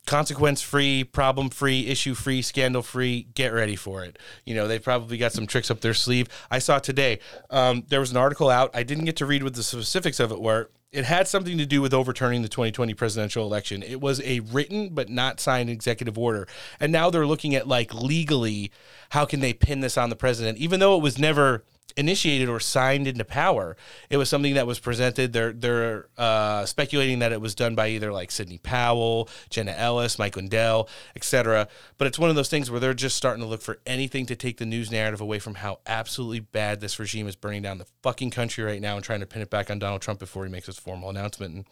consequence 0.07 0.63
free, 0.63 1.05
problem 1.05 1.51
free, 1.51 1.87
issue 1.87 2.15
free, 2.15 2.41
scandal 2.41 2.83
free. 2.83 3.27
Get 3.35 3.53
ready 3.53 3.77
for 3.77 4.05
it. 4.05 4.19
You 4.45 4.55
know, 4.55 4.69
they 4.69 4.79
probably 4.79 5.19
got 5.19 5.33
some 5.33 5.47
tricks 5.47 5.71
up 5.71 5.81
their 5.81 5.95
sleeve. 5.95 6.29
I 6.51 6.61
saw 6.61 6.79
today, 6.79 7.19
um, 7.51 7.85
there 7.89 8.01
was 8.01 8.13
an 8.13 8.17
article 8.17 8.49
out. 8.49 8.71
I 8.73 8.83
didn't 8.83 9.05
get 9.05 9.17
to 9.17 9.27
read 9.27 9.43
what 9.43 9.55
the 9.55 9.63
specifics 9.63 10.21
of 10.21 10.33
it 10.33 10.41
were. 10.41 10.71
It 10.93 11.05
had 11.05 11.29
something 11.29 11.59
to 11.59 11.67
do 11.67 11.83
with 11.83 11.93
overturning 11.93 12.43
the 12.43 12.49
2020 12.49 12.95
presidential 12.95 13.45
election. 13.45 13.83
It 13.83 14.01
was 14.01 14.23
a 14.23 14.41
written 14.41 14.91
but 14.95 15.11
not 15.11 15.41
signed 15.41 15.69
executive 15.69 16.17
order. 16.17 16.47
And 16.81 16.93
now 16.93 17.11
they're 17.11 17.27
looking 17.27 17.55
at 17.55 17.69
like 17.69 17.93
legally, 17.93 18.71
how 19.11 19.27
can 19.27 19.41
they 19.41 19.53
pin 19.53 19.81
this 19.81 19.99
on 19.99 20.09
the 20.09 20.17
president, 20.17 20.59
even 20.59 20.81
though 20.81 20.97
it 20.97 21.03
was 21.03 21.19
never 21.19 21.65
initiated 21.97 22.49
or 22.49 22.61
signed 22.61 23.07
into 23.07 23.25
power. 23.25 23.77
It 24.11 24.17
was 24.17 24.29
something 24.29 24.55
that 24.55 24.67
was 24.67 24.79
presented. 24.79 25.33
They're 25.33 25.53
they're 25.53 26.09
uh, 26.19 26.67
speculating 26.67 27.21
that 27.21 27.33
it 27.33 27.41
was 27.41 27.55
done 27.55 27.75
by 27.75 27.89
either 27.89 28.13
like 28.13 28.31
Sidney 28.31 28.59
Powell, 28.59 29.29
Jenna 29.51 29.73
Ellis, 29.73 30.19
Mike 30.19 30.37
Lindell, 30.37 30.89
etc. 31.15 31.69
But 31.99 32.07
it's 32.07 32.19
one 32.19 32.31
of 32.31 32.37
those 32.37 32.49
things 32.49 32.71
where 32.71 32.81
they're 32.81 32.95
just 32.95 33.17
starting 33.17 33.43
to 33.43 33.49
look 33.49 33.63
for 33.63 33.79
anything 33.87 34.27
to 34.27 34.37
take 34.37 34.59
the 34.59 34.67
news 34.67 34.91
narrative 34.91 35.21
away 35.21 35.39
from 35.39 35.57
how 35.57 35.81
absolutely 35.87 36.41
bad 36.41 36.81
this 36.81 36.99
regime 36.99 37.27
is 37.27 37.37
burning 37.37 37.63
down 37.63 37.79
the 37.79 37.87
fucking 38.03 38.31
country 38.31 38.65
right 38.65 38.81
now 38.81 38.97
and 38.97 39.05
trying 39.05 39.21
to 39.21 39.27
pin 39.27 39.43
it 39.43 39.51
back 39.51 39.71
on 39.71 39.79
Donald 39.79 40.03
Trump 40.03 40.21
before 40.21 40.45
he 40.45 40.51
makes 40.51 40.67
his 40.67 40.79
formal 40.79 41.11
announcement. 41.11 41.55
And 41.55 41.65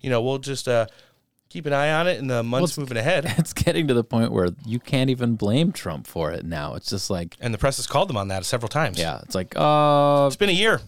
you 0.00 0.10
know, 0.10 0.22
we'll 0.22 0.38
just 0.38 0.68
uh, 0.68 0.86
keep 1.48 1.66
an 1.66 1.72
eye 1.72 1.90
on 1.92 2.06
it 2.06 2.18
in 2.18 2.26
the 2.26 2.42
months 2.42 2.72
it's- 2.72 2.78
moving 2.78 2.96
ahead. 2.96 3.24
It's 3.38 3.52
getting 3.52 3.88
to 3.88 3.94
the 3.94 4.04
point 4.04 4.32
where 4.32 4.48
you 4.66 4.78
can't 4.78 5.10
even 5.10 5.34
blame 5.36 5.72
Trump 5.72 6.06
for 6.06 6.30
it 6.32 6.44
now. 6.44 6.74
It's 6.74 6.90
just 6.90 7.08
like, 7.10 7.36
And 7.40 7.52
the 7.54 7.58
press 7.58 7.76
has 7.78 7.86
called 7.86 8.08
them 8.08 8.16
on 8.16 8.28
that 8.28 8.44
several 8.44 8.68
times. 8.68 8.98
yeah, 8.98 9.20
it's 9.22 9.34
like, 9.34 9.54
uh, 9.56 10.24
It's 10.26 10.36
been 10.36 10.48
a 10.50 10.52
year. 10.52 10.80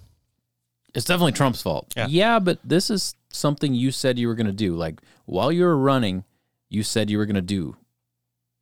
it's 0.95 1.07
definitely 1.07 1.32
Trump's 1.32 1.62
fault. 1.62 1.93
Yeah. 1.97 2.07
yeah 2.09 2.39
but 2.39 2.59
this 2.65 2.91
is 2.91 3.15
something 3.31 3.73
you 3.74 3.91
said 3.91 4.19
you 4.19 4.28
were 4.28 4.35
going 4.35 4.47
to 4.47 4.53
do. 4.53 4.74
Like 4.74 5.01
while 5.27 5.51
you 5.53 5.65
were 5.65 5.77
running, 5.78 6.24
you 6.69 6.82
said 6.82 7.09
you 7.11 7.19
were 7.19 7.27
going 7.27 7.37
to 7.37 7.41
do 7.43 7.77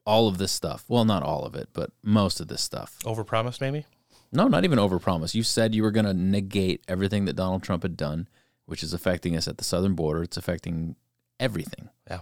all 0.07 0.29
of 0.29 0.39
this 0.39 0.53
stuff. 0.53 0.85
Well, 0.89 1.05
not 1.05 1.23
all 1.23 1.45
of 1.45 1.55
it, 1.55 1.69
but 1.73 1.91
most 2.03 2.41
of 2.41 2.49
this 2.49 2.62
stuff. 2.62 2.99
Overpromised, 3.05 3.61
maybe. 3.61 3.85
No, 4.33 4.47
not 4.49 4.65
even 4.65 4.79
overpromise. 4.79 5.35
You 5.35 5.43
said 5.43 5.75
you 5.75 5.83
were 5.83 5.91
going 5.91 6.07
to 6.07 6.15
negate 6.15 6.83
everything 6.89 7.25
that 7.27 7.37
Donald 7.37 7.62
Trump 7.62 7.83
had 7.83 7.97
done, 7.97 8.29
which 8.66 8.83
is 8.83 8.93
affecting 8.95 9.35
us 9.37 9.49
at 9.49 9.59
the 9.59 9.65
southern 9.65 9.95
border. 9.95 10.23
It's 10.23 10.37
affecting 10.37 10.97
everything. 11.40 11.89
Yeah. 12.10 12.20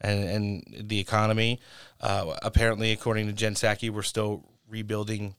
And 0.00 0.24
and 0.28 0.88
the 0.88 0.98
economy, 0.98 1.60
uh, 2.00 2.36
apparently, 2.42 2.92
according 2.92 3.26
to 3.26 3.32
Jen 3.32 3.54
Psaki, 3.54 3.90
we're 3.90 4.02
still 4.02 4.44
rebuilding. 4.68 5.34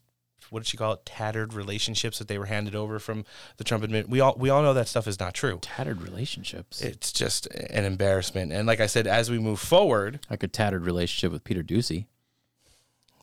What 0.51 0.59
did 0.59 0.67
she 0.67 0.77
call 0.77 0.93
it? 0.93 1.05
Tattered 1.05 1.53
relationships 1.55 2.19
that 2.19 2.27
they 2.27 2.37
were 2.37 2.45
handed 2.45 2.75
over 2.75 2.99
from 2.99 3.25
the 3.57 3.63
Trump 3.63 3.83
administration. 3.83 4.11
We 4.11 4.19
all 4.19 4.35
we 4.37 4.49
all 4.49 4.61
know 4.61 4.73
that 4.75 4.87
stuff 4.87 5.07
is 5.07 5.19
not 5.19 5.33
true. 5.33 5.57
Tattered 5.61 6.01
relationships. 6.01 6.81
It's 6.81 7.11
just 7.11 7.47
an 7.47 7.83
embarrassment. 7.83 8.51
And 8.53 8.67
like 8.67 8.79
I 8.79 8.85
said, 8.85 9.07
as 9.07 9.29
we 9.31 9.39
move 9.39 9.59
forward, 9.59 10.19
Like 10.29 10.43
a 10.43 10.47
tattered 10.47 10.85
relationship 10.85 11.31
with 11.31 11.43
Peter 11.43 11.63
Doocy. 11.63 12.05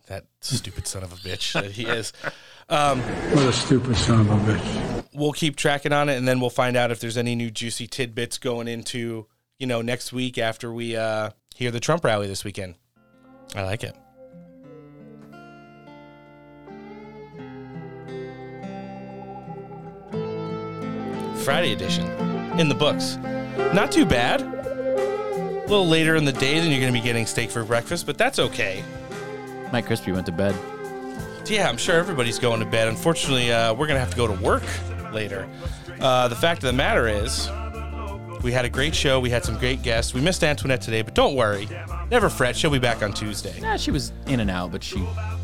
that 0.09 0.25
stupid 0.41 0.87
son 0.89 1.05
of 1.05 1.13
a 1.13 1.17
bitch 1.17 1.53
that 1.53 1.71
he 1.73 1.87
is. 1.87 2.13
Um, 2.69 3.01
What 3.01 3.47
a 3.47 3.53
stupid 3.53 3.97
son 3.97 4.21
of 4.21 4.31
a 4.31 4.53
bitch. 4.53 5.05
we'll 5.15 5.33
keep 5.33 5.55
tracking 5.57 5.93
on 5.93 6.09
it, 6.09 6.17
and 6.17 6.27
then 6.27 6.41
we'll 6.41 6.51
find 6.51 6.77
out 6.77 6.91
if 6.91 6.99
there's 7.01 7.17
any 7.17 7.35
new 7.37 7.51
juicy 7.53 7.87
tidbits 7.87 8.37
going 8.39 8.67
into 8.67 9.27
you 9.63 9.69
know 9.69 9.81
next 9.81 10.13
week 10.13 10.39
after 10.39 10.73
we 10.73 10.97
uh, 10.97 11.31
hear 11.55 11.71
the 11.71 11.79
Trump 11.79 12.05
rally 12.05 12.27
this 12.27 12.43
weekend. 12.43 12.75
I 13.55 13.63
like 13.63 13.85
it. 13.85 13.95
Friday 21.45 21.73
edition 21.73 22.09
in 22.59 22.69
the 22.69 22.75
books. 22.75 23.19
Not 23.73 23.93
too 23.93 24.05
bad. 24.05 24.43
A 24.43 25.61
little 25.69 25.87
later 25.87 26.17
in 26.17 26.25
the 26.25 26.33
day 26.33 26.59
than 26.59 26.73
you're 26.73 26.81
going 26.81 26.93
to 26.93 26.99
be 26.99 27.05
getting 27.05 27.25
steak 27.25 27.49
for 27.49 27.63
breakfast, 27.63 28.05
but 28.05 28.19
that's 28.19 28.41
okay. 28.41 28.83
Mike 29.73 29.87
Crispi 29.87 30.13
went 30.13 30.27
to 30.27 30.33
bed. 30.33 30.57
Yeah, 31.47 31.69
I'm 31.69 31.77
sure 31.77 31.95
everybody's 31.95 32.41
going 32.41 32.59
to 32.59 32.67
bed. 32.67 32.89
Unfortunately, 32.89 33.53
uh, 33.53 33.75
we're 33.75 33.87
going 33.87 33.97
to 33.97 34.01
have 34.01 34.11
to 34.11 34.17
go 34.17 34.27
to 34.27 34.43
work 34.43 34.65
later. 35.13 35.49
Uh, 36.01 36.27
the 36.27 36.35
fact 36.35 36.65
of 36.65 36.67
the 36.67 36.73
matter 36.73 37.07
is, 37.07 37.49
We 38.43 38.51
had 38.53 38.65
a 38.65 38.69
great 38.69 38.95
show. 38.95 39.21
We 39.21 39.31
had 39.31 39.45
some 39.45 39.57
great 39.59 39.83
guests. 39.83 40.15
We 40.15 40.21
missed 40.21 40.43
Antoinette 40.43 40.81
today, 40.81 41.03
but 41.03 41.15
don't 41.15 41.35
worry. 41.37 41.69
Never 42.11 42.29
fret. 42.29 42.57
She'll 42.57 42.71
be 42.71 42.79
back 42.79 43.03
on 43.03 43.13
Tuesday. 43.13 43.55
Yeah, 43.61 43.77
she 43.77 43.91
was 43.91 44.13
in 44.27 44.41
and 44.41 44.51
out, 44.51 44.73
but 44.73 44.83
she 44.83 45.03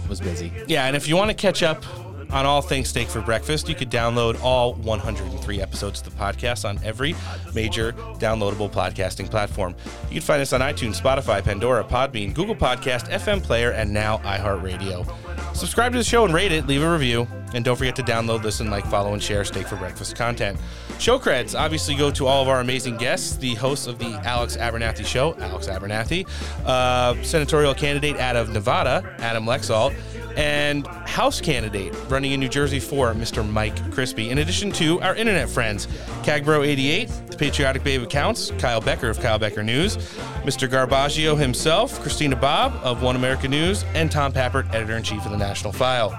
was 0.09 0.21
busy. 0.21 0.53
Yeah, 0.67 0.87
and 0.87 0.97
if 0.97 1.07
you 1.09 1.17
want 1.17 1.31
to 1.31 1.35
catch 1.35 1.63
up 1.63 1.85
on 2.31 2.47
all 2.47 2.61
things 2.61 2.89
steak 2.89 3.09
for 3.09 3.21
breakfast, 3.21 3.69
you 3.69 3.75
could 3.75 3.91
download 3.91 4.41
all 4.43 4.75
103 4.75 5.61
episodes 5.63 6.01
of 6.01 6.13
the 6.13 6.19
podcast 6.19 6.69
on 6.69 6.79
every 6.85 7.15
major 7.55 7.93
downloadable 8.19 8.71
podcasting 8.71 9.31
platform. 9.31 9.75
You 10.09 10.15
can 10.15 10.23
find 10.23 10.43
us 10.43 10.53
on 10.53 10.61
iTunes, 10.61 11.01
Spotify, 11.01 11.43
Pandora, 11.43 11.85
Podbean, 11.85 12.35
Google 12.35 12.55
Podcast, 12.55 13.09
FM 13.11 13.43
Player, 13.43 13.71
and 13.71 13.93
now 13.93 14.19
iHeartRadio. 14.19 15.07
Subscribe 15.55 15.93
to 15.93 15.99
the 15.99 16.05
show 16.05 16.25
and 16.25 16.35
rate 16.35 16.53
it, 16.53 16.67
leave 16.67 16.83
a 16.83 16.93
review, 16.93 17.27
and 17.55 17.65
don't 17.65 17.77
forget 17.77 17.97
to 17.97 18.03
download, 18.03 18.43
listen, 18.43 18.71
like, 18.71 18.85
follow, 18.87 19.13
and 19.15 19.23
share 19.23 19.45
Steak 19.45 19.67
for 19.67 19.77
Breakfast 19.77 20.15
content. 20.15 20.59
Show 20.99 21.19
creds 21.19 21.59
obviously 21.59 21.95
go 21.95 22.11
to 22.11 22.27
all 22.27 22.43
of 22.43 22.49
our 22.49 22.61
amazing 22.61 22.97
guests, 22.97 23.37
the 23.37 23.55
hosts 23.55 23.87
of 23.87 23.99
the 23.99 24.11
Alex 24.25 24.57
Abernathy 24.57 25.07
Show, 25.07 25.35
Alex 25.39 25.69
Abernathy, 25.69 26.29
uh, 26.67 27.21
senatorial 27.23 27.75
candidate 27.75 28.17
out 28.17 28.37
of 28.37 28.51
Nevada, 28.51 29.15
Adam 29.19 29.45
Laxalt, 29.45 29.95
and 30.39 30.87
House 30.87 31.41
candidate 31.41 31.93
running 32.09 32.31
in 32.31 32.39
New 32.39 32.49
Jersey 32.49 32.79
for 32.79 33.13
Mr. 33.13 33.47
Mike 33.47 33.75
Crispi. 33.91 34.31
In 34.31 34.39
addition 34.39 34.71
to 34.73 35.01
our 35.01 35.17
internet 35.17 35.51
friends, 35.51 35.89
Cagbro88, 36.23 37.31
the 37.31 37.37
Patriotic 37.37 37.83
Babe 37.83 38.03
Accounts, 38.03 38.53
Kyle 38.53 38.81
Becker 38.81 39.11
of 39.11 39.19
Kyle 39.19 39.39
Becker 39.39 39.65
News, 39.65 39.97
Mr. 40.45 40.69
Garbaggio 40.69 41.37
himself, 41.37 42.01
Christina 42.01 42.37
Bobb 42.37 42.73
of 42.85 43.03
One 43.03 43.17
America 43.17 43.49
News, 43.49 43.85
and 43.95 44.13
Tom 44.13 44.33
Pappert, 44.33 44.73
editor 44.73 44.97
in 44.97 45.03
chief 45.03 45.25
of 45.25 45.33
the 45.33 45.37
National 45.37 45.73
File. 45.73 46.17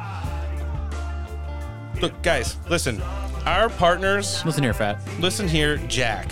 Look, 2.01 2.21
guys, 2.21 2.57
listen. 2.69 3.01
Our 3.45 3.69
partners. 3.69 4.45
Listen 4.45 4.63
here, 4.63 4.73
Fat. 4.73 4.99
Listen 5.19 5.47
here, 5.47 5.77
Jack. 5.87 6.29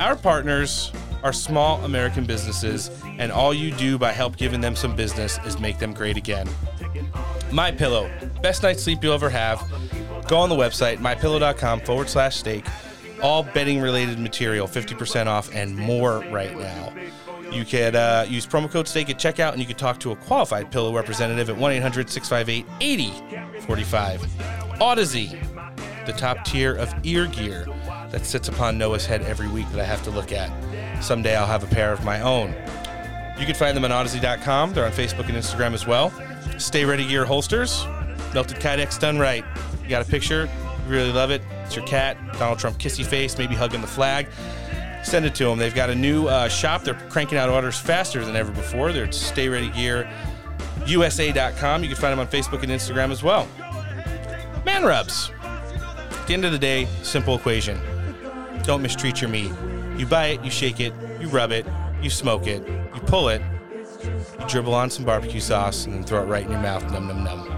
Our 0.00 0.16
partners 0.16 0.92
are 1.22 1.32
small 1.32 1.82
American 1.84 2.24
businesses, 2.24 2.90
and 3.18 3.32
all 3.32 3.54
you 3.54 3.72
do 3.72 3.96
by 3.96 4.12
help 4.12 4.36
giving 4.36 4.60
them 4.60 4.76
some 4.76 4.94
business 4.94 5.38
is 5.46 5.58
make 5.58 5.78
them 5.78 5.94
great 5.94 6.18
again. 6.18 6.46
My 7.52 7.70
Pillow, 7.70 8.10
best 8.40 8.62
night's 8.62 8.82
sleep 8.82 9.04
you'll 9.04 9.12
ever 9.12 9.28
have. 9.28 9.62
Go 10.26 10.38
on 10.38 10.48
the 10.48 10.54
website, 10.54 10.98
mypillow.com 10.98 11.80
forward 11.80 12.08
slash 12.08 12.36
steak. 12.36 12.64
All 13.22 13.42
bedding 13.42 13.80
related 13.80 14.18
material, 14.18 14.66
50% 14.66 15.26
off 15.26 15.54
and 15.54 15.76
more 15.76 16.20
right 16.30 16.56
now. 16.56 16.92
You 17.50 17.66
could 17.66 17.94
uh, 17.94 18.24
use 18.26 18.46
promo 18.46 18.70
code 18.70 18.88
STEAK 18.88 19.10
at 19.10 19.18
checkout 19.18 19.52
and 19.52 19.60
you 19.60 19.66
could 19.66 19.76
talk 19.76 20.00
to 20.00 20.12
a 20.12 20.16
qualified 20.16 20.70
pillow 20.70 20.94
representative 20.94 21.50
at 21.50 21.56
1 21.56 21.72
800 21.72 22.08
658 22.08 22.66
8045. 22.80 24.20
Audeze, 24.80 26.06
the 26.06 26.12
top 26.12 26.44
tier 26.46 26.74
of 26.74 26.94
ear 27.02 27.26
gear 27.26 27.66
that 28.10 28.24
sits 28.24 28.48
upon 28.48 28.78
Noah's 28.78 29.04
head 29.04 29.20
every 29.22 29.48
week 29.48 29.70
that 29.72 29.80
I 29.80 29.84
have 29.84 30.02
to 30.04 30.10
look 30.10 30.32
at. 30.32 30.50
Someday 31.04 31.36
I'll 31.36 31.46
have 31.46 31.62
a 31.62 31.74
pair 31.74 31.92
of 31.92 32.02
my 32.02 32.22
own. 32.22 32.54
You 33.38 33.44
can 33.44 33.54
find 33.54 33.76
them 33.76 33.84
on 33.84 33.90
Audeze.com. 33.90 34.72
They're 34.72 34.86
on 34.86 34.92
Facebook 34.92 35.28
and 35.28 35.36
Instagram 35.36 35.74
as 35.74 35.86
well. 35.86 36.12
Stay 36.58 36.84
Ready 36.84 37.06
Gear 37.06 37.24
holsters, 37.24 37.84
melted 38.34 38.58
kydex 38.58 38.98
done 38.98 39.18
right. 39.18 39.44
You 39.82 39.88
got 39.88 40.06
a 40.06 40.08
picture, 40.08 40.48
really 40.86 41.12
love 41.12 41.30
it. 41.30 41.42
It's 41.64 41.76
your 41.76 41.86
cat, 41.86 42.16
Donald 42.38 42.58
Trump 42.58 42.78
kissy 42.78 43.04
face, 43.04 43.38
maybe 43.38 43.54
hugging 43.54 43.80
the 43.80 43.86
flag. 43.86 44.28
Send 45.02 45.24
it 45.24 45.34
to 45.36 45.44
them. 45.44 45.58
They've 45.58 45.74
got 45.74 45.90
a 45.90 45.94
new 45.94 46.28
uh, 46.28 46.48
shop. 46.48 46.82
They're 46.84 46.94
cranking 47.08 47.38
out 47.38 47.48
orders 47.48 47.78
faster 47.78 48.24
than 48.24 48.36
ever 48.36 48.52
before. 48.52 48.92
They're 48.92 49.04
at 49.04 49.14
Stay 49.14 49.48
Ready 49.48 49.70
Gear 49.70 50.08
USA.com. 50.86 51.82
You 51.82 51.88
can 51.88 51.96
find 51.96 52.12
them 52.12 52.20
on 52.20 52.28
Facebook 52.28 52.62
and 52.62 52.70
Instagram 52.70 53.10
as 53.10 53.22
well. 53.22 53.48
Man 54.64 54.84
rubs. 54.84 55.30
At 55.42 56.26
the 56.28 56.34
end 56.34 56.44
of 56.44 56.52
the 56.52 56.58
day, 56.58 56.86
simple 57.02 57.34
equation. 57.34 57.80
Don't 58.62 58.80
mistreat 58.80 59.20
your 59.20 59.30
meat. 59.30 59.50
You 59.96 60.06
buy 60.06 60.28
it, 60.28 60.44
you 60.44 60.50
shake 60.50 60.78
it, 60.80 60.92
you 61.20 61.28
rub 61.28 61.50
it, 61.50 61.66
you 62.00 62.10
smoke 62.10 62.46
it, 62.46 62.66
you 62.66 63.00
pull 63.02 63.28
it, 63.28 63.42
you 64.42 64.48
dribble 64.48 64.74
on 64.74 64.90
some 64.90 65.04
barbecue 65.04 65.40
sauce, 65.40 65.86
and 65.86 65.94
then 65.94 66.04
throw 66.04 66.22
it 66.22 66.26
right 66.26 66.44
in 66.44 66.50
your 66.50 66.60
mouth. 66.60 66.82
Num 66.92 67.06
num 67.06 67.24
num. 67.24 67.48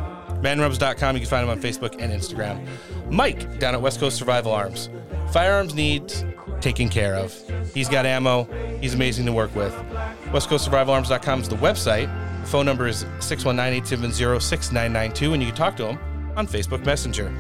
Manrubs.com. 0.43 1.16
You 1.16 1.20
can 1.20 1.31
find 1.31 1.44
him 1.44 1.51
on 1.51 1.61
Facebook 1.61 1.97
and 1.98 2.12
Instagram. 2.12 2.66
Mike 3.11 3.59
down 3.59 3.74
at 3.74 3.81
West 3.81 3.98
Coast 3.98 4.19
Survival 4.19 4.52
Arms. 4.52 4.90
Firearms 5.32 5.74
needs 5.74 6.24
taken 6.61 6.89
care 6.89 7.15
of. 7.15 7.35
He's 7.73 7.89
got 7.89 8.06
ammo. 8.06 8.44
He's 8.81 8.94
amazing 8.94 9.27
to 9.27 9.32
work 9.32 9.55
with. 9.55 9.73
WestCoastSurvivalArms.com 10.32 11.40
is 11.40 11.48
the 11.48 11.56
website. 11.56 12.11
The 12.43 12.48
phone 12.48 12.66
number 12.66 12.86
is 12.86 13.05
619-870-6992, 13.20 15.32
and 15.32 15.43
you 15.43 15.48
can 15.48 15.56
talk 15.56 15.77
to 15.77 15.89
him 15.89 15.98
on 16.36 16.47
Facebook 16.47 16.85
Messenger. 16.85 17.32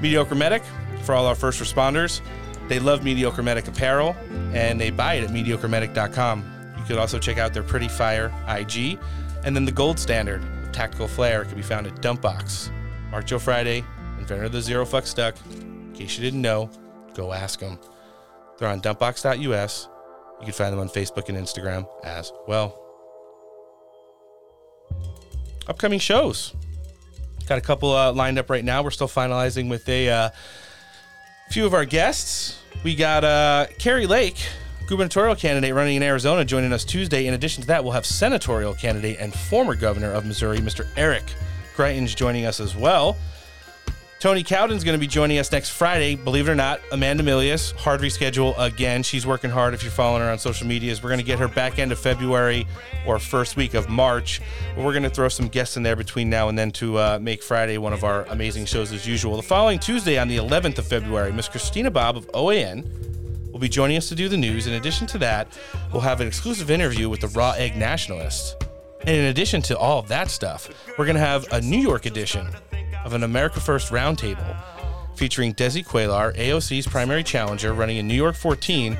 Mediocre 0.00 0.34
Medic 0.34 0.62
for 1.02 1.14
all 1.14 1.26
our 1.26 1.34
first 1.34 1.62
responders. 1.62 2.20
They 2.68 2.78
love 2.78 3.04
Mediocre 3.04 3.42
Medic 3.42 3.68
apparel, 3.68 4.16
and 4.52 4.80
they 4.80 4.90
buy 4.90 5.14
it 5.14 5.24
at 5.24 5.30
mediocremedic.com. 5.30 6.53
You 6.84 6.88
could 6.88 6.98
also 6.98 7.18
check 7.18 7.38
out 7.38 7.54
their 7.54 7.62
Pretty 7.62 7.88
Fire 7.88 8.30
IG, 8.46 8.98
and 9.42 9.56
then 9.56 9.64
the 9.64 9.72
gold 9.72 9.98
standard 9.98 10.44
of 10.44 10.70
Tactical 10.70 11.08
Flare 11.08 11.46
can 11.46 11.56
be 11.56 11.62
found 11.62 11.86
at 11.86 11.94
Dumpbox. 12.02 12.70
Mark 13.10 13.24
Joe 13.24 13.38
Friday, 13.38 13.82
inventor 14.18 14.44
of 14.44 14.52
the 14.52 14.60
Zero 14.60 14.84
Fuck 14.84 15.06
Stuck. 15.06 15.34
In 15.50 15.94
case 15.94 16.18
you 16.18 16.22
didn't 16.22 16.42
know, 16.42 16.68
go 17.14 17.32
ask 17.32 17.58
them. 17.58 17.78
They're 18.58 18.68
on 18.68 18.82
dumpbox.us. 18.82 19.88
You 20.40 20.44
can 20.44 20.52
find 20.52 20.74
them 20.74 20.80
on 20.80 20.90
Facebook 20.90 21.30
and 21.30 21.38
Instagram 21.38 21.88
as 22.04 22.32
well. 22.46 22.78
Upcoming 25.66 26.00
shows. 26.00 26.52
Got 27.46 27.56
a 27.56 27.62
couple 27.62 27.92
uh, 27.92 28.12
lined 28.12 28.38
up 28.38 28.50
right 28.50 28.64
now. 28.64 28.82
We're 28.82 28.90
still 28.90 29.08
finalizing 29.08 29.70
with 29.70 29.88
a 29.88 30.10
uh, 30.10 30.30
few 31.48 31.64
of 31.64 31.72
our 31.72 31.86
guests. 31.86 32.58
We 32.82 32.94
got 32.94 33.24
uh, 33.24 33.68
Kari 33.78 34.06
Lake, 34.06 34.36
gubernatorial 34.86 35.34
candidate 35.34 35.74
running 35.74 35.96
in 35.96 36.02
Arizona, 36.02 36.44
joining 36.44 36.72
us 36.72 36.84
Tuesday. 36.84 37.26
In 37.26 37.34
addition 37.34 37.62
to 37.62 37.66
that, 37.68 37.82
we'll 37.82 37.92
have 37.92 38.06
senatorial 38.06 38.74
candidate 38.74 39.18
and 39.18 39.34
former 39.34 39.74
governor 39.74 40.12
of 40.12 40.26
Missouri, 40.26 40.58
Mr. 40.58 40.86
Eric 40.96 41.24
Greitens, 41.76 42.14
joining 42.14 42.44
us 42.44 42.60
as 42.60 42.76
well. 42.76 43.16
Tony 44.20 44.42
Cowden's 44.42 44.84
going 44.84 44.96
to 44.96 45.00
be 45.00 45.06
joining 45.06 45.38
us 45.38 45.52
next 45.52 45.68
Friday. 45.68 46.14
Believe 46.14 46.48
it 46.48 46.52
or 46.52 46.54
not, 46.54 46.80
Amanda 46.92 47.22
Milius, 47.22 47.72
hard 47.76 48.00
reschedule 48.00 48.54
again. 48.58 49.02
She's 49.02 49.26
working 49.26 49.50
hard 49.50 49.74
if 49.74 49.82
you're 49.82 49.92
following 49.92 50.22
her 50.22 50.30
on 50.30 50.38
social 50.38 50.66
medias. 50.66 51.02
We're 51.02 51.10
going 51.10 51.20
to 51.20 51.26
get 51.26 51.38
her 51.38 51.48
back 51.48 51.78
end 51.78 51.92
of 51.92 51.98
February 51.98 52.66
or 53.06 53.18
first 53.18 53.56
week 53.56 53.74
of 53.74 53.90
March. 53.90 54.40
We're 54.78 54.92
going 54.92 55.02
to 55.02 55.10
throw 55.10 55.28
some 55.28 55.48
guests 55.48 55.76
in 55.76 55.82
there 55.82 55.94
between 55.94 56.30
now 56.30 56.48
and 56.48 56.58
then 56.58 56.70
to 56.72 56.96
uh, 56.98 57.18
make 57.20 57.42
Friday 57.42 57.76
one 57.76 57.92
of 57.92 58.02
our 58.02 58.24
amazing 58.26 58.64
shows 58.64 58.92
as 58.92 59.06
usual. 59.06 59.36
The 59.36 59.42
following 59.42 59.78
Tuesday 59.78 60.16
on 60.18 60.28
the 60.28 60.38
11th 60.38 60.78
of 60.78 60.86
February, 60.86 61.30
Miss 61.30 61.48
Christina 61.48 61.90
Bobb 61.90 62.16
of 62.16 62.26
OAN 62.28 62.86
will 63.54 63.60
be 63.60 63.68
joining 63.68 63.96
us 63.96 64.08
to 64.08 64.16
do 64.16 64.28
the 64.28 64.36
news. 64.36 64.66
In 64.66 64.74
addition 64.74 65.06
to 65.06 65.18
that, 65.18 65.46
we'll 65.92 66.02
have 66.02 66.20
an 66.20 66.26
exclusive 66.26 66.72
interview 66.72 67.08
with 67.08 67.20
the 67.20 67.28
Raw 67.28 67.52
Egg 67.52 67.76
Nationalists. 67.76 68.56
And 69.02 69.10
in 69.10 69.26
addition 69.26 69.62
to 69.62 69.78
all 69.78 70.00
of 70.00 70.08
that 70.08 70.28
stuff, 70.28 70.68
we're 70.98 71.04
going 71.04 71.14
to 71.14 71.20
have 71.20 71.46
a 71.52 71.60
New 71.60 71.78
York 71.78 72.04
edition 72.04 72.48
of 73.04 73.12
an 73.12 73.22
America 73.22 73.60
First 73.60 73.92
roundtable 73.92 74.56
featuring 75.14 75.54
Desi 75.54 75.86
Cuellar, 75.86 76.36
AOC's 76.36 76.88
primary 76.88 77.22
challenger, 77.22 77.72
running 77.74 77.98
in 77.98 78.08
New 78.08 78.14
York 78.14 78.34
14, 78.34 78.98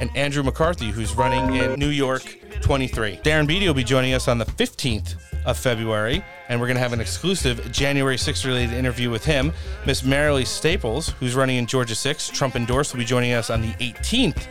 and 0.00 0.16
Andrew 0.16 0.42
McCarthy, 0.42 0.90
who's 0.90 1.14
running 1.14 1.54
in 1.54 1.78
New 1.78 1.90
York 1.90 2.24
23. 2.60 3.18
Darren 3.18 3.46
Beattie 3.46 3.68
will 3.68 3.74
be 3.74 3.84
joining 3.84 4.14
us 4.14 4.26
on 4.26 4.38
the 4.38 4.46
15th 4.46 5.14
of 5.44 5.58
February, 5.58 6.24
and 6.48 6.60
we're 6.60 6.66
going 6.66 6.76
to 6.76 6.82
have 6.82 6.92
an 6.92 7.00
exclusive 7.00 7.70
January 7.72 8.16
6th 8.16 8.44
related 8.46 8.74
interview 8.74 9.10
with 9.10 9.24
him. 9.24 9.52
Miss 9.86 10.02
Marilee 10.02 10.46
Staples, 10.46 11.10
who's 11.20 11.34
running 11.34 11.56
in 11.56 11.66
Georgia 11.66 11.94
6, 11.94 12.30
Trump 12.30 12.56
endorsed, 12.56 12.92
will 12.92 13.00
be 13.00 13.04
joining 13.04 13.32
us 13.32 13.50
on 13.50 13.60
the 13.60 13.72
18th 13.74 14.46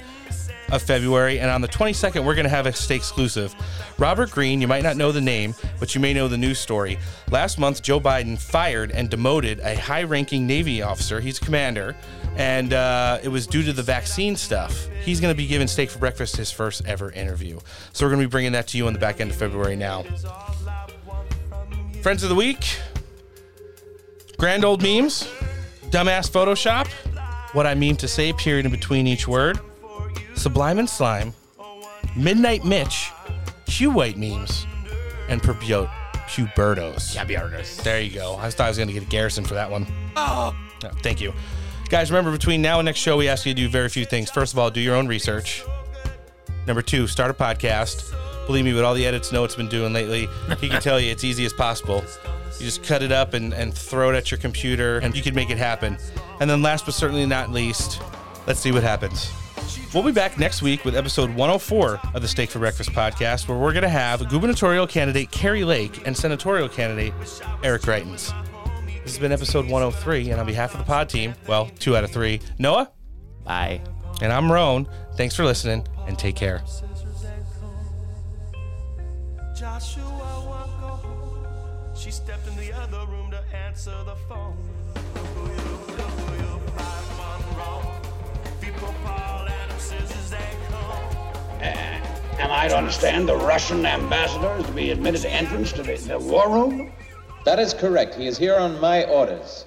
of 0.71 0.81
February. 0.81 1.39
And 1.39 1.49
on 1.49 1.61
the 1.61 1.67
22nd, 1.67 2.25
we're 2.25 2.33
going 2.33 2.45
to 2.45 2.49
have 2.49 2.65
a 2.65 2.73
state 2.73 2.95
exclusive. 2.95 3.53
Robert 3.97 4.31
Green, 4.31 4.61
you 4.61 4.67
might 4.67 4.83
not 4.83 4.97
know 4.97 5.11
the 5.11 5.21
name, 5.21 5.53
but 5.79 5.93
you 5.93 6.01
may 6.01 6.13
know 6.13 6.27
the 6.27 6.37
news 6.37 6.59
story. 6.59 6.97
Last 7.29 7.59
month, 7.59 7.81
Joe 7.81 7.99
Biden 7.99 8.39
fired 8.39 8.91
and 8.91 9.09
demoted 9.09 9.59
a 9.59 9.75
high 9.75 10.03
ranking 10.03 10.47
Navy 10.47 10.81
officer. 10.81 11.19
He's 11.19 11.41
a 11.41 11.45
commander. 11.45 11.95
And 12.37 12.73
uh, 12.73 13.19
it 13.21 13.27
was 13.27 13.45
due 13.45 13.61
to 13.63 13.73
the 13.73 13.83
vaccine 13.83 14.37
stuff. 14.37 14.87
He's 15.03 15.19
going 15.19 15.33
to 15.33 15.37
be 15.37 15.47
giving 15.47 15.67
Steak 15.67 15.89
for 15.89 15.99
Breakfast 15.99 16.37
his 16.37 16.49
first 16.49 16.85
ever 16.85 17.11
interview. 17.11 17.59
So 17.91 18.05
we're 18.05 18.11
going 18.11 18.21
to 18.21 18.27
be 18.27 18.31
bringing 18.31 18.53
that 18.53 18.67
to 18.69 18.77
you 18.77 18.87
on 18.87 18.93
the 18.93 18.99
back 18.99 19.19
end 19.19 19.31
of 19.31 19.35
February 19.35 19.75
now. 19.75 20.05
Friends 22.01 22.23
of 22.23 22.29
the 22.29 22.35
Week 22.35 22.79
Grand 24.39 24.65
Old 24.65 24.81
Memes, 24.81 25.29
Dumbass 25.91 26.31
Photoshop, 26.31 26.87
What 27.53 27.67
I 27.67 27.75
Mean 27.75 27.95
to 27.97 28.07
Say, 28.07 28.33
period 28.33 28.65
in 28.65 28.71
between 28.71 29.05
each 29.05 29.27
word. 29.27 29.59
Sublime 30.33 30.79
and 30.79 30.89
Slime, 30.89 31.31
Midnight 32.15 32.65
Mitch, 32.65 33.11
Hugh 33.67 33.91
White 33.91 34.17
memes, 34.17 34.65
and 35.29 35.43
Pubertos. 35.43 35.91
Pubertos. 36.25 37.15
Pubertos. 37.15 37.83
There 37.83 38.01
you 38.01 38.09
go. 38.09 38.35
I 38.37 38.49
thought 38.49 38.65
I 38.65 38.69
was 38.69 38.77
going 38.77 38.87
to 38.87 38.93
get 38.93 39.03
a 39.03 39.07
Garrison 39.07 39.43
for 39.43 39.53
that 39.53 39.69
one. 39.69 39.85
Oh. 40.15 40.55
No, 40.81 40.89
thank 41.03 41.21
you. 41.21 41.33
Guys, 41.89 42.09
remember 42.09 42.31
between 42.31 42.63
now 42.63 42.79
and 42.79 42.85
next 42.87 42.99
show, 42.99 43.17
we 43.17 43.27
ask 43.27 43.45
you 43.45 43.53
to 43.53 43.61
do 43.61 43.69
very 43.69 43.89
few 43.89 44.05
things. 44.05 44.31
First 44.31 44.53
of 44.53 44.59
all, 44.59 44.71
do 44.71 44.79
your 44.79 44.95
own 44.95 45.07
research. 45.07 45.63
Number 46.65 46.81
two, 46.81 47.05
start 47.05 47.29
a 47.29 47.33
podcast. 47.35 48.11
Believe 48.51 48.65
me, 48.65 48.73
with 48.73 48.83
all 48.83 48.93
the 48.93 49.05
edits 49.05 49.31
know 49.31 49.39
Noah's 49.43 49.55
been 49.55 49.69
doing 49.69 49.93
lately, 49.93 50.27
he 50.59 50.67
can 50.67 50.81
tell 50.81 50.99
you 50.99 51.09
it's 51.09 51.23
easy 51.23 51.45
as 51.45 51.53
possible. 51.53 52.03
You 52.59 52.65
just 52.65 52.83
cut 52.83 53.01
it 53.01 53.09
up 53.09 53.33
and, 53.33 53.53
and 53.53 53.73
throw 53.73 54.09
it 54.09 54.17
at 54.17 54.29
your 54.29 54.39
computer, 54.39 54.97
and 54.97 55.15
you 55.15 55.23
can 55.23 55.33
make 55.33 55.49
it 55.49 55.57
happen. 55.57 55.97
And 56.41 56.49
then 56.49 56.61
last 56.61 56.83
but 56.83 56.93
certainly 56.93 57.25
not 57.25 57.49
least, 57.49 58.01
let's 58.47 58.59
see 58.59 58.73
what 58.73 58.83
happens. 58.83 59.31
We'll 59.93 60.03
be 60.03 60.11
back 60.11 60.37
next 60.37 60.61
week 60.61 60.83
with 60.83 60.97
episode 60.97 61.29
104 61.29 62.01
of 62.13 62.21
the 62.21 62.27
Steak 62.27 62.49
for 62.49 62.59
Breakfast 62.59 62.89
podcast, 62.89 63.47
where 63.47 63.57
we're 63.57 63.71
going 63.71 63.83
to 63.83 63.89
have 63.89 64.27
gubernatorial 64.27 64.85
candidate 64.85 65.31
Kari 65.31 65.63
Lake 65.63 66.05
and 66.05 66.15
senatorial 66.15 66.67
candidate 66.67 67.13
Eric 67.63 67.83
Greitens. 67.83 68.33
This 68.85 69.13
has 69.13 69.19
been 69.19 69.31
episode 69.31 69.63
103, 69.69 70.29
and 70.31 70.41
on 70.41 70.45
behalf 70.45 70.73
of 70.73 70.79
the 70.79 70.85
pod 70.85 71.07
team, 71.07 71.35
well, 71.47 71.71
two 71.79 71.95
out 71.95 72.03
of 72.03 72.11
three, 72.11 72.41
Noah, 72.59 72.91
bye, 73.45 73.79
and 74.21 74.33
I'm 74.33 74.51
Roan. 74.51 74.89
Thanks 75.15 75.37
for 75.37 75.45
listening, 75.45 75.87
and 76.05 76.19
take 76.19 76.35
care. 76.35 76.61
Joshua 79.61 80.43
won't 80.49 80.81
go 80.81 80.87
home. 80.87 81.45
She 81.95 82.09
stepped 82.09 82.47
in 82.47 82.55
the 82.55 82.73
other 82.73 83.05
room 83.05 83.29
to 83.29 83.39
answer 83.55 83.93
the 84.05 84.15
phone. 84.27 84.57
Am 92.39 92.49
I 92.49 92.69
to 92.69 92.75
understand 92.75 93.29
the 93.29 93.35
Russian 93.35 93.85
ambassador 93.85 94.51
is 94.57 94.65
to 94.65 94.71
be 94.71 94.89
admitted 94.89 95.25
entrance 95.25 95.71
to 95.73 95.83
the, 95.83 95.95
the 95.95 96.17
war 96.17 96.49
room? 96.49 96.91
That 97.45 97.59
is 97.59 97.75
correct. 97.75 98.15
He 98.15 98.25
is 98.25 98.39
here 98.39 98.55
on 98.55 98.79
my 98.79 99.03
orders. 99.03 99.65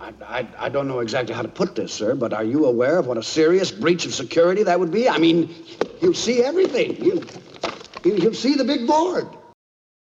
I, 0.00 0.12
I, 0.24 0.48
I 0.58 0.68
don't 0.68 0.86
know 0.86 1.00
exactly 1.00 1.34
how 1.34 1.42
to 1.42 1.48
put 1.48 1.74
this, 1.74 1.92
sir, 1.92 2.14
but 2.14 2.32
are 2.32 2.44
you 2.44 2.66
aware 2.66 2.98
of 2.98 3.06
what 3.06 3.18
a 3.18 3.22
serious 3.22 3.70
breach 3.72 4.06
of 4.06 4.14
security 4.14 4.62
that 4.62 4.78
would 4.78 4.92
be? 4.92 5.08
I 5.08 5.18
mean, 5.18 5.54
you'll 6.00 6.14
see 6.14 6.42
everything. 6.42 7.02
You, 7.04 7.24
you, 8.04 8.16
you'll 8.16 8.34
see 8.34 8.54
the 8.54 8.64
big 8.64 8.86
board. 8.86 9.28